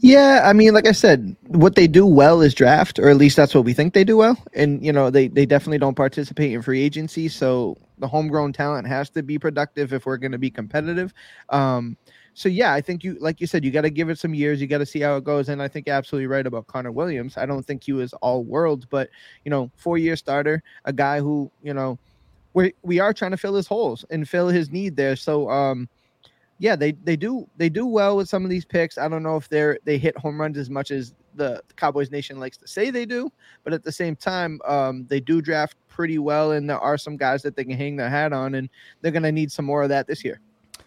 Yeah, 0.00 0.42
I 0.44 0.52
mean, 0.52 0.74
like 0.74 0.86
I 0.86 0.92
said, 0.92 1.36
what 1.46 1.76
they 1.76 1.86
do 1.86 2.06
well 2.06 2.42
is 2.42 2.54
draft, 2.54 2.98
or 2.98 3.08
at 3.08 3.16
least 3.16 3.36
that's 3.36 3.54
what 3.54 3.64
we 3.64 3.72
think 3.72 3.94
they 3.94 4.04
do 4.04 4.16
well. 4.18 4.36
And 4.54 4.84
you 4.84 4.92
know, 4.92 5.10
they 5.10 5.28
they 5.28 5.46
definitely 5.46 5.78
don't 5.78 5.94
participate 5.94 6.52
in 6.52 6.62
free 6.62 6.82
agency, 6.82 7.28
so 7.28 7.78
the 7.98 8.08
homegrown 8.08 8.52
talent 8.52 8.86
has 8.88 9.08
to 9.10 9.22
be 9.22 9.38
productive 9.38 9.92
if 9.92 10.04
we're 10.04 10.18
going 10.18 10.32
to 10.32 10.38
be 10.38 10.50
competitive. 10.50 11.14
Um, 11.48 11.96
so 12.34 12.48
yeah, 12.48 12.74
I 12.74 12.80
think 12.80 13.04
you, 13.04 13.16
like 13.20 13.40
you 13.40 13.46
said, 13.46 13.64
you 13.64 13.70
got 13.70 13.82
to 13.82 13.90
give 13.90 14.10
it 14.10 14.18
some 14.18 14.34
years. 14.34 14.60
You 14.60 14.66
got 14.66 14.78
to 14.78 14.86
see 14.86 15.00
how 15.00 15.16
it 15.16 15.24
goes. 15.24 15.48
And 15.48 15.62
I 15.62 15.68
think 15.68 15.86
you're 15.86 15.96
absolutely 15.96 16.26
right 16.26 16.46
about 16.46 16.66
Connor 16.66 16.92
Williams. 16.92 17.36
I 17.36 17.46
don't 17.46 17.64
think 17.64 17.84
he 17.84 17.92
was 17.92 18.12
all 18.14 18.42
world, 18.44 18.86
but 18.90 19.08
you 19.44 19.50
know, 19.50 19.70
four 19.76 19.96
year 19.96 20.16
starter, 20.16 20.62
a 20.84 20.92
guy 20.92 21.20
who 21.20 21.50
you 21.62 21.72
know, 21.72 21.98
we 22.52 22.74
we 22.82 22.98
are 23.00 23.14
trying 23.14 23.30
to 23.32 23.36
fill 23.36 23.54
his 23.54 23.66
holes 23.68 24.04
and 24.10 24.28
fill 24.28 24.48
his 24.48 24.70
need 24.70 24.96
there. 24.96 25.16
So 25.16 25.48
um, 25.50 25.88
yeah, 26.58 26.76
they 26.76 26.92
they 26.92 27.16
do 27.16 27.48
they 27.56 27.68
do 27.68 27.86
well 27.86 28.16
with 28.16 28.28
some 28.28 28.44
of 28.44 28.50
these 28.50 28.64
picks. 28.64 28.96
I 28.98 29.08
don't 29.08 29.22
know 29.22 29.36
if 29.36 29.48
they're 29.48 29.78
they 29.84 29.98
hit 29.98 30.16
home 30.16 30.40
runs 30.40 30.56
as 30.56 30.70
much 30.70 30.90
as 30.90 31.14
the 31.34 31.62
Cowboys 31.76 32.10
Nation 32.10 32.38
likes 32.38 32.56
to 32.58 32.68
say 32.68 32.90
they 32.90 33.04
do, 33.04 33.30
but 33.64 33.72
at 33.72 33.82
the 33.82 33.90
same 33.90 34.14
time, 34.14 34.60
um, 34.64 35.04
they 35.08 35.18
do 35.18 35.42
draft 35.42 35.76
pretty 35.88 36.18
well, 36.18 36.52
and 36.52 36.70
there 36.70 36.78
are 36.78 36.96
some 36.96 37.16
guys 37.16 37.42
that 37.42 37.56
they 37.56 37.64
can 37.64 37.76
hang 37.76 37.96
their 37.96 38.08
hat 38.08 38.32
on, 38.32 38.54
and 38.54 38.68
they're 39.00 39.12
gonna 39.12 39.32
need 39.32 39.50
some 39.50 39.64
more 39.64 39.82
of 39.82 39.88
that 39.88 40.06
this 40.06 40.24
year. 40.24 40.40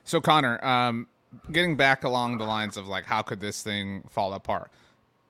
So 0.03 0.21
Connor, 0.21 0.63
um, 0.63 1.07
getting 1.51 1.75
back 1.75 2.05
along 2.05 2.37
the 2.37 2.45
lines 2.45 2.77
of 2.77 2.87
like 2.87 3.05
how 3.05 3.21
could 3.21 3.41
this 3.41 3.61
thing 3.61 4.03
fall 4.09 4.33
apart? 4.33 4.71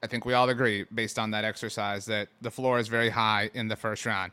I 0.03 0.07
think 0.07 0.25
we 0.25 0.33
all 0.33 0.47
agree, 0.49 0.85
based 0.93 1.17
on 1.17 1.31
that 1.31 1.43
exercise, 1.43 2.05
that 2.05 2.27
the 2.41 2.51
floor 2.51 2.77
is 2.77 2.87
very 2.87 3.09
high 3.09 3.49
in 3.55 3.67
the 3.67 3.75
first 3.75 4.05
round. 4.05 4.31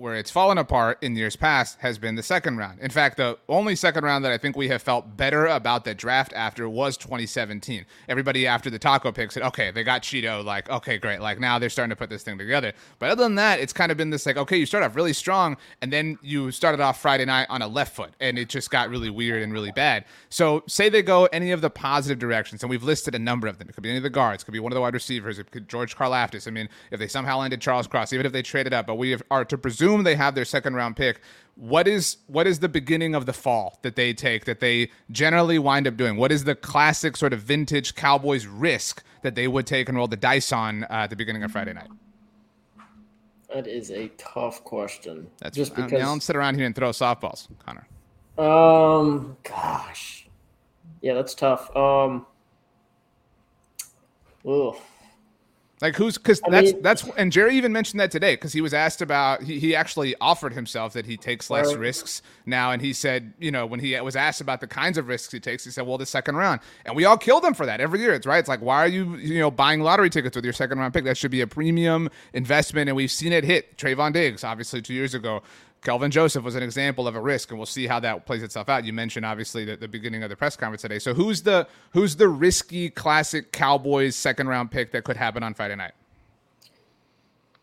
Where 0.00 0.14
it's 0.14 0.30
fallen 0.30 0.56
apart 0.56 0.96
in 1.02 1.14
years 1.14 1.36
past 1.36 1.78
has 1.80 1.98
been 1.98 2.14
the 2.14 2.22
second 2.22 2.56
round. 2.56 2.80
In 2.80 2.90
fact, 2.90 3.18
the 3.18 3.36
only 3.50 3.76
second 3.76 4.02
round 4.02 4.24
that 4.24 4.32
I 4.32 4.38
think 4.38 4.56
we 4.56 4.68
have 4.68 4.80
felt 4.80 5.18
better 5.18 5.46
about 5.46 5.84
the 5.84 5.94
draft 5.94 6.32
after 6.32 6.70
was 6.70 6.96
2017. 6.96 7.84
Everybody 8.08 8.46
after 8.46 8.70
the 8.70 8.78
taco 8.78 9.12
pick 9.12 9.30
said, 9.30 9.42
okay, 9.42 9.70
they 9.70 9.84
got 9.84 10.00
Chido. 10.00 10.42
Like, 10.42 10.70
okay, 10.70 10.96
great. 10.96 11.20
Like 11.20 11.38
now 11.38 11.58
they're 11.58 11.68
starting 11.68 11.90
to 11.90 11.96
put 11.96 12.08
this 12.08 12.22
thing 12.22 12.38
together. 12.38 12.72
But 12.98 13.10
other 13.10 13.24
than 13.24 13.34
that, 13.34 13.60
it's 13.60 13.74
kind 13.74 13.92
of 13.92 13.98
been 13.98 14.08
this 14.08 14.24
like, 14.24 14.38
okay, 14.38 14.56
you 14.56 14.64
start 14.64 14.84
off 14.84 14.96
really 14.96 15.12
strong 15.12 15.58
and 15.82 15.92
then 15.92 16.18
you 16.22 16.50
started 16.50 16.80
off 16.80 16.98
Friday 16.98 17.26
night 17.26 17.48
on 17.50 17.60
a 17.60 17.68
left 17.68 17.94
foot 17.94 18.14
and 18.20 18.38
it 18.38 18.48
just 18.48 18.70
got 18.70 18.88
really 18.88 19.10
weird 19.10 19.42
and 19.42 19.52
really 19.52 19.72
bad. 19.72 20.06
So 20.30 20.62
say 20.66 20.88
they 20.88 21.02
go 21.02 21.26
any 21.26 21.50
of 21.50 21.60
the 21.60 21.68
positive 21.68 22.18
directions, 22.18 22.62
and 22.62 22.70
we've 22.70 22.82
listed 22.82 23.14
a 23.14 23.18
number 23.18 23.48
of 23.48 23.58
them. 23.58 23.68
It 23.68 23.74
could 23.74 23.82
be 23.82 23.90
any 23.90 23.98
of 23.98 24.02
the 24.02 24.08
guards, 24.08 24.42
it 24.42 24.46
could 24.46 24.52
be 24.52 24.60
one 24.60 24.72
of 24.72 24.76
the 24.76 24.80
wide 24.80 24.94
receivers, 24.94 25.38
it 25.38 25.50
could 25.50 25.68
George 25.68 25.94
Karlaftis. 25.94 26.48
I 26.48 26.52
mean, 26.52 26.70
if 26.90 26.98
they 26.98 27.08
somehow 27.08 27.38
landed 27.40 27.60
Charles 27.60 27.86
Cross, 27.86 28.14
even 28.14 28.24
if 28.24 28.32
they 28.32 28.40
traded 28.40 28.72
up, 28.72 28.86
but 28.86 28.94
we 28.94 29.18
are 29.30 29.44
to 29.44 29.58
presume 29.58 29.89
they 29.98 30.16
have 30.16 30.34
their 30.34 30.44
second 30.44 30.74
round 30.74 30.96
pick. 30.96 31.20
What 31.56 31.86
is 31.86 32.18
what 32.26 32.46
is 32.46 32.60
the 32.60 32.68
beginning 32.68 33.14
of 33.14 33.26
the 33.26 33.32
fall 33.32 33.78
that 33.82 33.96
they 33.96 34.14
take 34.14 34.44
that 34.46 34.60
they 34.60 34.90
generally 35.10 35.58
wind 35.58 35.86
up 35.86 35.96
doing? 35.96 36.16
What 36.16 36.32
is 36.32 36.44
the 36.44 36.54
classic 36.54 37.16
sort 37.16 37.32
of 37.32 37.40
vintage 37.40 37.94
Cowboys 37.94 38.46
risk 38.46 39.02
that 39.22 39.34
they 39.34 39.46
would 39.46 39.66
take 39.66 39.88
and 39.88 39.98
roll 39.98 40.08
the 40.08 40.16
dice 40.16 40.52
on 40.52 40.84
uh, 40.84 40.86
at 40.90 41.10
the 41.10 41.16
beginning 41.16 41.42
of 41.42 41.52
Friday 41.52 41.74
night? 41.74 41.88
That 43.52 43.66
is 43.66 43.90
a 43.90 44.08
tough 44.16 44.62
question. 44.64 45.28
That's 45.38 45.56
just 45.56 45.74
because 45.74 45.92
I 45.92 45.98
don't 45.98 46.22
sit 46.22 46.36
around 46.36 46.54
here 46.54 46.66
and 46.66 46.74
throw 46.74 46.90
softballs, 46.90 47.48
Connor. 47.66 47.86
Um, 48.38 49.36
gosh, 49.42 50.28
yeah, 51.02 51.14
that's 51.14 51.34
tough. 51.34 51.74
Um, 51.76 52.26
ugh. 54.48 54.76
Like 55.80 55.96
who's 55.96 56.18
because 56.18 56.42
that's 56.42 56.72
mean, 56.72 56.82
that's 56.82 57.08
and 57.16 57.32
Jerry 57.32 57.56
even 57.56 57.72
mentioned 57.72 58.00
that 58.00 58.10
today 58.10 58.34
because 58.34 58.52
he 58.52 58.60
was 58.60 58.74
asked 58.74 59.00
about 59.00 59.42
he, 59.42 59.58
he 59.58 59.74
actually 59.74 60.14
offered 60.20 60.52
himself 60.52 60.92
that 60.92 61.06
he 61.06 61.16
takes 61.16 61.48
less 61.48 61.68
right. 61.68 61.78
risks 61.78 62.20
now 62.44 62.70
and 62.70 62.82
he 62.82 62.92
said 62.92 63.32
you 63.38 63.50
know 63.50 63.64
when 63.64 63.80
he 63.80 63.98
was 64.00 64.14
asked 64.14 64.42
about 64.42 64.60
the 64.60 64.66
kinds 64.66 64.98
of 64.98 65.08
risks 65.08 65.32
he 65.32 65.40
takes 65.40 65.64
he 65.64 65.70
said 65.70 65.86
well 65.86 65.96
the 65.96 66.04
second 66.04 66.36
round. 66.36 66.60
And 66.84 66.94
we 66.94 67.06
all 67.06 67.16
kill 67.16 67.40
them 67.40 67.54
for 67.54 67.64
that 67.64 67.80
every 67.80 68.00
year. 68.00 68.12
It's 68.12 68.26
right 68.26 68.38
it's 68.38 68.48
like 68.48 68.60
why 68.60 68.76
are 68.76 68.88
you 68.88 69.16
you 69.16 69.38
know 69.38 69.50
buying 69.50 69.80
lottery 69.80 70.10
tickets 70.10 70.36
with 70.36 70.44
your 70.44 70.52
second 70.52 70.78
round 70.78 70.92
pick? 70.92 71.04
That 71.04 71.16
should 71.16 71.30
be 71.30 71.40
a 71.40 71.46
premium 71.46 72.10
investment 72.34 72.90
and 72.90 72.96
we've 72.96 73.10
seen 73.10 73.32
it 73.32 73.44
hit 73.44 73.78
Trevon 73.78 74.12
Diggs 74.12 74.44
obviously 74.44 74.82
two 74.82 74.94
years 74.94 75.14
ago 75.14 75.42
Kelvin 75.82 76.10
Joseph 76.10 76.44
was 76.44 76.54
an 76.54 76.62
example 76.62 77.08
of 77.08 77.16
a 77.16 77.20
risk, 77.20 77.50
and 77.50 77.58
we'll 77.58 77.66
see 77.66 77.86
how 77.86 78.00
that 78.00 78.26
plays 78.26 78.42
itself 78.42 78.68
out. 78.68 78.84
You 78.84 78.92
mentioned 78.92 79.24
obviously 79.24 79.64
the, 79.64 79.76
the 79.76 79.88
beginning 79.88 80.22
of 80.22 80.28
the 80.28 80.36
press 80.36 80.56
conference 80.56 80.82
today. 80.82 80.98
So 80.98 81.14
who's 81.14 81.42
the 81.42 81.66
who's 81.92 82.16
the 82.16 82.28
risky 82.28 82.90
classic 82.90 83.52
Cowboys 83.52 84.14
second 84.14 84.48
round 84.48 84.70
pick 84.70 84.92
that 84.92 85.04
could 85.04 85.16
happen 85.16 85.42
on 85.42 85.54
Friday 85.54 85.76
night? 85.76 85.92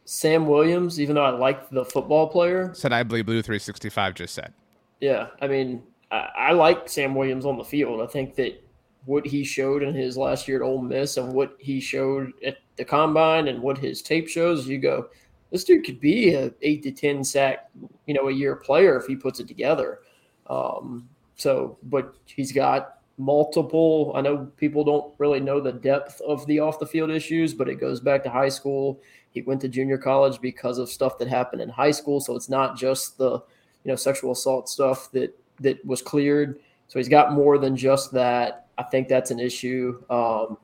Sam 0.06 0.48
Williams, 0.48 1.00
even 1.00 1.16
though 1.16 1.26
I 1.26 1.32
like 1.32 1.70
the 1.70 1.86
football 1.86 2.28
player. 2.28 2.74
Said 2.74 2.94
I 2.94 3.04
believe 3.04 3.26
Blue 3.26 3.42
365 3.42 4.16
just 4.16 4.34
said. 4.34 4.54
Yeah, 5.02 5.28
I 5.42 5.48
mean, 5.48 5.84
I, 6.10 6.30
I 6.38 6.52
like 6.54 6.90
Sam 6.90 7.14
Williams 7.14 7.46
on 7.46 7.58
the 7.58 7.64
field. 7.64 8.02
I 8.02 8.08
think 8.08 8.36
that 8.36 8.64
what 9.06 9.28
he 9.28 9.44
showed 9.44 9.84
in 9.84 9.94
his 9.94 10.18
last 10.18 10.48
year 10.48 10.58
at 10.58 10.66
Ole 10.66 10.82
Miss 10.82 11.18
and 11.18 11.34
what 11.34 11.56
he 11.60 11.80
showed 11.80 12.34
at 12.46 12.58
the 12.78 12.86
combine 12.86 13.48
and 13.48 13.62
what 13.62 13.78
his 13.78 14.02
tape 14.02 14.28
shows, 14.28 14.68
you 14.68 14.80
go, 14.80 15.08
this 15.52 15.64
dude 15.64 15.86
could 15.86 16.00
be 16.00 16.34
a 16.34 16.52
eight 16.62 16.84
to 16.84 16.92
ten 16.92 17.24
sack, 17.24 17.70
you 18.06 18.14
know, 18.14 18.28
a 18.28 18.34
year 18.34 18.56
player 18.56 18.98
if 18.98 19.06
he 19.06 19.16
puts 19.16 19.40
it 19.40 19.48
together. 19.48 20.00
Um, 20.48 21.08
so, 21.36 21.78
but 21.84 22.16
he's 22.26 22.52
got 22.52 22.98
multiple. 23.18 24.12
I 24.16 24.22
know 24.22 24.50
people 24.58 24.84
don't 24.84 25.14
really 25.18 25.40
know 25.40 25.60
the 25.60 25.72
depth 25.72 26.22
of 26.22 26.46
the 26.48 26.60
off 26.60 26.80
the 26.80 26.86
field 26.86 27.10
issues, 27.10 27.54
but 27.54 27.70
it 27.70 27.76
goes 27.76 28.00
back 28.00 28.24
to 28.24 28.30
high 28.30 28.50
school. 28.50 29.00
He 29.32 29.42
went 29.42 29.62
to 29.62 29.68
junior 29.68 29.98
college 29.98 30.42
because 30.42 30.78
of 30.78 30.90
stuff 30.90 31.18
that 31.20 31.28
happened 31.28 31.62
in 31.62 31.70
high 31.70 31.92
school, 31.92 32.20
so 32.20 32.36
it's 32.36 32.50
not 32.50 32.78
just 32.78 33.18
the 33.18 33.32
you 33.32 33.92
know 33.92 33.96
sexual 33.96 34.32
assault 34.32 34.70
stuff 34.70 35.12
that 35.12 35.38
that 35.60 35.84
was 35.86 36.02
cleared. 36.02 36.60
So 36.88 37.00
he's 37.00 37.10
got 37.10 37.34
more 37.34 37.58
than 37.58 37.76
just 37.76 38.12
that. 38.14 38.68
I 38.78 38.84
think 38.84 39.08
that's 39.08 39.32
an 39.32 39.40
issue. 39.40 40.02
Um, 40.10 40.58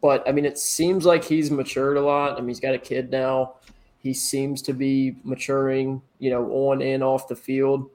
but 0.00 0.26
I 0.28 0.32
mean, 0.32 0.44
it 0.44 0.58
seems 0.58 1.04
like 1.04 1.24
he's 1.24 1.50
matured 1.50 1.96
a 1.96 2.00
lot. 2.00 2.32
I 2.32 2.40
mean, 2.40 2.48
he's 2.48 2.60
got 2.60 2.74
a 2.74 2.78
kid 2.78 3.10
now. 3.10 3.55
He 4.06 4.14
seems 4.14 4.62
to 4.62 4.72
be 4.72 5.16
maturing, 5.24 6.00
you 6.20 6.30
know, 6.30 6.44
on 6.52 6.80
and 6.80 7.02
off 7.02 7.26
the 7.26 7.34
field. 7.34 7.90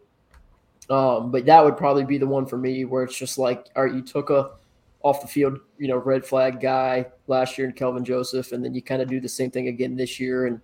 Um, 0.89 1.31
but 1.31 1.45
that 1.45 1.63
would 1.63 1.77
probably 1.77 2.03
be 2.03 2.17
the 2.17 2.27
one 2.27 2.45
for 2.45 2.57
me 2.57 2.83
where 2.83 3.03
it's 3.03 3.17
just 3.17 3.37
like, 3.37 3.69
all 3.77 3.85
right, 3.85 3.93
you 3.93 4.01
took 4.01 4.29
a 4.29 4.51
off 5.03 5.21
the 5.21 5.27
field, 5.27 5.57
you 5.77 5.87
know, 5.87 5.95
red 5.95 6.25
flag 6.25 6.59
guy 6.59 7.05
last 7.27 7.57
year 7.57 7.65
in 7.65 7.73
Kelvin 7.73 8.03
Joseph, 8.03 8.51
and 8.51 8.61
then 8.61 8.73
you 8.73 8.81
kind 8.81 9.01
of 9.01 9.07
do 9.07 9.21
the 9.21 9.29
same 9.29 9.49
thing 9.49 9.69
again 9.69 9.95
this 9.95 10.19
year. 10.19 10.47
And 10.47 10.59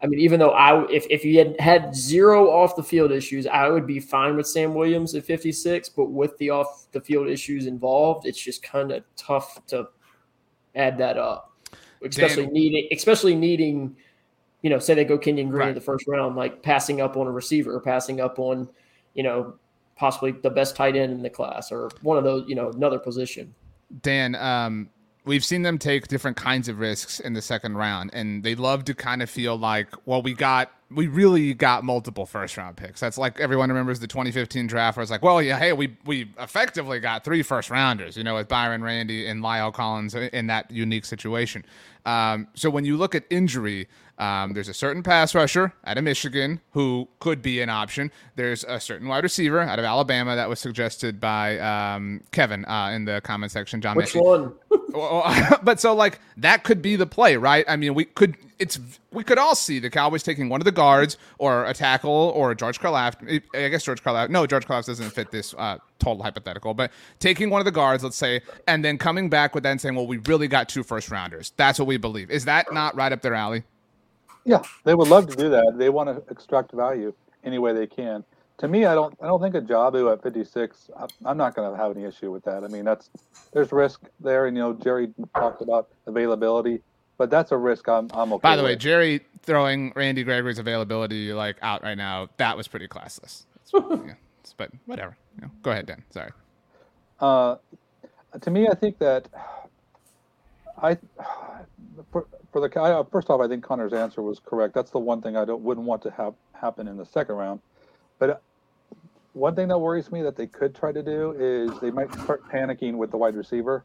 I 0.00 0.06
mean, 0.06 0.20
even 0.20 0.40
though 0.40 0.52
I, 0.52 0.90
if, 0.90 1.06
if 1.10 1.22
you 1.22 1.36
had 1.36 1.60
had 1.60 1.94
zero 1.94 2.50
off 2.50 2.76
the 2.76 2.82
field 2.82 3.12
issues, 3.12 3.46
I 3.46 3.68
would 3.68 3.86
be 3.86 4.00
fine 4.00 4.36
with 4.36 4.46
Sam 4.46 4.72
Williams 4.72 5.14
at 5.14 5.24
56. 5.24 5.90
But 5.90 6.06
with 6.06 6.34
the 6.38 6.48
off 6.48 6.86
the 6.92 7.00
field 7.02 7.28
issues 7.28 7.66
involved, 7.66 8.26
it's 8.26 8.42
just 8.42 8.62
kind 8.62 8.90
of 8.90 9.04
tough 9.16 9.60
to 9.66 9.88
add 10.74 10.96
that 10.96 11.18
up, 11.18 11.52
especially 12.02 12.46
needing, 12.46 12.88
especially 12.90 13.34
needing 13.34 13.94
you 14.62 14.70
know, 14.70 14.78
say 14.78 14.94
they 14.94 15.04
go 15.04 15.18
Kenyon 15.18 15.48
Green 15.50 15.60
right. 15.60 15.68
in 15.68 15.74
the 15.74 15.80
first 15.80 16.06
round, 16.08 16.36
like 16.36 16.62
passing 16.62 17.00
up 17.00 17.16
on 17.16 17.26
a 17.26 17.30
receiver, 17.30 17.74
or 17.74 17.80
passing 17.80 18.20
up 18.20 18.38
on, 18.38 18.68
you 19.14 19.22
know, 19.22 19.54
possibly 19.96 20.32
the 20.32 20.50
best 20.50 20.76
tight 20.76 20.96
end 20.96 21.12
in 21.12 21.22
the 21.22 21.30
class, 21.30 21.70
or 21.70 21.90
one 22.02 22.18
of 22.18 22.24
those, 22.24 22.48
you 22.48 22.54
know, 22.54 22.70
another 22.70 22.98
position. 22.98 23.54
Dan, 24.02 24.34
um, 24.34 24.90
we've 25.24 25.44
seen 25.44 25.62
them 25.62 25.78
take 25.78 26.08
different 26.08 26.36
kinds 26.36 26.68
of 26.68 26.78
risks 26.78 27.20
in 27.20 27.34
the 27.34 27.42
second 27.42 27.76
round, 27.76 28.10
and 28.12 28.42
they 28.42 28.54
love 28.54 28.84
to 28.86 28.94
kind 28.94 29.22
of 29.22 29.30
feel 29.30 29.56
like, 29.56 29.88
well, 30.06 30.22
we 30.22 30.34
got 30.34 30.72
we 30.90 31.06
really 31.06 31.52
got 31.52 31.84
multiple 31.84 32.24
first 32.24 32.56
round 32.56 32.76
picks. 32.76 32.98
That's 33.00 33.18
like 33.18 33.38
everyone 33.40 33.68
remembers 33.68 34.00
the 34.00 34.06
2015 34.06 34.66
draft 34.66 34.96
where 34.96 35.02
it's 35.02 35.10
like, 35.10 35.22
well, 35.22 35.42
yeah, 35.42 35.58
hey, 35.58 35.72
we 35.72 35.96
we 36.06 36.30
effectively 36.38 36.98
got 36.98 37.24
three 37.24 37.42
first 37.42 37.70
rounders, 37.70 38.16
you 38.16 38.24
know, 38.24 38.36
with 38.36 38.48
Byron 38.48 38.82
Randy 38.82 39.26
and 39.26 39.42
La'el 39.42 39.72
Collins 39.72 40.14
in 40.14 40.46
that 40.46 40.70
unique 40.70 41.04
situation. 41.04 41.64
Um, 42.06 42.48
so 42.54 42.70
when 42.70 42.86
you 42.86 42.96
look 42.96 43.14
at 43.14 43.24
injury, 43.28 43.86
um, 44.18 44.52
there's 44.52 44.68
a 44.68 44.74
certain 44.74 45.02
pass 45.02 45.34
rusher 45.34 45.72
out 45.84 45.96
of 45.96 46.04
Michigan 46.04 46.60
who 46.72 47.08
could 47.20 47.40
be 47.40 47.60
an 47.60 47.70
option. 47.70 48.10
There's 48.34 48.64
a 48.64 48.80
certain 48.80 49.08
wide 49.08 49.22
receiver 49.22 49.60
out 49.60 49.78
of 49.78 49.84
Alabama 49.84 50.34
that 50.34 50.48
was 50.48 50.58
suggested 50.58 51.20
by 51.20 51.58
um, 51.58 52.22
Kevin 52.32 52.64
uh, 52.64 52.90
in 52.94 53.04
the 53.04 53.20
comment 53.22 53.52
section. 53.52 53.80
John, 53.80 53.96
which 53.96 54.14
one? 54.14 54.54
but 55.62 55.78
so 55.78 55.94
like 55.94 56.18
that 56.36 56.64
could 56.64 56.82
be 56.82 56.96
the 56.96 57.06
play, 57.06 57.36
right? 57.36 57.64
I 57.68 57.76
mean, 57.76 57.94
we 57.94 58.04
could 58.06 58.36
it's 58.58 58.80
we 59.12 59.22
could 59.22 59.38
all 59.38 59.54
see 59.54 59.78
the 59.78 59.90
Cowboys 59.90 60.22
taking 60.22 60.48
one 60.48 60.60
of 60.60 60.64
the 60.64 60.72
guards 60.72 61.16
or 61.38 61.64
a 61.66 61.74
tackle 61.74 62.32
or 62.34 62.54
George 62.54 62.80
Karlaftis. 62.80 63.42
I 63.54 63.68
guess 63.68 63.84
George 63.84 64.02
Karlaftis. 64.02 64.30
No, 64.30 64.46
George 64.46 64.66
Karlaftis 64.66 64.86
doesn't 64.86 65.10
fit 65.10 65.30
this 65.30 65.54
uh, 65.58 65.78
total 65.98 66.22
hypothetical. 66.22 66.74
But 66.74 66.90
taking 67.18 67.50
one 67.50 67.60
of 67.60 67.66
the 67.66 67.70
guards, 67.70 68.02
let's 68.02 68.16
say, 68.16 68.40
and 68.66 68.84
then 68.84 68.98
coming 68.98 69.28
back 69.28 69.54
with 69.54 69.62
that 69.64 69.70
and 69.70 69.80
saying, 69.80 69.94
"Well, 69.94 70.06
we 70.06 70.18
really 70.18 70.48
got 70.48 70.68
two 70.68 70.82
first 70.82 71.10
rounders." 71.10 71.52
That's 71.56 71.78
what 71.78 71.86
we 71.86 71.98
believe. 71.98 72.30
Is 72.30 72.46
that 72.46 72.72
not 72.72 72.96
right 72.96 73.12
up 73.12 73.22
their 73.22 73.34
alley? 73.34 73.64
Yeah, 74.48 74.62
they 74.84 74.94
would 74.94 75.08
love 75.08 75.28
to 75.28 75.36
do 75.36 75.50
that. 75.50 75.74
They 75.76 75.90
want 75.90 76.08
to 76.08 76.32
extract 76.32 76.72
value 76.72 77.12
any 77.44 77.58
way 77.58 77.74
they 77.74 77.86
can. 77.86 78.24
To 78.58 78.66
me, 78.66 78.86
I 78.86 78.94
don't. 78.94 79.14
I 79.22 79.26
don't 79.26 79.42
think 79.42 79.54
Ojabo 79.54 80.10
at 80.10 80.22
56. 80.22 80.90
I'm 81.26 81.36
not 81.36 81.54
going 81.54 81.70
to 81.70 81.76
have 81.76 81.94
any 81.94 82.06
issue 82.06 82.32
with 82.32 82.44
that. 82.44 82.64
I 82.64 82.68
mean, 82.68 82.86
that's 82.86 83.10
there's 83.52 83.70
risk 83.72 84.00
there, 84.20 84.46
and 84.46 84.56
you 84.56 84.62
know, 84.62 84.72
Jerry 84.72 85.12
talked 85.34 85.60
about 85.60 85.90
availability, 86.06 86.80
but 87.18 87.28
that's 87.28 87.52
a 87.52 87.58
risk. 87.58 87.88
I'm. 87.90 88.08
I'm 88.14 88.32
okay. 88.32 88.40
By 88.40 88.56
the 88.56 88.62
with. 88.62 88.70
way, 88.70 88.76
Jerry 88.76 89.20
throwing 89.42 89.92
Randy 89.94 90.24
Gregory's 90.24 90.58
availability 90.58 91.34
like 91.34 91.58
out 91.60 91.82
right 91.82 91.98
now. 91.98 92.30
That 92.38 92.56
was 92.56 92.66
pretty 92.66 92.88
classless. 92.88 93.44
yeah, 93.74 94.14
but 94.56 94.70
whatever. 94.86 95.14
You 95.36 95.42
know, 95.42 95.50
go 95.62 95.72
ahead, 95.72 95.84
Dan. 95.84 96.02
Sorry. 96.08 96.30
Uh, 97.20 97.56
to 98.40 98.50
me, 98.50 98.66
I 98.66 98.74
think 98.74 98.98
that 98.98 99.28
I 100.82 100.96
for, 102.10 102.26
for 102.52 102.66
the 102.66 102.80
uh, 102.80 103.04
first 103.04 103.30
off, 103.30 103.40
I 103.40 103.48
think 103.48 103.62
Connor's 103.62 103.92
answer 103.92 104.22
was 104.22 104.38
correct. 104.38 104.74
That's 104.74 104.90
the 104.90 104.98
one 104.98 105.20
thing 105.20 105.36
I 105.36 105.44
don't 105.44 105.62
wouldn't 105.62 105.86
want 105.86 106.02
to 106.02 106.10
have 106.12 106.34
happen 106.52 106.88
in 106.88 106.96
the 106.96 107.04
second 107.04 107.36
round. 107.36 107.60
But 108.18 108.30
uh, 108.30 108.36
one 109.34 109.54
thing 109.54 109.68
that 109.68 109.78
worries 109.78 110.10
me 110.10 110.22
that 110.22 110.36
they 110.36 110.46
could 110.46 110.74
try 110.74 110.92
to 110.92 111.02
do 111.02 111.34
is 111.38 111.78
they 111.80 111.90
might 111.90 112.12
start 112.14 112.42
panicking 112.50 112.94
with 112.94 113.10
the 113.10 113.16
wide 113.16 113.36
receiver. 113.36 113.84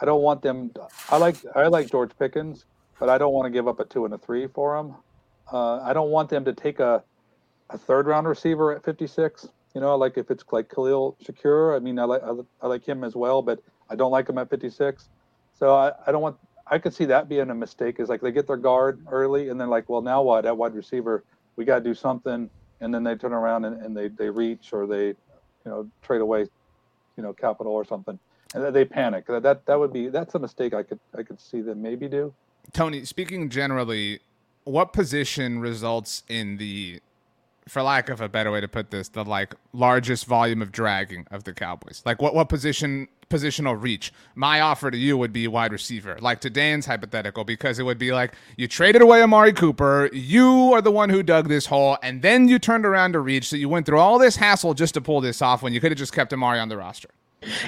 I 0.00 0.04
don't 0.04 0.22
want 0.22 0.42
them. 0.42 0.70
I 1.10 1.18
like 1.18 1.36
I 1.54 1.66
like 1.66 1.90
George 1.90 2.10
Pickens, 2.18 2.64
but 2.98 3.08
I 3.08 3.18
don't 3.18 3.32
want 3.32 3.46
to 3.46 3.50
give 3.50 3.68
up 3.68 3.80
a 3.80 3.84
two 3.84 4.04
and 4.04 4.14
a 4.14 4.18
three 4.18 4.46
for 4.46 4.76
him. 4.76 4.94
Uh, 5.52 5.80
I 5.82 5.92
don't 5.92 6.10
want 6.10 6.30
them 6.30 6.44
to 6.44 6.52
take 6.52 6.80
a 6.80 7.02
a 7.70 7.78
third 7.78 8.06
round 8.06 8.28
receiver 8.28 8.74
at 8.74 8.84
56. 8.84 9.48
You 9.74 9.80
know, 9.80 9.90
I 9.90 9.94
like 9.94 10.16
if 10.16 10.30
it's 10.30 10.44
like 10.52 10.68
Khalil 10.72 11.16
Shakir. 11.24 11.76
I 11.76 11.80
mean, 11.80 11.98
I 11.98 12.04
like 12.04 12.22
I, 12.22 12.30
I 12.62 12.66
like 12.68 12.86
him 12.86 13.02
as 13.02 13.16
well, 13.16 13.42
but 13.42 13.60
I 13.90 13.96
don't 13.96 14.12
like 14.12 14.28
him 14.28 14.38
at 14.38 14.48
56. 14.50 15.08
So 15.58 15.74
I, 15.74 15.92
I 16.06 16.12
don't 16.12 16.22
want 16.22 16.36
I 16.66 16.78
could 16.78 16.94
see 16.94 17.04
that 17.06 17.28
being 17.28 17.50
a 17.50 17.54
mistake. 17.54 18.00
Is 18.00 18.08
like 18.08 18.20
they 18.20 18.32
get 18.32 18.46
their 18.46 18.56
guard 18.56 19.00
early, 19.10 19.48
and 19.48 19.60
then 19.60 19.68
like, 19.68 19.88
well, 19.88 20.02
now 20.02 20.22
what? 20.22 20.46
At 20.46 20.56
wide 20.56 20.74
receiver, 20.74 21.24
we 21.56 21.64
got 21.64 21.78
to 21.78 21.84
do 21.84 21.94
something, 21.94 22.48
and 22.80 22.94
then 22.94 23.04
they 23.04 23.14
turn 23.16 23.32
around 23.32 23.64
and, 23.64 23.80
and 23.82 23.96
they 23.96 24.08
they 24.08 24.30
reach 24.30 24.72
or 24.72 24.86
they, 24.86 25.06
you 25.06 25.16
know, 25.66 25.88
trade 26.02 26.20
away, 26.20 26.46
you 27.16 27.22
know, 27.22 27.32
capital 27.32 27.72
or 27.72 27.84
something, 27.84 28.18
and 28.54 28.74
they 28.74 28.84
panic. 28.84 29.26
That 29.26 29.42
that 29.42 29.66
that 29.66 29.78
would 29.78 29.92
be 29.92 30.08
that's 30.08 30.34
a 30.34 30.38
mistake 30.38 30.74
I 30.74 30.82
could 30.82 31.00
I 31.16 31.22
could 31.22 31.40
see 31.40 31.60
them 31.60 31.82
maybe 31.82 32.08
do. 32.08 32.32
Tony, 32.72 33.04
speaking 33.04 33.50
generally, 33.50 34.20
what 34.64 34.92
position 34.92 35.58
results 35.58 36.22
in 36.28 36.56
the 36.56 37.00
for 37.68 37.82
lack 37.82 38.08
of 38.08 38.20
a 38.20 38.28
better 38.28 38.50
way 38.50 38.60
to 38.60 38.68
put 38.68 38.90
this, 38.90 39.08
the 39.08 39.24
like 39.24 39.54
largest 39.72 40.26
volume 40.26 40.62
of 40.62 40.72
dragging 40.72 41.26
of 41.30 41.44
the 41.44 41.52
Cowboys? 41.52 42.02
Like 42.04 42.20
what 42.20 42.34
what 42.34 42.48
position 42.48 43.08
positional 43.28 43.80
reach? 43.80 44.12
My 44.34 44.60
offer 44.60 44.90
to 44.90 44.96
you 44.96 45.16
would 45.16 45.32
be 45.32 45.48
wide 45.48 45.72
receiver, 45.72 46.16
like 46.20 46.40
to 46.42 46.50
Dan's 46.50 46.86
hypothetical, 46.86 47.44
because 47.44 47.78
it 47.78 47.84
would 47.84 47.98
be 47.98 48.12
like 48.12 48.34
you 48.56 48.68
traded 48.68 49.02
away 49.02 49.22
Amari 49.22 49.52
Cooper, 49.52 50.10
you 50.12 50.72
are 50.72 50.82
the 50.82 50.90
one 50.90 51.10
who 51.10 51.22
dug 51.22 51.48
this 51.48 51.66
hole, 51.66 51.98
and 52.02 52.22
then 52.22 52.48
you 52.48 52.58
turned 52.58 52.86
around 52.86 53.12
to 53.12 53.20
reach, 53.20 53.48
so 53.48 53.56
you 53.56 53.68
went 53.68 53.86
through 53.86 53.98
all 53.98 54.18
this 54.18 54.36
hassle 54.36 54.74
just 54.74 54.94
to 54.94 55.00
pull 55.00 55.20
this 55.20 55.42
off 55.42 55.62
when 55.62 55.72
you 55.72 55.80
could 55.80 55.90
have 55.90 55.98
just 55.98 56.12
kept 56.12 56.32
Amari 56.32 56.58
on 56.58 56.68
the 56.68 56.76
roster. 56.76 57.08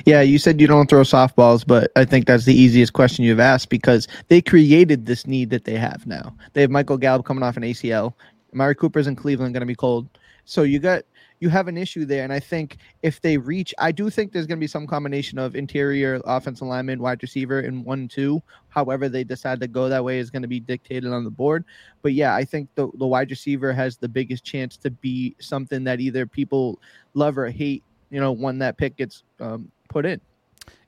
Yeah, 0.04 0.22
you 0.22 0.38
said 0.38 0.60
you 0.60 0.66
don't 0.66 0.88
throw 0.88 1.02
softballs, 1.02 1.66
but 1.66 1.92
I 1.96 2.04
think 2.04 2.26
that's 2.26 2.44
the 2.44 2.54
easiest 2.54 2.92
question 2.92 3.24
you've 3.24 3.40
asked 3.40 3.68
because 3.68 4.08
they 4.28 4.40
created 4.40 5.06
this 5.06 5.26
need 5.26 5.50
that 5.50 5.64
they 5.64 5.76
have 5.76 6.06
now. 6.06 6.34
They 6.52 6.62
have 6.62 6.70
Michael 6.70 6.96
Gallup 6.96 7.26
coming 7.26 7.42
off 7.42 7.56
an 7.56 7.62
ACL. 7.62 8.14
Mari 8.56 8.74
Cooper's 8.74 9.06
in 9.06 9.14
Cleveland 9.14 9.52
going 9.52 9.60
to 9.60 9.66
be 9.66 9.74
cold. 9.74 10.08
So 10.46 10.62
you 10.62 10.78
got 10.78 11.02
you 11.40 11.50
have 11.50 11.68
an 11.68 11.76
issue 11.76 12.06
there. 12.06 12.24
And 12.24 12.32
I 12.32 12.40
think 12.40 12.78
if 13.02 13.20
they 13.20 13.36
reach, 13.36 13.74
I 13.78 13.92
do 13.92 14.08
think 14.08 14.32
there's 14.32 14.46
going 14.46 14.58
to 14.58 14.64
be 14.64 14.66
some 14.66 14.86
combination 14.86 15.38
of 15.38 15.54
interior 15.54 16.22
offensive 16.24 16.66
lineman, 16.66 17.00
wide 17.00 17.22
receiver, 17.22 17.60
and 17.60 17.84
one, 17.84 18.08
two. 18.08 18.42
However, 18.70 19.10
they 19.10 19.24
decide 19.24 19.60
to 19.60 19.68
go 19.68 19.90
that 19.90 20.02
way 20.02 20.18
is 20.18 20.30
going 20.30 20.42
to 20.42 20.48
be 20.48 20.60
dictated 20.60 21.12
on 21.12 21.24
the 21.24 21.30
board. 21.30 21.66
But 22.00 22.14
yeah, 22.14 22.34
I 22.34 22.44
think 22.44 22.70
the, 22.74 22.88
the 22.94 23.06
wide 23.06 23.28
receiver 23.28 23.74
has 23.74 23.98
the 23.98 24.08
biggest 24.08 24.44
chance 24.44 24.78
to 24.78 24.90
be 24.90 25.36
something 25.38 25.84
that 25.84 26.00
either 26.00 26.24
people 26.24 26.80
love 27.12 27.36
or 27.36 27.50
hate, 27.50 27.82
you 28.08 28.20
know, 28.20 28.32
when 28.32 28.58
that 28.60 28.78
pick 28.78 28.96
gets 28.96 29.22
um, 29.38 29.70
put 29.90 30.06
in 30.06 30.18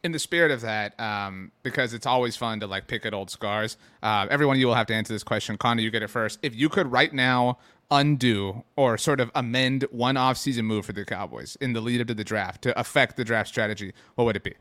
in 0.05 0.12
the 0.12 0.18
spirit 0.18 0.51
of 0.51 0.61
that, 0.61 0.99
um, 1.01 1.51
because 1.62 1.92
it's 1.92 2.07
always 2.07 2.36
fun 2.36 2.61
to 2.61 2.66
like 2.66 2.86
pick 2.86 3.05
at 3.05 3.14
old 3.14 3.30
scars. 3.30 3.76
Uh, 4.03 4.26
everyone, 4.30 4.59
you 4.59 4.66
will 4.66 4.74
have 4.74 4.86
to 4.86 4.94
answer 4.94 5.12
this 5.12 5.24
question. 5.24 5.57
Connor, 5.57 5.82
you 5.82 5.90
get 5.90 6.03
it 6.03 6.09
first. 6.09 6.38
If 6.42 6.55
you 6.55 6.68
could 6.68 6.90
right 6.92 7.12
now 7.12 7.59
undo 7.90 8.64
or 8.76 8.99
sort 8.99 9.18
of 9.18 9.30
amend 9.34 9.84
one 9.90 10.14
offseason 10.14 10.64
move 10.64 10.84
for 10.84 10.92
the 10.92 11.05
Cowboys 11.05 11.57
in 11.61 11.72
the 11.72 11.80
lead 11.80 12.01
up 12.01 12.07
to 12.07 12.14
the 12.14 12.24
draft 12.24 12.62
to 12.62 12.78
affect 12.78 13.16
the 13.16 13.24
draft 13.24 13.49
strategy, 13.49 13.92
what 14.14 14.24
would 14.24 14.36
it 14.36 14.44
be? 14.44 14.55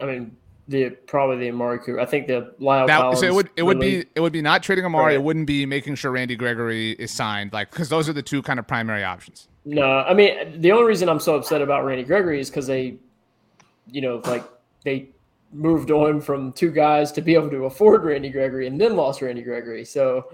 I 0.00 0.06
mean, 0.06 0.36
the 0.68 0.90
probably 0.90 1.38
the 1.38 1.48
Amari 1.50 1.78
Cooper. 1.78 2.00
I 2.00 2.06
think 2.06 2.26
the 2.26 2.54
La'el 2.60 2.86
that, 2.86 3.00
Collins. 3.00 3.20
So 3.20 3.26
it 3.26 3.34
would 3.34 3.50
it 3.56 3.62
would 3.62 3.78
really, 3.78 4.02
be 4.02 4.08
it 4.14 4.20
would 4.20 4.32
be 4.32 4.42
not 4.42 4.62
trading 4.62 4.84
Amari. 4.84 5.04
Right. 5.04 5.14
It 5.14 5.22
wouldn't 5.22 5.46
be 5.46 5.66
making 5.66 5.96
sure 5.96 6.10
Randy 6.10 6.36
Gregory 6.36 6.92
is 6.92 7.10
signed, 7.10 7.52
like 7.52 7.70
because 7.70 7.88
those 7.88 8.08
are 8.08 8.12
the 8.12 8.22
two 8.22 8.42
kind 8.42 8.58
of 8.58 8.66
primary 8.66 9.04
options. 9.04 9.48
No, 9.64 9.82
I 9.82 10.12
mean 10.12 10.60
the 10.60 10.72
only 10.72 10.84
reason 10.84 11.08
I'm 11.08 11.20
so 11.20 11.36
upset 11.36 11.62
about 11.62 11.84
Randy 11.84 12.04
Gregory 12.04 12.40
is 12.40 12.50
because 12.50 12.66
they, 12.66 12.96
you 13.90 14.00
know, 14.00 14.20
like 14.24 14.44
they 14.84 15.08
moved 15.52 15.90
on 15.90 16.20
from 16.20 16.52
two 16.52 16.70
guys 16.70 17.12
to 17.12 17.22
be 17.22 17.34
able 17.34 17.48
to 17.50 17.64
afford 17.64 18.04
Randy 18.04 18.28
Gregory 18.28 18.66
and 18.66 18.78
then 18.78 18.96
lost 18.96 19.22
Randy 19.22 19.42
Gregory. 19.42 19.84
So 19.84 20.32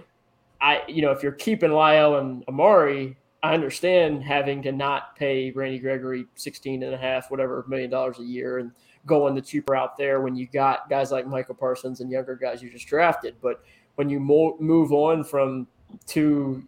I, 0.61 0.83
you 0.89 1.03
know, 1.03 1.11
if 1.11 1.23
you're 1.23 1.33
keeping 1.33 1.71
La'el 1.71 2.21
and 2.21 2.45
Amari, 2.49 3.17
I 3.43 3.55
understand 3.55 4.23
having 4.25 4.63
to 4.63 4.73
not 4.73 5.17
pay 5.17 5.51
Randy 5.51 5.79
Gregory 5.79 6.27
16 6.35 6.83
and 6.83 6.95
a 6.95 6.99
half, 6.99 7.31
whatever 7.31 7.65
million 7.69 7.91
dollars 7.91 8.19
a 8.19 8.25
year 8.25 8.59
and 8.59 8.73
going 9.07 9.35
the 9.35 9.41
cheaper 9.41 9.75
out 9.75 9.97
there 9.97 10.21
when 10.21 10.37
you 10.37 10.47
got 10.47 10.91
guys 10.91 11.11
like 11.11 11.27
Micah 11.27 11.55
Parsons 11.55 12.01
and 12.01 12.11
younger 12.11 12.37
guys 12.37 12.63
you 12.63 12.71
just 12.71 12.87
drafted. 12.87 13.35
But 13.41 13.63
when 13.95 14.11
you 14.11 14.21
mo- 14.21 14.57
move 14.61 14.93
on 14.93 15.25
from 15.25 15.67
two 16.07 16.63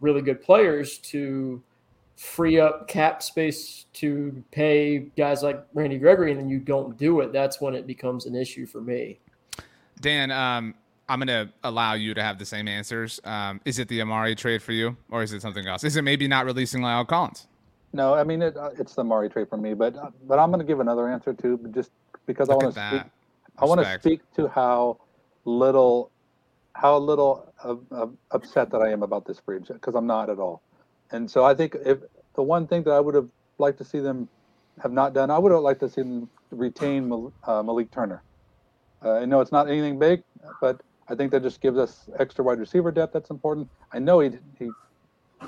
really 0.00 0.20
good 0.20 0.42
players 0.42 0.98
to 0.98 1.62
free 2.16 2.60
up 2.60 2.88
cap 2.88 3.22
space 3.22 3.86
to 3.94 4.42
pay 4.50 4.98
guys 5.16 5.42
like 5.42 5.64
Randy 5.74 5.98
Gregory 5.98 6.30
and 6.30 6.40
then 6.40 6.48
you 6.48 6.58
don't 6.58 6.96
do 6.96 7.20
it, 7.20 7.32
that's 7.32 7.60
when 7.60 7.74
it 7.74 7.86
becomes 7.86 8.26
an 8.26 8.34
issue 8.34 8.66
for 8.66 8.80
me. 8.80 9.18
Dan, 10.00 10.30
um, 10.30 10.74
I'm 11.08 11.18
going 11.18 11.28
to 11.28 11.52
allow 11.64 11.94
you 11.94 12.14
to 12.14 12.22
have 12.22 12.38
the 12.38 12.46
same 12.46 12.68
answers. 12.68 13.20
Um, 13.24 13.60
is 13.64 13.78
it 13.78 13.88
the 13.88 14.00
Amari 14.00 14.34
trade 14.34 14.62
for 14.62 14.72
you, 14.72 14.96
or 15.10 15.22
is 15.22 15.32
it 15.32 15.42
something 15.42 15.66
else? 15.66 15.84
Is 15.84 15.96
it 15.96 16.02
maybe 16.02 16.26
not 16.26 16.44
releasing 16.46 16.80
La'el 16.80 17.06
Collins? 17.06 17.48
No, 17.92 18.14
I 18.14 18.24
mean 18.24 18.40
it, 18.40 18.56
uh, 18.56 18.70
it's 18.78 18.94
the 18.94 19.04
Mari 19.04 19.28
trade 19.28 19.48
for 19.48 19.58
me, 19.58 19.74
but 19.74 19.94
uh, 19.96 20.10
but 20.26 20.38
I'm 20.38 20.50
going 20.50 20.60
to 20.60 20.66
give 20.66 20.80
another 20.80 21.08
answer 21.08 21.34
too, 21.34 21.60
just 21.74 21.90
because 22.26 22.48
Look 22.48 22.62
I 22.62 22.64
want 22.64 22.74
to 22.74 22.80
speak. 22.88 23.02
that. 23.02 23.10
I 23.58 23.64
want 23.66 23.80
to 23.82 23.98
speak 23.98 24.20
to 24.36 24.48
how 24.48 24.98
little, 25.44 26.10
how 26.72 26.96
little 26.96 27.52
uh, 27.62 28.06
upset 28.30 28.70
that 28.70 28.80
I 28.80 28.90
am 28.90 29.02
about 29.02 29.26
this 29.26 29.40
bridge 29.40 29.68
because 29.68 29.94
I'm 29.94 30.06
not 30.06 30.30
at 30.30 30.38
all. 30.38 30.62
And 31.12 31.30
so 31.30 31.44
I 31.44 31.54
think 31.54 31.76
if 31.84 31.98
the 32.34 32.42
one 32.42 32.66
thing 32.66 32.82
that 32.84 32.92
I 32.92 33.00
would 33.00 33.14
have 33.14 33.28
liked 33.58 33.78
to 33.78 33.84
see 33.84 34.00
them 34.00 34.28
have 34.82 34.92
not 34.92 35.12
done, 35.12 35.30
I 35.30 35.38
would 35.38 35.52
have 35.52 35.60
liked 35.60 35.80
to 35.80 35.88
see 35.88 36.02
them 36.02 36.28
retain 36.50 37.08
Mal- 37.08 37.32
uh, 37.44 37.62
Malik 37.62 37.90
Turner. 37.90 38.22
Uh, 39.04 39.14
I 39.14 39.24
know 39.24 39.40
it's 39.40 39.52
not 39.52 39.68
anything 39.68 39.98
big, 39.98 40.22
but 40.60 40.80
I 41.08 41.14
think 41.14 41.30
that 41.32 41.42
just 41.42 41.60
gives 41.60 41.78
us 41.78 42.08
extra 42.18 42.44
wide 42.44 42.58
receiver 42.58 42.90
depth. 42.90 43.12
That's 43.12 43.30
important. 43.30 43.68
I 43.92 43.98
know 43.98 44.20
he 44.20 44.30
he 44.58 44.70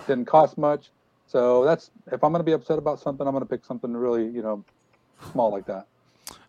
didn't 0.06 0.26
cost 0.26 0.58
much, 0.58 0.90
so 1.26 1.64
that's 1.64 1.90
if 2.12 2.24
I'm 2.24 2.32
going 2.32 2.40
to 2.40 2.44
be 2.44 2.52
upset 2.52 2.78
about 2.78 3.00
something, 3.00 3.26
I'm 3.26 3.32
going 3.32 3.44
to 3.44 3.48
pick 3.48 3.64
something 3.64 3.92
really 3.92 4.26
you 4.28 4.42
know 4.42 4.64
small 5.32 5.50
like 5.50 5.66
that. 5.66 5.86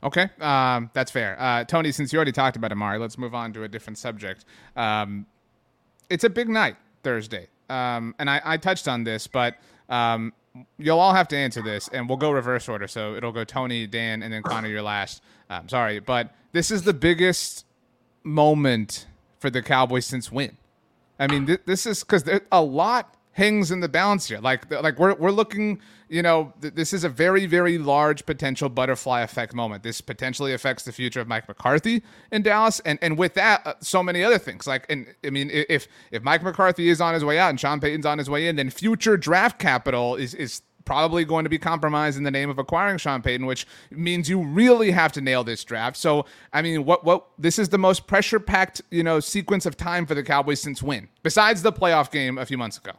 Okay, 0.03 0.29
um, 0.41 0.89
that's 0.93 1.11
fair. 1.11 1.39
Uh, 1.39 1.63
Tony, 1.63 1.91
since 1.91 2.11
you 2.11 2.17
already 2.17 2.31
talked 2.31 2.57
about 2.57 2.71
Amari, 2.71 2.97
let's 2.97 3.17
move 3.17 3.35
on 3.35 3.53
to 3.53 3.63
a 3.63 3.67
different 3.67 3.97
subject. 3.97 4.45
Um, 4.75 5.25
it's 6.09 6.23
a 6.23 6.29
big 6.29 6.49
night 6.49 6.75
Thursday, 7.03 7.47
um, 7.69 8.15
and 8.19 8.29
I, 8.29 8.41
I 8.43 8.57
touched 8.57 8.87
on 8.87 9.03
this, 9.03 9.27
but 9.27 9.55
um, 9.89 10.33
you'll 10.77 10.99
all 10.99 11.13
have 11.13 11.27
to 11.29 11.37
answer 11.37 11.61
this, 11.61 11.87
and 11.89 12.07
we'll 12.07 12.17
go 12.17 12.31
reverse 12.31 12.67
order. 12.69 12.87
So 12.87 13.15
it'll 13.15 13.31
go 13.31 13.43
Tony, 13.43 13.87
Dan, 13.87 14.23
and 14.23 14.33
then 14.33 14.43
Connor. 14.43 14.67
Your 14.67 14.81
last. 14.81 15.21
Um, 15.49 15.69
sorry, 15.69 15.99
but 15.99 16.31
this 16.51 16.71
is 16.71 16.83
the 16.83 16.93
biggest 16.93 17.65
moment 18.23 19.05
for 19.39 19.49
the 19.49 19.61
Cowboys 19.61 20.05
since 20.05 20.31
when? 20.31 20.57
I 21.19 21.27
mean, 21.27 21.45
th- 21.45 21.61
this 21.65 21.85
is 21.85 22.03
because 22.03 22.27
a 22.51 22.61
lot 22.61 23.15
hangs 23.35 23.69
in 23.69 23.81
the 23.81 23.89
balance 23.89 24.29
here. 24.29 24.39
Like, 24.39 24.71
like 24.71 24.97
we're 24.97 25.13
we're 25.15 25.31
looking. 25.31 25.81
You 26.07 26.21
know, 26.21 26.53
th- 26.61 26.75
this 26.75 26.93
is 26.93 27.03
a 27.03 27.09
very 27.09 27.47
very 27.47 27.77
large 27.77 28.25
potential 28.25 28.69
butterfly 28.69 29.21
effect 29.21 29.53
moment. 29.53 29.83
This 29.83 30.01
potentially 30.01 30.53
affects 30.53 30.83
the 30.83 30.91
future 30.91 31.19
of 31.19 31.27
Mike 31.27 31.47
McCarthy 31.47 32.03
in 32.31 32.43
Dallas, 32.43 32.79
and 32.85 32.97
and 33.01 33.17
with 33.17 33.33
that, 33.33 33.65
uh, 33.65 33.73
so 33.81 34.01
many 34.01 34.23
other 34.23 34.37
things. 34.37 34.67
Like, 34.67 34.85
and 34.89 35.07
I 35.25 35.31
mean, 35.31 35.49
if 35.51 35.87
if 36.11 36.23
Mike 36.23 36.43
McCarthy 36.43 36.89
is 36.89 37.01
on 37.01 37.13
his 37.13 37.25
way 37.25 37.37
out 37.37 37.49
and 37.49 37.59
Sean 37.59 37.79
Payton's 37.79 38.05
on 38.05 38.17
his 38.17 38.29
way 38.29 38.47
in, 38.47 38.55
then 38.55 38.69
future 38.69 39.17
draft 39.17 39.59
capital 39.59 40.15
is 40.15 40.33
is 40.33 40.61
probably 40.85 41.25
going 41.25 41.43
to 41.43 41.49
be 41.49 41.57
compromised 41.57 42.17
in 42.17 42.23
the 42.23 42.31
name 42.31 42.49
of 42.49 42.59
acquiring 42.59 42.99
Sean 42.99 43.21
Payton, 43.21 43.47
which 43.47 43.67
means 43.89 44.29
you 44.29 44.43
really 44.43 44.91
have 44.91 45.11
to 45.13 45.21
nail 45.21 45.43
this 45.43 45.63
draft. 45.63 45.97
So, 45.97 46.25
I 46.53 46.61
mean, 46.61 46.85
what 46.85 47.03
what 47.03 47.27
this 47.37 47.59
is 47.59 47.69
the 47.69 47.79
most 47.79 48.07
pressure 48.07 48.39
packed 48.39 48.81
you 48.91 49.03
know 49.03 49.19
sequence 49.19 49.65
of 49.65 49.75
time 49.75 50.05
for 50.05 50.15
the 50.15 50.23
Cowboys 50.23 50.61
since 50.61 50.81
when, 50.81 51.09
besides 51.23 51.63
the 51.63 51.73
playoff 51.73 52.11
game 52.11 52.37
a 52.37 52.45
few 52.45 52.57
months 52.57 52.77
ago. 52.77 52.93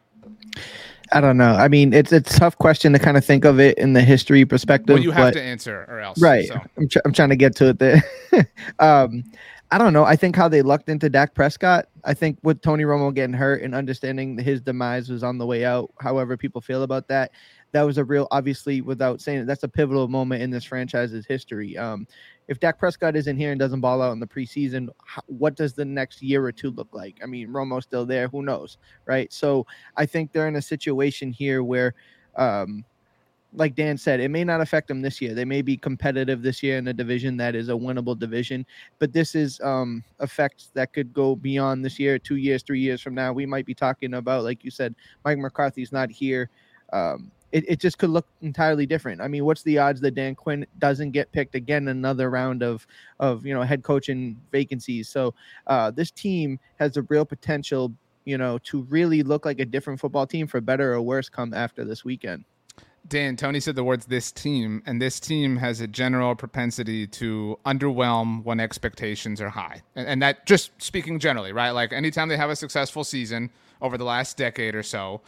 I 1.13 1.21
don't 1.21 1.37
know. 1.37 1.53
I 1.53 1.69
mean, 1.69 1.93
it's 1.93 2.13
it's 2.13 2.35
a 2.35 2.39
tough 2.39 2.59
question 2.59 2.93
to 2.93 2.99
kind 2.99 3.17
of 3.17 3.25
think 3.25 3.45
of 3.45 3.61
it 3.61 3.79
in 3.79 3.93
the 3.93 4.03
history 4.03 4.45
perspective. 4.45 4.95
Well, 4.95 5.03
you 5.03 5.13
have 5.13 5.29
but- 5.29 5.35
to 5.35 5.43
answer 5.43 5.87
or 5.89 6.01
else. 6.01 6.21
Right. 6.21 6.49
So. 6.49 6.61
I'm, 6.77 6.89
tr- 6.89 6.99
I'm 7.05 7.13
trying 7.13 7.29
to 7.31 7.37
get 7.37 7.55
to 7.57 7.69
it 7.69 7.79
there. 7.79 8.03
um, 8.81 9.25
I 9.71 9.79
don't 9.79 9.93
know. 9.93 10.05
I 10.05 10.15
think 10.15 10.37
how 10.37 10.49
they 10.49 10.63
lucked 10.63 10.89
into 10.89 11.11
Dak 11.11 11.35
Prescott. 11.35 11.87
I 12.05 12.15
think 12.15 12.39
with 12.43 12.61
Tony 12.61 12.85
Romo 12.85 13.13
getting 13.13 13.35
hurt 13.35 13.63
and 13.63 13.75
understanding 13.75 14.39
his 14.39 14.61
demise 14.61 15.11
was 15.11 15.25
on 15.25 15.39
the 15.39 15.47
way 15.47 15.65
out, 15.65 15.93
however 16.01 16.37
people 16.37 16.61
feel 16.61 16.85
about 16.85 17.09
that, 17.09 17.33
that 17.73 17.83
was 17.83 17.99
a 17.99 18.05
real, 18.05 18.27
obviously, 18.31 18.81
without 18.81 19.21
saying 19.21 19.41
it, 19.41 19.47
that's 19.47 19.63
a 19.63 19.69
pivotal 19.69 20.09
moment 20.09 20.43
in 20.43 20.51
this 20.51 20.65
franchise's 20.65 21.27
history. 21.27 21.77
Um, 21.77 22.07
if 22.49 22.61
Dak 22.61 22.79
Prescott 22.79 23.17
isn't 23.17 23.37
here 23.37 23.51
and 23.51 23.59
doesn't 23.59 23.81
ball 23.81 24.01
out 24.01 24.13
in 24.13 24.21
the 24.21 24.27
preseason, 24.27 24.89
what 25.27 25.57
does 25.57 25.73
the 25.73 25.85
next 25.85 26.23
year 26.23 26.45
or 26.45 26.53
two 26.53 26.71
look 26.71 26.89
like? 26.93 27.19
I 27.23 27.27
mean, 27.27 27.49
Romo's 27.49 27.85
still 27.85 28.07
there. 28.07 28.29
Who 28.29 28.43
knows? 28.43 28.79
Right. 29.05 29.33
So 29.33 29.67
I 29.97 30.07
think 30.07 30.33
they're 30.33 30.49
in 30.49 30.57
a 30.57 30.63
situation 30.63 31.33
here 31.33 31.65
where, 31.65 31.95
um, 32.37 32.85
like 33.53 33.75
Dan 33.75 33.97
said, 33.97 34.21
it 34.21 34.29
may 34.29 34.45
not 34.45 34.61
affect 34.61 34.87
them 34.87 35.01
this 35.01 35.21
year. 35.21 35.33
They 35.35 35.45
may 35.45 35.63
be 35.63 35.77
competitive 35.77 36.43
this 36.43 36.63
year 36.63 36.77
in 36.77 36.89
a 36.89 36.93
division 36.93 37.37
that 37.39 37.55
is 37.55 37.69
a 37.69 37.73
winnable 37.73 38.19
division, 38.19 38.67
but 38.99 39.13
this 39.13 39.35
is 39.35 39.61
um, 39.61 40.05
effects 40.21 40.71
that 40.75 40.93
could 40.93 41.13
go 41.15 41.35
beyond 41.35 41.85
this 41.85 41.99
year, 41.99 42.19
two 42.19 42.37
years, 42.37 42.63
three 42.63 42.81
years 42.81 43.01
from 43.01 43.15
now. 43.15 43.33
We 43.33 43.47
might 43.47 43.65
be 43.65 43.75
talking 43.75 44.15
about, 44.15 44.45
like 44.45 44.63
you 44.63 44.71
said, 44.71 44.95
Mike 45.25 45.39
McCarthy's 45.39 45.91
not 45.91 46.11
here. 46.11 46.51
Um, 46.93 47.31
it, 47.53 47.65
it 47.69 47.81
just 47.81 47.99
could 47.99 48.11
look 48.11 48.27
entirely 48.43 48.87
different. 48.87 49.21
I 49.21 49.29
mean, 49.29 49.45
what's 49.45 49.63
the 49.63 49.79
odds 49.79 50.01
that 50.01 50.15
Dan 50.15 50.35
Quinn 50.35 50.67
doesn't 50.79 51.13
get 51.13 51.31
picked 51.33 51.55
again 51.55 51.89
another 51.89 52.31
round 52.31 52.63
of 52.63 52.87
of 53.21 53.47
you 53.47 53.55
know 53.55 53.63
head 53.63 53.83
coaching 53.83 54.41
vacancies? 54.53 55.09
So 55.09 55.35
uh, 55.67 55.91
this 55.91 56.11
team 56.11 56.59
has 56.79 56.97
a 56.97 57.03
real 57.03 57.25
potential, 57.25 57.93
you 58.25 58.39
know, 58.39 58.59
to 58.59 58.83
really 58.85 59.23
look 59.23 59.45
like 59.45 59.61
a 59.61 59.65
different 59.65 60.01
football 60.01 60.27
team 60.27 60.47
for 60.47 60.61
better 60.61 60.93
or 60.95 61.03
worse 61.03 61.29
come 61.29 61.55
after 61.55 61.85
this 61.85 62.05
weekend. 62.05 62.45
Dan, 63.09 63.37
Tony 63.37 63.61
said 63.61 63.77
the 63.77 63.85
words 63.85 64.07
this 64.07 64.33
team, 64.33 64.83
and 64.85 65.01
this 65.01 65.21
team 65.21 65.57
has 65.57 65.81
a 65.81 65.87
general 65.87 66.35
propensity 66.35 67.07
to 67.07 67.57
underwhelm 67.65 68.43
when 68.43 68.59
expectations 68.59 69.41
are 69.41 69.49
high. 69.49 69.83
And, 69.95 70.09
and 70.09 70.23
that 70.23 70.45
just 70.47 70.71
speaking 70.83 71.21
generally, 71.21 71.53
right? 71.53 71.71
Like 71.71 71.93
anytime 71.93 72.29
they 72.29 72.37
have 72.37 72.51
a 72.51 72.57
successful 72.57 73.05
season 73.05 73.51
over 73.81 73.97
the 73.97 74.05
last 74.05 74.37
decade 74.37 74.75
or 74.75 74.83
so, 74.83 75.21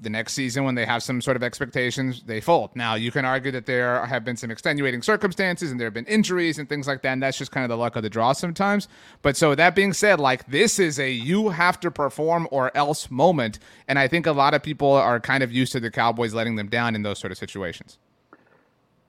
the 0.00 0.10
next 0.10 0.32
season 0.32 0.64
when 0.64 0.74
they 0.74 0.86
have 0.86 1.02
some 1.02 1.20
sort 1.20 1.36
of 1.36 1.42
expectations, 1.42 2.22
they 2.22 2.40
fold. 2.40 2.70
Now, 2.74 2.94
you 2.94 3.10
can 3.10 3.24
argue 3.24 3.50
that 3.52 3.66
there 3.66 4.04
have 4.06 4.24
been 4.24 4.36
some 4.36 4.50
extenuating 4.50 5.02
circumstances 5.02 5.70
and 5.70 5.80
there 5.80 5.86
have 5.86 5.94
been 5.94 6.06
injuries 6.06 6.58
and 6.58 6.68
things 6.68 6.86
like 6.86 7.02
that, 7.02 7.12
and 7.12 7.22
that's 7.22 7.36
just 7.36 7.50
kind 7.50 7.64
of 7.64 7.68
the 7.68 7.76
luck 7.76 7.96
of 7.96 8.02
the 8.02 8.10
draw 8.10 8.32
sometimes. 8.32 8.88
But 9.22 9.36
so 9.36 9.54
that 9.54 9.74
being 9.74 9.92
said, 9.92 10.20
like 10.20 10.46
this 10.46 10.78
is 10.78 10.98
a 10.98 11.10
you 11.10 11.50
have 11.50 11.80
to 11.80 11.90
perform 11.90 12.48
or 12.50 12.74
else 12.76 13.10
moment, 13.10 13.58
and 13.88 13.98
I 13.98 14.08
think 14.08 14.26
a 14.26 14.32
lot 14.32 14.54
of 14.54 14.62
people 14.62 14.92
are 14.92 15.20
kind 15.20 15.42
of 15.42 15.52
used 15.52 15.72
to 15.72 15.80
the 15.80 15.90
Cowboys 15.90 16.34
letting 16.34 16.56
them 16.56 16.68
down 16.68 16.94
in 16.94 17.02
those 17.02 17.18
sort 17.18 17.32
of 17.32 17.38
situations. 17.38 17.98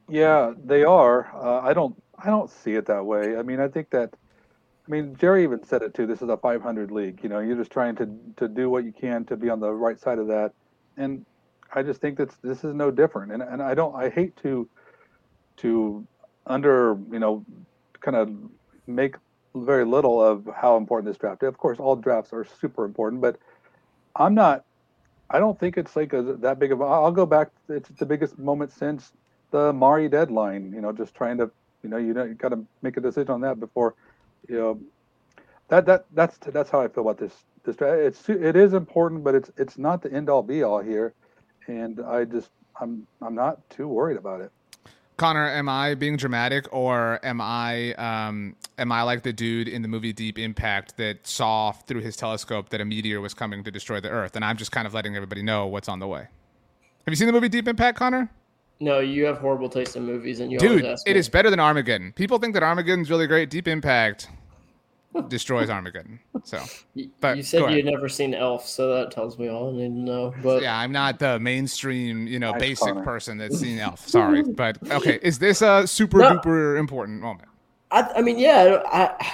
Yeah, 0.09 0.53
they 0.63 0.83
are. 0.83 1.31
Uh, 1.33 1.61
I 1.61 1.73
don't. 1.73 2.01
I 2.23 2.27
don't 2.27 2.49
see 2.49 2.73
it 2.73 2.85
that 2.87 3.05
way. 3.05 3.37
I 3.37 3.43
mean, 3.43 3.59
I 3.59 3.67
think 3.67 3.91
that. 3.91 4.15
I 4.87 4.91
mean, 4.91 5.15
Jerry 5.15 5.43
even 5.43 5.63
said 5.63 5.83
it 5.83 5.93
too. 5.93 6.07
This 6.07 6.21
is 6.21 6.29
a 6.29 6.35
500 6.35 6.91
league. 6.91 7.19
You 7.23 7.29
know, 7.29 7.39
you're 7.39 7.55
just 7.55 7.71
trying 7.71 7.95
to 7.97 8.09
to 8.37 8.47
do 8.47 8.69
what 8.69 8.83
you 8.83 8.91
can 8.91 9.23
to 9.25 9.37
be 9.37 9.49
on 9.49 9.59
the 9.59 9.71
right 9.71 9.99
side 9.99 10.17
of 10.17 10.27
that 10.27 10.53
and 10.97 11.25
I 11.73 11.83
just 11.83 12.01
think 12.01 12.17
that 12.17 12.31
this 12.41 12.63
is 12.63 12.73
no 12.73 12.91
different. 12.91 13.31
And 13.31 13.41
and 13.41 13.61
I 13.61 13.73
don't 13.73 13.95
I 13.95 14.09
hate 14.09 14.35
to 14.37 14.67
to 15.57 16.05
under 16.45 16.97
you 17.11 17.19
know 17.19 17.45
kind 18.01 18.17
of 18.17 18.31
make 18.87 19.15
very 19.55 19.85
little 19.85 20.23
of 20.23 20.47
how 20.55 20.77
important 20.77 21.07
this 21.07 21.17
draft 21.17 21.43
is. 21.43 21.47
Of 21.47 21.57
course, 21.57 21.79
all 21.79 21.95
drafts 21.95 22.33
are 22.33 22.45
super 22.45 22.85
important, 22.85 23.21
but 23.21 23.37
I'm 24.15 24.33
not. 24.33 24.65
I 25.29 25.39
don't 25.39 25.57
think 25.57 25.77
it's 25.77 25.95
like 25.95 26.13
a, 26.13 26.21
that 26.21 26.59
big 26.59 26.71
of. 26.71 26.81
I'll 26.81 27.11
go 27.11 27.25
back. 27.25 27.49
It's 27.69 27.89
the 27.89 28.05
biggest 28.05 28.37
moment 28.37 28.71
since 28.71 29.11
the 29.51 29.71
Mari 29.71 30.09
deadline. 30.09 30.71
You 30.73 30.81
know, 30.81 30.91
just 30.91 31.15
trying 31.15 31.37
to. 31.37 31.51
You 31.83 31.89
know, 31.89 31.97
you 31.97 32.13
know, 32.13 32.25
you 32.25 32.35
got 32.35 32.49
to 32.49 32.63
make 32.83 32.97
a 32.97 33.01
decision 33.01 33.31
on 33.31 33.41
that 33.41 33.59
before. 33.59 33.95
You 34.47 34.57
know, 34.57 34.79
that 35.69 35.85
that 35.85 36.05
that's 36.13 36.37
that's 36.37 36.69
how 36.69 36.81
I 36.81 36.87
feel 36.89 37.03
about 37.03 37.17
this 37.17 37.33
it's 37.65 38.29
it 38.29 38.55
is 38.55 38.73
important, 38.73 39.23
but 39.23 39.35
it's 39.35 39.51
it's 39.57 39.77
not 39.77 40.01
the 40.01 40.11
end 40.11 40.29
all 40.29 40.43
be 40.43 40.63
all 40.63 40.79
here, 40.79 41.13
and 41.67 41.99
I 42.01 42.25
just 42.25 42.49
I'm 42.79 43.07
I'm 43.21 43.35
not 43.35 43.69
too 43.69 43.87
worried 43.87 44.17
about 44.17 44.41
it. 44.41 44.51
Connor, 45.17 45.47
am 45.47 45.69
I 45.69 45.93
being 45.93 46.17
dramatic, 46.17 46.67
or 46.73 47.19
am 47.23 47.39
I 47.41 47.93
um, 47.93 48.55
am 48.79 48.91
I 48.91 49.03
like 49.03 49.21
the 49.21 49.31
dude 49.31 49.67
in 49.67 49.83
the 49.83 49.87
movie 49.87 50.13
Deep 50.13 50.39
Impact 50.39 50.97
that 50.97 51.27
saw 51.27 51.71
through 51.71 52.01
his 52.01 52.15
telescope 52.15 52.69
that 52.69 52.81
a 52.81 52.85
meteor 52.85 53.21
was 53.21 53.33
coming 53.33 53.63
to 53.63 53.69
destroy 53.69 53.99
the 53.99 54.09
Earth, 54.09 54.35
and 54.35 54.43
I'm 54.43 54.57
just 54.57 54.71
kind 54.71 54.87
of 54.87 54.93
letting 54.93 55.15
everybody 55.15 55.43
know 55.43 55.67
what's 55.67 55.87
on 55.87 55.99
the 55.99 56.07
way? 56.07 56.21
Have 56.21 57.11
you 57.11 57.15
seen 57.15 57.27
the 57.27 57.33
movie 57.33 57.49
Deep 57.49 57.67
Impact, 57.67 57.97
Connor? 57.97 58.31
No, 58.79 58.99
you 58.99 59.25
have 59.25 59.37
horrible 59.37 59.69
taste 59.69 59.95
in 59.95 60.05
movies, 60.05 60.39
and 60.39 60.51
you 60.51 60.57
dude, 60.57 60.85
it 61.05 61.15
is 61.15 61.29
better 61.29 61.51
than 61.51 61.59
Armageddon. 61.59 62.13
People 62.13 62.39
think 62.39 62.55
that 62.55 62.63
Armageddon's 62.63 63.11
really 63.11 63.27
great. 63.27 63.51
Deep 63.51 63.67
Impact 63.67 64.27
destroys 65.27 65.69
Armageddon. 65.69 66.19
So, 66.43 66.61
but 67.19 67.37
you 67.37 67.43
said 67.43 67.71
you'd 67.71 67.85
never 67.85 68.09
seen 68.09 68.33
Elf, 68.33 68.67
so 68.67 68.93
that 68.95 69.11
tells 69.11 69.37
me 69.37 69.49
all 69.49 69.69
I 69.69 69.73
need 69.73 69.89
to 69.89 69.99
know. 69.99 70.33
But 70.41 70.61
yeah, 70.61 70.77
I'm 70.77 70.91
not 70.91 71.19
the 71.19 71.39
mainstream, 71.39 72.27
you 72.27 72.39
know, 72.39 72.53
basic 72.53 72.95
person 73.03 73.37
that's 73.37 73.59
seen 73.59 73.79
Elf. 73.79 74.07
Sorry, 74.07 74.43
but 74.55 74.77
okay, 74.91 75.19
is 75.21 75.39
this 75.39 75.61
a 75.61 75.85
super 75.85 76.19
no, 76.19 76.37
duper 76.37 76.79
important 76.79 77.21
moment? 77.21 77.49
I, 77.91 78.09
I 78.17 78.21
mean, 78.21 78.39
yeah, 78.39 78.81
I, 78.85 79.33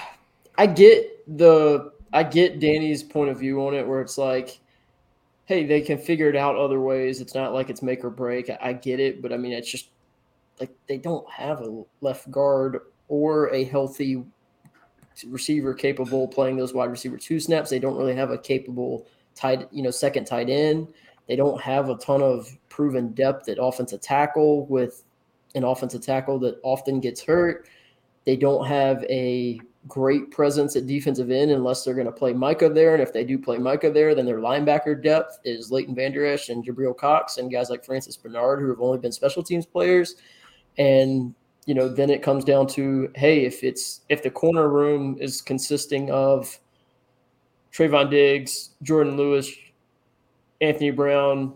I 0.58 0.66
get 0.66 1.38
the, 1.38 1.92
I 2.14 2.24
get 2.24 2.60
Danny's 2.60 3.04
point 3.04 3.30
of 3.30 3.40
view 3.40 3.66
on 3.66 3.76
it, 3.76 3.88
where 3.88 4.02
it's 4.02 4.18
like, 4.18 4.60
hey, 5.46 5.66
they 5.66 5.82
can 5.82 5.98
figure 5.98 6.30
it 6.30 6.36
out 6.36 6.56
other 6.56 6.82
ways. 6.82 7.22
It's 7.22 7.36
not 7.36 7.54
like 7.54 7.70
it's 7.70 7.82
make 7.82 8.04
or 8.04 8.10
break. 8.10 8.50
I, 8.50 8.58
I 8.62 8.74
get 8.74 9.00
it, 9.00 9.22
but 9.22 9.32
I 9.32 9.38
mean, 9.38 9.54
it's 9.54 9.70
just 9.70 9.90
like 10.60 10.72
they 10.88 10.98
don't 10.98 11.30
have 11.30 11.62
a 11.62 11.84
left 12.02 12.30
guard 12.32 12.80
or 13.08 13.54
a 13.54 13.64
healthy 13.64 14.24
receiver 15.26 15.74
capable 15.74 16.28
playing 16.28 16.58
those 16.58 16.74
wide 16.74 16.92
receiver 16.92 17.18
two 17.18 17.40
snaps. 17.40 17.70
They 17.70 17.80
don't 17.80 17.98
really 17.98 18.16
have 18.16 18.32
a 18.32 18.38
capable 18.38 19.08
tight, 19.36 19.68
you 19.72 19.84
know, 19.84 19.92
second 19.92 20.26
tight 20.26 20.50
end. 20.50 20.94
They 21.28 21.36
don't 21.36 21.60
have 21.62 21.90
a 21.90 21.96
ton 21.96 22.22
of 22.22 22.48
proven 22.70 23.14
depth 23.14 23.50
at 23.50 23.58
offensive 23.60 24.02
tackle 24.02 24.66
with 24.68 25.04
an 25.56 25.64
offensive 25.64 26.02
tackle 26.02 26.40
that 26.40 26.60
often 26.64 27.00
gets 27.00 27.22
hurt. 27.22 27.68
They 28.26 28.36
don't 28.36 28.66
have 28.68 29.04
a 29.06 29.60
great 29.88 30.32
presence 30.32 30.76
at 30.76 30.86
defensive 30.86 31.32
end 31.32 31.52
unless 31.52 31.84
they're 31.84 31.94
going 31.94 32.08
to 32.08 32.12
play 32.12 32.34
Micah 32.34 32.70
there. 32.70 32.94
And 32.94 33.02
if 33.02 33.14
they 33.14 33.24
do 33.24 33.38
play 33.38 33.58
Micah 33.58 33.92
there, 33.92 34.14
then 34.16 34.26
their 34.26 34.40
linebacker 34.40 35.02
depth 35.02 35.40
is 35.46 35.72
Leighton 35.72 35.96
Vander 35.96 36.26
Esch 36.26 36.50
and 36.50 36.66
Jabril 36.66 36.96
Cox 36.96 37.38
and 37.38 37.52
guys 37.52 37.70
like 37.70 37.86
Francis 37.86 38.18
Bernard 38.18 38.60
who 38.60 38.70
have 38.70 38.82
only 38.82 38.98
been 38.98 39.12
special 39.12 39.44
teams 39.44 39.66
players. 39.66 40.16
And 40.78 41.34
you 41.68 41.76
know, 41.76 41.90
then 41.90 42.10
it 42.10 42.24
comes 42.24 42.46
down 42.46 42.66
to 42.66 43.12
hey, 43.16 43.46
if 43.46 43.64
it's 43.64 44.02
if 44.10 44.24
the 44.24 44.32
corner 44.32 44.70
room 44.70 45.18
is 45.20 45.42
consisting 45.42 46.10
of 46.10 46.60
Trevon 47.74 48.10
Diggs, 48.10 48.72
Jourdan 48.84 49.18
Lewis, 49.18 49.52
Anthony 50.62 50.92
Brown, 50.92 51.54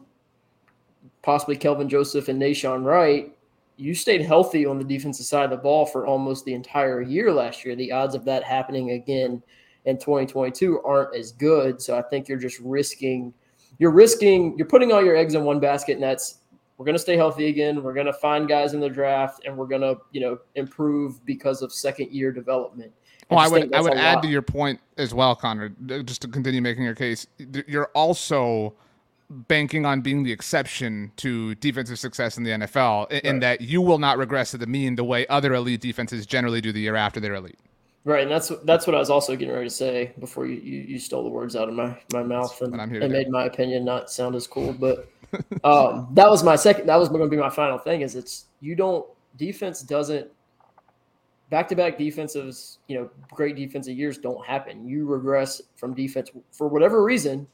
possibly 1.21 1.55
Kelvin 1.55 1.87
Joseph, 1.87 2.27
and 2.27 2.41
Nahshon 2.41 2.83
Wright, 2.83 3.33
you 3.77 3.95
stayed 3.95 4.21
healthy 4.21 4.65
on 4.65 4.77
the 4.77 4.83
defensive 4.83 5.25
side 5.25 5.45
of 5.45 5.49
the 5.51 5.57
ball 5.57 5.85
for 5.85 6.05
almost 6.05 6.43
the 6.43 6.53
entire 6.53 7.01
year 7.01 7.31
last 7.31 7.63
year. 7.63 7.77
The 7.77 7.93
odds 7.93 8.13
of 8.13 8.25
that 8.25 8.43
happening 8.43 8.91
again 8.91 9.41
in 9.85 9.97
2022 9.97 10.81
aren't 10.81 11.15
as 11.15 11.31
good. 11.31 11.81
So 11.81 11.97
I 11.97 12.01
think 12.01 12.27
you're 12.27 12.37
just 12.37 12.59
risking, 12.59 13.33
you're 13.79 13.91
risking, 13.91 14.57
you're 14.57 14.67
putting 14.67 14.91
all 14.91 15.03
your 15.03 15.15
eggs 15.15 15.35
in 15.35 15.45
one 15.45 15.61
basket, 15.61 15.93
and 15.93 16.03
that's 16.03 16.39
we're 16.81 16.85
going 16.85 16.95
to 16.95 16.99
stay 16.99 17.15
healthy 17.15 17.45
again. 17.45 17.83
We're 17.83 17.93
going 17.93 18.07
to 18.07 18.13
find 18.13 18.47
guys 18.47 18.73
in 18.73 18.79
the 18.79 18.89
draft, 18.89 19.43
and 19.45 19.55
we're 19.55 19.67
going 19.67 19.81
to, 19.81 19.97
you 20.13 20.19
know, 20.19 20.39
improve 20.55 21.23
because 21.27 21.61
of 21.61 21.71
second 21.71 22.09
year 22.09 22.31
development. 22.31 22.91
Well, 23.29 23.37
I, 23.37 23.45
I 23.45 23.47
would 23.49 23.75
I 23.75 23.81
would 23.81 23.93
add 23.93 24.15
lot. 24.15 24.23
to 24.23 24.27
your 24.27 24.41
point 24.41 24.79
as 24.97 25.13
well, 25.13 25.35
Connor, 25.35 25.69
just 25.69 26.23
to 26.23 26.27
continue 26.27 26.59
making 26.59 26.83
your 26.83 26.95
case. 26.95 27.27
You're 27.67 27.91
also 27.93 28.73
banking 29.29 29.85
on 29.85 30.01
being 30.01 30.23
the 30.23 30.31
exception 30.31 31.11
to 31.17 31.53
defensive 31.53 31.99
success 31.99 32.39
in 32.39 32.45
the 32.45 32.49
NFL, 32.49 33.11
in, 33.11 33.33
right. 33.33 33.41
that 33.41 33.61
you 33.61 33.79
will 33.79 33.99
not 33.99 34.17
regress 34.17 34.49
to 34.49 34.57
the 34.57 34.65
mean 34.65 34.95
the 34.95 35.03
way 35.03 35.27
other 35.27 35.53
elite 35.53 35.81
defenses 35.81 36.25
generally 36.25 36.61
do 36.61 36.71
the 36.71 36.81
year 36.81 36.95
after 36.95 37.19
they're 37.19 37.35
elite. 37.35 37.59
Right, 38.05 38.23
and 38.23 38.31
that's 38.31 38.51
that's 38.63 38.87
what 38.87 38.95
I 38.95 38.99
was 38.99 39.11
also 39.11 39.35
getting 39.35 39.53
ready 39.53 39.69
to 39.69 39.75
say 39.75 40.13
before 40.19 40.47
you, 40.47 40.55
you, 40.55 40.79
you 40.79 40.99
stole 40.99 41.23
the 41.23 41.29
words 41.29 41.55
out 41.55 41.69
of 41.69 41.75
my, 41.75 41.95
my 42.11 42.23
mouth 42.23 42.59
and, 42.63 42.73
and 42.73 43.11
made 43.13 43.29
my 43.29 43.45
opinion 43.45 43.85
not 43.85 44.09
sound 44.09 44.33
as 44.33 44.47
cool. 44.47 44.73
But 44.73 45.07
um, 45.63 46.09
that 46.13 46.29
was 46.29 46.43
my 46.43 46.55
second. 46.55 46.87
That 46.87 46.97
was 46.97 47.09
going 47.09 47.21
to 47.21 47.27
be 47.27 47.37
my 47.37 47.49
final 47.49 47.77
thing. 47.77 48.01
Is 48.01 48.15
it's 48.15 48.45
you 48.59 48.75
don't 48.75 49.05
defense 49.37 49.81
doesn't 49.81 50.27
back 51.49 51.67
to 51.69 51.75
back 51.75 51.97
defensives. 51.97 52.77
You 52.87 52.99
know, 52.99 53.09
great 53.31 53.55
defensive 53.55 53.97
years 53.97 54.17
don't 54.17 54.43
happen. 54.45 54.87
You 54.87 55.05
regress 55.05 55.61
from 55.75 55.93
defense 55.93 56.31
for 56.51 56.67
whatever 56.67 57.03
reason. 57.03 57.47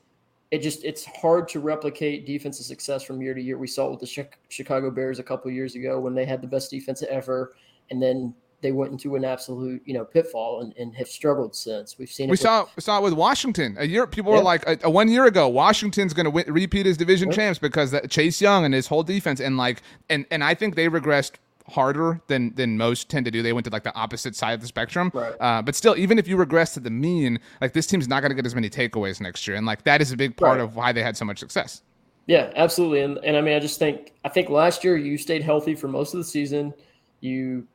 It 0.52 0.60
just 0.60 0.86
it's 0.86 1.04
hard 1.06 1.50
to 1.50 1.60
replicate 1.60 2.26
defensive 2.26 2.66
success 2.66 3.04
from 3.04 3.22
year 3.22 3.34
to 3.34 3.42
year. 3.42 3.58
We 3.58 3.68
saw 3.68 3.88
it 3.88 3.92
with 3.92 4.00
the 4.00 4.28
Chicago 4.48 4.90
Bears 4.90 5.20
a 5.20 5.24
couple 5.24 5.52
years 5.52 5.76
ago 5.76 6.00
when 6.00 6.16
they 6.16 6.26
had 6.26 6.42
the 6.42 6.48
best 6.48 6.72
defense 6.72 7.04
ever, 7.04 7.54
and 7.92 8.02
then 8.02 8.34
they 8.62 8.72
went 8.72 8.92
into 8.92 9.16
an 9.16 9.24
absolute 9.24 9.82
you 9.86 9.94
know 9.94 10.04
pitfall 10.04 10.62
and, 10.62 10.74
and 10.78 10.96
have 10.96 11.08
struggled 11.08 11.56
since. 11.56 11.98
We've 11.98 12.10
seen. 12.10 12.30
We 12.30 12.38
saw 12.38 12.68
with, 12.76 12.84
saw 12.84 13.00
it 13.00 13.04
with 13.04 13.14
Washington 13.14 13.76
a 13.80 13.86
year. 13.86 14.08
People 14.08 14.32
yeah. 14.32 14.40
were 14.40 14.44
like 14.44 14.68
a, 14.68 14.78
a, 14.84 14.90
one 14.90 15.10
year 15.10 15.26
ago, 15.26 15.48
Washington's 15.48 16.14
going 16.14 16.32
to 16.32 16.52
repeat 16.52 16.88
as 16.88 16.98
division 16.98 17.30
yeah. 17.30 17.36
champs 17.36 17.60
because 17.60 17.92
that 17.92 18.10
Chase 18.10 18.42
Young 18.42 18.66
and 18.66 18.74
his 18.74 18.88
whole 18.88 19.04
defense 19.04 19.40
and 19.40 19.58
like 19.58 19.82
and 20.10 20.26
and 20.32 20.44
I 20.44 20.54
think 20.54 20.76
they 20.76 20.88
regressed 20.88 21.34
harder 21.70 22.22
than 22.28 22.54
than 22.56 22.78
most 22.78 23.10
tend 23.10 23.26
to 23.26 23.32
do. 23.32 23.44
They 23.44 23.54
went 23.54 23.66
to 23.66 23.72
like 23.72 23.84
the 23.84 23.96
opposite 23.96 24.36
side 24.36 24.54
of 24.54 24.62
the 24.62 24.68
spectrum. 24.68 25.12
Right. 25.14 25.36
Uh, 25.40 25.62
but 25.62 25.76
still, 25.76 25.96
even 25.98 26.18
if 26.18 26.28
you 26.28 26.38
regress 26.38 26.74
to 26.76 26.80
the 26.80 26.90
mean, 26.90 27.40
like 27.62 27.74
this 27.74 27.88
team's 27.88 28.08
not 28.08 28.22
going 28.22 28.32
to 28.32 28.36
get 28.36 28.46
as 28.46 28.56
many 28.56 28.70
takeaways 28.70 29.22
next 29.22 29.48
year, 29.48 29.58
and 29.58 29.66
like 29.66 29.84
that 29.84 30.02
is 30.02 30.12
a 30.12 30.18
big 30.18 30.36
part 30.36 30.58
right. 30.58 30.64
of 30.64 30.76
why 30.76 30.92
they 30.92 31.04
had 31.04 31.18
so 31.18 31.26
much 31.26 31.40
success. 31.40 31.82
Yeah, 32.26 32.52
absolutely. 32.56 33.02
And 33.02 33.18
and 33.20 33.38
I 33.38 33.42
mean, 33.42 33.56
I 33.56 33.60
just 33.60 33.80
think 33.80 34.14
I 34.24 34.30
think 34.30 34.50
last 34.50 34.84
year 34.84 34.98
you 34.98 35.18
stayed 35.18 35.44
healthy 35.44 35.76
for 35.76 35.88
most 35.88 36.14
of 36.14 36.20
the 36.20 36.24
season. 36.24 36.74
You 37.20 37.68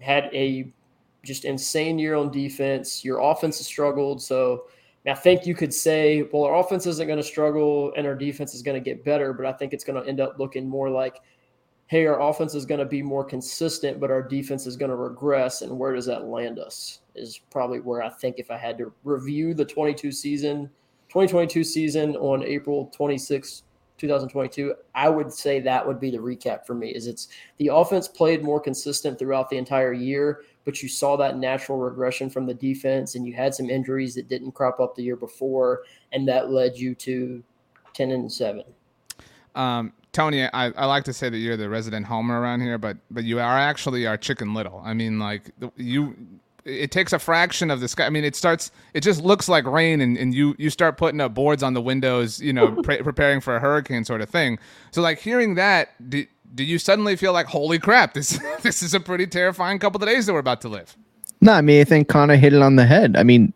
had 0.00 0.30
a 0.32 0.72
just 1.24 1.44
insane 1.44 1.98
year 1.98 2.14
on 2.14 2.30
defense. 2.30 3.04
Your 3.04 3.18
offense 3.18 3.58
has 3.58 3.66
struggled. 3.66 4.22
So 4.22 4.66
I 5.06 5.14
think 5.14 5.46
you 5.46 5.54
could 5.54 5.72
say, 5.72 6.22
well, 6.32 6.44
our 6.44 6.56
offense 6.56 6.86
isn't 6.86 7.06
going 7.06 7.18
to 7.18 7.22
struggle 7.22 7.92
and 7.96 8.06
our 8.06 8.14
defense 8.14 8.54
is 8.54 8.62
going 8.62 8.82
to 8.82 8.84
get 8.84 9.04
better, 9.04 9.32
but 9.32 9.46
I 9.46 9.52
think 9.52 9.72
it's 9.72 9.84
going 9.84 10.02
to 10.02 10.08
end 10.08 10.20
up 10.20 10.38
looking 10.38 10.68
more 10.68 10.90
like, 10.90 11.20
hey, 11.88 12.06
our 12.06 12.20
offense 12.20 12.54
is 12.54 12.66
going 12.66 12.80
to 12.80 12.86
be 12.86 13.02
more 13.02 13.24
consistent, 13.24 14.00
but 14.00 14.10
our 14.10 14.22
defense 14.22 14.66
is 14.66 14.76
going 14.76 14.90
to 14.90 14.96
regress. 14.96 15.62
And 15.62 15.78
where 15.78 15.94
does 15.94 16.06
that 16.06 16.24
land 16.24 16.58
us? 16.58 17.00
Is 17.14 17.40
probably 17.50 17.78
where 17.78 18.02
I 18.02 18.08
think 18.08 18.38
if 18.38 18.50
I 18.50 18.56
had 18.56 18.76
to 18.78 18.92
review 19.04 19.54
the 19.54 19.64
22 19.64 20.10
season, 20.10 20.68
2022 21.08 21.62
season 21.62 22.16
on 22.16 22.42
April 22.42 22.90
26, 22.94 23.62
2022, 23.98 24.74
I 24.94 25.08
would 25.08 25.32
say 25.32 25.60
that 25.60 25.86
would 25.86 26.00
be 26.00 26.10
the 26.10 26.18
recap 26.18 26.66
for 26.66 26.74
me. 26.74 26.90
Is 26.90 27.06
it's 27.06 27.28
the 27.58 27.68
offense 27.68 28.08
played 28.08 28.42
more 28.42 28.60
consistent 28.60 29.18
throughout 29.18 29.48
the 29.48 29.56
entire 29.56 29.92
year, 29.92 30.42
but 30.64 30.82
you 30.82 30.88
saw 30.88 31.16
that 31.16 31.38
natural 31.38 31.78
regression 31.78 32.28
from 32.28 32.46
the 32.46 32.54
defense, 32.54 33.14
and 33.14 33.26
you 33.26 33.32
had 33.34 33.54
some 33.54 33.70
injuries 33.70 34.14
that 34.14 34.28
didn't 34.28 34.52
crop 34.52 34.80
up 34.80 34.94
the 34.94 35.02
year 35.02 35.16
before, 35.16 35.82
and 36.12 36.28
that 36.28 36.50
led 36.50 36.76
you 36.76 36.94
to 36.94 37.42
ten 37.94 38.10
and 38.10 38.30
seven. 38.30 38.64
Um, 39.54 39.92
Tony, 40.12 40.44
I, 40.44 40.68
I 40.70 40.86
like 40.86 41.04
to 41.04 41.12
say 41.12 41.28
that 41.28 41.38
you're 41.38 41.56
the 41.56 41.68
resident 41.68 42.06
homer 42.06 42.40
around 42.40 42.60
here, 42.60 42.78
but 42.78 42.96
but 43.10 43.24
you 43.24 43.38
are 43.38 43.58
actually 43.58 44.06
our 44.06 44.16
chicken 44.16 44.54
little. 44.54 44.82
I 44.84 44.94
mean, 44.94 45.18
like 45.18 45.50
you 45.76 46.16
it 46.66 46.90
takes 46.90 47.12
a 47.12 47.18
fraction 47.18 47.70
of 47.70 47.80
the 47.80 47.86
sky. 47.88 48.06
I 48.06 48.10
mean, 48.10 48.24
it 48.24 48.34
starts, 48.34 48.72
it 48.92 49.02
just 49.02 49.22
looks 49.22 49.48
like 49.48 49.64
rain, 49.66 50.00
and, 50.00 50.16
and 50.18 50.34
you 50.34 50.54
you 50.58 50.68
start 50.68 50.96
putting 50.98 51.20
up 51.20 51.32
boards 51.32 51.62
on 51.62 51.74
the 51.74 51.80
windows, 51.80 52.40
you 52.40 52.52
know, 52.52 52.72
pre- 52.82 53.02
preparing 53.02 53.40
for 53.40 53.54
a 53.56 53.60
hurricane 53.60 54.04
sort 54.04 54.20
of 54.20 54.28
thing. 54.28 54.58
So 54.90 55.00
like 55.00 55.20
hearing 55.20 55.54
that, 55.54 55.90
do, 56.10 56.26
do 56.54 56.64
you 56.64 56.78
suddenly 56.78 57.14
feel 57.16 57.32
like 57.32 57.46
holy 57.46 57.78
crap, 57.78 58.14
this 58.14 58.38
this 58.62 58.82
is 58.82 58.94
a 58.94 59.00
pretty 59.00 59.26
terrifying 59.26 59.78
couple 59.78 60.02
of 60.02 60.08
days 60.08 60.26
that 60.26 60.32
we're 60.32 60.40
about 60.40 60.60
to 60.62 60.68
live? 60.68 60.96
No, 61.40 61.52
I 61.52 61.60
mean 61.60 61.80
I 61.80 61.84
think 61.84 62.08
Connor 62.08 62.36
hit 62.36 62.52
it 62.52 62.62
on 62.62 62.76
the 62.76 62.86
head. 62.86 63.14
I 63.16 63.22
mean, 63.22 63.52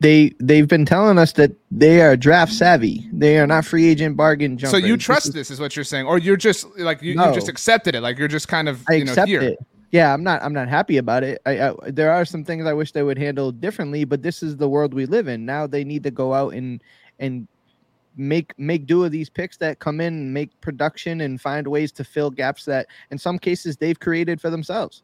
they 0.00 0.34
they've 0.40 0.68
been 0.68 0.84
telling 0.84 1.16
us 1.18 1.32
that 1.32 1.52
they 1.70 2.02
are 2.02 2.16
draft 2.16 2.52
savvy. 2.52 3.08
They 3.12 3.38
are 3.38 3.46
not 3.46 3.64
free 3.64 3.88
agent 3.88 4.16
bargain 4.16 4.58
jumpers. 4.58 4.78
So 4.78 4.86
you 4.86 4.96
trust 4.98 5.26
this 5.26 5.28
is, 5.28 5.34
this 5.34 5.50
is 5.52 5.60
what 5.60 5.74
you're 5.74 5.84
saying, 5.84 6.06
or 6.06 6.18
you're 6.18 6.36
just 6.36 6.66
like 6.78 7.00
you, 7.00 7.14
No. 7.14 7.28
you 7.28 7.34
just 7.34 7.48
accepted 7.48 7.94
it, 7.94 8.02
like 8.02 8.18
you're 8.18 8.28
just 8.28 8.48
kind 8.48 8.68
of 8.68 8.84
I 8.88 8.94
you 8.94 9.04
know 9.04 9.12
accept 9.12 9.28
here. 9.28 9.40
it. 9.42 9.58
Yeah, 9.90 10.12
I'm 10.12 10.22
not. 10.22 10.42
I'm 10.42 10.52
not 10.52 10.68
happy 10.68 10.96
about 10.96 11.22
it. 11.22 11.40
I, 11.46 11.68
I 11.68 11.74
there 11.86 12.10
are 12.10 12.24
some 12.24 12.44
things 12.44 12.66
I 12.66 12.72
wish 12.72 12.92
they 12.92 13.02
would 13.02 13.18
handle 13.18 13.52
differently, 13.52 14.04
but 14.04 14.22
this 14.22 14.42
is 14.42 14.56
the 14.56 14.68
world 14.68 14.92
we 14.92 15.06
live 15.06 15.28
in. 15.28 15.46
Now 15.46 15.66
they 15.66 15.84
need 15.84 16.02
to 16.04 16.10
go 16.10 16.34
out 16.34 16.54
and 16.54 16.82
and 17.18 17.46
make 18.16 18.52
make 18.58 18.86
do 18.86 19.04
of 19.04 19.12
these 19.12 19.28
picks 19.28 19.56
that 19.58 19.78
come 19.78 20.00
in, 20.00 20.32
make 20.32 20.60
production, 20.60 21.20
and 21.20 21.40
find 21.40 21.68
ways 21.68 21.92
to 21.92 22.04
fill 22.04 22.30
gaps 22.30 22.64
that 22.64 22.86
in 23.10 23.18
some 23.18 23.38
cases 23.38 23.76
they've 23.76 23.98
created 23.98 24.40
for 24.40 24.50
themselves. 24.50 25.02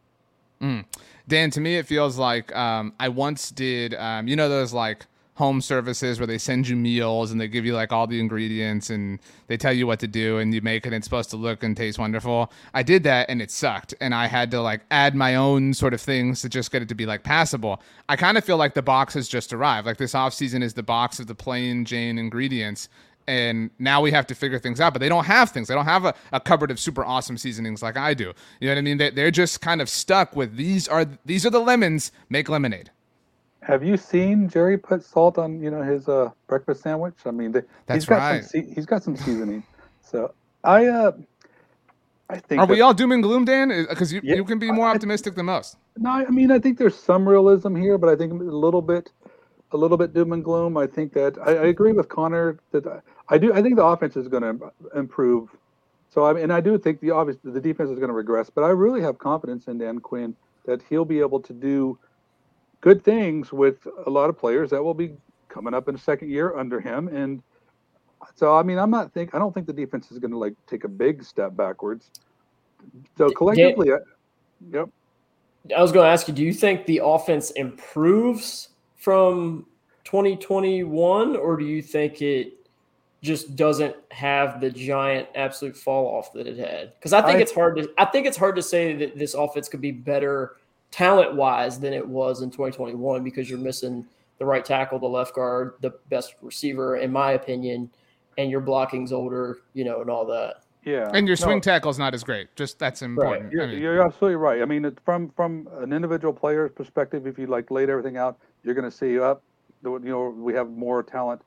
Dan, 1.27 1.49
to 1.51 1.61
me, 1.61 1.77
it 1.77 1.85
feels 1.85 2.17
like 2.17 2.55
um, 2.55 2.93
I 2.99 3.09
once 3.09 3.51
did, 3.51 3.93
um, 3.95 4.27
you 4.27 4.35
know, 4.35 4.49
those 4.49 4.73
like 4.73 5.05
home 5.35 5.61
services 5.61 6.19
where 6.19 6.27
they 6.27 6.37
send 6.37 6.67
you 6.67 6.75
meals 6.75 7.31
and 7.31 7.41
they 7.41 7.47
give 7.47 7.65
you 7.65 7.73
like 7.73 7.91
all 7.91 8.05
the 8.05 8.19
ingredients 8.19 8.89
and 8.89 9.19
they 9.47 9.57
tell 9.57 9.73
you 9.73 9.87
what 9.87 9.99
to 9.99 10.07
do 10.07 10.37
and 10.37 10.53
you 10.53 10.61
make 10.61 10.85
it 10.85 10.89
and 10.89 10.95
it's 10.95 11.05
supposed 11.05 11.29
to 11.31 11.37
look 11.37 11.63
and 11.63 11.75
taste 11.75 11.97
wonderful. 11.97 12.51
I 12.73 12.83
did 12.83 13.03
that 13.03 13.29
and 13.29 13.41
it 13.41 13.49
sucked. 13.49 13.95
And 13.99 14.13
I 14.13 14.27
had 14.27 14.51
to 14.51 14.61
like 14.61 14.81
add 14.91 15.15
my 15.15 15.35
own 15.35 15.73
sort 15.73 15.93
of 15.93 16.01
things 16.01 16.41
to 16.41 16.49
just 16.49 16.71
get 16.71 16.81
it 16.81 16.89
to 16.89 16.95
be 16.95 17.05
like 17.05 17.23
passable. 17.23 17.81
I 18.09 18.15
kind 18.15 18.37
of 18.37 18.43
feel 18.43 18.57
like 18.57 18.75
the 18.75 18.83
box 18.83 19.15
has 19.15 19.27
just 19.27 19.53
arrived. 19.53 19.87
Like 19.87 19.97
this 19.97 20.13
off 20.13 20.33
season 20.33 20.61
is 20.61 20.75
the 20.75 20.83
box 20.83 21.19
of 21.19 21.27
the 21.27 21.35
plain 21.35 21.85
Jane 21.85 22.19
ingredients 22.19 22.89
and 23.27 23.69
now 23.79 24.01
we 24.01 24.11
have 24.11 24.27
to 24.27 24.35
figure 24.35 24.59
things 24.59 24.81
out 24.81 24.93
but 24.93 24.99
they 24.99 25.09
don't 25.09 25.25
have 25.25 25.49
things 25.49 25.67
they 25.67 25.73
don't 25.73 25.85
have 25.85 26.03
a, 26.05 26.13
a 26.33 26.39
cupboard 26.39 26.69
of 26.69 26.79
super 26.79 27.05
awesome 27.05 27.37
seasonings 27.37 27.81
like 27.81 27.95
i 27.95 28.13
do 28.13 28.33
you 28.59 28.67
know 28.67 28.71
what 28.73 28.77
i 28.77 28.81
mean 28.81 28.97
they, 28.97 29.09
they're 29.09 29.31
just 29.31 29.61
kind 29.61 29.81
of 29.81 29.87
stuck 29.87 30.35
with 30.35 30.57
these 30.57 30.89
are 30.89 31.05
these 31.25 31.45
are 31.45 31.49
the 31.49 31.59
lemons 31.59 32.11
make 32.29 32.49
lemonade 32.49 32.91
Have 33.65 33.83
you 33.83 33.97
seen 33.97 34.49
Jerry 34.49 34.77
put 34.77 35.03
salt 35.03 35.37
on 35.37 35.61
you 35.61 35.71
know 35.71 35.81
his 35.83 36.09
uh, 36.09 36.31
breakfast 36.47 36.83
sandwich? 36.83 37.15
I 37.25 37.31
mean, 37.31 37.51
the, 37.53 37.65
That's 37.87 37.97
he's 37.97 38.05
got 38.05 38.17
right. 38.19 38.43
some 38.43 38.63
he's 38.75 38.85
got 38.85 39.03
some 39.03 39.15
seasoning. 39.17 39.63
So 40.01 40.33
I 40.63 40.87
uh, 40.87 41.11
I 42.29 42.39
think 42.39 42.61
are 42.61 42.65
we 42.67 42.81
all 42.81 42.93
doom 42.93 43.11
and 43.13 43.23
gloom 43.23 43.45
dan 43.45 43.69
because 43.89 44.13
you, 44.13 44.21
Yeah, 44.23 44.35
you 44.35 44.45
can 44.45 44.59
be 44.59 44.71
more 44.71 44.87
I- 44.87 44.91
optimistic 44.95 45.35
than 45.35 45.47
most 45.47 45.77
No, 45.97 46.11
I 46.11 46.29
mean 46.29 46.51
I 46.51 46.59
think 46.59 46.77
there's 46.77 46.95
some 46.97 47.27
realism 47.27 47.75
here, 47.75 47.97
but 47.97 48.09
I 48.09 48.15
think 48.15 48.33
a 48.33 48.35
little 48.45 48.81
bit, 48.81 49.11
a 49.71 49.77
little 49.77 49.97
bit 49.97 50.13
doom 50.13 50.33
and 50.33 50.43
gloom. 50.43 50.77
I 50.77 50.87
think 50.87 51.13
that 51.13 51.37
I, 51.39 51.51
I 51.51 51.65
agree 51.67 51.93
with 51.93 52.09
Connor 52.09 52.59
that 52.71 52.87
I, 52.87 52.99
I 53.29 53.37
do. 53.37 53.53
I 53.53 53.61
think 53.61 53.75
the 53.77 53.85
offense 53.85 54.17
is 54.17 54.27
going 54.27 54.43
to 54.43 54.71
improve. 54.95 55.49
So 56.09 56.25
I 56.25 56.33
mean, 56.33 56.43
and 56.43 56.53
I 56.53 56.61
do 56.61 56.77
think 56.77 57.01
the 57.01 57.11
obvious 57.11 57.37
the 57.43 57.61
defense 57.61 57.89
is 57.91 57.97
going 57.99 58.09
to 58.09 58.15
regress, 58.15 58.49
but 58.49 58.63
I 58.63 58.69
really 58.69 59.01
have 59.01 59.17
confidence 59.19 59.67
in 59.67 59.77
Dan 59.79 59.99
Quinn 59.99 60.35
that 60.65 60.81
he'll 60.89 61.05
be 61.05 61.19
able 61.19 61.41
to 61.41 61.53
do 61.53 61.99
good 62.83 63.01
things 63.01 63.53
with 63.53 63.87
a 64.05 64.09
lot 64.09 64.29
of 64.29 64.37
players 64.37 64.69
that 64.69 64.83
will 64.83 64.93
be 64.93 65.13
coming 65.47 65.73
up 65.73 65.87
in 65.87 65.95
the 65.95 66.01
second 66.01 66.29
year 66.29 66.57
under 66.57 66.81
him. 66.81 67.07
And 67.07 67.41
so 68.35 68.57
I 68.57 68.61
mean, 68.61 68.77
I'm 68.77 68.91
not 68.91 69.13
think 69.13 69.33
I 69.33 69.39
don't 69.39 69.53
think 69.53 69.67
the 69.67 69.73
defense 69.73 70.11
is 70.11 70.19
going 70.19 70.31
to 70.31 70.37
like 70.37 70.53
take 70.67 70.83
a 70.83 70.89
big 70.89 71.23
step 71.23 71.55
backwards. 71.55 72.11
So 73.17 73.29
collectively, 73.29 73.93
I, 73.93 73.97
yep. 74.69 74.89
I 75.75 75.81
was 75.81 75.93
going 75.93 76.05
to 76.05 76.11
ask 76.11 76.27
you, 76.27 76.33
do 76.33 76.43
you 76.43 76.51
think 76.51 76.85
the 76.85 76.99
offense 77.01 77.51
improves 77.51 78.69
from 78.97 79.65
2021, 80.03 81.37
or 81.37 81.55
do 81.55 81.63
you 81.63 81.81
think 81.81 82.21
it 82.21 82.67
just 83.21 83.55
doesn't 83.55 83.95
have 84.11 84.59
the 84.59 84.69
giant 84.69 85.29
absolute 85.35 85.77
fall 85.77 86.17
off 86.17 86.33
that 86.33 86.47
it 86.47 86.57
had? 86.57 86.93
Because 86.95 87.13
I 87.13 87.21
think 87.21 87.37
I- 87.37 87.41
it's 87.41 87.53
hard 87.53 87.77
to 87.77 87.89
I 87.97 88.03
think 88.03 88.27
it's 88.27 88.35
hard 88.35 88.57
to 88.57 88.61
say 88.61 88.93
that 88.97 89.17
this 89.17 89.35
offense 89.35 89.69
could 89.69 89.79
be 89.79 89.91
better 89.91 90.57
talent 90.93 91.33
wise 91.33 91.79
than 91.79 91.91
it 91.91 92.07
was 92.07 92.43
in 92.43 92.51
2021 92.51 93.23
because 93.23 93.49
you're 93.49 93.57
missing 93.57 94.05
the 94.37 94.45
right 94.45 94.63
tackle, 94.63 94.99
the 94.99 95.07
left 95.07 95.33
guard, 95.33 95.73
the 95.81 95.89
best 96.09 96.35
receiver, 96.43 96.97
in 96.97 97.11
my 97.11 97.31
opinion, 97.31 97.89
and 98.37 98.51
your 98.51 98.61
blocking's 98.61 99.11
older, 99.11 99.57
you 99.73 99.83
know, 99.83 100.01
and 100.01 100.09
all 100.09 100.23
that. 100.27 100.61
Yeah. 100.85 101.09
and 101.13 101.27
your 101.27 101.37
No, 101.37 101.45
swing 101.45 101.61
tackle's 101.61 101.97
not 101.97 102.13
as 102.13 102.25
great 102.25 102.53
just 102.57 102.77
that's 102.77 103.01
important 103.03 103.53
You're, 103.53 103.63
I 103.63 103.67
mean, 103.67 103.79
you're 103.81 104.05
absolutely 104.05 104.35
right. 104.35 104.61
I 104.61 104.65
mean, 104.65 104.85
it- 104.85 104.99
from 105.05 105.29
from 105.29 105.67
an 105.79 105.93
individual 105.93 106.33
player's 106.33 106.71
perspective, 106.71 107.25
if 107.25 107.39
you 107.39 107.47
like 107.47 107.71
laid 107.71 107.89
everything 107.89 108.17
out, 108.17 108.37
you're 108.63 108.75
going 108.75 108.89
to 108.89 108.95
see 108.95 109.17
oh, 109.17 109.31
up. 109.31 109.43
you 109.83 109.99
know, 109.99 110.29
we 110.29 110.53
have 110.53 110.69
more 110.69 111.01
talent 111.01 111.41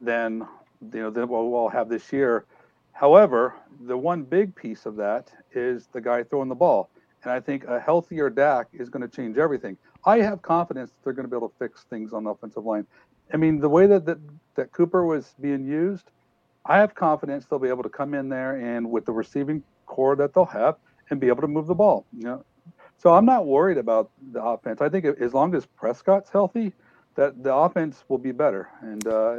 than 0.00 0.46
you 0.94 1.00
know 1.02 1.10
than 1.10 1.28
what 1.28 1.42
we'll 1.42 1.54
all 1.54 1.68
have 1.68 1.88
this 1.90 2.12
year. 2.12 2.44
However, 2.92 3.54
the 3.86 3.96
one 3.96 4.22
big 4.22 4.54
piece 4.54 4.86
of 4.86 4.96
that 4.96 5.32
is 5.52 5.88
the 5.92 6.00
guy 6.00 6.22
throwing 6.22 6.48
the 6.48 6.54
ball, 6.54 6.88
and 7.22 7.32
I 7.32 7.40
think 7.40 7.64
a 7.64 7.78
healthier 7.78 8.30
Dak 8.30 8.68
is 8.72 8.88
going 8.88 9.02
to 9.02 9.08
change 9.08 9.36
everything. 9.38 9.76
I 10.04 10.18
have 10.18 10.42
confidence 10.42 10.90
that 10.90 10.96
they're 11.04 11.12
going 11.12 11.26
to 11.26 11.30
be 11.30 11.36
able 11.36 11.50
to 11.50 11.58
fix 11.58 11.84
things 11.84 12.12
on 12.12 12.24
the 12.24 12.30
offensive 12.30 12.64
line. 12.64 12.86
I 13.32 13.36
mean, 13.36 13.60
the 13.60 13.68
way 13.68 13.86
that 13.86 14.06
that, 14.06 14.18
that 14.54 14.72
Cooper 14.72 15.04
was 15.04 15.34
being 15.40 15.66
used, 15.66 16.10
I 16.64 16.78
have 16.78 16.94
confidence 16.94 17.46
they'll 17.46 17.58
be 17.58 17.68
able 17.68 17.82
to 17.82 17.88
come 17.88 18.14
in 18.14 18.28
there 18.28 18.56
and 18.56 18.90
with 18.90 19.04
the 19.04 19.12
receiving 19.12 19.62
corps 19.86 20.16
that 20.16 20.34
they'll 20.34 20.44
have 20.46 20.76
and 21.10 21.20
be 21.20 21.28
able 21.28 21.42
to 21.42 21.48
move 21.48 21.66
the 21.66 21.74
ball. 21.74 22.06
You 22.16 22.24
know, 22.24 22.44
so 22.98 23.14
I'm 23.14 23.24
not 23.24 23.46
worried 23.46 23.78
about 23.78 24.10
the 24.32 24.42
offense. 24.42 24.80
I 24.80 24.88
think 24.88 25.04
as 25.04 25.34
long 25.34 25.54
as 25.54 25.66
Prescott's 25.66 26.30
healthy, 26.30 26.72
that 27.16 27.42
the 27.42 27.54
offense 27.54 28.04
will 28.08 28.18
be 28.18 28.32
better. 28.32 28.68
And 28.82 29.06
uh, 29.06 29.36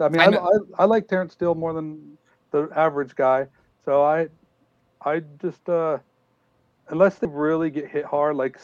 I 0.00 0.08
mean, 0.08 0.20
I 0.20 0.24
I, 0.24 0.38
I, 0.38 0.58
I 0.80 0.84
like 0.84 1.08
Terence 1.08 1.34
Steele 1.34 1.54
more 1.54 1.72
than 1.72 2.16
the 2.50 2.68
average 2.74 3.14
guy. 3.14 3.46
So 3.84 4.02
I, 4.02 4.28
I 5.04 5.22
just 5.40 5.68
uh, 5.68 5.98
unless 6.88 7.16
they 7.16 7.26
really 7.26 7.70
get 7.70 7.88
hit 7.88 8.04
hard, 8.04 8.36
like 8.36 8.58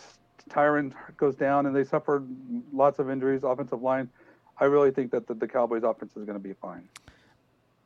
Tyron 0.50 0.92
goes 1.16 1.36
down 1.36 1.66
and 1.66 1.74
they 1.76 1.84
suffer 1.84 2.22
lots 2.72 2.98
of 2.98 3.10
injuries, 3.10 3.42
offensive 3.44 3.82
line. 3.82 4.08
I 4.58 4.64
really 4.64 4.90
think 4.90 5.10
that 5.12 5.26
the, 5.26 5.34
the 5.34 5.48
Cowboys' 5.48 5.82
offense 5.84 6.16
is 6.16 6.24
going 6.24 6.38
to 6.38 6.42
be 6.42 6.54
fine. 6.54 6.88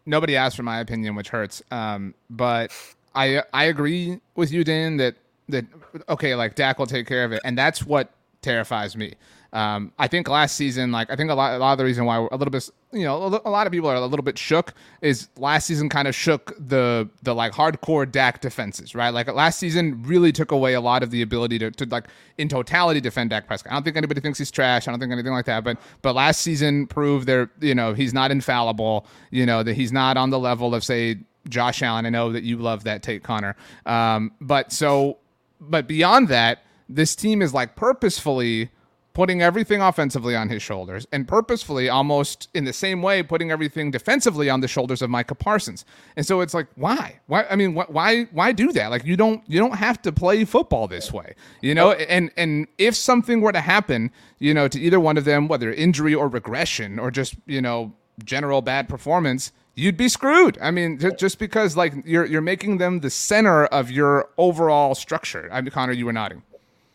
nobody 0.07 0.37
asked 0.37 0.57
for 0.57 0.63
my 0.63 0.81
opinion, 0.81 1.15
which 1.15 1.29
hurts. 1.29 1.63
Um, 1.71 2.15
but 2.31 2.73
I 3.15 3.43
I 3.53 3.65
agree 3.65 4.21
with 4.35 4.53
you, 4.53 4.65
Dan, 4.65 4.97
that 4.99 5.17
that 5.49 5.65
okay, 6.09 6.35
like 6.35 6.55
Dak 6.55 6.79
will 6.79 6.87
take 6.87 7.07
care 7.07 7.25
of 7.25 7.33
it, 7.33 7.41
and 7.45 7.57
that's 7.57 7.85
what 7.87 8.11
terrifies 8.43 8.97
me. 8.97 9.15
Um, 9.55 9.93
I 10.01 10.09
think 10.09 10.29
last 10.29 10.57
season, 10.57 10.91
like 10.91 11.11
I 11.11 11.17
think 11.17 11.31
a 11.31 11.35
lot, 11.35 11.55
a 11.55 11.59
lot 11.59 11.73
of 11.73 11.79
the 11.79 11.85
reason 11.85 12.05
why 12.05 12.17
a 12.17 12.37
little 12.37 12.51
bit, 12.51 12.69
you 12.93 13.05
know, 13.05 13.41
a 13.45 13.51
lot 13.51 13.69
of 13.69 13.73
people 13.73 13.89
are 13.89 13.95
a 13.95 14.01
little 14.05 14.25
bit 14.25 14.37
shook 14.37 14.75
is 15.01 15.29
last 15.37 15.67
season 15.67 15.89
kind 15.89 16.09
of 16.09 16.15
shook 16.15 16.53
the 16.59 17.09
the 17.23 17.33
like 17.33 17.53
hardcore 17.53 18.11
Dak 18.11 18.41
defenses, 18.41 18.97
right? 18.97 19.11
Like 19.11 19.33
last 19.33 19.61
season 19.61 20.03
really 20.03 20.33
took 20.33 20.51
away 20.51 20.75
a 20.75 20.81
lot 20.81 21.05
of 21.05 21.13
the 21.13 21.23
ability 21.23 21.61
to, 21.61 21.71
to 21.71 21.87
like 21.87 22.09
in 22.37 22.49
totality 22.49 23.01
defend 23.01 23.31
Dak 23.31 23.47
Prescott. 23.47 23.73
I 23.73 23.77
don't 23.77 23.85
think 23.85 23.97
anybody 23.97 24.21
thinks 24.21 24.41
he's 24.41 24.51
trash. 24.51 24.89
I 24.89 24.91
don't 24.91 24.99
think 24.99 25.13
anything 25.13 25.33
like 25.33 25.47
that. 25.47 25.63
But 25.63 25.79
but 26.03 26.17
last 26.17 26.41
season 26.41 26.89
proved 26.89 27.29
there, 27.29 27.49
you 27.61 27.77
know, 27.77 27.95
he's 27.95 28.13
not 28.13 28.33
infallible. 28.33 29.07
You 29.31 29.47
know 29.47 29.63
that 29.63 29.75
he's 29.75 29.93
not 29.93 30.17
on 30.17 30.31
the 30.31 30.39
level 30.41 30.75
of 30.75 30.83
say 30.83 31.21
Josh 31.49 31.81
Allen. 31.81 32.07
I 32.07 32.11
know 32.11 32.33
that 32.33 32.43
you 32.43 32.57
love 32.57 32.83
that 32.85 33.05
take, 33.05 33.23
Connor. 33.23 33.55
Um, 33.87 34.33
but 34.41 34.73
so, 34.73 35.19
but 35.61 35.87
beyond 35.87 36.27
that, 36.27 36.65
this 36.89 37.15
team 37.15 37.41
is 37.41 37.55
like 37.55 37.77
purposefully 37.77 38.71
putting 39.15 39.41
everything 39.41 39.81
offensively 39.81 40.35
on 40.35 40.49
his 40.49 40.61
shoulders 40.61 41.07
and 41.13 41.27
purposefully 41.27 41.89
almost 41.89 42.49
in 42.53 42.65
the 42.65 42.73
same 42.73 43.01
way 43.01 43.23
putting 43.23 43.51
everything 43.53 43.93
defensively 43.93 44.51
on 44.51 44.61
the 44.61 44.69
shoulders 44.69 45.01
of 45.01 45.09
Micah 45.09 45.37
Parsons. 45.37 45.85
And 46.17 46.27
so 46.27 46.41
it's 46.41 46.53
like 46.53 46.67
why? 46.75 47.21
Why 47.27 47.47
I 47.49 47.57
mean 47.57 47.75
wh- 47.75 47.89
why 47.91 48.25
why 48.33 48.53
do 48.53 48.73
that? 48.73 48.91
Like 48.91 49.05
you 49.05 49.17
don't 49.17 49.43
you 49.47 49.59
don't 49.59 49.77
have 49.77 50.03
to 50.03 50.13
play 50.13 50.45
football 50.45 50.89
this 50.89 51.13
way. 51.13 51.35
You 51.63 51.75
know, 51.75 51.93
and 51.93 52.31
and 52.37 52.67
if 52.77 52.97
something 52.97 53.41
were 53.41 53.53
to 53.53 53.61
happen, 53.61 54.11
you 54.41 54.53
know, 54.53 54.67
to 54.69 54.81
either 54.81 54.99
one 54.99 55.17
of 55.17 55.25
them 55.25 55.47
whether 55.47 55.73
injury 55.73 56.15
or 56.15 56.29
regression 56.29 56.99
or 56.99 57.11
just, 57.13 57.37
you 57.47 57.63
know, 57.63 57.93
general 58.25 58.63
bad 58.63 58.89
performance, 58.89 59.53
you'd 59.77 59.97
be 59.97 60.09
screwed. 60.09 60.59
I 60.61 60.73
mean, 60.73 60.99
ju- 60.99 61.13
just 61.13 61.39
because 61.39 61.77
like 61.77 61.95
you're 62.05 62.25
you're 62.27 62.41
making 62.41 62.79
them 62.79 62.99
the 62.99 63.11
center 63.11 63.67
of 63.67 63.93
your 63.93 64.29
overall 64.39 64.97
structure. 64.97 65.49
I 65.53 65.61
mean, 65.61 65.71
Connor, 65.71 65.93
you 65.93 66.07
were 66.07 66.13
nodding. 66.13 66.43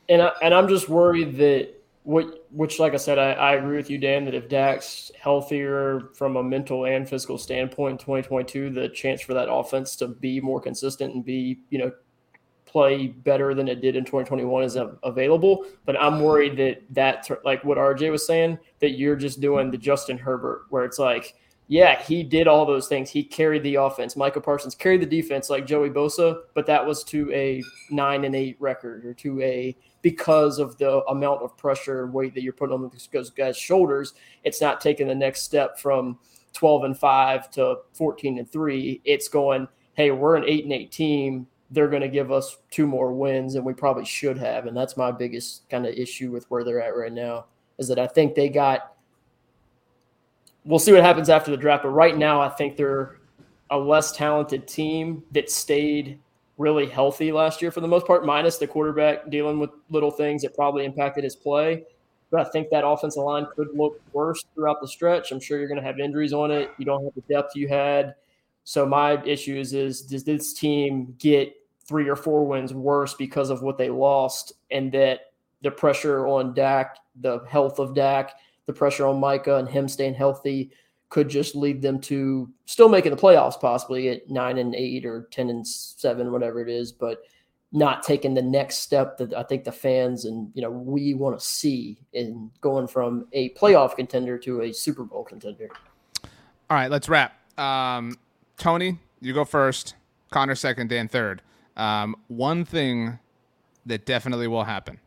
And 0.10 0.22
I, 0.22 0.32
and 0.42 0.54
I'm 0.54 0.68
just 0.68 0.90
worried 0.90 1.38
that 1.38 1.79
what 2.10 2.48
which 2.50 2.80
like 2.80 2.96
I 2.96 2.98
said, 2.98 3.20
I, 3.20 3.34
I 3.34 3.54
agree 3.54 3.78
with 3.78 3.92
you, 3.92 4.00
Dan, 4.00 4.26
that 4.26 4.34
if 4.34 4.50
Dak's 4.50 5.12
healthier 5.22 6.10
from 6.16 6.38
a 6.38 6.44
mental 6.44 6.88
and 6.88 7.08
physical 7.08 7.38
standpoint 7.38 7.92
in 7.92 7.98
2022, 8.00 8.72
the 8.72 8.90
chance 8.90 9.22
for 9.22 9.36
that 9.36 9.48
offense 9.48 9.96
to 9.98 10.08
be 10.08 10.42
more 10.42 10.60
consistent 10.60 11.14
and 11.14 11.24
be, 11.24 11.60
you 11.70 11.78
know, 11.78 11.92
play 12.66 13.10
better 13.10 13.54
than 13.54 13.68
it 13.68 13.82
did 13.82 13.96
in 13.96 14.06
2021 14.06 14.64
is 14.64 14.76
available. 15.04 15.68
But 15.86 16.02
I'm 16.02 16.22
worried 16.22 16.58
that 16.58 16.82
that 16.96 17.30
like 17.46 17.64
what 17.64 17.78
RJ 17.78 18.10
was 18.10 18.26
saying, 18.26 18.58
that 18.80 18.98
you're 18.98 19.16
just 19.16 19.40
doing 19.40 19.70
the 19.70 19.78
Justin 19.78 20.18
Herbert, 20.18 20.66
where 20.72 20.86
it's 20.86 20.98
like 20.98 21.36
yeah, 21.68 22.02
he 22.02 22.24
did 22.24 22.48
all 22.48 22.66
those 22.66 22.88
things. 22.88 23.12
He 23.12 23.24
carried 23.24 23.62
the 23.62 23.76
offense. 23.76 24.16
Micah 24.16 24.42
Parsons 24.42 24.74
carried 24.74 25.04
the 25.04 25.06
defense 25.06 25.52
like 25.52 25.68
Joey 25.68 25.92
Bosa, 25.92 26.42
but 26.56 26.66
that 26.66 26.84
was 26.84 27.04
to 27.04 27.32
a 27.32 27.62
nine 27.92 28.26
and 28.26 28.36
eight 28.36 28.58
record 28.60 29.06
or 29.06 29.14
to 29.14 29.40
a 29.44 29.78
because 30.02 30.60
of 30.60 30.78
the 30.78 31.04
amount 31.06 31.42
of 31.42 31.58
pressure 31.58 32.04
and 32.04 32.14
weight 32.14 32.34
that 32.34 32.44
you're 32.44 32.54
putting 32.54 32.74
on 32.74 32.90
those 33.14 33.30
guys' 33.30 33.58
shoulders. 33.58 34.14
It's 34.44 34.62
not 34.62 34.82
taking 34.82 35.08
the 35.08 35.16
next 35.16 35.44
step 35.44 35.80
from 35.80 36.18
12 36.54 36.86
and 36.86 36.98
five 36.98 37.52
to 37.52 37.80
14 37.94 38.40
and 38.40 38.52
three. 38.52 39.02
It's 39.06 39.28
going, 39.28 39.68
hey, 39.94 40.12
we're 40.12 40.36
an 40.36 40.46
eight 40.46 40.64
and 40.64 40.74
eight 40.74 40.92
team. 40.92 41.48
They're 41.72 41.90
going 41.90 42.02
to 42.02 42.08
give 42.08 42.32
us 42.32 42.58
two 42.72 42.88
more 42.88 43.14
wins, 43.14 43.56
and 43.56 43.64
we 43.64 43.74
probably 43.74 44.06
should 44.06 44.38
have. 44.38 44.66
And 44.66 44.76
that's 44.76 44.98
my 44.98 45.12
biggest 45.12 45.70
kind 45.70 45.86
of 45.86 45.94
issue 45.94 46.32
with 46.32 46.50
where 46.50 46.64
they're 46.64 46.82
at 46.82 46.96
right 46.96 47.14
now 47.14 47.46
is 47.78 47.88
that 47.88 48.00
I 48.00 48.08
think 48.08 48.36
they 48.36 48.50
got 48.50 48.94
we'll 50.66 50.80
see 50.80 50.92
what 50.92 51.04
happens 51.04 51.30
after 51.30 51.52
the 51.52 51.58
draft. 51.58 51.84
But 51.84 51.90
right 51.90 52.18
now, 52.18 52.42
I 52.42 52.50
think 52.50 52.78
they're 52.78 53.18
a 53.70 53.78
less 53.78 54.12
talented 54.12 54.68
team 54.68 55.24
that 55.32 55.50
stayed 55.50 56.20
really 56.60 56.86
healthy 56.86 57.32
last 57.32 57.62
year 57.62 57.72
for 57.72 57.82
the 57.82 57.88
most 57.88 58.06
part, 58.06 58.24
minus 58.26 58.58
the 58.58 58.68
quarterback 58.68 59.30
dealing 59.32 59.58
with 59.58 59.72
little 59.90 60.12
things 60.12 60.44
that 60.44 60.54
probably 60.54 60.86
impacted 60.86 61.24
his 61.24 61.36
play. 61.36 61.84
But 62.30 62.46
I 62.46 62.50
think 62.52 62.70
that 62.70 62.86
offensive 62.86 63.24
line 63.24 63.48
could 63.56 63.70
look 63.74 64.00
worse 64.14 64.44
throughout 64.54 64.82
the 64.82 64.88
stretch. 64.88 65.32
I'm 65.32 65.40
sure 65.40 65.58
you're 65.58 65.68
going 65.68 65.82
to 65.82 65.88
have 65.88 66.00
injuries 66.00 66.34
on 66.34 66.52
it. 66.52 66.70
You 66.78 66.86
don't 66.86 67.04
have 67.04 67.16
the 67.16 67.34
depth 67.34 67.56
you 67.56 67.68
had. 67.68 68.14
So 68.66 68.86
my 68.86 69.24
issue 69.24 69.58
is, 69.58 69.74
is 69.74 70.04
does 70.04 70.24
this 70.24 70.54
team 70.54 71.16
get 71.18 71.56
three 71.88 72.08
or 72.08 72.16
four 72.16 72.46
wins 72.46 72.72
worse 72.72 73.16
because 73.16 73.50
of 73.50 73.64
what 73.64 73.80
they 73.80 73.90
lost 73.90 74.54
and 74.70 74.92
that 74.92 75.32
the 75.64 75.72
pressure 75.72 76.28
on 76.28 76.54
Dak, 76.54 76.98
the 77.20 77.40
health 77.48 77.80
of 77.80 77.96
Dak– 77.96 78.34
the 78.70 78.74
pressure 78.74 79.08
on 79.08 79.20
Micah 79.20 79.56
and 79.56 79.68
him 79.68 79.88
staying 79.88 80.14
healthy 80.14 80.70
could 81.10 81.28
just 81.28 81.56
lead 81.56 81.82
them 81.82 82.00
to 82.00 82.50
still 82.66 82.90
making 82.90 83.12
the 83.12 83.18
playoffs 83.18 83.60
possibly 83.60 84.10
at 84.10 84.30
nine 84.30 84.58
and 84.60 84.76
eight 84.76 85.06
or 85.06 85.28
10 85.32 85.50
and 85.50 85.68
seven, 85.68 86.32
whatever 86.32 86.62
it 86.62 86.70
is, 86.70 86.92
but 86.92 87.24
not 87.72 88.04
taking 88.04 88.34
the 88.34 88.42
next 88.42 88.78
step 88.78 89.18
that 89.18 89.34
I 89.34 89.44
think 89.44 89.64
the 89.64 89.72
fans 89.72 90.26
and, 90.26 90.52
you 90.54 90.62
know, 90.62 90.72
we 90.72 91.14
want 91.14 91.40
to 91.40 91.46
see 91.46 91.98
in 92.14 92.50
going 92.62 92.88
from 92.88 93.28
a 93.34 93.50
playoff 93.52 93.96
contender 93.96 94.38
to 94.40 94.62
a 94.62 94.74
Super 94.74 95.04
Bowl 95.04 95.24
contender. 95.24 95.70
All 96.24 96.78
right, 96.78 96.90
let's 96.90 97.10
wrap. 97.10 97.34
Um, 97.60 98.18
Tony, 98.58 98.98
you 99.22 99.34
go 99.34 99.46
first. 99.46 99.96
Connor 100.32 100.56
second, 100.56 100.90
Dan 100.90 101.08
third. 101.08 101.42
Um, 101.76 102.16
one 102.28 102.66
thing 102.66 103.18
that 103.86 104.06
definitely 104.06 104.48
will 104.48 104.64
happen 104.64 105.00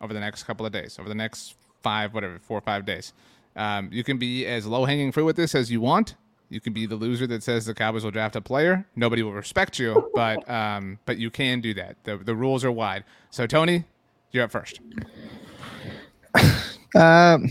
over 0.00 0.12
the 0.12 0.20
next 0.20 0.44
couple 0.44 0.64
of 0.64 0.72
days, 0.72 0.98
over 0.98 1.08
the 1.08 1.14
next 1.14 1.54
five, 1.82 2.14
whatever, 2.14 2.38
four 2.38 2.58
or 2.58 2.62
five 2.62 2.84
days. 2.84 3.12
Um, 3.56 3.88
you 3.92 4.04
can 4.04 4.18
be 4.18 4.46
as 4.46 4.66
low 4.66 4.84
hanging 4.84 5.12
fruit 5.12 5.24
with 5.24 5.36
this 5.36 5.54
as 5.54 5.70
you 5.70 5.80
want. 5.80 6.14
You 6.48 6.60
can 6.60 6.72
be 6.72 6.86
the 6.86 6.96
loser 6.96 7.26
that 7.28 7.42
says 7.42 7.66
the 7.66 7.74
Cowboys 7.74 8.04
will 8.04 8.10
draft 8.10 8.34
a 8.34 8.40
player. 8.40 8.86
Nobody 8.96 9.22
will 9.22 9.32
respect 9.32 9.78
you, 9.78 10.10
but 10.14 10.48
um, 10.50 10.98
but 11.06 11.18
you 11.18 11.30
can 11.30 11.60
do 11.60 11.74
that. 11.74 11.96
The 12.04 12.16
the 12.16 12.34
rules 12.34 12.64
are 12.64 12.72
wide. 12.72 13.04
So 13.30 13.46
Tony, 13.46 13.84
you're 14.32 14.44
up 14.44 14.50
first. 14.50 14.80
Um, 16.96 17.48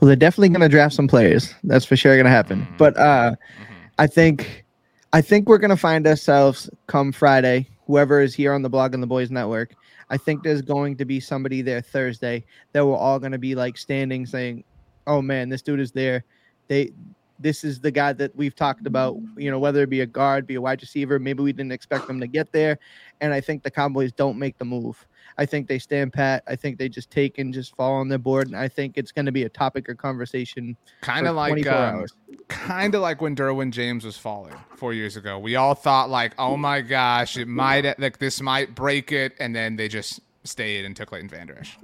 well, 0.00 0.08
they're 0.08 0.16
definitely 0.16 0.48
going 0.48 0.60
to 0.60 0.68
draft 0.68 0.94
some 0.94 1.08
players. 1.08 1.54
That's 1.64 1.84
for 1.84 1.96
sure 1.96 2.14
going 2.14 2.24
to 2.24 2.30
happen. 2.30 2.62
Mm-hmm. 2.62 2.76
But 2.76 2.96
uh, 2.96 3.32
mm-hmm. 3.32 3.74
I 3.98 4.06
think 4.06 4.64
I 5.12 5.20
think 5.20 5.48
we're 5.48 5.58
going 5.58 5.70
to 5.70 5.76
find 5.76 6.06
ourselves 6.06 6.68
come 6.86 7.12
Friday. 7.12 7.68
Whoever 7.86 8.20
is 8.20 8.34
here 8.34 8.52
on 8.52 8.62
the 8.62 8.70
Blogging 8.70 9.00
the 9.00 9.06
Boys 9.06 9.30
Network, 9.30 9.74
I 10.10 10.16
think 10.16 10.42
there's 10.42 10.62
going 10.62 10.96
to 10.96 11.04
be 11.04 11.20
somebody 11.20 11.62
there 11.62 11.80
Thursday 11.80 12.44
that 12.72 12.84
we're 12.84 12.96
all 12.96 13.18
going 13.18 13.32
to 13.32 13.38
be 13.38 13.54
like 13.54 13.76
standing 13.76 14.26
saying, 14.26 14.64
"Oh 15.06 15.22
man, 15.22 15.48
this 15.48 15.62
dude 15.62 15.80
is 15.80 15.92
there." 15.92 16.24
They 16.68 16.92
this 17.38 17.64
is 17.64 17.80
the 17.80 17.90
guy 17.90 18.12
that 18.12 18.34
we've 18.36 18.54
talked 18.54 18.86
about, 18.86 19.16
you 19.36 19.50
know, 19.50 19.58
whether 19.58 19.82
it 19.82 19.90
be 19.90 20.00
a 20.00 20.06
guard, 20.06 20.46
be 20.46 20.54
a 20.54 20.60
wide 20.60 20.80
receiver, 20.80 21.18
maybe 21.18 21.42
we 21.42 21.52
didn't 21.52 21.72
expect 21.72 22.06
them 22.06 22.20
to 22.20 22.26
get 22.26 22.52
there. 22.52 22.78
And 23.20 23.34
I 23.34 23.40
think 23.40 23.62
the 23.62 23.70
Cowboys 23.70 24.12
don't 24.12 24.38
make 24.38 24.56
the 24.58 24.64
move. 24.64 25.06
I 25.36 25.46
think 25.46 25.66
they 25.66 25.80
stand 25.80 26.12
pat. 26.12 26.44
I 26.46 26.54
think 26.54 26.78
they 26.78 26.88
just 26.88 27.10
take 27.10 27.38
and 27.38 27.52
just 27.52 27.74
fall 27.74 27.94
on 27.94 28.08
their 28.08 28.18
board. 28.18 28.46
And 28.46 28.56
I 28.56 28.68
think 28.68 28.96
it's 28.96 29.10
going 29.10 29.26
to 29.26 29.32
be 29.32 29.42
a 29.42 29.48
topic 29.48 29.88
or 29.88 29.94
conversation. 29.94 30.76
Kind 31.00 31.26
of 31.26 31.34
like, 31.34 31.66
um, 31.66 32.06
kind 32.48 32.94
of 32.94 33.02
like 33.02 33.20
when 33.20 33.34
Derwin 33.34 33.72
James 33.72 34.04
was 34.04 34.16
falling 34.16 34.54
four 34.76 34.92
years 34.92 35.16
ago. 35.16 35.38
We 35.38 35.56
all 35.56 35.74
thought 35.74 36.10
like, 36.10 36.34
oh 36.38 36.56
my 36.56 36.82
gosh, 36.82 37.36
it 37.36 37.48
might 37.48 37.98
like 37.98 38.18
this 38.18 38.40
might 38.40 38.74
break 38.76 39.10
it, 39.10 39.32
and 39.40 39.54
then 39.56 39.74
they 39.74 39.88
just 39.88 40.20
stayed 40.44 40.84
and 40.84 40.94
took 40.94 41.10
Leighton 41.10 41.28
Vander 41.28 41.58
Esch. 41.58 41.76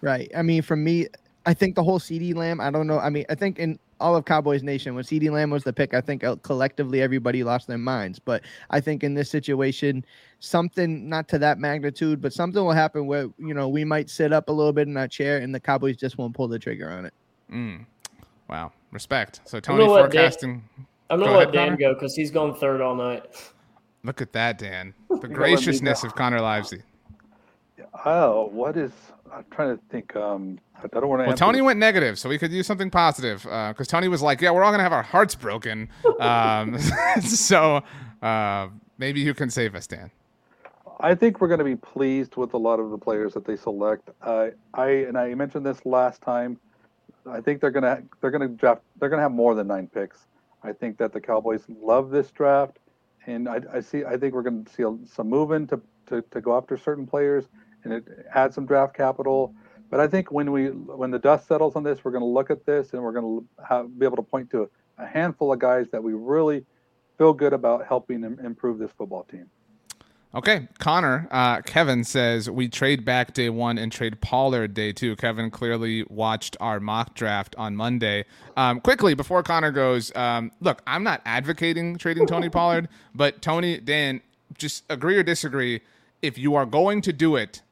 Right. 0.00 0.30
I 0.36 0.42
mean, 0.42 0.62
for 0.62 0.76
me, 0.76 1.08
I 1.48 1.54
think 1.54 1.76
the 1.76 1.82
whole 1.82 1.98
CeeDee 1.98 2.34
Lamb. 2.34 2.60
I 2.60 2.70
don't 2.70 2.86
know. 2.86 2.98
I 2.98 3.08
mean, 3.08 3.24
I 3.30 3.34
think 3.34 3.58
in 3.58 3.78
all 4.00 4.14
of 4.14 4.26
Cowboys 4.26 4.62
Nation 4.62 4.94
when 4.94 5.02
CeeDee 5.02 5.30
Lamb 5.30 5.48
was 5.48 5.64
the 5.64 5.72
pick, 5.72 5.94
I 5.94 6.02
think 6.02 6.22
uh, 6.22 6.36
collectively 6.42 7.00
everybody 7.00 7.42
lost 7.42 7.66
their 7.68 7.78
minds. 7.78 8.18
But 8.18 8.42
I 8.68 8.80
think 8.80 9.02
in 9.02 9.14
this 9.14 9.30
situation, 9.30 10.04
something 10.40 11.08
not 11.08 11.26
to 11.28 11.38
that 11.38 11.58
magnitude, 11.58 12.20
but 12.20 12.34
something 12.34 12.62
will 12.62 12.72
happen 12.72 13.06
where 13.06 13.30
you 13.38 13.54
know 13.54 13.66
we 13.66 13.82
might 13.82 14.10
sit 14.10 14.30
up 14.30 14.50
a 14.50 14.52
little 14.52 14.74
bit 14.74 14.88
in 14.88 14.96
our 14.98 15.08
chair 15.08 15.38
and 15.38 15.54
the 15.54 15.58
Cowboys 15.58 15.96
just 15.96 16.18
won't 16.18 16.34
pull 16.34 16.48
the 16.48 16.58
trigger 16.58 16.90
on 16.90 17.06
it. 17.06 17.14
Mm. 17.50 17.86
Wow, 18.50 18.70
respect. 18.92 19.40
So 19.46 19.58
Tony 19.58 19.84
I'm 19.84 19.88
forecasting. 19.88 20.62
Dan, 20.76 20.86
I'm 21.08 21.18
gonna 21.18 21.32
let 21.32 21.50
Dan 21.50 21.76
go 21.76 21.94
because 21.94 22.14
he's 22.14 22.30
going 22.30 22.56
third 22.56 22.82
all 22.82 22.94
night. 22.94 23.24
Look 24.04 24.20
at 24.20 24.34
that, 24.34 24.58
Dan. 24.58 24.92
The 25.22 25.28
graciousness 25.28 26.04
of 26.04 26.14
Connor 26.14 26.40
Livesay. 26.40 26.82
Oh, 28.04 28.50
what 28.52 28.76
is? 28.76 28.92
I'm 29.32 29.46
trying 29.50 29.78
to 29.78 29.82
think. 29.90 30.14
Um, 30.14 30.58
I 30.82 30.86
don't 30.88 31.08
want 31.08 31.22
to. 31.22 31.26
Well, 31.26 31.36
Tony 31.36 31.60
went 31.60 31.78
negative, 31.78 32.18
so 32.18 32.28
we 32.28 32.38
could 32.38 32.52
use 32.52 32.66
something 32.66 32.90
positive 32.90 33.42
because 33.42 33.80
uh, 33.80 33.84
Tony 33.84 34.08
was 34.08 34.22
like, 34.22 34.40
"Yeah, 34.40 34.50
we're 34.50 34.64
all 34.64 34.70
gonna 34.70 34.82
have 34.82 34.92
our 34.92 35.02
hearts 35.02 35.34
broken." 35.34 35.88
um, 36.20 36.78
so 37.22 37.82
uh, 38.22 38.68
maybe 38.98 39.20
you 39.20 39.34
can 39.34 39.50
save 39.50 39.74
us, 39.74 39.86
Dan. 39.86 40.10
I 41.00 41.14
think 41.14 41.40
we're 41.40 41.48
going 41.48 41.58
to 41.58 41.64
be 41.64 41.76
pleased 41.76 42.34
with 42.34 42.54
a 42.54 42.56
lot 42.56 42.80
of 42.80 42.90
the 42.90 42.98
players 42.98 43.32
that 43.34 43.44
they 43.44 43.56
select. 43.56 44.10
Uh, 44.20 44.48
I 44.74 44.88
and 44.88 45.16
I 45.16 45.34
mentioned 45.34 45.64
this 45.64 45.84
last 45.84 46.22
time. 46.22 46.58
I 47.26 47.40
think 47.40 47.60
they're 47.60 47.70
gonna 47.70 48.02
they're 48.20 48.30
gonna 48.30 48.48
draft 48.48 48.82
they're 48.98 49.08
gonna 49.08 49.22
have 49.22 49.32
more 49.32 49.54
than 49.54 49.66
nine 49.66 49.88
picks. 49.88 50.26
I 50.62 50.72
think 50.72 50.98
that 50.98 51.12
the 51.12 51.20
Cowboys 51.20 51.64
love 51.68 52.10
this 52.10 52.30
draft, 52.32 52.78
and 53.26 53.48
I, 53.48 53.60
I 53.72 53.80
see 53.80 54.04
I 54.04 54.16
think 54.16 54.34
we're 54.34 54.42
going 54.42 54.64
to 54.64 54.72
see 54.72 54.84
some 55.06 55.28
movement 55.28 55.70
to, 55.70 55.80
to 56.06 56.22
to 56.22 56.40
go 56.40 56.56
after 56.56 56.76
certain 56.76 57.06
players 57.06 57.48
and 57.84 57.92
it 57.92 58.04
add 58.34 58.54
some 58.54 58.66
draft 58.66 58.94
capital. 58.94 59.54
But 59.90 60.00
I 60.00 60.06
think 60.06 60.30
when 60.30 60.52
we 60.52 60.66
when 60.66 61.10
the 61.10 61.18
dust 61.18 61.48
settles 61.48 61.76
on 61.76 61.82
this, 61.82 62.04
we're 62.04 62.10
going 62.10 62.22
to 62.22 62.28
look 62.28 62.50
at 62.50 62.66
this 62.66 62.92
and 62.92 63.02
we're 63.02 63.12
going 63.12 63.46
to 63.68 63.88
be 63.98 64.04
able 64.04 64.16
to 64.16 64.22
point 64.22 64.50
to 64.50 64.62
a, 64.98 65.04
a 65.04 65.06
handful 65.06 65.52
of 65.52 65.58
guys 65.58 65.86
that 65.92 66.02
we 66.02 66.12
really 66.12 66.64
feel 67.16 67.32
good 67.32 67.52
about 67.52 67.86
helping 67.86 68.22
improve 68.22 68.78
this 68.78 68.90
football 68.92 69.24
team. 69.24 69.48
Okay, 70.34 70.68
Connor, 70.78 71.26
uh, 71.30 71.62
Kevin 71.62 72.04
says 72.04 72.50
we 72.50 72.68
trade 72.68 73.02
back 73.02 73.32
day 73.32 73.48
one 73.48 73.78
and 73.78 73.90
trade 73.90 74.20
Pollard 74.20 74.74
day 74.74 74.92
two. 74.92 75.16
Kevin 75.16 75.50
clearly 75.50 76.04
watched 76.10 76.54
our 76.60 76.80
mock 76.80 77.14
draft 77.14 77.56
on 77.56 77.74
Monday. 77.74 78.26
Um, 78.54 78.80
quickly, 78.80 79.14
before 79.14 79.42
Connor 79.42 79.70
goes, 79.70 80.14
um, 80.14 80.52
look, 80.60 80.82
I'm 80.86 81.02
not 81.02 81.22
advocating 81.24 81.96
trading 81.96 82.26
Tony 82.26 82.48
Pollard, 82.50 82.90
but 83.14 83.40
Tony, 83.40 83.78
Dan, 83.78 84.20
just 84.58 84.84
agree 84.90 85.16
or 85.16 85.22
disagree. 85.22 85.80
If 86.20 86.36
you 86.36 86.56
are 86.56 86.66
going 86.66 87.00
to 87.02 87.12
do 87.12 87.36
it, 87.36 87.62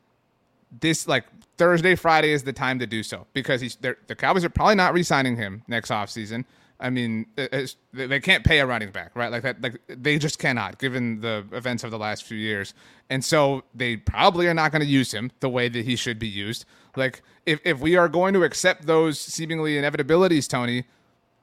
this 0.80 1.06
like 1.06 1.24
Thursday, 1.58 1.94
Friday 1.94 2.32
is 2.32 2.42
the 2.42 2.52
time 2.52 2.78
to 2.78 2.86
do 2.86 3.02
so 3.02 3.26
because 3.32 3.60
he's 3.60 3.76
the 3.76 3.94
Cowboys 4.16 4.44
are 4.44 4.50
probably 4.50 4.74
not 4.74 4.92
re-signing 4.92 5.36
him 5.36 5.62
next 5.68 5.90
offseason. 5.90 6.44
I 6.78 6.90
mean, 6.90 7.26
uh, 7.38 7.66
they 7.94 8.20
can't 8.20 8.44
pay 8.44 8.60
a 8.60 8.66
running 8.66 8.90
back, 8.90 9.12
right? 9.14 9.32
Like 9.32 9.42
that, 9.44 9.62
like 9.62 9.80
they 9.88 10.18
just 10.18 10.38
cannot, 10.38 10.78
given 10.78 11.20
the 11.20 11.46
events 11.52 11.84
of 11.84 11.90
the 11.90 11.98
last 11.98 12.24
few 12.24 12.36
years. 12.36 12.74
And 13.08 13.24
so 13.24 13.62
they 13.74 13.96
probably 13.96 14.46
are 14.46 14.52
not 14.52 14.72
going 14.72 14.82
to 14.82 14.86
use 14.86 15.12
him 15.12 15.32
the 15.40 15.48
way 15.48 15.70
that 15.70 15.84
he 15.86 15.96
should 15.96 16.18
be 16.18 16.28
used. 16.28 16.66
Like, 16.94 17.22
if, 17.46 17.60
if 17.64 17.80
we 17.80 17.96
are 17.96 18.08
going 18.08 18.34
to 18.34 18.42
accept 18.42 18.86
those 18.86 19.18
seemingly 19.18 19.76
inevitabilities, 19.76 20.48
Tony, 20.48 20.84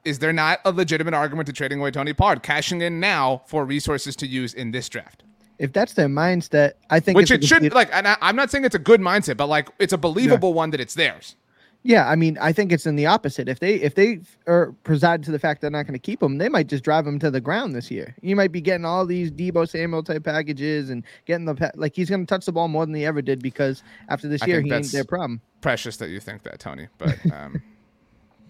is 0.05 0.19
there 0.19 0.33
not 0.33 0.59
a 0.65 0.71
legitimate 0.71 1.15
argument 1.15 1.47
to 1.47 1.53
trading 1.53 1.79
away 1.79 1.89
Tony 1.89 2.13
Pollard, 2.13 2.43
cashing 2.43 2.81
in 2.81 2.99
now 2.99 3.41
for 3.47 3.65
resources 3.65 4.15
to 4.17 4.27
use 4.27 4.53
in 4.53 4.71
this 4.71 4.87
draft? 4.87 5.23
If 5.63 5.71
that's 5.71 5.93
their 5.93 6.09
mindset, 6.09 6.73
I 6.89 6.99
think 6.99 7.15
which 7.15 7.31
it 7.31 7.41
should 7.45 7.73
like. 7.73 7.89
And 7.93 8.05
I, 8.05 8.17
am 8.21 8.35
not 8.35 8.51
saying 8.51 8.65
it's 8.65 8.75
a 8.75 8.79
good 8.79 8.99
mindset, 8.99 9.37
but 9.37 9.47
like 9.47 9.69
it's 9.79 9.93
a 9.93 9.97
believable 9.97 10.49
yeah. 10.49 10.55
one 10.55 10.69
that 10.71 10.81
it's 10.81 10.93
theirs. 10.93 11.37
Yeah, 11.83 12.09
I 12.09 12.15
mean, 12.15 12.37
I 12.39 12.51
think 12.51 12.71
it's 12.73 12.85
in 12.85 12.97
the 12.97 13.05
opposite. 13.05 13.47
If 13.47 13.59
they 13.59 13.75
if 13.75 13.95
they 13.95 14.19
are 14.45 14.73
preside 14.83 15.23
to 15.23 15.31
the 15.31 15.39
fact 15.39 15.61
they're 15.61 15.69
not 15.69 15.83
going 15.83 15.93
to 15.93 15.99
keep 15.99 16.21
him, 16.21 16.37
they 16.37 16.49
might 16.49 16.67
just 16.67 16.83
drive 16.83 17.07
him 17.07 17.17
to 17.19 17.31
the 17.31 17.39
ground 17.39 17.75
this 17.75 17.89
year. 17.89 18.13
You 18.21 18.35
might 18.35 18.51
be 18.51 18.59
getting 18.59 18.83
all 18.83 19.05
these 19.05 19.31
Deebo 19.31 19.67
Samuel 19.69 20.03
type 20.03 20.25
packages 20.25 20.89
and 20.89 21.03
getting 21.25 21.45
the 21.45 21.71
like 21.75 21.95
he's 21.95 22.09
going 22.09 22.25
to 22.25 22.29
touch 22.29 22.45
the 22.45 22.51
ball 22.51 22.67
more 22.67 22.85
than 22.85 22.93
he 22.93 23.05
ever 23.05 23.21
did 23.21 23.41
because 23.41 23.83
after 24.09 24.27
this 24.27 24.43
I 24.43 24.47
year 24.47 24.61
he 24.61 24.71
ain't 24.71 24.91
their 24.91 25.05
problem. 25.05 25.39
Precious 25.61 25.95
that 25.97 26.09
you 26.09 26.19
think 26.19 26.43
that, 26.43 26.59
Tony, 26.59 26.89
but. 26.97 27.17
um 27.31 27.61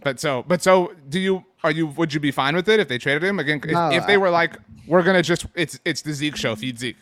But 0.03 0.19
so, 0.19 0.43
but 0.47 0.61
so, 0.61 0.93
do 1.09 1.19
you? 1.19 1.45
Are 1.63 1.71
you? 1.71 1.87
Would 1.87 2.13
you 2.13 2.19
be 2.19 2.31
fine 2.31 2.55
with 2.55 2.67
it 2.67 2.79
if 2.79 2.87
they 2.87 2.97
traded 2.97 3.23
him 3.23 3.39
again? 3.39 3.61
If, 3.63 3.71
no, 3.71 3.89
if 3.89 4.05
they 4.05 4.17
were 4.17 4.29
like, 4.29 4.57
we're 4.87 5.03
gonna 5.03 5.21
just, 5.21 5.45
it's 5.55 5.79
it's 5.85 6.01
the 6.01 6.13
Zeke 6.13 6.35
show, 6.35 6.55
feed 6.55 6.77
Zeke. 6.77 6.97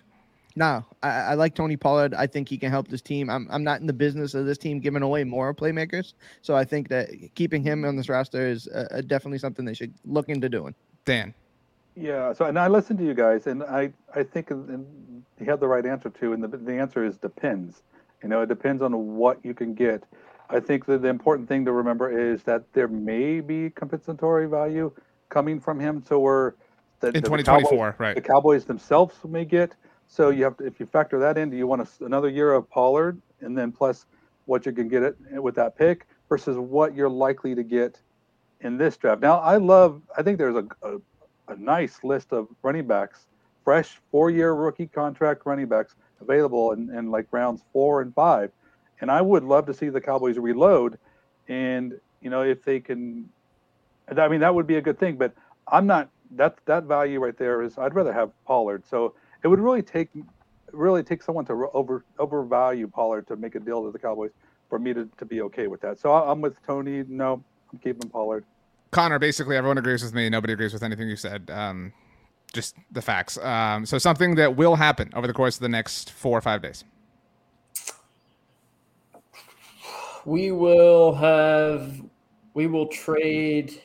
No, 0.56 0.86
I, 1.02 1.10
I, 1.10 1.34
like 1.36 1.56
Tony 1.56 1.78
Pollard. 1.78 2.14
I 2.14 2.28
think 2.28 2.50
he 2.50 2.58
can 2.58 2.70
help 2.70 2.90
this 2.90 3.02
team. 3.02 3.30
I'm 3.30 3.48
I'm 3.50 3.64
not 3.64 3.80
in 3.80 3.88
the 3.88 3.94
business 3.94 4.34
of 4.34 4.46
this 4.46 4.58
team 4.58 4.80
giving 4.80 5.02
away 5.02 5.24
more 5.24 5.54
playmakers, 5.54 6.14
so 6.42 6.56
I 6.56 6.66
think 6.66 6.90
that 6.90 7.10
keeping 7.36 7.64
him 7.64 7.86
on 7.86 7.96
this 7.96 8.10
roster 8.10 8.48
is 8.48 8.68
uh, 8.68 9.02
definitely 9.08 9.40
something 9.40 9.66
they 9.66 9.74
should 9.74 9.94
look 10.06 10.30
into 10.30 10.50
doing. 10.50 10.76
Dan. 11.06 11.34
Yeah. 11.96 12.34
So 12.34 12.46
and 12.46 12.60
I 12.60 12.68
listened 12.68 13.00
to 13.00 13.06
you 13.06 13.14
guys, 13.14 13.48
and 13.48 13.64
I 13.64 13.94
I 14.14 14.24
think 14.24 14.50
you 14.50 14.86
had 15.46 15.60
the 15.60 15.68
right 15.68 15.86
answer 15.86 16.10
too, 16.10 16.34
and 16.34 16.44
the 16.44 16.50
the 16.50 16.74
answer 16.74 17.04
is 17.06 17.18
depends. 17.18 17.82
You 18.22 18.30
know, 18.30 18.42
it 18.42 18.50
depends 18.50 18.82
on 18.82 19.16
what 19.16 19.44
you 19.44 19.54
can 19.54 19.74
get. 19.74 20.04
I 20.52 20.60
think 20.60 20.86
that 20.86 21.02
the 21.02 21.08
important 21.08 21.48
thing 21.48 21.66
to 21.66 21.72
remember 21.72 22.12
is 22.12 22.44
that 22.44 22.72
there 22.74 22.88
may 22.88 23.40
be 23.40 23.70
compensatory 23.70 24.48
value 24.48 24.92
coming 25.30 25.60
from 25.60 25.80
him. 25.80 26.04
So 26.08 26.20
we're 26.20 26.54
the, 27.00 27.08
in 27.08 27.24
2024, 27.24 27.96
right? 27.98 28.16
The 28.16 28.22
Cowboys 28.22 28.66
themselves 28.66 29.16
may 29.28 29.46
get. 29.46 29.74
So 30.08 30.30
you 30.30 30.44
have 30.44 30.58
to, 30.58 30.66
if 30.66 30.80
you 30.80 30.86
factor 30.86 31.20
that 31.20 31.38
in, 31.38 31.50
do 31.50 31.58
you 31.58 31.68
want 31.68 31.82
a, 31.82 32.06
another 32.06 32.30
year 32.30 32.54
of 32.54 32.70
Pollard, 32.70 33.22
and 33.40 33.58
then 33.58 33.72
plus 33.72 34.06
what 34.46 34.66
you 34.66 34.74
can 34.74 34.90
get 34.90 35.04
it 35.04 35.16
with 35.42 35.56
that 35.56 35.78
pick 35.78 36.06
versus 36.28 36.58
what 36.58 36.94
you're 36.96 37.10
likely 37.10 37.56
to 37.56 37.64
get 37.64 37.98
in 38.60 38.78
this 38.78 38.98
draft. 38.98 39.22
Now, 39.22 39.40
I 39.40 39.58
love. 39.58 40.02
I 40.18 40.22
think 40.22 40.38
there's 40.38 40.56
a, 40.56 40.68
a, 40.84 40.98
a 41.48 41.56
nice 41.56 42.04
list 42.04 42.34
of 42.34 42.48
running 42.62 42.88
backs, 42.88 43.26
fresh 43.64 44.00
four-year 44.12 44.54
rookie 44.54 44.88
contract 44.88 45.44
running 45.46 45.68
backs 45.68 45.96
available 46.20 46.74
in, 46.74 46.94
in 46.96 47.10
like 47.10 47.28
rounds 47.32 47.64
four 47.74 48.02
and 48.02 48.14
five, 48.14 48.52
and 49.02 49.12
I 49.12 49.22
would 49.22 49.44
love 49.44 49.66
to 49.66 49.74
see 49.74 49.90
the 49.90 50.00
Cowboys 50.00 50.38
reload, 50.38 50.98
and 51.48 52.00
you 52.22 52.30
know 52.30 52.44
if 52.44 52.64
they 52.64 52.80
can, 52.80 53.30
I 54.16 54.28
mean 54.28 54.40
that 54.40 54.54
would 54.54 54.68
be 54.68 54.78
a 54.78 54.82
good 54.82 55.00
thing. 55.00 55.18
But 55.18 55.34
I'm 55.68 55.86
not. 55.86 56.10
That 56.36 56.58
that 56.66 56.86
value 56.86 57.20
right 57.20 57.38
there 57.38 57.62
is. 57.62 57.78
I'd 57.78 57.94
rather 57.94 58.14
have 58.14 58.32
Pollard. 58.46 58.86
So 58.88 59.16
it 59.44 59.48
would 59.50 59.60
really 59.60 59.82
take 59.82 60.10
really 60.72 61.04
take 61.04 61.22
someone 61.22 61.46
to 61.46 61.70
over 61.74 62.06
overvalue 62.20 62.88
Pollard 62.88 63.28
to 63.28 63.36
make 63.36 63.56
a 63.56 63.60
deal 63.60 63.84
to 63.84 63.92
the 63.92 64.00
Cowboys 64.00 64.32
for 64.70 64.80
me 64.80 64.94
to, 64.94 65.10
to 65.18 65.26
be 65.26 65.42
okay 65.42 65.68
with 65.68 65.82
that. 65.82 66.00
So 66.00 66.14
I'm 66.14 66.40
with 66.40 66.56
Tony. 66.66 67.04
No, 67.08 67.44
I'm 67.74 67.80
keeping 67.80 68.10
Pollard. 68.10 68.46
Connor, 68.92 69.20
basically 69.20 69.58
everyone 69.58 69.78
agrees 69.78 70.04
with 70.04 70.14
me. 70.14 70.30
Nobody 70.30 70.54
agrees 70.54 70.74
with 70.74 70.84
anything 70.84 71.10
you 71.10 71.16
said. 71.16 71.50
Um, 71.50 71.94
just 72.54 72.76
the 72.92 73.02
facts. 73.02 73.38
Um, 73.38 73.86
so 73.86 73.98
something 73.98 74.36
that 74.36 74.56
will 74.56 74.76
happen 74.76 75.10
over 75.16 75.28
the 75.28 75.34
course 75.34 75.56
of 75.56 75.62
the 75.62 75.70
next 75.70 76.12
four 76.12 76.38
or 76.38 76.42
five 76.42 76.62
days. 76.62 76.84
We 80.26 80.52
will 80.52 81.14
have. 81.14 82.02
We 82.54 82.68
will 82.68 82.88
trade 82.88 83.82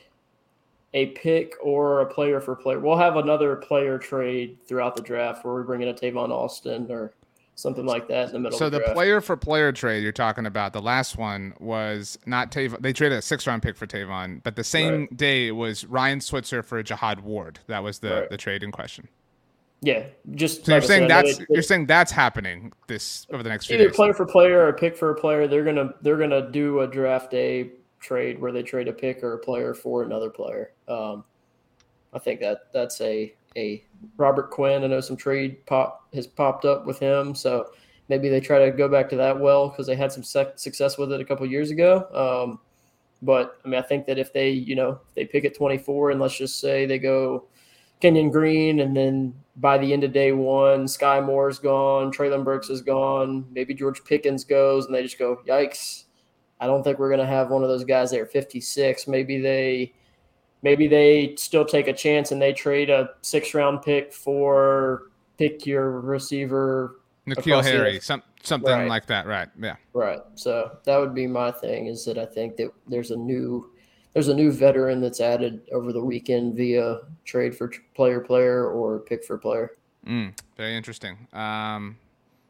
a 0.93 1.07
pick 1.07 1.53
or 1.61 2.01
a 2.01 2.05
player 2.05 2.41
for 2.41 2.55
player. 2.55 2.79
We'll 2.79 2.97
have 2.97 3.15
another 3.15 3.55
player 3.55 3.97
trade 3.97 4.57
throughout 4.67 4.95
the 4.95 5.01
draft 5.01 5.45
where 5.45 5.53
we're 5.53 5.63
bringing 5.63 5.89
a 5.89 5.93
Tavon 5.93 6.29
Austin 6.29 6.87
or 6.89 7.13
something 7.55 7.85
like 7.85 8.07
that 8.07 8.27
in 8.27 8.33
the 8.33 8.39
middle. 8.39 8.57
So 8.57 8.69
the, 8.69 8.79
the 8.79 8.93
player 8.93 9.19
for 9.19 9.35
player 9.35 9.71
trade 9.71 10.03
you're 10.03 10.11
talking 10.11 10.45
about, 10.45 10.73
the 10.73 10.81
last 10.81 11.17
one 11.17 11.53
was 11.59 12.17
not 12.25 12.51
Tavon. 12.51 12.81
They 12.81 12.93
traded 12.93 13.17
a 13.17 13.21
six 13.21 13.45
round 13.45 13.63
pick 13.63 13.75
for 13.75 13.87
Tavon, 13.87 14.41
but 14.43 14.55
the 14.55 14.63
same 14.63 15.01
right. 15.01 15.17
day 15.17 15.47
it 15.47 15.51
was 15.51 15.85
Ryan 15.85 16.21
Switzer 16.21 16.63
for 16.63 16.81
Jihad 16.83 17.21
Ward. 17.21 17.59
That 17.67 17.83
was 17.83 17.99
the 17.99 18.21
right. 18.21 18.29
the 18.29 18.37
trade 18.37 18.63
in 18.63 18.71
question. 18.71 19.07
Yeah, 19.81 20.05
just 20.31 20.65
so 20.65 20.71
like 20.71 20.81
you're 20.81 20.87
saying 20.87 21.09
said, 21.09 21.25
that's 21.25 21.39
you're 21.49 21.61
saying 21.61 21.85
that's 21.85 22.11
happening 22.11 22.73
this 22.87 23.27
over 23.31 23.43
the 23.43 23.49
next 23.49 23.67
few 23.67 23.75
either 23.75 23.87
days. 23.87 23.95
player 23.95 24.13
for 24.13 24.25
player 24.25 24.65
or 24.65 24.73
pick 24.73 24.97
for 24.97 25.11
a 25.11 25.15
player. 25.15 25.47
They're 25.47 25.63
gonna 25.63 25.93
they're 26.01 26.17
gonna 26.17 26.49
do 26.49 26.79
a 26.79 26.87
draft 26.87 27.29
day 27.29 27.71
trade 27.99 28.41
where 28.41 28.51
they 28.51 28.63
trade 28.63 28.87
a 28.87 28.93
pick 28.93 29.23
or 29.23 29.33
a 29.33 29.37
player 29.37 29.75
for 29.75 30.03
another 30.03 30.31
player. 30.31 30.71
Um, 30.87 31.23
I 32.13 32.19
think 32.19 32.39
that 32.39 32.71
that's 32.73 32.99
a 33.01 33.33
a 33.55 33.83
Robert 34.17 34.49
Quinn. 34.49 34.83
I 34.83 34.87
know 34.87 34.99
some 34.99 35.15
trade 35.15 35.63
pop 35.67 36.07
has 36.15 36.25
popped 36.25 36.65
up 36.65 36.87
with 36.87 36.97
him, 36.97 37.35
so 37.35 37.69
maybe 38.09 38.29
they 38.29 38.39
try 38.39 38.65
to 38.65 38.71
go 38.71 38.87
back 38.87 39.09
to 39.09 39.15
that 39.17 39.39
well 39.39 39.69
because 39.69 39.85
they 39.85 39.95
had 39.95 40.11
some 40.11 40.23
success 40.23 40.97
with 40.97 41.11
it 41.11 41.21
a 41.21 41.25
couple 41.25 41.45
years 41.45 41.69
ago. 41.69 42.07
Um, 42.13 42.59
but 43.21 43.59
I 43.63 43.67
mean, 43.67 43.79
I 43.79 43.83
think 43.83 44.07
that 44.07 44.17
if 44.17 44.33
they 44.33 44.49
you 44.49 44.75
know 44.75 44.99
if 45.07 45.13
they 45.13 45.25
pick 45.25 45.45
at 45.45 45.55
24 45.55 46.11
and 46.11 46.19
let's 46.19 46.37
just 46.37 46.59
say 46.59 46.87
they 46.87 46.97
go 46.97 47.45
Kenyon 48.01 48.29
Green 48.29 48.79
and 48.79 48.95
then 48.95 49.33
by 49.57 49.77
the 49.77 49.91
end 49.91 50.03
of 50.03 50.13
day 50.13 50.31
one, 50.31 50.85
Skyy 50.85 51.25
Moore's 51.25 51.59
gone, 51.59 52.11
Treylon 52.11 52.43
Burks 52.43 52.69
is 52.69 52.81
gone, 52.81 53.45
maybe 53.51 53.73
George 53.73 54.03
Pickens 54.03 54.43
goes, 54.43 54.85
and 54.85 54.93
they 54.93 55.01
just 55.01 55.17
go, 55.17 55.41
yikes, 55.47 56.03
I 56.59 56.67
don't 56.67 56.83
think 56.83 56.99
we're 56.99 57.09
going 57.09 57.19
to 57.19 57.25
have 57.25 57.49
one 57.49 57.63
of 57.63 57.69
those 57.69 57.83
guys 57.83 58.11
there 58.11 58.25
56. 58.25 59.07
Maybe 59.07 59.41
they 59.41 59.93
maybe 60.63 60.87
they 60.87 61.35
still 61.37 61.65
take 61.65 61.87
a 61.87 61.93
chance 61.93 62.31
and 62.31 62.41
they 62.41 62.53
trade 62.53 62.89
a 62.89 63.09
six 63.21 63.53
round 63.53 63.81
pick 63.81 64.13
for 64.13 65.03
pick 65.37 65.65
your 65.65 66.01
receiver 66.01 66.99
N'Keal 67.27 67.63
Harry, 67.63 67.99
some, 67.99 68.23
something 68.41 68.71
right. 68.71 68.87
like 68.87 69.05
that, 69.07 69.27
right? 69.27 69.49
Yeah. 69.61 69.75
Right. 69.93 70.21
So 70.35 70.77
that 70.85 70.97
would 70.97 71.13
be 71.13 71.27
my 71.27 71.51
thing 71.51 71.87
is 71.87 72.05
that 72.05 72.17
I 72.17 72.25
think 72.25 72.55
that 72.55 72.71
there's 72.87 73.11
a 73.11 73.17
new 73.17 73.69
there's 74.17 74.29
a 74.29 74.33
new 74.33 74.51
veteran 74.51 74.99
that's 74.99 75.21
added 75.21 75.61
over 75.71 75.93
the 75.93 76.03
weekend 76.03 76.55
via 76.55 77.01
trade 77.23 77.55
for 77.55 77.71
player 77.93 78.19
player 78.19 78.67
or 78.67 78.97
pick 79.01 79.23
for 79.23 79.37
player. 79.37 79.77
Mm, 80.07 80.35
very 80.55 80.75
interesting. 80.75 81.27
Um, 81.33 81.99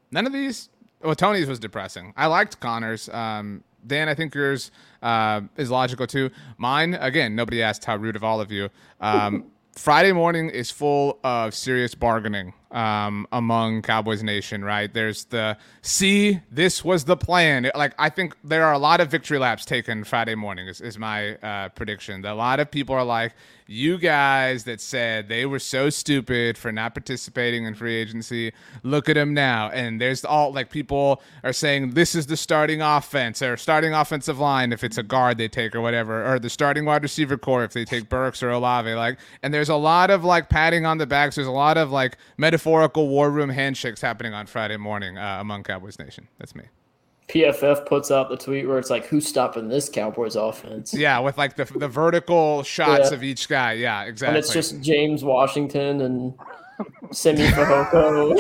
none 0.10 0.26
of 0.26 0.32
these 0.32 0.70
well, 1.04 1.14
Tony's 1.14 1.46
was 1.46 1.60
depressing. 1.60 2.14
I 2.16 2.28
liked 2.28 2.62
Connor's. 2.62 3.10
Um, 3.10 3.66
Dan, 3.86 4.08
I 4.08 4.14
think 4.14 4.34
yours 4.34 4.72
uh, 5.02 5.42
is 5.58 5.70
logical 5.70 6.08
too. 6.08 6.30
Mine, 6.58 6.94
again, 6.94 7.36
nobody 7.36 7.62
asked 7.62 7.84
how 7.84 7.98
rude 7.98 8.16
of 8.16 8.24
all 8.24 8.40
of 8.40 8.50
you. 8.50 8.70
Um, 9.02 9.52
Friday 9.74 10.14
morning 10.14 10.50
is 10.50 10.72
full 10.72 11.20
of 11.26 11.54
serious 11.54 11.96
bargaining 11.96 12.54
um, 12.72 13.28
among 13.32 13.82
Cowboys 13.82 14.24
Nation, 14.24 14.64
right? 14.64 14.94
There's 14.94 15.26
the 15.26 15.58
see, 15.82 16.42
this 16.52 16.84
was 16.84 17.06
the 17.06 17.18
plan. 17.18 17.70
Like, 17.76 17.94
I 17.98 18.10
think 18.10 18.36
there 18.44 18.66
are 18.66 18.74
a 18.74 18.78
lot 18.80 19.00
of 19.00 19.10
victory 19.10 19.40
laps 19.40 19.66
taken 19.66 20.04
Friday 20.04 20.36
morning, 20.36 20.68
is, 20.68 20.82
is 20.82 20.98
my 20.98 21.36
uh, 21.36 21.70
prediction. 21.70 22.26
A 22.26 22.36
lot 22.36 22.60
of 22.60 22.70
people 22.70 22.96
are 22.96 23.04
like, 23.04 23.34
you 23.68 23.98
guys 23.98 24.64
that 24.64 24.80
said 24.80 25.28
they 25.28 25.46
were 25.46 25.60
so 25.60 25.90
stupid 25.90 26.58
for 26.58 26.72
not 26.72 26.96
participating 26.96 27.66
in 27.66 27.76
free 27.76 27.96
agency, 27.96 28.54
look 28.82 29.10
at 29.10 29.16
them 29.16 29.34
now. 29.34 29.70
And 29.70 30.00
there's 30.00 30.24
all 30.24 30.54
like 30.54 30.70
people 30.70 31.22
are 31.44 31.54
saying 31.54 31.92
this 31.92 32.16
is 32.16 32.28
the 32.28 32.38
starting 32.38 32.82
offense 32.82 33.42
or 33.42 33.58
starting 33.58 33.94
offensive 33.94 34.40
line 34.40 34.72
if 34.72 34.84
it's 34.84 34.98
a 34.98 35.04
guard 35.04 35.38
they 35.38 35.50
take 35.50 35.76
or 35.76 35.82
whatever, 35.82 36.26
or 36.26 36.40
the 36.40 36.50
starting 36.50 36.86
wide 36.86 37.04
receiver 37.04 37.38
corps 37.38 37.66
if 37.66 37.74
they 37.74 37.84
take 37.84 38.08
Burks 38.08 38.42
or 38.42 38.50
Olave. 38.50 38.94
Like, 38.94 39.20
and 39.44 39.54
there's 39.54 39.70
a 39.70 39.76
lot 39.76 40.10
of 40.10 40.24
like 40.24 40.50
patting 40.50 40.86
on 40.86 40.98
the 40.98 41.06
backs. 41.06 41.36
There's 41.36 41.48
a 41.48 41.52
lot 41.52 41.78
of 41.78 41.92
like 41.92 42.18
metaphorical 42.58 43.08
war 43.08 43.30
room 43.30 43.50
handshakes 43.50 44.02
happening 44.02 44.34
on 44.34 44.48
Friday 44.48 44.78
morning 44.78 45.16
uh, 45.18 45.38
among 45.40 45.62
Cowboys 45.64 46.00
Nation. 46.00 46.28
That's 46.40 46.56
me. 46.56 46.64
PFF 47.30 47.86
puts 47.86 48.10
out 48.10 48.30
the 48.30 48.38
tweet 48.38 48.68
where 48.68 48.80
it's 48.80 48.90
like, 48.90 49.06
"Who's 49.06 49.28
stopping 49.28 49.68
this 49.68 49.90
Cowboys 49.90 50.36
offense?" 50.36 50.94
Yeah, 50.94 51.20
with 51.20 51.38
like 51.38 51.56
the 51.56 51.66
the 51.66 51.88
vertical 51.88 52.64
shots 52.64 53.10
yeah. 53.10 53.16
of 53.16 53.24
each 53.24 53.48
guy. 53.48 53.74
Yeah, 53.74 54.06
exactly. 54.06 54.30
And 54.30 54.38
it's 54.38 54.52
just 54.52 54.82
James 54.82 55.24
Washington 55.24 56.02
and 56.02 56.34
Simi 57.12 57.46
Fehoko. 57.48 58.34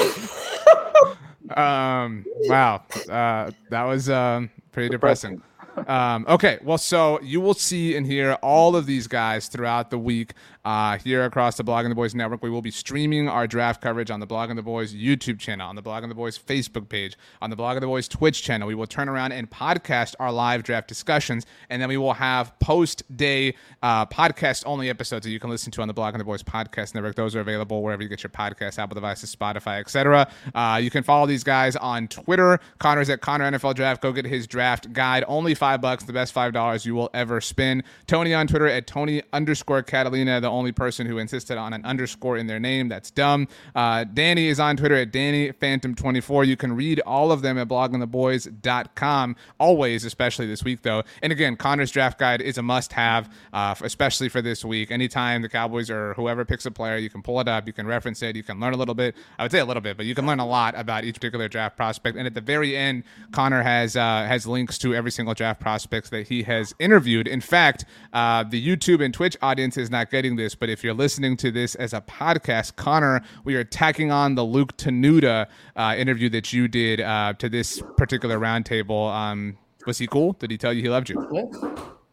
um. 1.57 2.26
Wow. 2.45 2.84
Uh, 3.09 3.51
that 3.70 3.84
was 3.84 4.09
um 4.09 4.49
pretty 4.72 4.89
depressing. 4.89 5.43
Um, 5.86 6.26
okay, 6.28 6.57
well, 6.63 6.80
so 6.80 7.22
you 7.22 7.39
will 7.39 7.53
see 7.53 7.95
and 7.95 8.05
hear 8.05 8.34
all 8.41 8.76
of 8.76 8.88
these 8.88 9.07
guys 9.07 9.47
throughout 9.47 9.91
the 9.91 9.99
week 9.99 10.34
uh, 10.68 10.97
here 10.97 11.24
across 11.24 11.55
the 11.55 11.63
Blogging 11.63 11.88
the 11.88 11.95
Boys 11.95 12.13
network. 12.13 12.43
We 12.43 12.49
will 12.49 12.61
be 12.61 12.72
streaming 12.72 13.30
our 13.30 13.47
draft 13.47 13.80
coverage 13.80 14.11
on 14.11 14.20
the 14.20 14.28
Blogging 14.28 14.57
the 14.57 14.61
Boys 14.61 14.93
YouTube 14.93 15.39
channel, 15.39 15.70
on 15.70 15.78
the 15.78 15.82
Blogging 15.82 16.09
the 16.09 16.15
Boys 16.15 16.38
Facebook 16.38 16.89
page, 16.89 17.15
on 17.41 17.49
the 17.49 17.55
Blogging 17.55 17.80
the 17.80 17.88
Boys 17.88 18.09
Twitch 18.09 18.43
channel. 18.43 18.68
We 18.68 18.76
will 18.76 18.86
turn 18.86 19.07
around 19.07 19.32
and 19.32 19.49
podcast 19.49 20.15
our 20.20 20.30
live 20.30 20.63
draft 20.63 20.89
discussions, 20.89 21.45
and 21.70 21.82
then 21.82 21.88
we 21.88 21.95
will 21.95 22.11
have 22.11 22.51
post 22.59 23.03
day 23.15 23.55
uh, 23.82 24.05
podcast 24.07 24.63
only 24.65 24.89
episodes 24.89 25.26
that 25.26 25.32
you 25.32 25.39
can 25.39 25.49
listen 25.49 25.72
to 25.72 25.82
on 25.82 25.88
the 25.88 25.93
Blogging 25.93 26.18
the 26.18 26.26
Boys 26.26 26.43
podcast 26.43 26.93
network. 26.93 27.15
Those 27.15 27.34
are 27.34 27.39
available 27.39 27.82
wherever 27.82 28.03
you 28.03 28.09
get 28.09 28.22
your 28.22 28.32
podcast, 28.32 28.78
Apple 28.78 28.95
devices, 28.95 29.34
Spotify, 29.34 29.80
etc. 29.80 30.30
Uh, 30.53 30.82
you 30.84 30.89
can 30.89 31.01
follow 31.01 31.26
these 31.28 31.45
guys 31.45 31.78
on 31.78 32.09
Twitter. 32.09 32.59
Connor's 32.80 33.09
at 33.09 33.22
Connor 33.22 33.49
NFL 33.49 33.76
Draft. 33.76 34.01
Go 34.01 34.11
get 34.11 34.26
his 34.26 34.45
draft 34.47 34.91
guide. 34.91 35.24
Only 35.30 35.55
five 35.55 35.80
bucks, 35.80 36.03
the 36.03 36.11
best 36.11 36.34
five 36.34 36.51
dollars 36.51 36.86
you 36.86 36.93
will 36.93 37.09
ever 37.13 37.39
spend. 37.39 37.84
Tony 38.05 38.34
on 38.34 38.47
Twitter 38.47 38.68
at 38.68 38.86
Tony 38.86 39.24
underscore 39.32 39.82
Catalina, 39.82 40.41
the 40.41 40.57
only 40.58 40.72
person 40.72 41.08
who 41.08 41.18
insisted 41.18 41.58
on 41.58 41.74
an 41.74 41.84
underscore 41.84 42.38
in 42.38 42.47
their 42.47 42.60
name. 42.60 42.88
That's 42.88 43.12
dumb. 43.12 43.47
Uh, 43.76 44.03
Danny 44.05 44.47
is 44.47 44.60
on 44.60 44.78
Twitter 44.78 44.95
at 44.95 45.12
Danny 45.12 45.51
Phantom 45.51 45.95
24. 45.95 46.43
You 46.43 46.55
can 46.55 46.76
read 46.76 46.99
all 47.01 47.32
of 47.32 47.41
them 47.41 47.58
at 47.58 47.68
bloggingtheboys.com. 47.68 49.36
Always, 49.60 50.05
especially 50.05 50.47
this 50.47 50.64
week 50.64 50.84
though. 50.84 51.03
And 51.22 51.32
again, 51.32 51.55
Connor's 51.55 51.91
draft 51.91 52.20
guide 52.20 52.41
is 52.41 52.58
a 52.58 52.64
must-have, 52.64 53.30
uh, 53.53 53.76
especially 53.82 54.30
for 54.30 54.41
this 54.41 54.64
week. 54.64 54.91
Anytime 54.91 55.41
the 55.41 55.49
Cowboys 55.49 55.89
or 55.89 56.14
whoever 56.14 56.45
picks 56.45 56.66
a 56.66 56.72
player, 56.72 56.97
you 56.97 57.10
can 57.10 57.24
pull 57.24 57.39
it 57.39 57.47
up, 57.47 57.68
you 57.68 57.74
can 57.74 57.88
reference 57.88 58.22
it, 58.22 58.36
you 58.36 58.43
can 58.43 58.60
learn 58.60 58.74
a 58.74 58.78
little 58.78 58.95
bit. 58.95 59.16
I 59.39 59.43
would 59.43 59.51
say 59.51 59.60
a 59.60 59.66
little 59.66 59.82
bit, 59.82 59.97
but 59.97 60.05
you 60.05 60.16
can 60.16 60.26
learn 60.28 60.39
a 60.39 60.45
lot 60.45 60.78
about 60.78 61.03
each 61.03 61.16
particular 61.16 61.47
draft 61.47 61.76
prospect. 61.76 62.18
And 62.18 62.28
at 62.28 62.34
the 62.34 62.41
very 62.41 62.78
end, 62.78 63.03
Connor 63.32 63.64
has 63.64 63.95
uh, 63.95 64.26
has 64.28 64.45
links 64.45 64.78
to 64.80 64.93
every 64.93 65.12
single 65.12 65.34
draft 65.34 65.47
draft 65.47 65.62
prospects 65.62 66.10
that 66.10 66.28
he 66.28 66.43
has 66.43 66.74
interviewed. 66.80 67.28
In 67.28 67.39
fact, 67.39 67.86
uh, 68.12 68.43
the 68.43 68.60
YouTube 68.60 69.03
and 69.03 69.14
Twitch 69.14 69.38
audience 69.41 69.78
is 69.78 69.89
not 69.89 70.12
getting 70.12 70.36
this, 70.36 70.47
but 70.56 70.70
if 70.70 70.84
you're 70.84 70.93
listening 70.93 71.38
to 71.38 71.52
this 71.52 71.76
as 71.76 71.93
a 71.93 72.02
podcast, 72.02 72.76
Connor, 72.76 73.22
we 73.43 73.56
are 73.56 73.64
tacking 73.64 74.12
on 74.12 74.36
the 74.36 74.43
Luke 74.43 74.76
Tenuta 74.78 75.48
uh, 75.76 75.95
interview 75.98 76.30
that 76.30 76.54
you 76.54 76.68
did 76.68 77.02
uh, 77.02 77.34
to 77.39 77.50
this 77.50 77.82
particular 77.95 78.39
roundtable. 78.39 79.12
Um, 79.12 79.58
was 79.86 79.98
he 79.98 80.08
cool? 80.08 80.34
Did 80.34 80.52
he 80.52 80.58
tell 80.58 80.74
you 80.74 80.82
he 80.82 80.89
loved 80.89 81.10
you? 81.10 81.28
Yeah, 81.32 81.45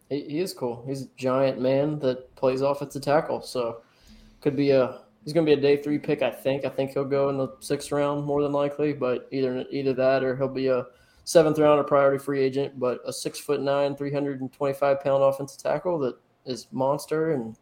he, 0.09 0.41
is 0.41 0.55
cool. 0.55 0.85
He's 0.87 1.03
a 1.03 1.09
giant 1.17 1.61
man 1.61 1.99
that 1.99 2.35
plays 2.37 2.61
offensive 2.61 3.03
tackle, 3.03 3.43
so 3.43 3.83
could 4.41 4.57
be 4.57 4.71
a 4.71 5.01
he's 5.25 5.33
going 5.33 5.45
to 5.45 5.51
be 5.51 5.59
a 5.59 5.61
day 5.61 5.83
three 5.83 5.99
pick. 5.99 6.23
I 6.23 6.31
think. 6.31 6.65
I 6.65 6.69
think 6.69 6.93
he'll 6.93 7.05
go 7.05 7.31
in 7.31 7.37
the 7.37 7.49
sixth 7.61 7.91
round 7.91 8.25
more 8.25 8.43
than 8.43 8.53
likely, 8.53 8.93
but 8.93 9.29
either 9.33 9.65
either 9.71 9.93
that 9.95 10.23
or 10.23 10.37
he'll 10.37 10.49
be 10.49 10.69
a 10.69 10.87
seventh 11.25 11.59
round 11.59 11.81
or 11.81 11.85
priority 11.85 12.23
free 12.23 12.41
agent. 12.41 12.79
But 12.79 13.01
a 13.07 13.13
six 13.13 13.41
foot 13.41 13.61
nine, 13.61 13.97
three 13.97 14.13
hundred 14.13 14.41
and 14.41 14.53
twenty 14.53 14.75
five 14.75 15.03
pound 15.03 15.23
offensive 15.23 15.63
tackle 15.63 15.99
that 16.01 16.17
is 16.47 16.69
monster. 16.71 17.33
And 17.33 17.57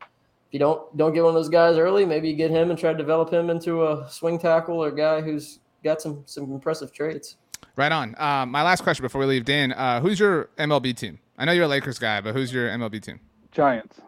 you 0.52 0.58
don't 0.58 0.96
don't 0.96 1.12
get 1.12 1.24
one 1.24 1.30
of 1.30 1.34
those 1.34 1.48
guys 1.48 1.76
early, 1.76 2.04
maybe 2.04 2.28
you 2.28 2.36
get 2.36 2.50
him 2.50 2.70
and 2.70 2.78
try 2.78 2.92
to 2.92 2.98
develop 2.98 3.32
him 3.32 3.50
into 3.50 3.86
a 3.86 4.08
swing 4.08 4.38
tackle 4.38 4.82
or 4.82 4.88
a 4.88 4.94
guy 4.94 5.20
who's 5.20 5.58
got 5.82 6.00
some 6.00 6.22
some 6.26 6.52
impressive 6.52 6.92
traits. 6.92 7.36
Right 7.74 7.90
on. 7.90 8.14
Uh, 8.18 8.44
my 8.46 8.62
last 8.62 8.82
question 8.82 9.02
before 9.02 9.20
we 9.20 9.26
leave, 9.26 9.46
Dan. 9.46 9.72
Uh, 9.72 10.00
who's 10.00 10.20
your 10.20 10.50
MLB 10.58 10.94
team? 10.94 11.18
I 11.38 11.46
know 11.46 11.52
you're 11.52 11.64
a 11.64 11.68
Lakers 11.68 11.98
guy, 11.98 12.20
but 12.20 12.34
who's 12.34 12.52
your 12.52 12.68
MLB 12.68 13.02
team? 13.02 13.18
Giants. 13.50 14.00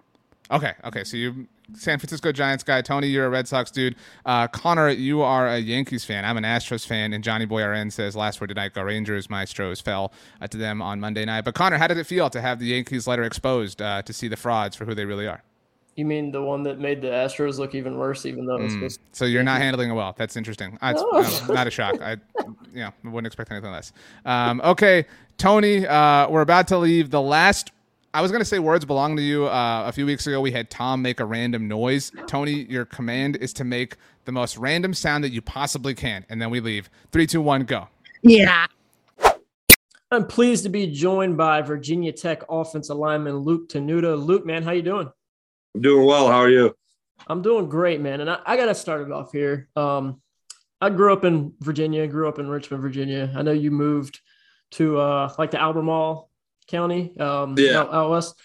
Okay, 0.51 0.73
okay. 0.85 1.03
So 1.05 1.17
you 1.17 1.49
San 1.73 1.99
Francisco 1.99 2.31
Giants 2.31 2.63
guy. 2.63 2.83
Tony, 2.83 3.07
you're 3.07 3.25
a 3.25 3.31
Red 3.31 3.49
Sox 3.49 3.71
dude. 3.71 3.97
Uh, 4.27 4.47
Connor, 4.49 4.91
you 4.91 5.23
are 5.23 5.49
a 5.49 5.59
Yankees 5.59 6.05
fan. 6.05 6.27
I'm 6.27 6.37
an 6.37 6.45
Astros 6.45 6.87
fan. 6.87 7.15
And 7.15 7.25
Johnny 7.25 7.47
Boy 7.47 7.65
RN 7.65 7.91
says 7.91 8.15
last 8.15 8.41
word 8.41 8.49
tonight, 8.49 8.75
go 8.75 8.83
Rangers. 8.83 9.31
Maestros 9.31 9.81
fell 9.81 10.13
uh, 10.43 10.47
to 10.49 10.59
them 10.59 10.83
on 10.83 11.01
Monday 11.01 11.25
night. 11.25 11.45
But 11.47 11.55
Connor, 11.55 11.79
how 11.79 11.87
did 11.87 11.97
it 11.97 12.05
feel 12.05 12.29
to 12.31 12.41
have 12.41 12.59
the 12.59 12.67
Yankees 12.67 13.07
letter 13.07 13.23
exposed 13.23 13.81
uh, 13.81 14.03
to 14.03 14.13
see 14.13 14.29
the 14.29 14.37
frauds 14.37 14.77
for 14.77 14.85
who 14.85 14.95
they 14.95 15.07
really 15.07 15.27
are? 15.27 15.43
You 15.97 16.05
mean 16.05 16.33
the 16.33 16.43
one 16.43 16.65
that 16.65 16.81
made 16.81 17.01
the 17.01 17.09
Astros 17.09 17.59
look 17.59 17.75
even 17.75 17.97
worse, 17.97 18.27
even 18.27 18.47
though 18.47 18.57
it's 18.57 18.75
mm. 18.75 18.99
so 19.13 19.25
you're 19.25 19.45
not 19.45 19.61
handling 19.61 19.91
it 19.91 19.95
well. 19.95 20.15
That's 20.17 20.37
interesting. 20.37 20.77
That's 20.83 21.01
no. 21.01 21.55
not 21.55 21.67
a 21.67 21.71
shock. 21.71 22.01
I, 22.01 22.17
yeah, 22.73 22.91
wouldn't 23.05 23.27
expect 23.27 23.53
anything 23.53 23.71
less. 23.71 23.93
Um, 24.25 24.61
okay, 24.65 25.07
Tony, 25.39 25.87
uh, 25.87 26.29
we're 26.29 26.41
about 26.41 26.67
to 26.69 26.79
leave 26.79 27.11
the 27.11 27.21
last 27.21 27.71
I 28.15 28.21
was 28.21 28.31
gonna 28.31 28.45
say 28.45 28.61
words 28.61 28.85
belong 28.85 29.17
to 29.17 29.23
you. 29.23 29.47
Uh, 29.47 29.85
a 29.87 29.93
few 29.93 30.07
weeks 30.07 30.25
ago, 30.29 30.41
we 30.41 30.53
had 30.53 30.71
Tom 30.71 31.03
make 31.03 31.19
a 31.19 31.25
random 31.25 31.67
noise. 31.67 32.13
Tony, 32.29 32.65
your 32.71 32.85
command 32.85 33.35
is 33.37 33.53
to 33.55 33.65
make 33.65 33.97
the 34.25 34.31
most 34.31 34.57
random 34.57 34.95
sound 34.95 35.25
that 35.25 35.31
you 35.31 35.43
possibly 35.43 35.95
can, 35.95 36.25
and 36.29 36.41
then 36.41 36.49
we 36.49 36.61
leave. 36.61 36.89
Three, 37.11 37.27
two, 37.27 37.41
one, 37.41 37.65
go. 37.65 37.89
Yeah. 38.23 38.67
I'm 40.13 40.29
pleased 40.29 40.63
to 40.63 40.69
be 40.69 40.87
joined 40.87 41.37
by 41.37 41.61
Virginia 41.61 42.13
Tech 42.13 42.43
offensive 42.49 42.97
lineman 42.97 43.39
Luke 43.39 43.69
Tenuta. 43.69 44.17
Luke, 44.25 44.47
man, 44.47 44.63
how 44.63 44.71
you 44.71 44.83
doing? 44.83 45.11
I'm 45.75 45.81
doing 45.81 46.07
well. 46.07 46.29
How 46.29 46.39
are 46.39 46.51
you? 46.51 46.75
I'm 47.27 47.43
doing 47.43 47.69
great, 47.69 48.01
man. 48.01 48.21
And 48.21 48.31
I, 48.31 48.39
I 48.47 48.57
got 48.57 48.67
to 48.67 48.75
start 48.75 49.03
it 49.03 49.13
off 49.13 49.33
here. 49.33 49.69
Um, 49.77 50.21
I 50.81 50.91
grew 50.91 51.13
up 51.13 51.25
in 51.25 51.55
Virginia, 51.61 52.07
grew 52.07 52.29
up 52.29 52.39
in 52.39 52.49
Richmond, 52.49 52.83
Virginia. 52.83 53.33
I 53.35 53.43
know 53.43 53.53
you 53.53 53.71
moved 53.71 54.21
to 54.73 54.99
uh, 54.99 55.33
like 55.39 55.51
the 55.51 55.61
Albemarle 55.61 56.31
County, 56.69 57.19
um, 57.19 57.55
yeah. 57.59 57.79
out, 57.81 57.93
out 57.93 58.11
west. 58.11 58.41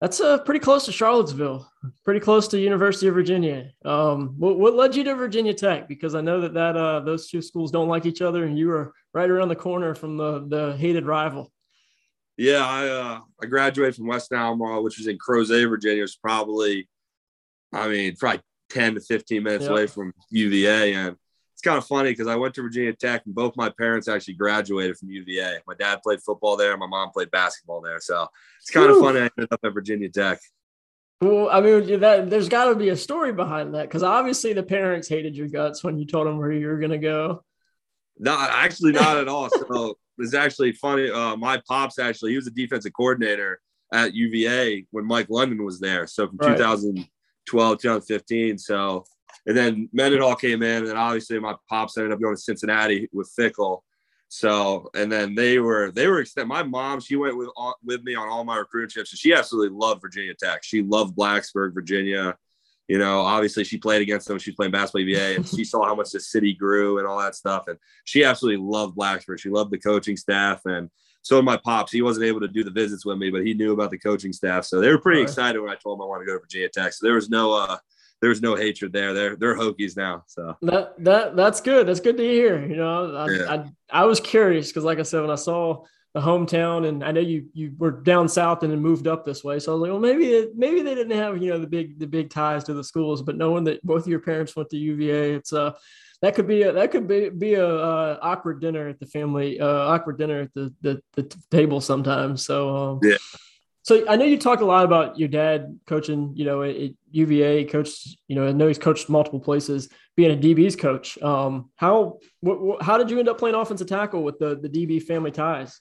That's 0.00 0.20
uh, 0.20 0.38
pretty 0.38 0.60
close 0.60 0.84
to 0.84 0.92
Charlottesville, 0.92 1.70
pretty 2.04 2.20
close 2.20 2.48
to 2.48 2.58
University 2.58 3.06
of 3.06 3.14
Virginia. 3.14 3.70
Um, 3.84 4.34
what, 4.38 4.58
what 4.58 4.74
led 4.74 4.94
you 4.94 5.04
to 5.04 5.14
Virginia 5.14 5.54
Tech? 5.54 5.88
Because 5.88 6.14
I 6.14 6.20
know 6.20 6.42
that 6.42 6.54
that 6.54 6.76
uh, 6.76 7.00
those 7.00 7.30
two 7.30 7.40
schools 7.40 7.70
don't 7.70 7.88
like 7.88 8.04
each 8.04 8.20
other, 8.20 8.44
and 8.44 8.58
you 8.58 8.68
were 8.68 8.92
right 9.14 9.30
around 9.30 9.48
the 9.48 9.56
corner 9.56 9.94
from 9.94 10.18
the 10.18 10.46
the 10.46 10.76
hated 10.76 11.06
rival. 11.06 11.53
Yeah, 12.36 12.66
I 12.66 12.88
uh, 12.88 13.20
I 13.42 13.46
graduated 13.46 13.96
from 13.96 14.06
West 14.06 14.32
Albemarle, 14.32 14.82
which 14.82 14.98
was 14.98 15.06
in 15.06 15.18
Crozet, 15.18 15.68
Virginia. 15.68 16.02
It's 16.02 16.16
probably, 16.16 16.88
I 17.72 17.88
mean, 17.88 18.16
probably 18.16 18.42
ten 18.70 18.94
to 18.94 19.00
fifteen 19.00 19.44
minutes 19.44 19.66
away 19.66 19.86
from 19.86 20.12
UVA, 20.30 20.94
and 20.94 21.16
it's 21.52 21.62
kind 21.62 21.78
of 21.78 21.86
funny 21.86 22.10
because 22.10 22.26
I 22.26 22.34
went 22.34 22.54
to 22.54 22.62
Virginia 22.62 22.92
Tech 22.92 23.22
and 23.26 23.34
both 23.34 23.56
my 23.56 23.70
parents 23.70 24.08
actually 24.08 24.34
graduated 24.34 24.98
from 24.98 25.10
UVA. 25.10 25.60
My 25.68 25.74
dad 25.74 26.02
played 26.02 26.20
football 26.20 26.56
there, 26.56 26.76
my 26.76 26.88
mom 26.88 27.10
played 27.10 27.30
basketball 27.30 27.80
there. 27.80 28.00
So 28.00 28.26
it's 28.60 28.70
kind 28.70 28.90
Ooh. 28.90 28.96
of 28.96 29.04
funny 29.04 29.20
I 29.20 29.30
ended 29.38 29.52
up 29.52 29.60
at 29.62 29.72
Virginia 29.72 30.08
Tech. 30.08 30.40
Well, 31.20 31.48
I 31.48 31.60
mean, 31.60 32.00
that, 32.00 32.28
there's 32.28 32.48
got 32.48 32.66
to 32.66 32.74
be 32.74 32.88
a 32.88 32.96
story 32.96 33.32
behind 33.32 33.74
that 33.74 33.82
because 33.82 34.02
obviously 34.02 34.52
the 34.52 34.64
parents 34.64 35.08
hated 35.08 35.36
your 35.36 35.48
guts 35.48 35.84
when 35.84 35.96
you 35.96 36.04
told 36.04 36.26
them 36.26 36.38
where 36.38 36.52
you 36.52 36.66
were 36.66 36.78
going 36.78 36.90
to 36.90 36.98
go. 36.98 37.44
No, 38.18 38.36
actually, 38.38 38.92
not 38.92 39.16
at 39.16 39.28
all. 39.28 39.48
So 39.50 39.98
it's 40.18 40.34
actually 40.34 40.72
funny. 40.72 41.10
Uh, 41.10 41.36
my 41.36 41.60
pops 41.68 41.98
actually, 41.98 42.30
he 42.30 42.36
was 42.36 42.46
a 42.46 42.52
defensive 42.52 42.92
coordinator 42.92 43.60
at 43.92 44.14
UVA 44.14 44.86
when 44.90 45.04
Mike 45.04 45.26
London 45.28 45.64
was 45.64 45.80
there. 45.80 46.06
So 46.06 46.28
from 46.28 46.38
right. 46.38 46.56
2012, 46.56 47.78
2015. 47.80 48.58
So 48.58 49.04
and 49.46 49.56
then 49.56 49.88
Mendenhall 49.92 50.36
came 50.36 50.62
in, 50.62 50.78
and 50.78 50.86
then 50.88 50.96
obviously 50.96 51.38
my 51.38 51.54
pops 51.68 51.96
ended 51.96 52.12
up 52.12 52.20
going 52.20 52.34
to 52.34 52.40
Cincinnati 52.40 53.08
with 53.12 53.30
Fickell. 53.38 53.80
So, 54.28 54.90
and 54.94 55.12
then 55.12 55.34
they 55.34 55.58
were 55.58 55.90
they 55.90 56.08
were 56.08 56.20
extended. 56.20 56.48
My 56.48 56.62
mom, 56.62 57.00
she 57.00 57.16
went 57.16 57.36
with 57.36 57.50
with 57.84 58.02
me 58.02 58.14
on 58.14 58.28
all 58.28 58.44
my 58.44 58.56
recruiting 58.56 58.90
trips, 58.90 59.12
and 59.12 59.18
she 59.18 59.34
absolutely 59.34 59.76
loved 59.76 60.00
Virginia 60.00 60.34
Tech. 60.34 60.64
She 60.64 60.82
loved 60.82 61.16
Blacksburg, 61.16 61.74
Virginia. 61.74 62.36
You 62.88 62.98
know, 62.98 63.20
obviously 63.20 63.64
she 63.64 63.78
played 63.78 64.02
against 64.02 64.28
them. 64.28 64.38
She 64.38 64.50
was 64.50 64.56
playing 64.56 64.72
basketball 64.72 65.14
VA, 65.14 65.36
and 65.36 65.46
she 65.46 65.64
saw 65.64 65.84
how 65.84 65.94
much 65.94 66.10
the 66.10 66.20
city 66.20 66.52
grew 66.52 66.98
and 66.98 67.06
all 67.06 67.18
that 67.18 67.34
stuff. 67.34 67.68
And 67.68 67.78
she 68.04 68.24
absolutely 68.24 68.64
loved 68.64 68.96
Blacksburg. 68.96 69.40
She 69.40 69.48
loved 69.48 69.70
the 69.70 69.78
coaching 69.78 70.16
staff, 70.16 70.60
and 70.66 70.90
so 71.22 71.36
did 71.36 71.46
my 71.46 71.56
pops. 71.56 71.90
He 71.90 72.02
wasn't 72.02 72.26
able 72.26 72.40
to 72.40 72.48
do 72.48 72.62
the 72.62 72.70
visits 72.70 73.06
with 73.06 73.16
me, 73.16 73.30
but 73.30 73.46
he 73.46 73.54
knew 73.54 73.72
about 73.72 73.90
the 73.90 73.98
coaching 73.98 74.32
staff. 74.32 74.66
So 74.66 74.80
they 74.80 74.90
were 74.90 74.98
pretty 74.98 75.20
right. 75.20 75.28
excited 75.28 75.58
when 75.58 75.70
I 75.70 75.76
told 75.76 75.98
them 75.98 76.04
I 76.04 76.08
wanted 76.08 76.24
to 76.24 76.26
go 76.26 76.34
to 76.34 76.40
Virginia 76.40 76.68
Tech. 76.68 76.92
So 76.92 77.06
there 77.06 77.14
was 77.14 77.30
no 77.30 77.52
uh, 77.52 77.78
there's 78.20 78.42
no 78.42 78.54
hatred 78.54 78.92
there. 78.92 79.14
They're 79.14 79.36
they're 79.36 79.56
Hokies 79.56 79.96
now. 79.96 80.24
So 80.26 80.56
that 80.62 80.94
that 81.02 81.36
that's 81.36 81.62
good. 81.62 81.86
That's 81.86 82.00
good 82.00 82.18
to 82.18 82.22
hear. 82.22 82.64
You 82.66 82.76
know, 82.76 83.16
I 83.16 83.30
yeah. 83.30 83.64
I, 83.90 84.02
I 84.02 84.04
was 84.04 84.20
curious 84.20 84.68
because, 84.68 84.84
like 84.84 84.98
I 84.98 85.02
said, 85.02 85.22
when 85.22 85.30
I 85.30 85.36
saw 85.36 85.84
the 86.14 86.20
hometown, 86.20 86.88
and 86.88 87.02
I 87.04 87.10
know 87.10 87.20
you 87.20 87.48
you 87.52 87.72
were 87.76 87.90
down 87.90 88.28
south 88.28 88.62
and 88.62 88.72
then 88.72 88.80
moved 88.80 89.08
up 89.08 89.24
this 89.24 89.42
way, 89.42 89.58
so 89.58 89.72
I 89.72 89.74
was 89.74 89.82
like, 89.82 89.90
well, 89.90 90.00
maybe 90.00 90.26
it, 90.26 90.56
maybe 90.56 90.80
they 90.80 90.94
didn't 90.94 91.16
have 91.16 91.42
you 91.42 91.50
know 91.50 91.58
the 91.58 91.66
big 91.66 91.98
the 91.98 92.06
big 92.06 92.30
ties 92.30 92.64
to 92.64 92.74
the 92.74 92.84
schools, 92.84 93.20
but 93.20 93.36
knowing 93.36 93.64
that 93.64 93.84
both 93.84 94.02
of 94.02 94.08
your 94.08 94.20
parents 94.20 94.54
went 94.54 94.70
to 94.70 94.76
UVA, 94.76 95.34
it's 95.34 95.52
uh 95.52 95.72
that 96.22 96.34
could 96.34 96.46
be 96.46 96.62
a 96.62 96.72
that 96.72 96.90
could 96.90 97.06
be, 97.08 97.28
be 97.28 97.54
a 97.54 97.68
uh, 97.68 98.18
awkward 98.22 98.60
dinner 98.60 98.88
at 98.88 99.00
the 99.00 99.06
family 99.06 99.60
uh, 99.60 99.66
awkward 99.66 100.16
dinner 100.16 100.40
at 100.42 100.54
the 100.54 100.72
the, 100.80 101.02
the 101.16 101.36
table 101.50 101.80
sometimes. 101.80 102.46
So 102.46 102.76
um, 102.76 103.00
yeah. 103.02 103.16
So 103.82 104.08
I 104.08 104.16
know 104.16 104.24
you 104.24 104.38
talked 104.38 104.62
a 104.62 104.66
lot 104.66 104.86
about 104.86 105.18
your 105.18 105.28
dad 105.28 105.78
coaching, 105.86 106.32
you 106.34 106.46
know, 106.46 106.62
at 106.62 106.92
UVA, 107.10 107.64
coached, 107.64 108.16
you 108.28 108.34
know, 108.34 108.46
I 108.46 108.52
know 108.52 108.66
he's 108.66 108.78
coached 108.78 109.10
multiple 109.10 109.40
places, 109.40 109.90
being 110.16 110.30
a 110.30 110.40
DB's 110.40 110.74
coach. 110.74 111.20
Um, 111.20 111.70
how 111.76 112.20
wh- 112.42 112.80
how 112.80 112.96
did 112.96 113.10
you 113.10 113.18
end 113.18 113.28
up 113.28 113.36
playing 113.36 113.56
offensive 113.56 113.86
tackle 113.86 114.22
with 114.22 114.38
the 114.38 114.56
the 114.56 114.70
DB 114.70 115.02
family 115.02 115.32
ties? 115.32 115.80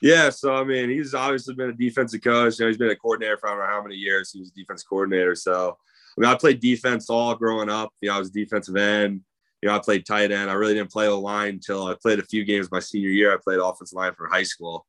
Yeah, 0.00 0.30
so 0.30 0.54
I 0.54 0.64
mean, 0.64 0.90
he's 0.90 1.14
obviously 1.14 1.54
been 1.54 1.70
a 1.70 1.74
defensive 1.74 2.22
coach. 2.22 2.58
You 2.58 2.64
know, 2.64 2.68
he's 2.68 2.78
been 2.78 2.90
a 2.90 2.96
coordinator 2.96 3.36
for 3.36 3.48
I 3.48 3.52
don't 3.52 3.60
know 3.60 3.66
how 3.66 3.82
many 3.82 3.96
years. 3.96 4.32
He 4.32 4.40
was 4.40 4.50
a 4.50 4.54
defense 4.54 4.82
coordinator. 4.82 5.34
So 5.34 5.76
I 6.16 6.20
mean, 6.20 6.30
I 6.30 6.36
played 6.36 6.60
defense 6.60 7.10
all 7.10 7.34
growing 7.34 7.68
up. 7.68 7.92
You 8.00 8.08
know, 8.08 8.16
I 8.16 8.18
was 8.18 8.30
defensive 8.30 8.76
end. 8.76 9.22
You 9.62 9.68
know, 9.68 9.74
I 9.74 9.80
played 9.80 10.06
tight 10.06 10.30
end. 10.30 10.50
I 10.50 10.54
really 10.54 10.74
didn't 10.74 10.92
play 10.92 11.06
a 11.06 11.14
line 11.14 11.54
until 11.54 11.86
I 11.86 11.94
played 12.00 12.20
a 12.20 12.24
few 12.24 12.44
games 12.44 12.70
my 12.70 12.78
senior 12.78 13.10
year. 13.10 13.34
I 13.34 13.38
played 13.42 13.58
offensive 13.58 13.96
line 13.96 14.14
for 14.14 14.28
high 14.28 14.44
school 14.44 14.86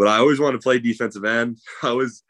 but 0.00 0.08
I 0.08 0.16
always 0.16 0.40
wanted 0.40 0.56
to 0.56 0.62
play 0.62 0.78
defensive 0.78 1.26
end. 1.26 1.58
I 1.82 1.92
was, 1.92 2.22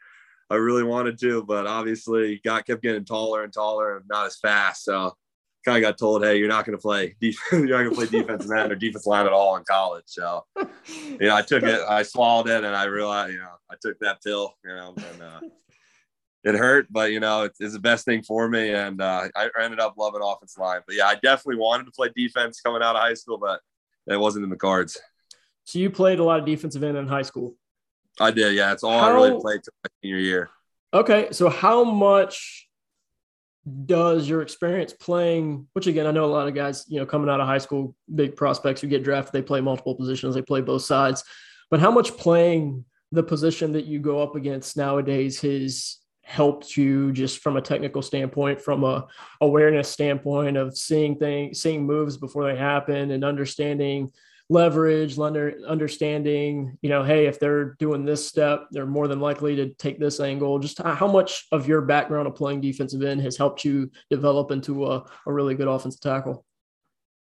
I 0.49 0.55
really 0.55 0.83
wanted 0.83 1.17
to, 1.21 1.41
but 1.45 1.65
obviously 1.65 2.41
got 2.43 2.65
kept 2.65 2.83
getting 2.83 3.05
taller 3.05 3.45
and 3.45 3.53
taller 3.53 3.95
and 3.95 4.05
not 4.09 4.25
as 4.25 4.37
fast. 4.39 4.83
So 4.83 5.15
kind 5.63 5.77
of 5.77 5.81
got 5.81 5.97
told, 5.97 6.23
hey, 6.23 6.37
you're 6.37 6.47
not 6.47 6.65
going 6.65 6.77
to 6.77 6.81
play, 6.81 7.15
def- 7.21 7.35
you're 7.51 7.61
not 7.61 7.83
going 7.83 7.89
to 7.89 7.95
play 7.95 8.19
defensive 8.19 8.51
end 8.51 8.71
or 8.71 8.75
defense 8.75 9.05
line 9.05 9.25
at 9.25 9.33
all 9.33 9.55
in 9.57 9.63
college. 9.63 10.05
So, 10.07 10.45
you 10.87 11.17
know, 11.19 11.35
I 11.35 11.41
took 11.41 11.63
it, 11.63 11.81
I 11.87 12.03
swallowed 12.03 12.49
it, 12.49 12.63
and 12.63 12.75
I 12.75 12.85
realized, 12.85 13.33
you 13.33 13.39
know, 13.39 13.55
I 13.69 13.75
took 13.81 13.99
that 13.99 14.23
pill, 14.23 14.53
you 14.63 14.75
know, 14.75 14.95
and 14.97 15.21
uh, 15.21 15.39
it 16.43 16.55
hurt, 16.55 16.87
but 16.89 17.11
you 17.11 17.19
know, 17.19 17.43
it's, 17.43 17.61
it's, 17.61 17.73
the 17.73 17.79
best 17.79 18.05
thing 18.05 18.23
for 18.23 18.47
me, 18.47 18.73
and 18.73 19.01
uh, 19.01 19.27
I 19.35 19.49
ended 19.59 19.79
up 19.79 19.95
loving 19.97 20.21
offense 20.23 20.57
line. 20.57 20.81
But 20.87 20.95
yeah, 20.95 21.05
I 21.05 21.15
definitely 21.15 21.57
wanted 21.57 21.85
to 21.85 21.91
play 21.91 22.09
defense 22.15 22.61
coming 22.61 22.81
out 22.81 22.95
of 22.95 23.01
high 23.01 23.13
school, 23.13 23.37
but 23.37 23.61
it 24.07 24.19
wasn't 24.19 24.43
in 24.43 24.49
the 24.49 24.57
cards. 24.57 24.99
So 25.65 25.77
you 25.77 25.91
played 25.91 26.19
a 26.19 26.23
lot 26.23 26.39
of 26.39 26.45
defensive 26.45 26.83
end 26.83 26.97
in 26.97 27.07
high 27.07 27.21
school. 27.21 27.55
I 28.19 28.31
did. 28.31 28.55
Yeah, 28.55 28.73
it's 28.73 28.83
all 28.83 28.99
how, 28.99 29.11
I 29.11 29.13
really 29.13 29.39
played 29.39 29.63
to 29.63 29.71
my 29.83 29.89
senior 30.01 30.17
year. 30.17 30.49
Okay, 30.93 31.29
so 31.31 31.49
how 31.49 31.83
much 31.83 32.67
does 33.85 34.27
your 34.27 34.41
experience 34.41 34.93
playing? 34.93 35.67
Which 35.73 35.87
again, 35.87 36.07
I 36.07 36.11
know 36.11 36.25
a 36.25 36.27
lot 36.27 36.47
of 36.47 36.55
guys, 36.55 36.85
you 36.87 36.99
know, 36.99 37.05
coming 37.05 37.29
out 37.29 37.39
of 37.39 37.47
high 37.47 37.59
school, 37.59 37.95
big 38.13 38.35
prospects 38.35 38.81
who 38.81 38.87
get 38.87 39.03
drafted, 39.03 39.33
they 39.33 39.41
play 39.41 39.61
multiple 39.61 39.95
positions, 39.95 40.35
they 40.35 40.41
play 40.41 40.61
both 40.61 40.81
sides. 40.81 41.23
But 41.69 41.79
how 41.79 41.91
much 41.91 42.17
playing 42.17 42.85
the 43.11 43.23
position 43.23 43.73
that 43.73 43.85
you 43.85 43.99
go 43.99 44.21
up 44.21 44.35
against 44.35 44.77
nowadays 44.77 45.41
has 45.41 45.97
helped 46.23 46.77
you 46.77 47.11
just 47.11 47.39
from 47.39 47.57
a 47.57 47.61
technical 47.61 48.01
standpoint, 48.01 48.61
from 48.61 48.83
a 48.83 49.05
awareness 49.41 49.89
standpoint 49.89 50.57
of 50.57 50.77
seeing 50.77 51.17
things, 51.17 51.61
seeing 51.61 51.85
moves 51.85 52.17
before 52.17 52.45
they 52.45 52.57
happen, 52.57 53.11
and 53.11 53.23
understanding 53.23 54.11
leverage, 54.51 55.17
lender 55.17 55.55
understanding, 55.65 56.77
you 56.81 56.89
know, 56.89 57.03
hey, 57.03 57.25
if 57.25 57.39
they're 57.39 57.73
doing 57.75 58.03
this 58.03 58.27
step, 58.27 58.67
they're 58.71 58.85
more 58.85 59.07
than 59.07 59.21
likely 59.21 59.55
to 59.55 59.69
take 59.75 59.97
this 59.97 60.19
angle. 60.19 60.59
Just 60.59 60.79
how 60.81 61.07
much 61.07 61.47
of 61.53 61.69
your 61.69 61.81
background 61.81 62.27
of 62.27 62.35
playing 62.35 62.59
defensive 62.59 63.01
end 63.01 63.21
has 63.21 63.37
helped 63.37 63.63
you 63.63 63.89
develop 64.09 64.51
into 64.51 64.85
a, 64.87 65.05
a 65.25 65.31
really 65.31 65.55
good 65.55 65.69
offensive 65.69 66.01
tackle? 66.01 66.45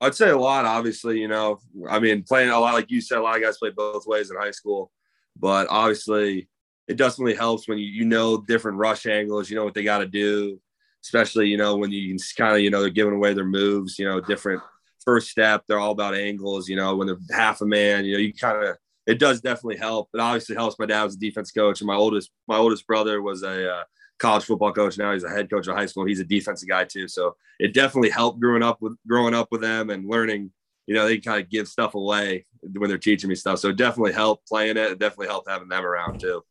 I'd 0.02 0.14
say 0.14 0.28
a 0.28 0.36
lot, 0.36 0.66
obviously, 0.66 1.18
you 1.18 1.28
know, 1.28 1.60
I 1.88 1.98
mean, 1.98 2.24
playing 2.24 2.50
a 2.50 2.60
lot, 2.60 2.74
like 2.74 2.90
you 2.90 3.00
said, 3.00 3.16
a 3.16 3.22
lot 3.22 3.36
of 3.36 3.42
guys 3.42 3.56
play 3.56 3.70
both 3.70 4.06
ways 4.06 4.30
in 4.30 4.36
high 4.36 4.50
school, 4.50 4.92
but 5.34 5.66
obviously 5.70 6.46
it 6.88 6.98
definitely 6.98 7.36
helps 7.36 7.66
when 7.66 7.78
you, 7.78 7.86
you 7.86 8.04
know, 8.04 8.36
different 8.36 8.76
rush 8.76 9.06
angles, 9.06 9.48
you 9.48 9.56
know 9.56 9.64
what 9.64 9.72
they 9.72 9.82
got 9.82 9.98
to 9.98 10.06
do, 10.06 10.60
especially, 11.02 11.48
you 11.48 11.56
know, 11.56 11.76
when 11.76 11.90
you 11.90 12.10
can 12.10 12.18
kind 12.36 12.54
of, 12.54 12.60
you 12.60 12.68
know, 12.68 12.82
they're 12.82 12.90
giving 12.90 13.14
away 13.14 13.32
their 13.32 13.46
moves, 13.46 13.98
you 13.98 14.06
know, 14.06 14.20
different 14.20 14.60
first 15.04 15.30
step. 15.30 15.64
They're 15.66 15.78
all 15.78 15.92
about 15.92 16.14
angles, 16.14 16.68
you 16.68 16.76
know, 16.76 16.96
when 16.96 17.06
they're 17.06 17.18
half 17.30 17.60
a 17.60 17.66
man, 17.66 18.04
you 18.04 18.14
know, 18.14 18.20
you 18.20 18.32
kind 18.32 18.64
of, 18.64 18.76
it 19.06 19.18
does 19.18 19.40
definitely 19.40 19.76
help. 19.76 20.08
It 20.14 20.20
obviously 20.20 20.56
helps. 20.56 20.78
My 20.78 20.86
dad 20.86 21.04
was 21.04 21.14
a 21.14 21.18
defense 21.18 21.50
coach, 21.50 21.80
and 21.80 21.86
my 21.86 21.94
oldest, 21.94 22.30
my 22.48 22.56
oldest 22.56 22.86
brother 22.86 23.20
was 23.20 23.42
a 23.42 23.70
uh, 23.70 23.84
college 24.18 24.44
football 24.44 24.72
coach. 24.72 24.96
Now 24.96 25.12
he's 25.12 25.24
a 25.24 25.28
head 25.28 25.50
coach 25.50 25.66
of 25.66 25.76
high 25.76 25.86
school. 25.86 26.06
He's 26.06 26.20
a 26.20 26.24
defensive 26.24 26.68
guy 26.68 26.84
too. 26.84 27.08
So 27.08 27.36
it 27.58 27.74
definitely 27.74 28.10
helped 28.10 28.40
growing 28.40 28.62
up 28.62 28.80
with 28.80 28.96
growing 29.06 29.34
up 29.34 29.48
with 29.50 29.60
them 29.60 29.90
and 29.90 30.08
learning. 30.08 30.50
You 30.86 30.94
know, 30.94 31.06
they 31.06 31.18
kind 31.18 31.42
of 31.42 31.50
give 31.50 31.68
stuff 31.68 31.94
away 31.94 32.46
when 32.76 32.88
they're 32.88 32.98
teaching 32.98 33.28
me 33.28 33.34
stuff. 33.34 33.58
So 33.58 33.70
it 33.70 33.76
definitely 33.76 34.12
helped 34.12 34.46
playing 34.48 34.76
it. 34.76 34.92
It 34.92 34.98
definitely 34.98 35.28
helped 35.28 35.48
having 35.48 35.68
them 35.68 35.84
around 35.84 36.20
too. 36.20 36.42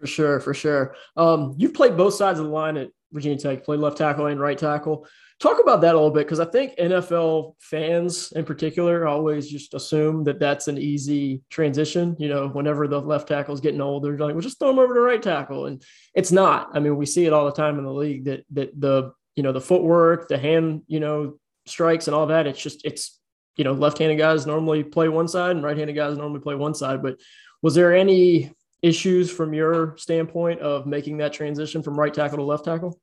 For 0.00 0.06
sure, 0.06 0.40
for 0.40 0.54
sure. 0.54 0.94
Um, 1.16 1.54
you've 1.56 1.74
played 1.74 1.96
both 1.96 2.14
sides 2.14 2.38
of 2.38 2.46
the 2.46 2.52
line 2.52 2.76
at 2.76 2.90
Virginia 3.12 3.38
Tech. 3.38 3.64
Played 3.64 3.80
left 3.80 3.96
tackle 3.96 4.26
and 4.26 4.40
right 4.40 4.58
tackle. 4.58 5.06
Talk 5.44 5.60
about 5.60 5.82
that 5.82 5.94
a 5.94 5.98
little 5.98 6.10
bit 6.10 6.26
because 6.26 6.40
I 6.40 6.46
think 6.46 6.74
NFL 6.76 7.56
fans 7.60 8.32
in 8.32 8.46
particular 8.46 9.06
always 9.06 9.46
just 9.46 9.74
assume 9.74 10.24
that 10.24 10.40
that's 10.40 10.68
an 10.68 10.78
easy 10.78 11.42
transition. 11.50 12.16
You 12.18 12.30
know, 12.30 12.48
whenever 12.48 12.88
the 12.88 12.98
left 12.98 13.28
tackle 13.28 13.52
is 13.52 13.60
getting 13.60 13.82
older, 13.82 14.16
they're 14.16 14.26
like, 14.26 14.34
"Well, 14.34 14.40
just 14.40 14.58
throw 14.58 14.70
him 14.70 14.78
over 14.78 14.94
to 14.94 15.00
right 15.00 15.20
tackle," 15.20 15.66
and 15.66 15.84
it's 16.14 16.32
not. 16.32 16.70
I 16.72 16.80
mean, 16.80 16.96
we 16.96 17.04
see 17.04 17.26
it 17.26 17.34
all 17.34 17.44
the 17.44 17.52
time 17.52 17.76
in 17.76 17.84
the 17.84 17.92
league 17.92 18.24
that 18.24 18.46
that 18.52 18.80
the 18.80 19.12
you 19.36 19.42
know 19.42 19.52
the 19.52 19.60
footwork, 19.60 20.28
the 20.28 20.38
hand, 20.38 20.80
you 20.86 20.98
know, 20.98 21.38
strikes 21.66 22.08
and 22.08 22.14
all 22.14 22.28
that. 22.28 22.46
It's 22.46 22.62
just 22.62 22.82
it's 22.86 23.20
you 23.58 23.64
know 23.64 23.74
left-handed 23.74 24.16
guys 24.16 24.46
normally 24.46 24.82
play 24.82 25.10
one 25.10 25.28
side 25.28 25.56
and 25.56 25.62
right-handed 25.62 25.92
guys 25.92 26.16
normally 26.16 26.40
play 26.40 26.54
one 26.54 26.72
side. 26.72 27.02
But 27.02 27.20
was 27.60 27.74
there 27.74 27.94
any 27.94 28.50
issues 28.80 29.30
from 29.30 29.52
your 29.52 29.94
standpoint 29.98 30.60
of 30.60 30.86
making 30.86 31.18
that 31.18 31.34
transition 31.34 31.82
from 31.82 32.00
right 32.00 32.14
tackle 32.14 32.38
to 32.38 32.44
left 32.44 32.64
tackle? 32.64 32.98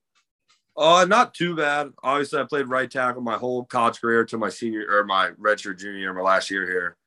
Uh, 0.78 1.06
not 1.08 1.34
too 1.34 1.56
bad. 1.56 1.92
Obviously, 2.02 2.40
I 2.40 2.44
played 2.44 2.68
right 2.68 2.90
tackle 2.90 3.22
my 3.22 3.38
whole 3.38 3.66
college 3.66 4.00
career 4.00 4.24
to 4.26 4.38
my 4.38 4.50
senior 4.50 4.86
or 4.90 5.04
my 5.04 5.32
redshirt 5.32 5.80
junior 5.80 6.14
my 6.14 6.22
last 6.22 6.50
year 6.50 6.66
here. 6.66 6.98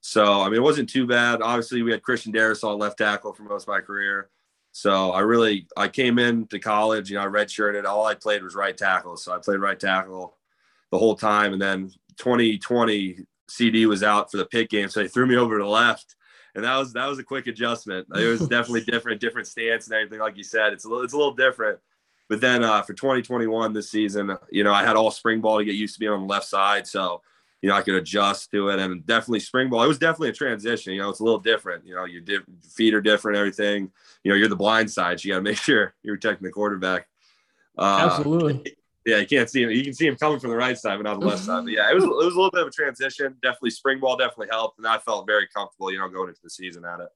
So, 0.00 0.40
I 0.40 0.46
mean, 0.46 0.56
it 0.56 0.62
wasn't 0.62 0.88
too 0.88 1.06
bad. 1.06 1.42
Obviously, 1.42 1.82
we 1.82 1.90
had 1.90 2.02
Christian 2.02 2.32
Darrisaw 2.32 2.78
left 2.78 2.98
tackle 2.98 3.34
for 3.34 3.42
most 3.42 3.64
of 3.64 3.68
my 3.68 3.80
career. 3.80 4.30
So, 4.72 5.10
I 5.10 5.20
really, 5.20 5.66
I 5.76 5.88
came 5.88 6.18
into 6.18 6.58
college, 6.58 7.10
you 7.10 7.18
know, 7.18 7.24
I 7.24 7.26
redshirted. 7.26 7.84
All 7.84 8.06
I 8.06 8.14
played 8.14 8.42
was 8.42 8.54
right 8.54 8.76
tackle. 8.76 9.16
So, 9.18 9.34
I 9.34 9.38
played 9.38 9.60
right 9.60 9.78
tackle 9.78 10.38
the 10.90 10.98
whole 10.98 11.16
time. 11.16 11.52
And 11.52 11.60
then 11.60 11.90
2020, 12.16 13.18
CD 13.48 13.84
was 13.84 14.02
out 14.02 14.30
for 14.30 14.38
the 14.38 14.46
Pitt 14.46 14.70
game. 14.70 14.88
So, 14.88 15.02
they 15.02 15.08
threw 15.08 15.26
me 15.26 15.36
over 15.36 15.58
to 15.58 15.64
the 15.64 15.68
left. 15.70 16.16
And 16.54 16.64
that 16.64 16.76
was 16.78 16.92
that 16.94 17.06
was 17.06 17.18
a 17.18 17.24
quick 17.24 17.46
adjustment. 17.46 18.08
It 18.16 18.26
was 18.26 18.40
definitely 18.48 18.84
different, 18.84 19.20
different 19.20 19.46
stance 19.46 19.86
and 19.86 19.94
everything. 19.94 20.18
Like 20.20 20.38
you 20.38 20.42
said, 20.42 20.72
it's 20.72 20.84
a 20.84 20.88
little, 20.88 21.04
it's 21.04 21.12
a 21.12 21.18
little 21.18 21.34
different 21.34 21.78
but 22.30 22.40
then 22.40 22.62
uh, 22.62 22.80
for 22.82 22.94
2021 22.94 23.72
this 23.72 23.90
season, 23.90 24.36
you 24.52 24.62
know, 24.62 24.72
I 24.72 24.84
had 24.84 24.94
all 24.94 25.10
spring 25.10 25.40
ball 25.40 25.58
to 25.58 25.64
get 25.64 25.74
used 25.74 25.94
to 25.94 25.98
being 26.00 26.12
on 26.12 26.20
the 26.20 26.32
left 26.32 26.46
side. 26.46 26.86
So, 26.86 27.22
you 27.60 27.68
know, 27.68 27.74
I 27.74 27.82
could 27.82 27.96
adjust 27.96 28.52
to 28.52 28.68
it 28.68 28.78
and 28.78 29.04
definitely 29.04 29.40
spring 29.40 29.68
ball. 29.68 29.82
It 29.82 29.88
was 29.88 29.98
definitely 29.98 30.28
a 30.28 30.34
transition. 30.34 30.92
You 30.92 31.00
know, 31.00 31.10
it's 31.10 31.18
a 31.18 31.24
little 31.24 31.40
different. 31.40 31.84
You 31.84 31.96
know, 31.96 32.04
your 32.04 32.20
diff- 32.20 32.44
feet 32.72 32.94
are 32.94 33.00
different, 33.00 33.36
everything. 33.36 33.90
You 34.22 34.30
know, 34.30 34.36
you're 34.36 34.48
the 34.48 34.54
blind 34.54 34.92
side. 34.92 35.18
So 35.18 35.26
you 35.26 35.34
got 35.34 35.38
to 35.38 35.42
make 35.50 35.56
sure 35.56 35.92
you're 36.04 36.14
protecting 36.14 36.46
the 36.46 36.52
quarterback. 36.52 37.08
Uh, 37.76 38.08
Absolutely. 38.12 38.76
Yeah, 39.04 39.16
you 39.16 39.26
can't 39.26 39.50
see 39.50 39.64
him. 39.64 39.70
You 39.70 39.82
can 39.82 39.94
see 39.94 40.06
him 40.06 40.14
coming 40.14 40.38
from 40.38 40.50
the 40.50 40.56
right 40.56 40.78
side, 40.78 40.98
but 40.98 41.10
not 41.10 41.18
the 41.18 41.26
left 41.26 41.42
side. 41.42 41.64
But 41.64 41.72
yeah, 41.72 41.90
it 41.90 41.94
was 41.94 42.04
it 42.04 42.10
was 42.10 42.34
a 42.34 42.36
little 42.36 42.52
bit 42.52 42.62
of 42.62 42.68
a 42.68 42.70
transition. 42.70 43.34
Definitely 43.42 43.70
spring 43.70 43.98
ball 43.98 44.16
definitely 44.16 44.48
helped, 44.52 44.78
and 44.78 44.86
I 44.86 44.98
felt 44.98 45.26
very 45.26 45.48
comfortable, 45.48 45.90
you 45.90 45.98
know, 45.98 46.08
going 46.08 46.28
into 46.28 46.42
the 46.44 46.50
season 46.50 46.84
at 46.84 47.00
it. 47.00 47.08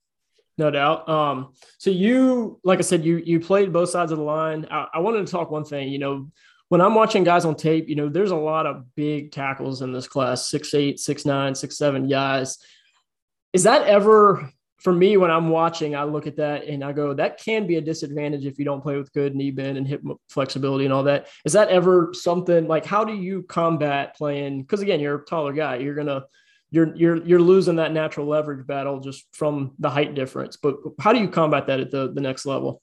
No 0.56 0.70
doubt. 0.70 1.08
Um, 1.08 1.52
so 1.78 1.90
you, 1.90 2.60
like 2.62 2.78
I 2.78 2.82
said, 2.82 3.04
you 3.04 3.16
you 3.24 3.40
played 3.40 3.72
both 3.72 3.90
sides 3.90 4.12
of 4.12 4.18
the 4.18 4.24
line. 4.24 4.66
I, 4.70 4.86
I, 4.94 4.98
wanted 5.00 5.26
to 5.26 5.30
talk 5.32 5.50
one 5.50 5.64
thing. 5.64 5.88
You 5.88 5.98
know, 5.98 6.30
when 6.68 6.80
I'm 6.80 6.94
watching 6.94 7.24
guys 7.24 7.44
on 7.44 7.56
tape, 7.56 7.88
you 7.88 7.96
know, 7.96 8.08
there's 8.08 8.30
a 8.30 8.36
lot 8.36 8.66
of 8.66 8.94
big 8.94 9.32
tackles 9.32 9.82
in 9.82 9.92
this 9.92 10.06
class: 10.06 10.48
six 10.48 10.72
eight, 10.74 11.00
six 11.00 11.24
nine, 11.24 11.56
six 11.56 11.76
seven 11.76 12.08
guys. 12.08 12.58
Is 13.52 13.64
that 13.64 13.86
ever 13.86 14.48
for 14.78 14.92
me 14.92 15.16
when 15.16 15.30
I'm 15.30 15.48
watching? 15.48 15.96
I 15.96 16.04
look 16.04 16.28
at 16.28 16.36
that 16.36 16.66
and 16.66 16.84
I 16.84 16.92
go, 16.92 17.14
that 17.14 17.38
can 17.38 17.66
be 17.66 17.76
a 17.76 17.80
disadvantage 17.80 18.46
if 18.46 18.58
you 18.58 18.64
don't 18.64 18.82
play 18.82 18.96
with 18.96 19.12
good 19.12 19.34
knee 19.34 19.50
bend 19.50 19.76
and 19.76 19.88
hip 19.88 20.02
flexibility 20.28 20.84
and 20.84 20.94
all 20.94 21.04
that. 21.04 21.26
Is 21.44 21.54
that 21.54 21.68
ever 21.68 22.10
something 22.12 22.68
like? 22.68 22.84
How 22.84 23.02
do 23.02 23.12
you 23.12 23.42
combat 23.42 24.14
playing? 24.16 24.62
Because 24.62 24.82
again, 24.82 25.00
you're 25.00 25.16
a 25.16 25.24
taller 25.24 25.52
guy. 25.52 25.76
You're 25.76 25.96
gonna 25.96 26.26
you're 26.70 26.94
you're 26.96 27.24
you're 27.24 27.40
losing 27.40 27.76
that 27.76 27.92
natural 27.92 28.26
leverage 28.26 28.66
battle 28.66 29.00
just 29.00 29.26
from 29.32 29.74
the 29.78 29.90
height 29.90 30.14
difference. 30.14 30.56
But 30.56 30.76
how 31.00 31.12
do 31.12 31.20
you 31.20 31.28
combat 31.28 31.66
that 31.68 31.80
at 31.80 31.90
the 31.90 32.12
the 32.12 32.20
next 32.20 32.46
level? 32.46 32.82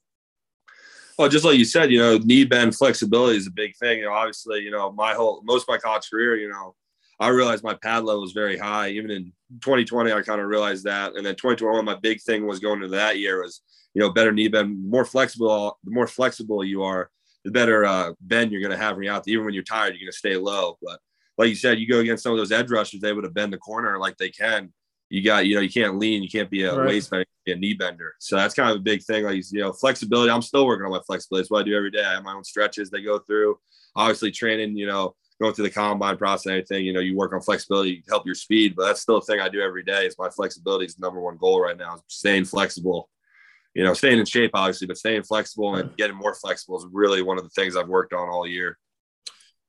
Well, 1.17 1.29
just 1.29 1.45
like 1.45 1.57
you 1.57 1.65
said, 1.65 1.91
you 1.91 1.99
know, 1.99 2.17
knee 2.17 2.45
bend 2.45 2.75
flexibility 2.75 3.37
is 3.37 3.47
a 3.47 3.51
big 3.51 3.75
thing. 3.75 3.99
You 3.99 4.05
know, 4.05 4.13
obviously, 4.13 4.61
you 4.61 4.71
know, 4.71 4.91
my 4.91 5.13
whole 5.13 5.41
most 5.43 5.63
of 5.63 5.67
my 5.67 5.77
college 5.77 6.09
career, 6.09 6.37
you 6.37 6.49
know, 6.49 6.75
I 7.19 7.27
realized 7.27 7.63
my 7.63 7.75
pad 7.75 8.03
level 8.03 8.21
was 8.21 8.31
very 8.31 8.57
high. 8.57 8.89
Even 8.89 9.11
in 9.11 9.31
2020, 9.61 10.11
I 10.11 10.21
kind 10.23 10.41
of 10.41 10.47
realized 10.47 10.85
that. 10.85 11.15
And 11.15 11.23
then 11.23 11.35
2021, 11.35 11.85
my 11.85 11.95
big 12.01 12.21
thing 12.21 12.47
was 12.47 12.59
going 12.59 12.81
into 12.81 12.95
that 12.95 13.19
year 13.19 13.43
was, 13.43 13.61
you 13.93 14.01
know, 14.01 14.11
better 14.11 14.31
knee 14.31 14.47
bend, 14.47 14.89
more 14.89 15.05
flexible. 15.05 15.77
The 15.83 15.91
more 15.91 16.07
flexible 16.07 16.63
you 16.63 16.81
are, 16.81 17.11
the 17.45 17.51
better 17.51 17.85
uh, 17.85 18.13
bend 18.21 18.51
you're 18.51 18.61
going 18.61 18.71
to 18.71 18.83
have 18.83 18.95
when 18.95 19.03
you're 19.03 19.13
out. 19.13 19.27
Even 19.27 19.45
when 19.45 19.53
you're 19.53 19.63
tired, 19.63 19.89
you're 19.89 19.99
going 19.99 20.11
to 20.11 20.17
stay 20.17 20.35
low. 20.35 20.79
But 20.81 20.99
like 21.37 21.49
you 21.49 21.55
said, 21.55 21.79
you 21.79 21.87
go 21.87 21.99
against 21.99 22.23
some 22.23 22.31
of 22.31 22.37
those 22.37 22.51
edge 22.51 22.69
rushers, 22.69 23.01
they 23.01 23.13
would 23.13 23.23
have 23.23 23.33
bend 23.33 23.53
the 23.53 23.57
corner 23.57 23.97
like 23.97 24.17
they 24.17 24.29
can. 24.29 24.71
You 25.09 25.23
got, 25.23 25.45
you 25.45 25.55
know, 25.55 25.61
you 25.61 25.69
can't 25.69 25.97
lean, 25.97 26.23
you 26.23 26.29
can't 26.29 26.49
be 26.49 26.63
a 26.63 26.73
right. 26.73 26.87
waist 26.87 27.09
bender, 27.11 27.25
be 27.45 27.51
a 27.51 27.55
knee 27.57 27.73
bender. 27.73 28.13
So 28.19 28.37
that's 28.37 28.53
kind 28.53 28.69
of 28.69 28.77
a 28.77 28.79
big 28.79 29.03
thing. 29.03 29.25
Like, 29.25 29.43
you 29.51 29.59
know, 29.59 29.73
flexibility. 29.73 30.31
I'm 30.31 30.41
still 30.41 30.65
working 30.65 30.85
on 30.85 30.91
my 30.91 31.01
flexibility. 31.05 31.47
What 31.49 31.61
I 31.61 31.63
do 31.63 31.75
every 31.75 31.91
day. 31.91 32.03
I 32.03 32.13
have 32.13 32.23
my 32.23 32.33
own 32.33 32.45
stretches 32.45 32.89
they 32.89 33.01
go 33.01 33.19
through. 33.19 33.59
Obviously, 33.95 34.31
training, 34.31 34.77
you 34.77 34.87
know, 34.87 35.15
going 35.41 35.53
through 35.53 35.65
the 35.65 35.71
combine 35.71 36.15
process 36.17 36.45
and 36.45 36.53
everything, 36.53 36.85
you 36.85 36.93
know, 36.93 36.99
you 36.99 37.17
work 37.17 37.33
on 37.33 37.41
flexibility, 37.41 38.03
help 38.07 38.25
your 38.25 38.35
speed, 38.35 38.75
but 38.75 38.85
that's 38.85 39.01
still 39.01 39.17
a 39.17 39.21
thing 39.21 39.39
I 39.39 39.49
do 39.49 39.59
every 39.59 39.83
day. 39.83 40.05
Is 40.05 40.15
my 40.17 40.29
flexibility 40.29 40.85
is 40.85 40.99
number 40.99 41.19
one 41.19 41.37
goal 41.37 41.59
right 41.59 41.77
now. 41.77 41.95
Is 41.95 42.01
Staying 42.07 42.45
flexible, 42.45 43.09
you 43.73 43.83
know, 43.83 43.93
staying 43.93 44.19
in 44.19 44.25
shape, 44.25 44.51
obviously, 44.53 44.87
but 44.87 44.97
staying 44.97 45.23
flexible 45.23 45.75
and 45.75 45.95
getting 45.97 46.15
more 46.15 46.35
flexible 46.35 46.77
is 46.77 46.85
really 46.91 47.21
one 47.21 47.37
of 47.37 47.43
the 47.43 47.49
things 47.49 47.75
I've 47.75 47.87
worked 47.87 48.13
on 48.13 48.29
all 48.29 48.47
year 48.47 48.77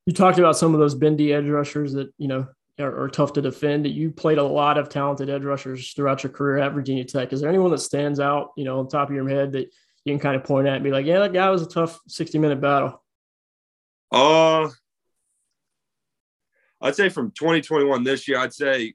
you 0.06 0.12
talked 0.12 0.38
about 0.38 0.56
some 0.56 0.74
of 0.74 0.80
those 0.80 0.94
bendy 0.94 1.32
edge 1.32 1.46
rushers 1.46 1.92
that 1.92 2.12
you 2.18 2.28
know 2.28 2.46
are, 2.78 3.02
are, 3.02 3.08
tough 3.08 3.32
to 3.34 3.42
defend. 3.42 3.86
You 3.86 4.10
played 4.10 4.38
a 4.38 4.42
lot 4.42 4.78
of 4.78 4.88
talented 4.88 5.30
edge 5.30 5.44
rushers 5.44 5.92
throughout 5.92 6.22
your 6.22 6.32
career 6.32 6.58
at 6.58 6.72
Virginia 6.72 7.04
Tech. 7.04 7.32
Is 7.32 7.40
there 7.40 7.50
anyone 7.50 7.70
that 7.70 7.78
stands 7.78 8.18
out, 8.18 8.50
you 8.56 8.64
know, 8.64 8.78
on 8.78 8.88
top 8.88 9.08
of 9.08 9.14
your 9.14 9.28
head 9.28 9.52
that 9.52 9.72
you 10.04 10.12
can 10.12 10.18
kind 10.18 10.36
of 10.36 10.44
point 10.44 10.66
at 10.66 10.74
and 10.74 10.84
be 10.84 10.90
like, 10.90 11.06
yeah, 11.06 11.20
that 11.20 11.32
guy 11.32 11.50
was 11.50 11.62
a 11.62 11.68
tough 11.68 12.00
60 12.08 12.38
minute 12.38 12.60
battle? 12.60 13.02
Uh, 14.10 14.68
I'd 16.80 16.96
say 16.96 17.08
from 17.08 17.30
2021 17.30 18.04
this 18.04 18.26
year, 18.26 18.38
I'd 18.38 18.52
say, 18.52 18.94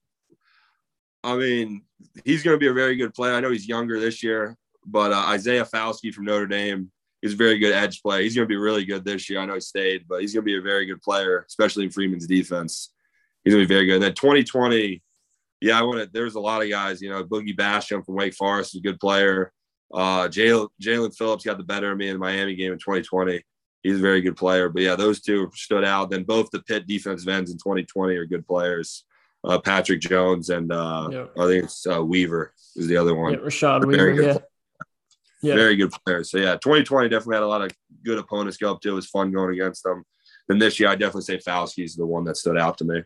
I 1.24 1.36
mean, 1.38 1.84
he's 2.26 2.44
going 2.44 2.56
to 2.56 2.60
be 2.60 2.68
a 2.68 2.74
very 2.74 2.96
good 2.96 3.14
player. 3.14 3.34
I 3.34 3.40
know 3.40 3.52
he's 3.52 3.68
younger 3.68 4.00
this 4.00 4.22
year, 4.22 4.58
but 4.86 5.12
uh, 5.12 5.26
Isaiah 5.28 5.66
Foskey 5.66 6.14
from 6.14 6.26
Notre 6.26 6.48
Dame, 6.48 6.92
he's 7.22 7.34
a 7.34 7.38
very 7.38 7.57
good 7.57 7.73
edge 7.73 8.02
player. 8.02 8.22
He's 8.22 8.35
going 8.35 8.48
to 8.48 8.49
be 8.49 8.57
really 8.57 8.85
good 8.85 9.03
this 9.03 9.30
year. 9.30 9.39
I 9.39 9.45
know 9.45 9.56
he 9.56 9.60
stayed, 9.60 10.06
but 10.07 10.22
he's 10.22 10.34
going 10.34 10.44
to 10.44 10.45
be 10.45 10.57
a 10.57 10.61
very 10.61 10.85
good 10.85 11.02
player, 11.02 11.45
especially 11.48 11.85
in 11.85 11.91
Freeman's 11.91 12.27
defense. 12.27 12.94
He's 13.44 13.53
going 13.53 13.64
to 13.64 13.68
be 13.68 13.73
very 13.73 13.85
good. 13.85 13.95
And 13.95 14.03
then 14.03 14.14
2020, 14.14 15.02
yeah, 15.61 15.80
I 15.80 15.84
want 15.84 15.99
to. 15.99 16.10
There's 16.11 16.35
a 16.35 16.39
lot 16.39 16.61
of 16.61 16.69
guys. 16.69 17.02
You 17.02 17.10
know, 17.10 17.23
Boogie 17.23 17.56
Basham 17.56 18.06
from 18.06 18.15
Wake 18.15 18.35
Forest 18.35 18.76
is 18.76 18.80
a 18.80 18.84
good 18.84 18.99
player. 18.99 19.52
Uh, 19.94 20.27
Jaelan 20.27 21.15
Phillips 21.15 21.45
got 21.45 21.57
the 21.57 21.64
better 21.64 21.91
of 21.91 21.98
me 21.98 22.10
in 22.10 22.15
the 22.15 22.19
Miami 22.19 22.56
game 22.56 22.73
in 22.73 22.77
2020. 22.77 23.41
He's 23.84 23.98
a 23.98 24.02
very 24.02 24.22
good 24.22 24.35
player. 24.35 24.69
But 24.69 24.84
yeah, 24.84 24.95
those 24.95 25.22
two 25.22 25.49
stood 25.56 25.85
out. 25.85 26.10
Then 26.10 26.23
both 26.23 26.49
the 26.52 26.61
Pitt 26.61 26.88
defensive 26.88 27.30
ends 27.30 27.52
in 27.52 27.57
2020 27.57 28.15
are 28.15 28.26
good 28.26 28.45
players. 28.45 29.06
Uh, 29.44 29.60
Patrick 29.60 30.02
Jones 30.02 30.49
and 30.49 30.72
uh, 30.72 31.10
yeah. 31.11 31.26
I 31.39 31.48
think 31.48 31.65
it's 31.65 31.88
uh, 31.88 32.03
Weaver 32.03 32.53
is 32.76 32.88
the 32.88 32.98
other 32.98 33.15
one. 33.15 33.34
Yeah, 33.34 33.39
Rashad 33.39 33.85
Weaver. 33.85 34.22
Yeah. 34.22 34.38
Yeah. 35.41 35.55
Very 35.55 35.76
good 35.76 35.91
players. 36.05 36.31
So 36.31 36.38
yeah, 36.38 36.55
2020 36.55 37.09
definitely 37.09 37.35
had 37.35 37.43
a 37.43 37.47
lot 37.47 37.61
of 37.61 37.72
good 38.03 38.18
opponents 38.18 38.57
go 38.57 38.72
up 38.72 38.81
to. 38.81 38.89
It 38.89 38.93
was 38.93 39.07
fun 39.07 39.31
going 39.31 39.53
against 39.53 39.84
them. 39.84 40.03
Then 40.47 40.59
this 40.59 40.80
year, 40.80 40.89
I 40.89 40.95
definitely 40.95 41.23
say 41.23 41.38
Foskey's 41.38 41.95
the 41.95 42.05
one 42.05 42.23
that 42.26 42.38
stood 42.38 42.57
out 42.57 42.77
to 42.80 42.85
me. 42.85 43.03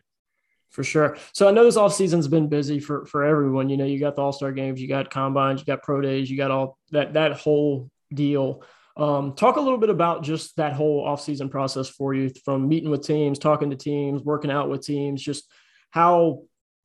For 0.70 0.82
sure. 0.82 1.18
So 1.34 1.48
I 1.48 1.50
know 1.50 1.64
this 1.64 1.76
off 1.76 1.92
season's 1.92 2.28
been 2.28 2.48
busy 2.48 2.80
for 2.80 3.04
for 3.04 3.24
everyone. 3.24 3.68
You 3.68 3.76
know, 3.76 3.84
you 3.84 4.00
got 4.00 4.16
the 4.16 4.22
All 4.22 4.32
Star 4.32 4.52
games, 4.52 4.80
you 4.80 4.88
got 4.88 5.10
combines, 5.10 5.60
you 5.60 5.66
got 5.66 5.82
pro 5.82 6.00
days, 6.00 6.30
you 6.30 6.36
got 6.38 6.50
all 6.50 6.78
that 6.92 7.12
that 7.12 7.34
whole 7.34 7.90
deal. 8.12 8.62
Um, 8.96 9.34
talk 9.34 9.56
a 9.56 9.60
little 9.60 9.78
bit 9.78 9.90
about 9.90 10.22
just 10.22 10.56
that 10.56 10.72
whole 10.72 11.04
off 11.04 11.20
season 11.20 11.50
process 11.50 11.88
for 11.88 12.14
you, 12.14 12.30
from 12.44 12.68
meeting 12.68 12.90
with 12.90 13.06
teams, 13.06 13.38
talking 13.38 13.70
to 13.70 13.76
teams, 13.76 14.22
working 14.22 14.50
out 14.50 14.70
with 14.70 14.84
teams, 14.84 15.22
just 15.22 15.50
how 15.90 16.42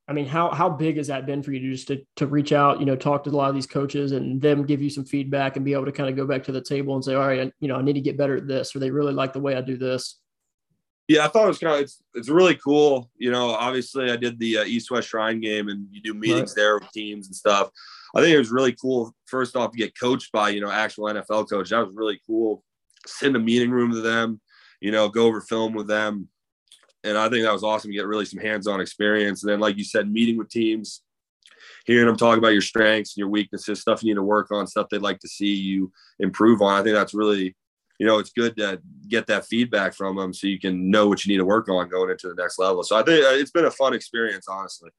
I 0.07 0.13
mean, 0.13 0.25
how 0.25 0.51
how 0.51 0.69
big 0.69 0.97
has 0.97 1.07
that 1.07 1.25
been 1.25 1.43
for 1.43 1.51
you 1.51 1.59
to 1.59 1.71
just 1.71 1.89
to, 1.89 2.01
to 2.15 2.27
reach 2.27 2.53
out, 2.53 2.79
you 2.79 2.85
know, 2.85 2.95
talk 2.95 3.25
to 3.25 3.29
a 3.29 3.31
lot 3.31 3.49
of 3.49 3.55
these 3.55 3.67
coaches 3.67 4.13
and 4.13 4.41
them 4.41 4.65
give 4.65 4.81
you 4.81 4.89
some 4.89 5.03
feedback 5.03 5.55
and 5.55 5.65
be 5.65 5.73
able 5.73 5.85
to 5.85 5.91
kind 5.91 6.09
of 6.09 6.15
go 6.15 6.25
back 6.25 6.43
to 6.45 6.53
the 6.53 6.61
table 6.61 6.95
and 6.95 7.03
say, 7.03 7.13
all 7.13 7.27
right, 7.27 7.51
you 7.59 7.67
know, 7.67 7.75
I 7.75 7.81
need 7.81 7.93
to 7.93 8.01
get 8.01 8.17
better 8.17 8.37
at 8.37 8.47
this, 8.47 8.73
or 8.73 8.79
they 8.79 8.89
really 8.89 9.13
like 9.13 9.33
the 9.33 9.39
way 9.39 9.55
I 9.55 9.61
do 9.61 9.77
this. 9.77 10.19
Yeah, 11.09 11.25
I 11.25 11.27
thought 11.27 11.45
it 11.45 11.49
was 11.49 11.59
kind 11.59 11.75
of 11.75 11.81
it's 11.81 12.01
it's 12.13 12.29
really 12.29 12.55
cool. 12.55 13.09
You 13.17 13.31
know, 13.31 13.49
obviously 13.49 14.09
I 14.09 14.15
did 14.15 14.39
the 14.39 14.59
uh, 14.59 14.63
East 14.63 14.91
West 14.91 15.09
Shrine 15.09 15.41
game 15.41 15.67
and 15.67 15.87
you 15.91 16.01
do 16.01 16.13
meetings 16.13 16.51
right. 16.51 16.55
there 16.55 16.79
with 16.79 16.91
teams 16.91 17.27
and 17.27 17.35
stuff. 17.35 17.69
I 18.15 18.21
think 18.21 18.33
it 18.33 18.39
was 18.39 18.51
really 18.51 18.73
cool. 18.73 19.13
First 19.25 19.55
off, 19.57 19.71
to 19.71 19.77
get 19.77 19.97
coached 19.99 20.31
by 20.31 20.49
you 20.49 20.61
know 20.61 20.71
actual 20.71 21.05
NFL 21.05 21.49
coach. 21.49 21.69
That 21.69 21.85
was 21.85 21.93
really 21.93 22.21
cool. 22.25 22.63
Sit 23.05 23.29
in 23.29 23.35
a 23.35 23.39
meeting 23.39 23.71
room 23.71 23.91
to 23.91 24.01
them, 24.01 24.39
you 24.81 24.91
know, 24.91 25.09
go 25.09 25.25
over 25.27 25.41
film 25.41 25.73
with 25.73 25.87
them 25.87 26.29
and 27.03 27.17
I 27.17 27.29
think 27.29 27.43
that 27.43 27.53
was 27.53 27.63
awesome 27.63 27.91
to 27.91 27.97
get 27.97 28.05
really 28.05 28.25
some 28.25 28.41
hands-on 28.41 28.81
experience. 28.81 29.43
And 29.43 29.51
then, 29.51 29.59
like 29.59 29.77
you 29.77 29.83
said, 29.83 30.11
meeting 30.11 30.37
with 30.37 30.49
teams, 30.49 31.01
hearing 31.85 32.07
them 32.07 32.17
talk 32.17 32.37
about 32.37 32.53
your 32.53 32.61
strengths 32.61 33.13
and 33.13 33.21
your 33.21 33.29
weaknesses, 33.29 33.81
stuff 33.81 34.03
you 34.03 34.09
need 34.09 34.15
to 34.15 34.23
work 34.23 34.51
on, 34.51 34.67
stuff 34.67 34.87
they'd 34.89 35.01
like 35.01 35.19
to 35.19 35.27
see 35.27 35.53
you 35.53 35.91
improve 36.19 36.61
on. 36.61 36.79
I 36.79 36.83
think 36.83 36.95
that's 36.95 37.13
really, 37.13 37.55
you 37.99 38.05
know, 38.05 38.19
it's 38.19 38.31
good 38.31 38.57
to 38.57 38.81
get 39.07 39.27
that 39.27 39.45
feedback 39.45 39.93
from 39.93 40.15
them 40.15 40.33
so 40.33 40.47
you 40.47 40.59
can 40.59 40.91
know 40.91 41.07
what 41.07 41.25
you 41.25 41.31
need 41.31 41.37
to 41.37 41.45
work 41.45 41.69
on 41.69 41.89
going 41.89 42.09
into 42.09 42.27
the 42.27 42.35
next 42.35 42.59
level. 42.59 42.83
So 42.83 42.97
I 42.97 43.03
think 43.03 43.23
uh, 43.23 43.29
it's 43.29 43.51
been 43.51 43.65
a 43.65 43.71
fun 43.71 43.93
experience, 43.93 44.47
honestly. 44.49 44.91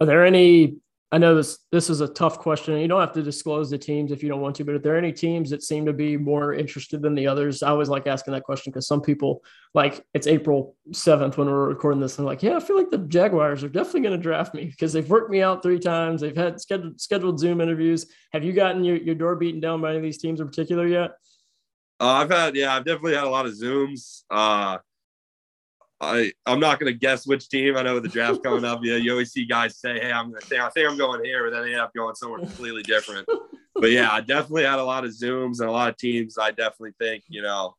Are 0.00 0.06
there 0.06 0.24
any 0.24 0.76
I 1.12 1.18
know 1.18 1.34
this 1.34 1.58
this 1.72 1.90
is 1.90 2.00
a 2.00 2.06
tough 2.06 2.38
question. 2.38 2.78
You 2.78 2.86
don't 2.86 3.00
have 3.00 3.12
to 3.14 3.22
disclose 3.22 3.68
the 3.68 3.78
teams 3.78 4.12
if 4.12 4.22
you 4.22 4.28
don't 4.28 4.40
want 4.40 4.54
to, 4.56 4.64
but 4.64 4.76
are 4.76 4.78
there 4.78 4.94
are 4.94 4.98
any 4.98 5.12
teams 5.12 5.50
that 5.50 5.62
seem 5.62 5.84
to 5.86 5.92
be 5.92 6.16
more 6.16 6.54
interested 6.54 7.02
than 7.02 7.16
the 7.16 7.26
others? 7.26 7.64
I 7.64 7.70
always 7.70 7.88
like 7.88 8.06
asking 8.06 8.32
that 8.34 8.44
question 8.44 8.70
because 8.70 8.86
some 8.86 9.00
people 9.00 9.42
like 9.74 10.04
it's 10.14 10.28
April 10.28 10.76
7th 10.92 11.36
when 11.36 11.48
we're 11.48 11.66
recording 11.66 12.00
this 12.00 12.18
and 12.18 12.26
like, 12.26 12.44
yeah, 12.44 12.56
I 12.56 12.60
feel 12.60 12.76
like 12.76 12.90
the 12.90 12.98
Jaguars 12.98 13.64
are 13.64 13.68
definitely 13.68 14.02
going 14.02 14.16
to 14.16 14.22
draft 14.22 14.54
me 14.54 14.66
because 14.66 14.92
they've 14.92 15.10
worked 15.10 15.30
me 15.30 15.42
out 15.42 15.64
three 15.64 15.80
times. 15.80 16.20
They've 16.20 16.36
had 16.36 16.60
scheduled 16.60 17.00
scheduled 17.00 17.40
Zoom 17.40 17.60
interviews. 17.60 18.06
Have 18.32 18.44
you 18.44 18.52
gotten 18.52 18.84
your, 18.84 18.96
your 18.96 19.16
door 19.16 19.34
beaten 19.34 19.60
down 19.60 19.80
by 19.80 19.88
any 19.88 19.98
of 19.98 20.04
these 20.04 20.18
teams 20.18 20.40
in 20.40 20.46
particular 20.46 20.86
yet? 20.86 21.10
Uh, 21.98 22.06
I've 22.08 22.30
had, 22.30 22.56
yeah, 22.56 22.74
I've 22.74 22.84
definitely 22.84 23.14
had 23.14 23.24
a 23.24 23.30
lot 23.30 23.46
of 23.46 23.52
Zooms. 23.52 24.22
Uh, 24.30 24.78
I 26.00 26.32
I'm 26.46 26.60
not 26.60 26.80
gonna 26.80 26.92
guess 26.92 27.26
which 27.26 27.48
team. 27.48 27.76
I 27.76 27.82
know 27.82 28.00
the 28.00 28.08
draft 28.08 28.42
coming 28.42 28.64
up, 28.64 28.80
yeah, 28.82 28.96
you 28.96 29.12
always 29.12 29.32
see 29.32 29.44
guys 29.44 29.78
say, 29.78 30.00
"Hey, 30.00 30.12
I'm 30.12 30.30
gonna 30.30 30.44
say 30.44 30.58
I 30.58 30.70
think 30.70 30.88
I'm 30.88 30.96
going 30.96 31.24
here," 31.24 31.44
but 31.44 31.52
then 31.52 31.64
they 31.64 31.72
end 31.72 31.80
up 31.82 31.94
going 31.94 32.14
somewhere 32.14 32.40
completely 32.40 32.82
different. 32.82 33.28
but 33.74 33.90
yeah, 33.90 34.10
I 34.10 34.20
definitely 34.20 34.64
had 34.64 34.78
a 34.78 34.84
lot 34.84 35.04
of 35.04 35.10
zooms 35.10 35.60
and 35.60 35.68
a 35.68 35.72
lot 35.72 35.90
of 35.90 35.96
teams. 35.96 36.38
I 36.38 36.50
definitely 36.50 36.94
think 36.98 37.24
you 37.28 37.42
know, 37.42 37.76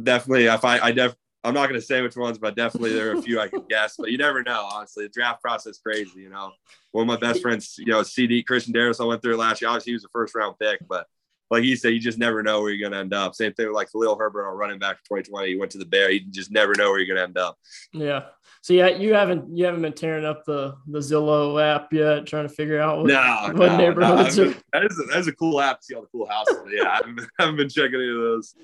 definitely 0.00 0.46
if 0.46 0.64
I 0.64 0.78
I 0.78 0.92
def 0.92 1.16
I'm 1.42 1.54
not 1.54 1.68
gonna 1.68 1.80
say 1.80 2.00
which 2.02 2.16
ones, 2.16 2.38
but 2.38 2.56
definitely 2.56 2.92
there 2.92 3.10
are 3.10 3.18
a 3.18 3.22
few 3.22 3.40
I 3.40 3.48
could 3.48 3.68
guess. 3.68 3.96
But 3.98 4.10
you 4.10 4.18
never 4.18 4.42
know. 4.42 4.68
Honestly, 4.72 5.04
the 5.04 5.10
draft 5.10 5.42
process 5.42 5.78
crazy. 5.78 6.20
You 6.20 6.30
know, 6.30 6.52
one 6.92 7.02
of 7.02 7.08
my 7.08 7.16
best 7.16 7.42
friends, 7.42 7.76
you 7.78 7.86
know, 7.86 8.02
CD 8.02 8.42
Christian 8.42 8.72
Darrisaw 8.72 9.08
went 9.08 9.22
through 9.22 9.36
last 9.36 9.60
year. 9.60 9.68
Obviously, 9.68 9.92
he 9.92 9.94
was 9.94 10.04
a 10.04 10.08
first 10.08 10.34
round 10.34 10.58
pick, 10.58 10.80
but 10.88 11.06
like 11.50 11.64
you 11.64 11.76
said, 11.76 11.92
you 11.92 12.00
just 12.00 12.18
never 12.18 12.42
know 12.42 12.60
where 12.60 12.70
you're 12.70 12.88
going 12.88 12.92
to 12.92 12.98
end 12.98 13.14
up. 13.14 13.34
Same 13.34 13.52
thing 13.52 13.66
with 13.66 13.74
like 13.74 13.90
Khalil 13.92 14.16
Herbert, 14.16 14.46
our 14.46 14.56
running 14.56 14.78
back 14.78 14.98
for 14.98 15.18
2020. 15.18 15.48
He 15.48 15.56
went 15.56 15.70
to 15.72 15.78
the 15.78 15.84
Bear. 15.84 16.10
You 16.10 16.20
just 16.30 16.50
never 16.50 16.74
know 16.74 16.90
where 16.90 16.98
you're 16.98 17.06
going 17.06 17.18
to 17.18 17.24
end 17.24 17.38
up. 17.38 17.58
Yeah. 17.92 18.24
So 18.66 18.72
yeah, 18.72 18.88
you 18.88 19.14
haven't 19.14 19.56
you 19.56 19.64
haven't 19.64 19.82
been 19.82 19.92
tearing 19.92 20.24
up 20.24 20.44
the 20.44 20.74
the 20.88 20.98
Zillow 20.98 21.62
app 21.62 21.92
yet, 21.92 22.26
trying 22.26 22.48
to 22.48 22.52
figure 22.52 22.80
out 22.80 22.98
what, 22.98 23.06
no, 23.06 23.52
what 23.52 23.68
no, 23.68 23.76
neighborhoods 23.76 24.38
no. 24.38 24.52
That 24.72 24.84
is 24.90 24.98
a, 24.98 25.02
that 25.04 25.18
is 25.20 25.28
a 25.28 25.32
cool 25.32 25.60
app 25.60 25.78
to 25.78 25.84
see 25.84 25.94
all 25.94 26.02
the 26.02 26.08
cool 26.08 26.28
houses. 26.28 26.56
yeah, 26.72 26.88
I 26.88 26.94
haven't, 26.96 27.14
been, 27.14 27.26
I 27.38 27.42
haven't 27.44 27.56
been 27.58 27.68
checking 27.68 27.94
any 27.94 28.10
of 28.10 28.16
those. 28.16 28.56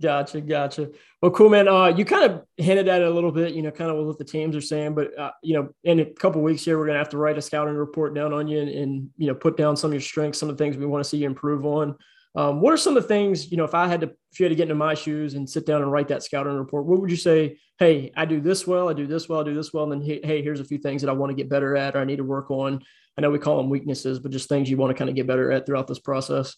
Gotcha, 0.00 0.40
gotcha. 0.40 0.90
Well, 1.22 1.30
cool, 1.30 1.48
man. 1.48 1.68
Uh, 1.68 1.86
you 1.86 2.04
kind 2.04 2.24
of 2.24 2.42
hinted 2.56 2.88
at 2.88 3.02
it 3.02 3.06
a 3.06 3.10
little 3.10 3.30
bit, 3.30 3.54
you 3.54 3.62
know, 3.62 3.70
kind 3.70 3.88
of 3.88 4.04
what 4.04 4.18
the 4.18 4.24
teams 4.24 4.56
are 4.56 4.60
saying, 4.60 4.96
but 4.96 5.16
uh, 5.16 5.30
you 5.44 5.54
know, 5.54 5.68
in 5.84 6.00
a 6.00 6.06
couple 6.06 6.42
weeks 6.42 6.64
here, 6.64 6.76
we're 6.76 6.86
gonna 6.86 6.98
have 6.98 7.10
to 7.10 7.18
write 7.18 7.38
a 7.38 7.42
scouting 7.42 7.76
report 7.76 8.14
down 8.14 8.32
on 8.32 8.48
you 8.48 8.60
and, 8.60 8.68
and 8.68 9.10
you 9.16 9.28
know, 9.28 9.34
put 9.36 9.56
down 9.56 9.76
some 9.76 9.90
of 9.90 9.94
your 9.94 10.00
strengths, 10.00 10.40
some 10.40 10.48
of 10.48 10.56
the 10.56 10.64
things 10.64 10.76
we 10.76 10.86
want 10.86 11.04
to 11.04 11.08
see 11.08 11.18
you 11.18 11.26
improve 11.26 11.64
on. 11.64 11.96
Um, 12.36 12.60
what 12.60 12.74
are 12.74 12.76
some 12.76 12.96
of 12.96 13.02
the 13.02 13.08
things, 13.08 13.50
you 13.50 13.56
know, 13.56 13.64
if 13.64 13.74
I 13.74 13.88
had 13.88 14.02
to, 14.02 14.08
if 14.30 14.38
you 14.38 14.44
had 14.44 14.50
to 14.50 14.56
get 14.56 14.64
into 14.64 14.74
my 14.74 14.92
shoes 14.92 15.34
and 15.34 15.48
sit 15.48 15.64
down 15.64 15.80
and 15.80 15.90
write 15.90 16.08
that 16.08 16.22
scouting 16.22 16.52
report, 16.52 16.84
what 16.84 17.00
would 17.00 17.10
you 17.10 17.16
say? 17.16 17.58
Hey, 17.78 18.12
I 18.14 18.26
do 18.26 18.40
this 18.40 18.66
well, 18.66 18.90
I 18.90 18.92
do 18.92 19.06
this 19.06 19.26
well, 19.26 19.40
I 19.40 19.44
do 19.44 19.54
this 19.54 19.72
well. 19.72 19.90
And 19.90 19.92
then, 19.92 20.20
hey, 20.22 20.42
here's 20.42 20.60
a 20.60 20.64
few 20.64 20.76
things 20.76 21.00
that 21.00 21.08
I 21.08 21.14
want 21.14 21.30
to 21.30 21.34
get 21.34 21.48
better 21.48 21.76
at 21.76 21.96
or 21.96 22.00
I 22.00 22.04
need 22.04 22.16
to 22.16 22.24
work 22.24 22.50
on. 22.50 22.82
I 23.16 23.22
know 23.22 23.30
we 23.30 23.38
call 23.38 23.56
them 23.56 23.70
weaknesses, 23.70 24.18
but 24.18 24.32
just 24.32 24.50
things 24.50 24.68
you 24.68 24.76
want 24.76 24.90
to 24.90 24.98
kind 24.98 25.08
of 25.08 25.16
get 25.16 25.26
better 25.26 25.50
at 25.50 25.64
throughout 25.64 25.86
this 25.86 25.98
process. 25.98 26.54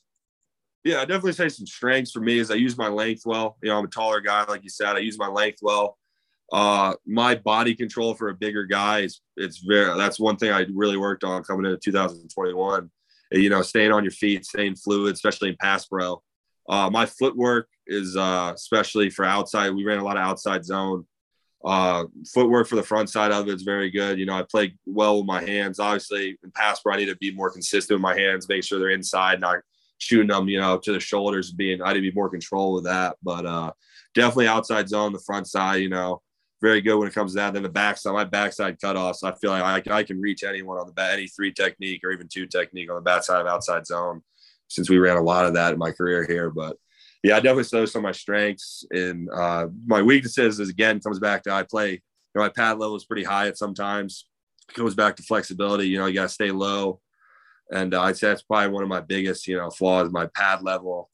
Yeah, 0.83 0.97
I 1.01 1.05
definitely 1.05 1.33
say 1.33 1.49
some 1.49 1.67
strengths 1.67 2.11
for 2.11 2.21
me 2.21 2.39
is 2.39 2.51
I 2.51 2.55
use 2.55 2.77
my 2.77 2.89
length 2.89 3.23
well. 3.25 3.57
You 3.63 3.69
know, 3.69 3.79
I'm 3.79 3.85
a 3.85 3.89
taller 3.89 4.21
guy, 4.21 4.45
like 4.45 4.65
you 4.65 4.71
said. 4.71 4.97
I 4.97 5.01
use 5.01 5.19
my 5.19 5.29
length 5.29 5.59
well. 5.63 5.97
Uh, 6.53 6.95
my 7.07 7.37
body 7.37 7.75
control 7.75 8.15
for 8.15 8.31
a 8.31 8.35
bigger 8.35 8.65
guy 8.65 9.01
is 9.01 9.21
it's 9.37 9.59
very 9.59 9.97
that's 9.99 10.19
one 10.19 10.37
thing 10.37 10.51
I 10.51 10.65
really 10.73 10.97
worked 10.97 11.23
on 11.23 11.45
coming 11.45 11.67
into 11.67 11.77
2021 11.77 12.91
you 13.31 13.51
know, 13.51 13.63
staying 13.63 13.93
on 13.93 14.05
your 14.05 14.11
feet, 14.11 14.45
staying 14.45 14.77
fluid, 14.77 15.15
especially 15.15 15.51
in 15.51 15.57
pass 15.61 15.87
pro. 15.87 16.23
Uh, 16.69 16.91
my 16.91 17.07
footwork 17.07 17.69
is 17.87 18.17
uh, 18.17 18.53
especially 18.55 19.11
for 19.11 19.25
outside. 19.25 19.71
We 19.71 19.85
ran 19.85 19.99
a 19.99 20.05
lot 20.05 20.17
of 20.17 20.23
outside 20.23 20.65
zone. 20.65 21.07
Uh, 21.65 22.05
footwork 22.33 22.69
for 22.69 22.77
the 22.77 22.83
front 22.83 23.11
side 23.11 23.33
of 23.33 23.49
it 23.49 23.55
is 23.55 23.63
very 23.63 23.91
good. 23.91 24.19
You 24.19 24.27
know, 24.27 24.35
I 24.35 24.43
play 24.43 24.75
well 24.87 25.19
with 25.19 25.27
my 25.27 25.43
hands. 25.43 25.81
Obviously, 25.81 26.39
in 26.43 26.51
pass 26.53 26.81
pro, 26.81 26.95
I 26.95 26.99
need 26.99 27.07
to 27.07 27.17
be 27.17 27.33
more 27.33 27.51
consistent 27.51 27.97
with 27.97 28.03
my 28.03 28.19
hands, 28.19 28.49
make 28.49 28.63
sure 28.63 28.79
they're 28.79 28.91
inside, 28.91 29.41
not 29.41 29.59
shooting 29.99 30.29
them, 30.29 30.49
you 30.49 30.61
know, 30.61 30.79
to 30.79 30.93
the 30.93 31.01
shoulders. 31.01 31.51
Being 31.51 31.83
I 31.83 31.93
need 31.93 32.01
to 32.01 32.11
be 32.11 32.15
more 32.15 32.31
control 32.31 32.75
with 32.75 32.85
that. 32.85 33.17
But 33.23 33.47
uh, 33.47 33.73
definitely 34.15 34.47
outside 34.47 34.89
zone, 34.89 35.13
the 35.13 35.19
front 35.21 35.49
side. 35.49 35.83
You 35.83 35.89
know, 35.89 36.23
very 36.60 36.80
good 36.80 36.97
when 36.97 37.09
it 37.09 37.14
comes 37.14 37.35
down 37.35 37.55
to 37.55 37.60
the 37.60 37.68
backside, 37.68 38.12
my 38.12 38.24
backside 38.24 38.80
cutoffs, 38.80 39.22
I 39.22 39.35
feel 39.36 39.51
like 39.51 39.89
I, 39.89 39.98
I 39.98 40.02
can 40.02 40.20
reach 40.20 40.43
anyone 40.43 40.78
on 40.78 40.86
the 40.86 40.93
bat, 40.93 41.12
any 41.12 41.28
three 41.28 41.52
technique 41.52 42.01
or 42.05 42.10
even 42.10 42.28
two 42.28 42.47
technique 42.47 42.90
on 42.90 42.97
the 42.97 43.02
backside 43.02 43.40
of 43.40 43.47
outside 43.47 43.86
zone, 43.86 44.22
since 44.68 44.90
we 44.90 44.98
ran 44.98 45.16
a 45.16 45.22
lot 45.22 45.47
of 45.47 45.55
that 45.55 45.72
in 45.72 45.78
my 45.78 45.93
career 45.93 46.26
here. 46.26 46.51
But 46.51 46.76
yeah, 47.22 47.36
I 47.36 47.40
definitely 47.40 47.64
those 47.70 47.93
some 47.93 48.01
of 48.01 48.05
my 48.05 48.12
strengths 48.12 48.85
and 48.90 49.28
uh, 49.30 49.68
my 49.86 50.02
weaknesses 50.02 50.60
is 50.60 50.68
again 50.68 51.01
comes 51.01 51.18
back 51.18 51.44
to 51.44 51.52
I 51.52 51.62
play. 51.62 51.93
You 51.93 52.01
know, 52.35 52.43
my 52.43 52.48
pad 52.48 52.78
level 52.78 52.97
is 52.97 53.05
pretty 53.05 53.24
high 53.24 53.48
at 53.48 53.59
sometimes. 53.59 54.26
It 54.68 54.74
goes 54.74 54.94
back 54.94 55.16
to 55.16 55.22
flexibility. 55.22 55.89
You 55.89 55.98
know, 55.98 56.06
you 56.06 56.14
got 56.14 56.24
to 56.24 56.28
stay 56.28 56.51
low, 56.51 57.01
and 57.70 57.94
uh, 57.94 58.02
I'd 58.02 58.16
say 58.16 58.28
that's 58.28 58.43
probably 58.43 58.68
one 58.68 58.82
of 58.82 58.89
my 58.89 59.01
biggest 59.01 59.47
you 59.47 59.56
know 59.56 59.70
flaws. 59.70 60.10
My 60.10 60.26
pad 60.26 60.62
level 60.62 61.10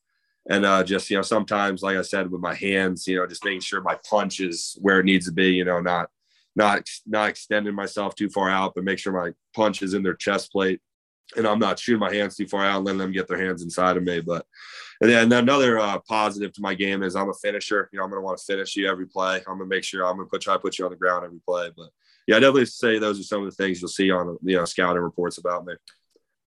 and 0.50 0.64
uh, 0.64 0.84
just 0.84 1.10
you 1.10 1.16
know 1.16 1.22
sometimes 1.22 1.82
like 1.82 1.96
i 1.96 2.02
said 2.02 2.30
with 2.30 2.40
my 2.40 2.54
hands 2.54 3.06
you 3.06 3.16
know 3.16 3.26
just 3.26 3.44
making 3.44 3.60
sure 3.60 3.80
my 3.80 3.98
punch 4.08 4.40
is 4.40 4.76
where 4.80 5.00
it 5.00 5.04
needs 5.04 5.26
to 5.26 5.32
be 5.32 5.48
you 5.50 5.64
know 5.64 5.80
not 5.80 6.08
not 6.56 6.86
not 7.06 7.28
extending 7.28 7.74
myself 7.74 8.14
too 8.14 8.28
far 8.28 8.50
out 8.50 8.72
but 8.74 8.84
make 8.84 8.98
sure 8.98 9.12
my 9.12 9.32
punch 9.54 9.82
is 9.82 9.94
in 9.94 10.02
their 10.02 10.14
chest 10.14 10.52
plate. 10.52 10.80
And 11.36 11.46
i'm 11.46 11.58
not 11.58 11.78
shooting 11.78 12.00
my 12.00 12.14
hands 12.14 12.36
too 12.36 12.46
far 12.46 12.64
out 12.64 12.76
and 12.76 12.84
letting 12.84 12.98
them 12.98 13.12
get 13.12 13.26
their 13.26 13.42
hands 13.42 13.62
inside 13.62 13.96
of 13.96 14.02
me 14.02 14.20
but 14.20 14.46
and 15.00 15.10
then 15.10 15.32
another 15.32 15.78
uh, 15.80 15.98
positive 16.06 16.52
to 16.52 16.60
my 16.60 16.74
game 16.74 17.02
is 17.02 17.16
i'm 17.16 17.30
a 17.30 17.34
finisher. 17.34 17.88
You 17.92 17.98
know 17.98 18.04
i'm 18.04 18.10
going 18.10 18.20
to 18.20 18.24
want 18.24 18.38
to 18.38 18.44
finish 18.44 18.76
you 18.76 18.88
every 18.88 19.06
play. 19.06 19.36
I'm 19.38 19.58
going 19.58 19.70
to 19.70 19.74
make 19.76 19.84
sure 19.84 20.04
i'm 20.04 20.16
going 20.16 20.26
to 20.26 20.30
put 20.30 20.42
try 20.42 20.54
to 20.54 20.60
put 20.60 20.78
you 20.78 20.84
on 20.84 20.90
the 20.90 20.98
ground 20.98 21.24
every 21.24 21.40
play 21.40 21.70
but 21.74 21.88
yeah 22.26 22.36
i 22.36 22.40
definitely 22.40 22.66
say 22.66 22.98
those 22.98 23.18
are 23.18 23.24
some 23.24 23.42
of 23.42 23.46
the 23.46 23.56
things 23.56 23.80
you'll 23.80 23.88
see 23.88 24.10
on 24.10 24.36
you 24.42 24.56
know 24.56 24.64
scouting 24.66 25.02
reports 25.02 25.38
about 25.38 25.64
me. 25.64 25.74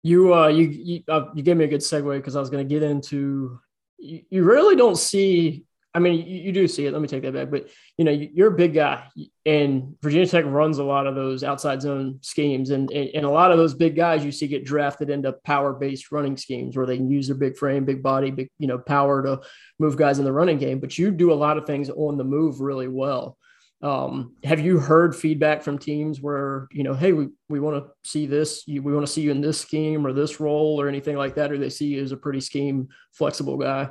You 0.02 0.32
uh 0.32 0.48
you 0.48 0.68
you, 0.68 1.02
uh, 1.08 1.26
you 1.34 1.42
gave 1.42 1.56
me 1.56 1.64
a 1.64 1.68
good 1.68 1.80
segue 1.80 2.16
because 2.16 2.36
i 2.36 2.40
was 2.40 2.48
going 2.48 2.66
to 2.66 2.74
get 2.74 2.82
into 2.82 3.60
you, 4.00 4.22
you 4.30 4.42
really 4.44 4.76
don't 4.76 4.96
see 4.96 5.64
I 5.92 5.98
mean, 5.98 6.24
you, 6.24 6.40
you, 6.40 6.52
do 6.52 6.68
see 6.68 6.86
it. 6.86 6.92
Let 6.92 7.02
me 7.02 7.08
take 7.08 7.22
that 7.22 7.34
back. 7.34 7.50
But 7.50 7.68
you 7.96 8.04
know, 8.04 8.12
you're 8.12 8.52
a 8.52 8.56
big 8.56 8.74
guy, 8.74 9.08
and 9.44 9.96
Virginia 10.00 10.26
Tech 10.26 10.44
runs 10.44 10.78
a 10.78 10.84
lot 10.84 11.08
of 11.08 11.16
those 11.16 11.42
outside 11.42 11.82
zone 11.82 12.18
schemes, 12.22 12.70
and 12.70 12.90
and, 12.92 13.10
and 13.12 13.26
a 13.26 13.30
lot 13.30 13.50
of 13.50 13.58
those 13.58 13.74
big 13.74 13.96
guys 13.96 14.24
you 14.24 14.30
see 14.30 14.46
get 14.46 14.64
drafted 14.64 15.10
into 15.10 15.32
power 15.44 15.72
based 15.72 16.12
running 16.12 16.36
schemes 16.36 16.76
where 16.76 16.86
they 16.86 16.96
can 16.96 17.10
use 17.10 17.26
their 17.26 17.36
big 17.36 17.56
frame, 17.56 17.84
big 17.84 18.04
body, 18.04 18.30
big 18.30 18.50
you 18.58 18.68
know 18.68 18.78
power 18.78 19.20
to 19.22 19.40
move 19.80 19.96
guys 19.96 20.20
in 20.20 20.24
the 20.24 20.32
running 20.32 20.58
game. 20.58 20.78
But 20.78 20.96
you 20.96 21.10
do 21.10 21.32
a 21.32 21.34
lot 21.34 21.58
of 21.58 21.66
things 21.66 21.90
on 21.90 22.16
the 22.16 22.24
move 22.24 22.60
really 22.60 22.88
well. 22.88 23.36
Um, 23.82 24.36
have 24.44 24.60
you 24.60 24.78
heard 24.78 25.16
feedback 25.16 25.62
from 25.62 25.78
teams 25.78 26.20
where 26.20 26.68
you 26.70 26.82
know, 26.82 26.94
hey, 26.94 27.12
we 27.12 27.28
we 27.48 27.60
want 27.60 27.82
to 27.82 27.90
see 28.08 28.26
this, 28.26 28.64
we 28.66 28.80
want 28.80 29.06
to 29.06 29.12
see 29.12 29.22
you 29.22 29.30
in 29.30 29.40
this 29.40 29.58
scheme 29.58 30.06
or 30.06 30.12
this 30.12 30.38
role 30.38 30.80
or 30.80 30.88
anything 30.88 31.16
like 31.16 31.34
that, 31.36 31.50
or 31.50 31.58
they 31.58 31.70
see 31.70 31.86
you 31.86 32.02
as 32.02 32.12
a 32.12 32.16
pretty 32.16 32.40
scheme 32.40 32.88
flexible 33.12 33.56
guy? 33.56 33.88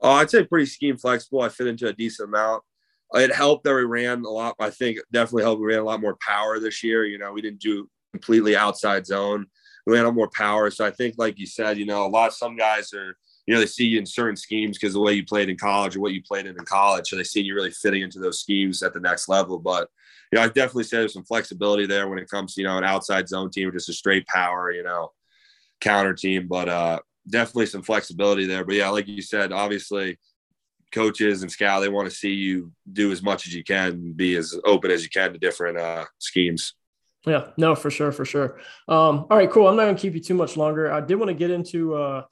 Oh, 0.00 0.10
I'd 0.10 0.30
say 0.30 0.44
pretty 0.44 0.66
scheme 0.66 0.96
flexible. 0.96 1.40
I 1.40 1.48
fit 1.48 1.68
into 1.68 1.86
a 1.86 1.92
decent 1.92 2.28
amount. 2.28 2.62
It 3.14 3.32
helped 3.32 3.64
that 3.64 3.74
we 3.74 3.84
ran 3.84 4.24
a 4.24 4.28
lot. 4.28 4.56
I 4.58 4.70
think 4.70 4.98
definitely 5.12 5.44
helped. 5.44 5.60
We 5.60 5.68
ran 5.68 5.78
a 5.78 5.84
lot 5.84 6.00
more 6.00 6.18
power 6.20 6.58
this 6.58 6.82
year. 6.82 7.04
You 7.04 7.18
know, 7.18 7.32
we 7.32 7.40
didn't 7.40 7.60
do 7.60 7.88
completely 8.12 8.56
outside 8.56 9.06
zone. 9.06 9.46
We 9.86 9.94
ran 9.94 10.04
a 10.04 10.08
lot 10.08 10.16
more 10.16 10.30
power. 10.34 10.70
So 10.70 10.84
I 10.84 10.90
think, 10.90 11.14
like 11.16 11.38
you 11.38 11.46
said, 11.46 11.78
you 11.78 11.86
know, 11.86 12.04
a 12.04 12.08
lot 12.08 12.28
of 12.28 12.34
some 12.34 12.56
guys 12.56 12.92
are 12.92 13.16
you 13.46 13.54
know, 13.54 13.60
they 13.60 13.66
see 13.66 13.86
you 13.86 13.98
in 13.98 14.06
certain 14.06 14.36
schemes 14.36 14.76
because 14.76 14.94
the 14.94 15.00
way 15.00 15.12
you 15.12 15.24
played 15.24 15.48
in 15.48 15.56
college 15.56 15.96
or 15.96 16.00
what 16.00 16.12
you 16.12 16.22
played 16.22 16.46
in 16.46 16.58
in 16.58 16.64
college. 16.64 17.08
So 17.08 17.16
they 17.16 17.22
see 17.22 17.42
you 17.42 17.54
really 17.54 17.70
fitting 17.70 18.02
into 18.02 18.18
those 18.18 18.40
schemes 18.40 18.82
at 18.82 18.92
the 18.92 19.00
next 19.00 19.28
level. 19.28 19.58
But, 19.58 19.88
you 20.32 20.36
know, 20.36 20.44
I 20.44 20.48
definitely 20.48 20.84
say 20.84 20.98
there's 20.98 21.12
some 21.12 21.24
flexibility 21.24 21.86
there 21.86 22.08
when 22.08 22.18
it 22.18 22.28
comes 22.28 22.54
to, 22.54 22.60
you 22.60 22.66
know, 22.66 22.76
an 22.76 22.84
outside 22.84 23.28
zone 23.28 23.50
team, 23.50 23.68
or 23.68 23.72
just 23.72 23.88
a 23.88 23.92
straight 23.92 24.26
power, 24.26 24.72
you 24.72 24.82
know, 24.82 25.12
counter 25.80 26.12
team. 26.12 26.48
But 26.48 26.68
uh, 26.68 27.00
definitely 27.28 27.66
some 27.66 27.82
flexibility 27.82 28.46
there. 28.46 28.64
But 28.64 28.74
yeah, 28.74 28.88
like 28.88 29.06
you 29.06 29.22
said, 29.22 29.52
obviously 29.52 30.18
coaches 30.90 31.42
and 31.42 31.52
scout, 31.52 31.82
they 31.82 31.88
want 31.88 32.08
to 32.08 32.14
see 32.14 32.32
you 32.32 32.72
do 32.92 33.12
as 33.12 33.22
much 33.22 33.46
as 33.46 33.54
you 33.54 33.62
can, 33.62 34.12
be 34.12 34.34
as 34.36 34.58
open 34.64 34.90
as 34.90 35.04
you 35.04 35.10
can 35.10 35.32
to 35.32 35.38
different 35.38 35.78
uh, 35.78 36.04
schemes. 36.18 36.74
Yeah, 37.26 37.48
no, 37.56 37.74
for 37.74 37.90
sure, 37.90 38.12
for 38.12 38.24
sure. 38.24 38.58
Um, 38.88 39.26
all 39.30 39.36
right, 39.36 39.50
cool. 39.50 39.66
I'm 39.66 39.76
not 39.76 39.86
gonna 39.86 39.98
keep 39.98 40.14
you 40.14 40.20
too 40.20 40.34
much 40.34 40.56
longer. 40.56 40.92
I 40.92 41.00
did 41.00 41.16
want 41.16 41.28
to 41.28 41.34
get 41.34 41.50
into 41.50 41.96
uh, 41.96 42.22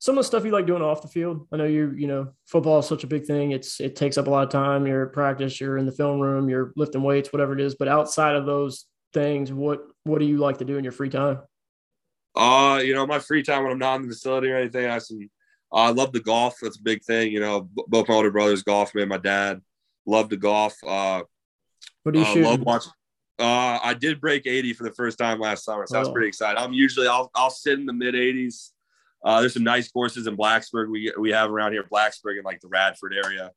some 0.00 0.16
of 0.16 0.22
the 0.22 0.26
stuff 0.26 0.44
you 0.44 0.50
like 0.52 0.66
doing 0.66 0.82
off 0.82 1.02
the 1.02 1.08
field. 1.08 1.46
I 1.52 1.56
know 1.56 1.64
you, 1.64 1.90
you 1.96 2.06
know, 2.06 2.28
football 2.46 2.78
is 2.78 2.86
such 2.86 3.02
a 3.04 3.08
big 3.08 3.24
thing. 3.24 3.50
It's 3.50 3.80
it 3.80 3.96
takes 3.96 4.16
up 4.16 4.26
a 4.26 4.30
lot 4.30 4.44
of 4.44 4.50
time. 4.50 4.86
You're 4.86 5.06
at 5.06 5.12
practice, 5.12 5.60
you're 5.60 5.76
in 5.78 5.86
the 5.86 5.92
film 5.92 6.20
room, 6.20 6.48
you're 6.48 6.72
lifting 6.76 7.02
weights, 7.02 7.32
whatever 7.32 7.52
it 7.52 7.60
is. 7.60 7.74
But 7.74 7.88
outside 7.88 8.36
of 8.36 8.46
those 8.46 8.86
things, 9.12 9.52
what 9.52 9.82
what 10.04 10.18
do 10.20 10.24
you 10.24 10.38
like 10.38 10.58
to 10.58 10.64
do 10.64 10.76
in 10.78 10.84
your 10.84 10.92
free 10.92 11.10
time? 11.10 11.40
Uh, 12.36 12.80
you 12.84 12.94
know, 12.94 13.06
my 13.06 13.18
free 13.18 13.42
time 13.42 13.64
when 13.64 13.72
I'm 13.72 13.78
not 13.78 13.96
in 13.96 14.02
the 14.02 14.08
facility 14.08 14.50
or 14.50 14.56
anything, 14.56 14.86
I 14.86 14.98
some 14.98 15.18
uh, 15.72 15.76
I 15.76 15.90
love 15.90 16.12
the 16.12 16.20
golf. 16.20 16.56
That's 16.62 16.78
a 16.78 16.82
big 16.82 17.02
thing. 17.02 17.32
You 17.32 17.40
know, 17.40 17.68
both 17.88 18.08
my 18.08 18.14
older 18.14 18.30
brothers 18.30 18.62
golf. 18.62 18.94
Me 18.94 19.02
and 19.02 19.08
my 19.08 19.18
dad 19.18 19.60
love 20.06 20.28
to 20.28 20.36
golf. 20.36 20.76
Uh, 20.86 21.22
what 22.04 22.12
do 22.12 22.20
you 22.20 22.24
uh, 22.24 22.32
shoot? 22.32 22.44
Love 22.44 22.60
watching. 22.60 22.92
Uh, 23.40 23.78
I 23.82 23.94
did 23.94 24.20
break 24.20 24.46
80 24.46 24.72
for 24.72 24.82
the 24.82 24.90
first 24.92 25.16
time 25.16 25.38
last 25.38 25.64
summer, 25.64 25.86
so 25.86 25.96
I 25.96 26.00
was 26.00 26.08
Oh. 26.08 26.12
pretty 26.12 26.26
excited. 26.28 26.58
I'm 26.58 26.72
usually 26.72 27.06
I'll 27.08 27.30
I'll 27.34 27.50
sit 27.50 27.78
in 27.78 27.86
the 27.86 27.92
mid 27.92 28.14
80s. 28.14 28.70
Uh, 29.24 29.40
there's 29.40 29.54
some 29.54 29.64
nice 29.64 29.90
courses 29.90 30.26
in 30.26 30.36
Blacksburg. 30.36 30.90
We 30.90 31.12
we 31.18 31.30
have 31.32 31.50
around 31.50 31.72
here, 31.72 31.82
Blacksburg 31.84 32.36
and 32.36 32.44
like 32.44 32.60
the 32.60 32.68
Radford 32.68 33.14
area. 33.14 33.50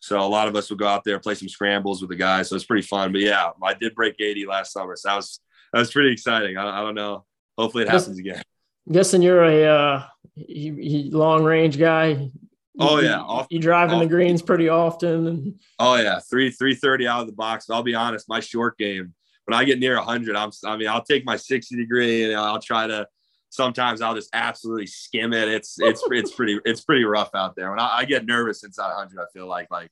So 0.00 0.20
a 0.20 0.28
lot 0.28 0.46
of 0.48 0.54
us 0.56 0.70
would 0.70 0.78
go 0.78 0.86
out 0.86 1.02
there 1.04 1.18
play 1.18 1.34
some 1.34 1.48
scrambles 1.48 2.00
with 2.00 2.10
the 2.10 2.16
guys. 2.16 2.48
So 2.48 2.56
it's 2.56 2.64
pretty 2.64 2.86
fun. 2.86 3.12
But 3.12 3.20
yeah, 3.22 3.50
I 3.62 3.74
did 3.74 3.94
break 3.94 4.14
80 4.20 4.46
last 4.46 4.72
summer, 4.72 4.94
so 4.96 5.08
that 5.08 5.16
was 5.16 5.40
that 5.72 5.78
was 5.80 5.90
pretty 5.90 6.12
exciting. 6.12 6.56
I, 6.56 6.80
I 6.80 6.82
don't 6.82 6.94
know. 6.94 7.24
Hopefully 7.56 7.84
it 7.84 7.90
happens 7.90 8.18
again. 8.18 8.42
guessing 8.90 9.22
you're 9.22 9.42
a 9.42 9.64
uh, 9.64 10.04
he, 10.34 10.70
he, 10.80 11.10
long 11.10 11.44
range 11.44 11.78
guy. 11.78 12.30
Oh, 12.78 12.98
You- 13.00 13.06
yeah, 13.08 13.16
you, 13.16 13.22
off- 13.22 13.46
you 13.50 13.58
drive 13.58 13.92
in 13.92 13.98
the 13.98 14.06
greens 14.06 14.40
pretty 14.42 14.68
often, 14.68 15.26
and 15.26 15.60
Oh 15.80 15.96
yeah, 15.96 16.20
three 16.30 16.50
three 16.50 16.74
thirty 16.74 17.08
out 17.08 17.22
of 17.22 17.26
the 17.26 17.32
box. 17.32 17.68
I'll 17.70 17.82
be 17.82 17.94
honest, 17.94 18.28
my 18.28 18.40
short 18.40 18.78
game. 18.78 19.14
When 19.46 19.58
I 19.58 19.64
get 19.64 19.78
near 19.80 19.96
hundred, 19.96 20.36
I'm. 20.36 20.50
I 20.64 20.76
mean, 20.76 20.88
I'll 20.88 21.02
take 21.02 21.24
my 21.24 21.36
sixty 21.36 21.74
degree 21.76 22.24
and 22.24 22.34
I'll 22.38 22.60
try 22.60 22.86
to. 22.86 23.08
Sometimes 23.50 24.02
I'll 24.02 24.14
just 24.14 24.30
absolutely 24.32 24.86
skim 24.86 25.32
it. 25.32 25.48
It's 25.48 25.76
it's 25.80 26.02
it's 26.10 26.32
pretty 26.32 26.58
it's 26.64 26.82
pretty 26.82 27.04
rough 27.04 27.34
out 27.34 27.56
there. 27.56 27.70
When 27.70 27.80
I, 27.80 27.98
I 27.98 28.04
get 28.04 28.26
nervous 28.26 28.62
inside 28.62 28.92
hundred, 28.94 29.20
I 29.20 29.24
feel 29.32 29.46
like 29.46 29.70
like 29.70 29.90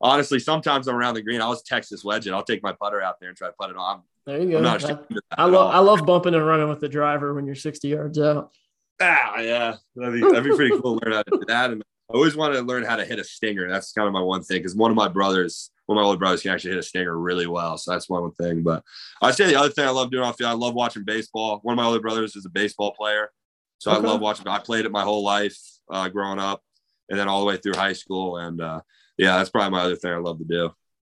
honestly, 0.00 0.38
sometimes 0.38 0.88
I'm 0.88 0.96
around 0.96 1.14
the 1.14 1.22
green. 1.22 1.40
I'll 1.40 1.52
just 1.52 1.66
Texas 1.66 2.04
wedge 2.04 2.26
it. 2.26 2.32
I'll 2.32 2.42
take 2.42 2.62
my 2.62 2.72
putter 2.72 3.02
out 3.02 3.20
there 3.20 3.28
and 3.28 3.36
try 3.36 3.48
to 3.48 3.54
putt 3.54 3.70
it 3.70 3.76
on. 3.76 4.02
there 4.24 4.40
you 4.40 4.50
go. 4.50 4.64
I, 4.64 4.76
ashamed 4.76 5.00
of 5.00 5.08
that 5.08 5.22
I 5.38 5.44
love. 5.44 5.74
I 5.74 5.78
love 5.78 6.06
bumping 6.06 6.34
and 6.34 6.46
running 6.46 6.68
with 6.68 6.80
the 6.80 6.88
driver 6.88 7.34
when 7.34 7.46
you're 7.46 7.54
60 7.54 7.88
yards 7.88 8.18
out. 8.18 8.50
Ah, 9.00 9.40
yeah, 9.40 9.76
that'd 9.94 10.14
be, 10.14 10.20
that'd 10.20 10.44
be 10.44 10.56
pretty 10.56 10.80
cool 10.80 10.98
to 10.98 11.04
learn 11.04 11.12
how 11.12 11.22
to 11.22 11.38
do 11.38 11.44
that. 11.48 11.70
And 11.70 11.82
I 12.10 12.14
always 12.14 12.34
wanted 12.34 12.54
to 12.56 12.62
learn 12.62 12.82
how 12.82 12.96
to 12.96 13.04
hit 13.04 13.18
a 13.18 13.24
stinger. 13.24 13.68
That's 13.68 13.92
kind 13.92 14.06
of 14.06 14.14
my 14.14 14.22
one 14.22 14.42
thing 14.42 14.58
because 14.58 14.74
one 14.74 14.90
of 14.90 14.96
my 14.96 15.08
brothers, 15.08 15.70
one 15.86 15.96
of 15.98 16.02
my 16.02 16.06
older 16.06 16.18
brothers, 16.18 16.42
can 16.42 16.50
actually 16.52 16.70
hit 16.70 16.80
a 16.80 16.82
stinger 16.82 17.18
really 17.18 17.46
well. 17.46 17.78
So 17.78 17.92
that's 17.92 18.08
one 18.08 18.30
thing. 18.32 18.62
But 18.62 18.82
I'd 19.22 19.34
say 19.34 19.46
the 19.46 19.58
other 19.58 19.70
thing 19.70 19.86
I 19.86 19.90
love 19.90 20.10
doing 20.10 20.24
off 20.24 20.36
field, 20.36 20.50
I 20.50 20.54
love 20.54 20.74
watching 20.74 21.04
baseball. 21.04 21.60
One 21.62 21.72
of 21.72 21.76
my 21.76 21.84
older 21.84 22.00
brothers 22.00 22.36
is 22.36 22.44
a 22.46 22.50
baseball 22.50 22.92
player, 22.92 23.30
so 23.78 23.90
Okay. 23.90 24.00
I 24.06 24.10
love 24.10 24.20
watching. 24.20 24.46
I 24.48 24.58
played 24.58 24.84
it 24.84 24.92
my 24.92 25.02
whole 25.02 25.24
life 25.24 25.56
uh, 25.90 26.08
growing 26.08 26.38
up, 26.38 26.62
and 27.08 27.18
then 27.18 27.28
all 27.28 27.40
the 27.40 27.46
way 27.46 27.56
through 27.56 27.74
high 27.74 27.92
school. 27.92 28.36
And 28.38 28.60
uh, 28.60 28.80
yeah, 29.16 29.36
that's 29.38 29.50
probably 29.50 29.70
my 29.70 29.82
other 29.82 29.96
thing 29.96 30.12
I 30.12 30.18
love 30.18 30.38
to 30.38 30.44
do. 30.44 30.70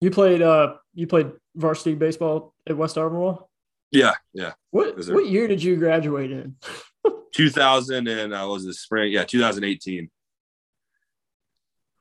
You 0.01 0.11
played 0.11 0.43
uh 0.43 0.75
you 0.95 1.07
played 1.07 1.33
varsity 1.55 1.95
baseball 1.95 2.55
at 2.69 2.77
West 2.77 2.99
Albemarle. 2.99 3.49
Yeah, 3.91 4.15
yeah. 4.35 4.53
What 4.71 5.03
sir. 5.03 5.15
what 5.15 5.27
year 5.27 5.49
did 5.49 5.63
you 5.63 5.77
graduate 5.77 6.31
in? 6.31 6.57
2000 7.35 8.09
and 8.09 8.35
uh, 8.35 8.47
was 8.49 8.65
the 8.65 8.73
spring? 8.75 9.13
Yeah, 9.13 9.25
2018. 9.25 10.11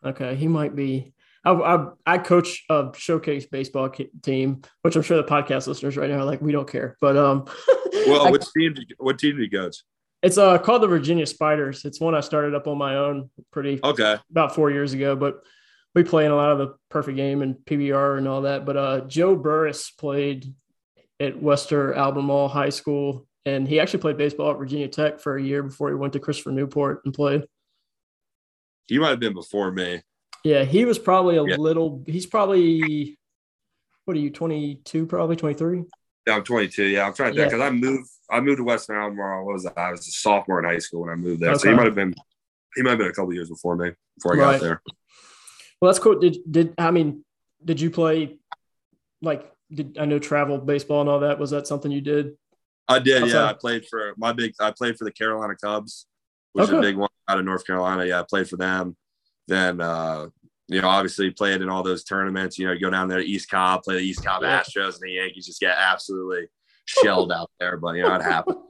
Okay, 0.05 0.35
he 0.35 0.47
might 0.47 0.75
be. 0.75 1.13
I, 1.45 1.51
I, 1.53 1.87
I 2.05 2.17
coach 2.17 2.65
a 2.69 2.91
showcase 2.97 3.45
baseball 3.45 3.89
team, 4.23 4.61
which 4.81 4.95
I'm 4.95 5.03
sure 5.03 5.17
the 5.17 5.23
podcast 5.23 5.67
listeners 5.67 5.95
right 5.95 6.09
now 6.09 6.17
are 6.19 6.25
like, 6.25 6.41
we 6.41 6.51
don't 6.51 6.69
care. 6.69 6.97
But 6.99 7.15
um, 7.17 7.45
Well, 8.07 8.27
I- 8.27 8.31
which 8.31 8.45
team? 8.57 8.73
Did 8.73 8.89
you, 8.89 8.95
what 8.99 9.19
team 9.19 9.37
did 9.37 9.51
you 9.51 9.59
coach? 9.59 9.77
it's 10.23 10.39
uh 10.39 10.57
called 10.57 10.81
the 10.81 10.87
Virginia 10.87 11.25
Spiders. 11.25 11.85
It's 11.85 11.99
one 11.99 12.15
I 12.15 12.21
started 12.21 12.55
up 12.55 12.67
on 12.67 12.77
my 12.79 12.95
own, 12.95 13.29
pretty 13.51 13.79
Okay. 13.83 14.17
about 14.31 14.55
four 14.55 14.71
years 14.71 14.93
ago. 14.93 15.15
But 15.15 15.35
we 15.93 16.03
play 16.03 16.25
in 16.25 16.31
a 16.31 16.35
lot 16.35 16.51
of 16.51 16.57
the 16.57 16.73
perfect 16.89 17.15
game 17.15 17.41
and 17.43 17.55
PBR 17.55 18.17
and 18.17 18.27
all 18.27 18.41
that. 18.41 18.65
But 18.65 18.75
uh, 18.77 19.01
Joe 19.01 19.35
Burris 19.35 19.91
played 19.91 20.51
at 21.19 21.39
Western 21.41 21.95
Albemarle 21.95 22.47
High 22.49 22.69
School, 22.69 23.27
and 23.45 23.67
he 23.67 23.79
actually 23.79 23.99
played 24.01 24.17
baseball 24.17 24.51
at 24.51 24.57
Virginia 24.57 24.87
Tech 24.87 25.19
for 25.19 25.37
a 25.37 25.41
year 25.43 25.61
before 25.61 25.89
he 25.89 25.95
went 25.95 26.13
to 26.13 26.19
Christopher 26.19 26.51
Newport 26.51 27.01
and 27.05 27.13
played. 27.13 27.43
He 28.87 28.97
might 28.99 29.09
have 29.11 29.19
been 29.19 29.33
before 29.33 29.71
me. 29.71 30.01
Yeah, 30.45 30.63
he 30.63 30.85
was 30.85 30.99
probably 30.99 31.37
a 31.37 31.43
Yeah. 31.43 31.55
little. 31.57 32.03
He's 32.05 32.27
probably 32.27 33.17
what 34.05 34.15
are 34.15 34.19
you? 34.19 34.29
Twenty 34.29 34.75
two, 34.75 35.07
probably 35.07 35.35
twenty 35.35 35.55
three. 35.55 35.83
Yeah, 36.27 36.35
I'm 36.35 36.43
22. 36.43 36.83
Yeah, 36.85 37.07
I'm 37.07 37.13
trying 37.15 37.33
to 37.33 37.39
Yeah. 37.39 37.45
because 37.45 37.61
I 37.61 37.71
moved. 37.71 38.07
I 38.29 38.39
moved 38.41 38.57
to 38.57 38.63
Western 38.63 38.97
Albemarle. 38.97 39.43
What 39.45 39.53
was? 39.53 39.65
I 39.65 39.89
was 39.91 40.07
a 40.07 40.11
sophomore 40.11 40.59
in 40.59 40.65
high 40.65 40.77
school 40.77 41.01
when 41.01 41.09
I 41.09 41.15
moved 41.15 41.41
there. 41.41 41.55
So 41.57 41.69
he 41.69 41.75
might 41.75 41.85
have 41.87 41.95
been. 41.95 42.13
He 42.75 42.83
might 42.83 42.91
have 42.91 42.99
been 42.99 43.07
a 43.07 43.13
couple 43.13 43.33
years 43.33 43.49
before 43.49 43.75
me 43.75 43.91
before 44.17 44.35
I 44.35 44.37
Right. 44.39 44.51
got 44.53 44.61
there. 44.61 44.81
Well, 45.81 45.91
that's 45.91 45.97
cool. 45.99 46.19
Did 46.19 46.37
did 46.49 46.75
I 46.77 46.91
mean? 46.91 47.25
Did 47.63 47.81
you 47.81 47.89
play? 47.89 48.37
Like, 49.23 49.51
did 49.73 49.97
I 49.99 50.05
know 50.05 50.19
travel 50.19 50.59
baseball 50.59 51.01
and 51.01 51.09
all 51.09 51.21
that? 51.21 51.39
Was 51.39 51.49
that 51.49 51.65
something 51.65 51.91
you 51.91 52.01
did? 52.01 52.37
I 52.87 52.99
did. 52.99 53.23
Outside- 53.23 53.33
Yeah, 53.33 53.45
I 53.49 53.53
played 53.53 53.87
for 53.87 54.13
my 54.17 54.31
big. 54.31 54.53
I 54.59 54.69
played 54.69 54.95
for 54.99 55.05
the 55.05 55.11
Carolina 55.11 55.55
Cubs, 55.55 56.05
which 56.53 56.65
is 56.65 56.69
a 56.69 56.81
big 56.81 56.97
one 56.97 57.09
out 57.27 57.39
of 57.39 57.45
North 57.45 57.65
Carolina. 57.65 58.05
Yeah, 58.05 58.19
I 58.19 58.23
played 58.23 58.47
for 58.47 58.57
them. 58.57 58.95
Then, 59.47 59.81
uh, 59.81 60.27
you 60.67 60.81
know, 60.81 60.87
obviously 60.87 61.29
played 61.31 61.61
in 61.61 61.69
all 61.69 61.83
those 61.83 62.03
tournaments. 62.03 62.57
You 62.57 62.67
know, 62.67 62.73
you 62.73 62.79
go 62.79 62.89
down 62.89 63.07
there 63.07 63.19
to 63.19 63.25
East 63.25 63.49
Cobb, 63.49 63.83
play 63.83 63.95
the 63.95 64.01
East 64.01 64.23
Cobb 64.23 64.41
Yeah. 64.41 64.61
Astros, 64.61 64.93
and 64.93 65.01
the 65.03 65.11
Yankees 65.11 65.45
just 65.45 65.59
get 65.59 65.77
absolutely 65.77 66.47
shelled 66.85 67.31
out 67.31 67.51
there. 67.59 67.77
But 67.77 67.95
you 67.95 68.03
know, 68.03 68.15
it 68.15 68.21
happens. 68.21 68.57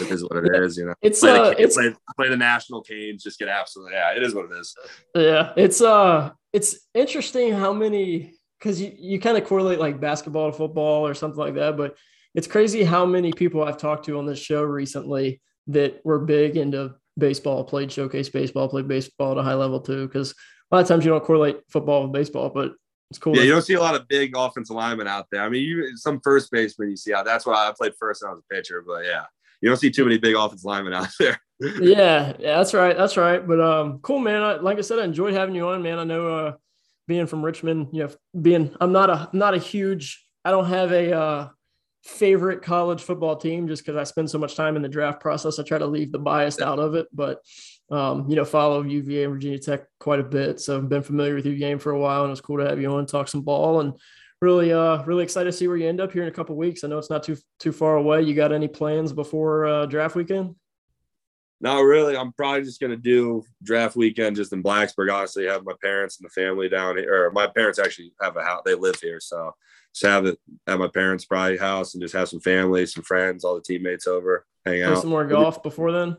It 0.00 0.10
is 0.10 0.24
what 0.24 0.44
it 0.44 0.52
is. 0.64 0.76
You 0.76 0.86
know, 0.86 0.94
It's 1.00 1.20
play 1.20 1.30
uh, 1.30 1.50
the, 1.50 1.62
it's 1.62 1.76
play, 1.76 1.94
play 2.16 2.28
the 2.28 2.36
national 2.36 2.82
Canes, 2.82 3.22
just 3.22 3.38
get 3.38 3.46
absolutely. 3.48 3.94
Yeah, 3.94 4.16
it 4.16 4.22
is 4.24 4.34
what 4.34 4.46
it 4.46 4.58
is. 4.58 4.74
Yeah, 5.14 5.52
it's 5.56 5.80
uh 5.80 6.32
it's 6.52 6.88
interesting 6.92 7.52
how 7.52 7.72
many 7.72 8.34
because 8.58 8.80
you, 8.80 8.92
you 8.98 9.20
kind 9.20 9.38
of 9.38 9.44
correlate 9.44 9.78
like 9.78 10.00
basketball 10.00 10.50
to 10.50 10.56
football 10.56 11.06
or 11.06 11.14
something 11.14 11.38
like 11.38 11.54
that, 11.54 11.76
but 11.76 11.96
it's 12.34 12.46
crazy 12.46 12.82
how 12.82 13.06
many 13.06 13.32
people 13.32 13.62
I've 13.62 13.78
talked 13.78 14.06
to 14.06 14.18
on 14.18 14.26
this 14.26 14.40
show 14.40 14.62
recently 14.62 15.40
that 15.68 16.00
were 16.04 16.18
big 16.18 16.56
into 16.56 16.94
baseball, 17.18 17.64
played 17.64 17.90
showcase 17.90 18.28
baseball, 18.28 18.68
played 18.68 18.88
baseball 18.88 19.32
at 19.32 19.38
a 19.38 19.42
high 19.42 19.54
level 19.54 19.80
too. 19.80 20.06
Because 20.06 20.32
a 20.70 20.76
lot 20.76 20.82
of 20.82 20.88
times 20.88 21.04
you 21.04 21.10
don't 21.10 21.24
correlate 21.24 21.60
football 21.68 22.02
with 22.02 22.12
baseball, 22.12 22.50
but 22.50 22.72
it's 23.10 23.18
cool. 23.18 23.36
Yeah, 23.36 23.42
you 23.42 23.52
don't 23.52 23.62
see 23.62 23.74
a 23.74 23.80
lot 23.80 23.94
of 23.94 24.08
big 24.08 24.36
offensive 24.36 24.74
linemen 24.74 25.06
out 25.06 25.26
there. 25.30 25.42
I 25.42 25.48
mean, 25.48 25.62
you 25.62 25.96
some 25.96 26.20
first 26.24 26.50
baseman 26.50 26.90
you 26.90 26.96
see 26.96 27.14
out. 27.14 27.24
That's 27.24 27.46
why 27.46 27.54
I 27.54 27.72
played 27.76 27.92
first 27.98 28.22
when 28.22 28.30
I 28.30 28.34
was 28.34 28.42
a 28.50 28.54
pitcher. 28.54 28.82
But 28.86 29.04
yeah, 29.04 29.24
you 29.60 29.68
don't 29.68 29.76
see 29.76 29.90
too 29.90 30.04
many 30.04 30.18
big 30.18 30.34
offensive 30.34 30.64
linemen 30.64 30.92
out 30.92 31.08
there. 31.18 31.40
yeah, 31.60 32.32
yeah, 32.38 32.56
that's 32.56 32.74
right. 32.74 32.96
That's 32.96 33.16
right. 33.16 33.46
But 33.46 33.60
um, 33.60 34.00
cool, 34.00 34.18
man. 34.18 34.42
I, 34.42 34.56
like 34.56 34.78
I 34.78 34.82
said, 34.82 34.98
I 34.98 35.04
enjoyed 35.04 35.34
having 35.34 35.54
you 35.54 35.68
on, 35.68 35.82
man. 35.82 35.98
I 35.98 36.04
know 36.04 36.28
uh, 36.28 36.52
being 37.06 37.26
from 37.26 37.44
Richmond, 37.44 37.88
you 37.92 38.04
know, 38.04 38.10
being 38.40 38.74
I'm 38.80 38.92
not 38.92 39.08
a 39.08 39.30
not 39.32 39.54
a 39.54 39.58
huge. 39.58 40.24
I 40.44 40.50
don't 40.50 40.66
have 40.66 40.92
a 40.92 41.12
uh, 41.12 41.48
favorite 42.06 42.62
college 42.62 43.02
football 43.02 43.36
team 43.36 43.66
just 43.66 43.84
because 43.84 43.98
I 43.98 44.04
spend 44.04 44.30
so 44.30 44.38
much 44.38 44.54
time 44.54 44.76
in 44.76 44.82
the 44.82 44.88
draft 44.88 45.20
process. 45.20 45.58
I 45.58 45.64
try 45.64 45.78
to 45.78 45.86
leave 45.86 46.12
the 46.12 46.18
bias 46.18 46.60
out 46.60 46.78
of 46.78 46.94
it, 46.94 47.08
but 47.12 47.42
um, 47.90 48.28
you 48.28 48.36
know, 48.36 48.44
follow 48.44 48.82
UVA 48.82 49.24
and 49.24 49.32
Virginia 49.34 49.58
Tech 49.58 49.86
quite 49.98 50.20
a 50.20 50.24
bit. 50.24 50.60
So 50.60 50.76
I've 50.76 50.88
been 50.88 51.02
familiar 51.02 51.34
with 51.34 51.46
your 51.46 51.56
game 51.56 51.78
for 51.78 51.92
a 51.92 51.98
while, 51.98 52.22
and 52.22 52.32
it's 52.32 52.40
cool 52.40 52.58
to 52.58 52.68
have 52.68 52.80
you 52.80 52.92
on, 52.92 53.06
talk 53.06 53.28
some 53.28 53.42
ball, 53.42 53.80
and 53.80 53.94
really, 54.40 54.72
uh, 54.72 55.02
really 55.04 55.24
excited 55.24 55.50
to 55.50 55.56
see 55.56 55.68
where 55.68 55.76
you 55.76 55.88
end 55.88 56.00
up 56.00 56.12
here 56.12 56.22
in 56.22 56.28
a 56.28 56.32
couple 56.32 56.56
weeks. 56.56 56.84
I 56.84 56.88
know 56.88 56.98
it's 56.98 57.10
not 57.10 57.22
too 57.22 57.36
too 57.58 57.72
far 57.72 57.96
away. 57.96 58.22
You 58.22 58.34
got 58.34 58.52
any 58.52 58.68
plans 58.68 59.12
before 59.12 59.66
uh, 59.66 59.86
draft 59.86 60.16
weekend? 60.16 60.54
No, 61.60 61.80
really, 61.80 62.16
I'm 62.16 62.32
probably 62.32 62.62
just 62.62 62.80
gonna 62.80 62.96
do 62.96 63.44
draft 63.62 63.96
weekend 63.96 64.36
just 64.36 64.52
in 64.52 64.62
Blacksburg. 64.62 65.12
Honestly, 65.12 65.46
have 65.46 65.64
my 65.64 65.74
parents 65.82 66.18
and 66.18 66.28
the 66.28 66.30
family 66.30 66.68
down 66.68 66.96
here. 66.96 67.26
Or 67.26 67.30
my 67.32 67.46
parents 67.46 67.78
actually 67.78 68.12
have 68.20 68.36
a 68.36 68.42
house; 68.42 68.62
they 68.64 68.74
live 68.74 69.00
here, 69.00 69.20
so 69.20 69.54
just 69.96 70.10
have 70.12 70.26
it 70.26 70.38
at 70.66 70.78
my 70.78 70.88
parents' 70.88 71.24
probably 71.24 71.56
house 71.56 71.94
and 71.94 72.02
just 72.02 72.14
have 72.14 72.28
some 72.28 72.40
family, 72.40 72.84
some 72.84 73.02
friends, 73.02 73.44
all 73.44 73.54
the 73.54 73.62
teammates 73.62 74.06
over, 74.06 74.44
hang 74.66 74.82
Play 74.82 74.84
out. 74.84 74.98
some 75.00 75.08
more 75.10 75.24
golf 75.24 75.62
before 75.62 75.90
then. 75.90 76.18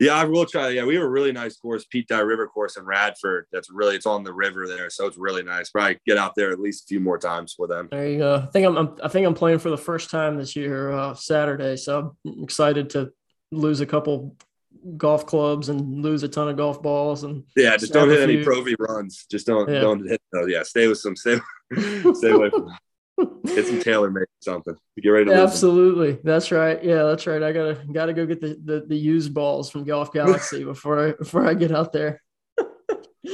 Yeah, 0.00 0.14
I 0.14 0.24
will 0.24 0.46
try. 0.46 0.68
Yeah, 0.70 0.84
we 0.84 0.94
have 0.94 1.04
a 1.04 1.08
really 1.08 1.32
nice 1.32 1.56
course, 1.56 1.84
Pete 1.84 2.06
Dye 2.08 2.20
River 2.20 2.46
course 2.46 2.76
in 2.76 2.84
Radford. 2.84 3.46
That's 3.52 3.68
really 3.70 3.96
it's 3.96 4.06
on 4.06 4.22
the 4.24 4.32
river 4.32 4.66
there, 4.68 4.90
so 4.90 5.06
it's 5.06 5.16
really 5.18 5.42
nice. 5.42 5.70
Probably 5.70 5.98
get 6.06 6.16
out 6.18 6.34
there 6.36 6.50
at 6.52 6.60
least 6.60 6.84
a 6.84 6.86
few 6.86 7.00
more 7.00 7.18
times 7.18 7.56
with 7.58 7.70
them. 7.70 7.88
There 7.90 8.08
you 8.08 8.18
go. 8.18 8.36
I 8.36 8.46
think 8.52 8.66
I'm, 8.66 8.76
I'm 8.76 8.96
I 9.02 9.08
think 9.08 9.26
I'm 9.26 9.34
playing 9.34 9.58
for 9.58 9.70
the 9.70 9.76
first 9.78 10.10
time 10.10 10.36
this 10.36 10.54
year 10.56 10.92
uh, 10.92 11.14
Saturday, 11.14 11.76
so 11.76 12.16
I'm 12.26 12.42
excited 12.44 12.90
to 12.90 13.12
lose 13.50 13.80
a 13.80 13.86
couple 13.86 14.36
golf 14.96 15.26
clubs 15.26 15.68
and 15.68 16.02
lose 16.02 16.22
a 16.22 16.28
ton 16.28 16.48
of 16.48 16.56
golf 16.56 16.80
balls 16.80 17.24
and 17.24 17.42
Yeah, 17.56 17.76
just 17.76 17.92
don't 17.92 18.08
hit 18.08 18.20
any 18.20 18.44
pro 18.44 18.62
V 18.62 18.76
runs. 18.78 19.26
Just 19.30 19.46
don't 19.48 19.68
Yeah. 19.68 19.80
don't 19.80 20.06
hit 20.08 20.20
those. 20.32 20.48
Yeah, 20.48 20.62
stay 20.62 20.86
with 20.86 20.98
some 20.98 21.16
stay 21.16 21.38
stay 22.14 22.30
away 22.30 22.50
from 22.50 22.68
get 23.46 23.66
some 23.66 23.80
TaylorMade 23.80 24.26
something. 24.40 24.76
Get 25.02 25.10
ready 25.10 25.24
to 25.26 25.30
them. 25.30 25.40
absolutely 25.40 26.18
that's 26.24 26.50
right 26.50 26.82
yeah 26.82 27.02
that's 27.04 27.26
right 27.26 27.42
I 27.42 27.52
gotta 27.52 27.78
gotta 27.92 28.12
go 28.12 28.26
get 28.26 28.40
the 28.40 28.58
the, 28.64 28.84
the 28.86 28.96
used 28.96 29.34
balls 29.34 29.70
from 29.70 29.84
Golf 29.84 30.12
Galaxy 30.12 30.64
before 30.74 31.08
I 31.08 31.12
before 31.12 31.46
I 31.46 31.54
get 31.54 31.72
out 31.72 31.92
there. 31.92 32.22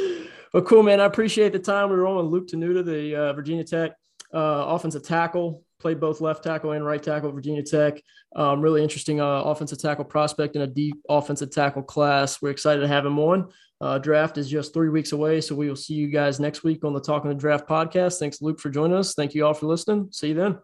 well, 0.52 0.62
cool 0.64 0.82
man. 0.82 1.00
I 1.00 1.04
appreciate 1.04 1.52
the 1.52 1.58
time. 1.58 1.90
We 1.90 1.96
were 1.96 2.06
on 2.06 2.16
with 2.16 2.26
Luke 2.26 2.48
Tenuta, 2.48 2.84
the 2.84 3.16
uh, 3.16 3.32
Virginia 3.32 3.64
Tech 3.64 3.92
uh, 4.34 4.64
offensive 4.68 5.02
tackle. 5.02 5.62
played 5.80 6.00
both 6.00 6.20
left 6.20 6.42
tackle 6.42 6.72
and 6.72 6.84
right 6.84 7.02
tackle 7.02 7.28
at 7.28 7.34
Virginia 7.34 7.62
Tech. 7.62 8.00
Um, 8.34 8.60
really 8.60 8.82
interesting 8.82 9.20
uh, 9.20 9.42
offensive 9.42 9.78
tackle 9.78 10.04
prospect 10.04 10.56
in 10.56 10.62
a 10.62 10.66
deep 10.66 10.96
offensive 11.08 11.50
tackle 11.50 11.82
class. 11.82 12.42
We're 12.42 12.50
excited 12.50 12.80
to 12.80 12.88
have 12.88 13.06
him 13.06 13.18
on. 13.18 13.50
Uh, 13.84 13.98
draft 13.98 14.38
is 14.38 14.48
just 14.48 14.72
three 14.72 14.88
weeks 14.88 15.12
away, 15.12 15.42
so 15.42 15.54
we 15.54 15.68
will 15.68 15.76
see 15.76 15.92
you 15.92 16.08
guys 16.08 16.40
next 16.40 16.64
week 16.64 16.86
on 16.86 16.94
the 16.94 17.00
Talking 17.00 17.28
the 17.28 17.34
Draft 17.34 17.68
podcast. 17.68 18.18
Thanks, 18.18 18.40
Luke, 18.40 18.58
for 18.58 18.70
joining 18.70 18.96
us. 18.96 19.12
Thank 19.12 19.34
you 19.34 19.44
all 19.44 19.52
for 19.52 19.66
listening. 19.66 20.08
See 20.10 20.28
you 20.28 20.34
then. 20.34 20.58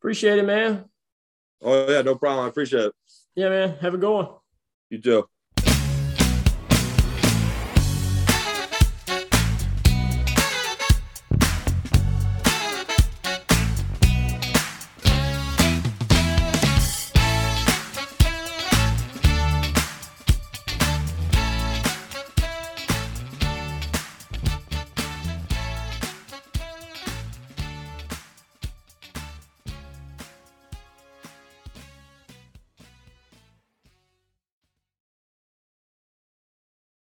Appreciate 0.00 0.40
it, 0.40 0.44
man. 0.44 0.86
Oh 1.62 1.88
yeah, 1.88 2.02
no 2.02 2.16
problem. 2.16 2.46
I 2.46 2.48
appreciate 2.48 2.86
it. 2.86 2.92
Yeah, 3.36 3.48
man. 3.48 3.76
Have 3.80 3.94
a 3.94 3.98
good 3.98 4.12
one. 4.12 4.26
You 4.88 5.00
too. 5.00 5.28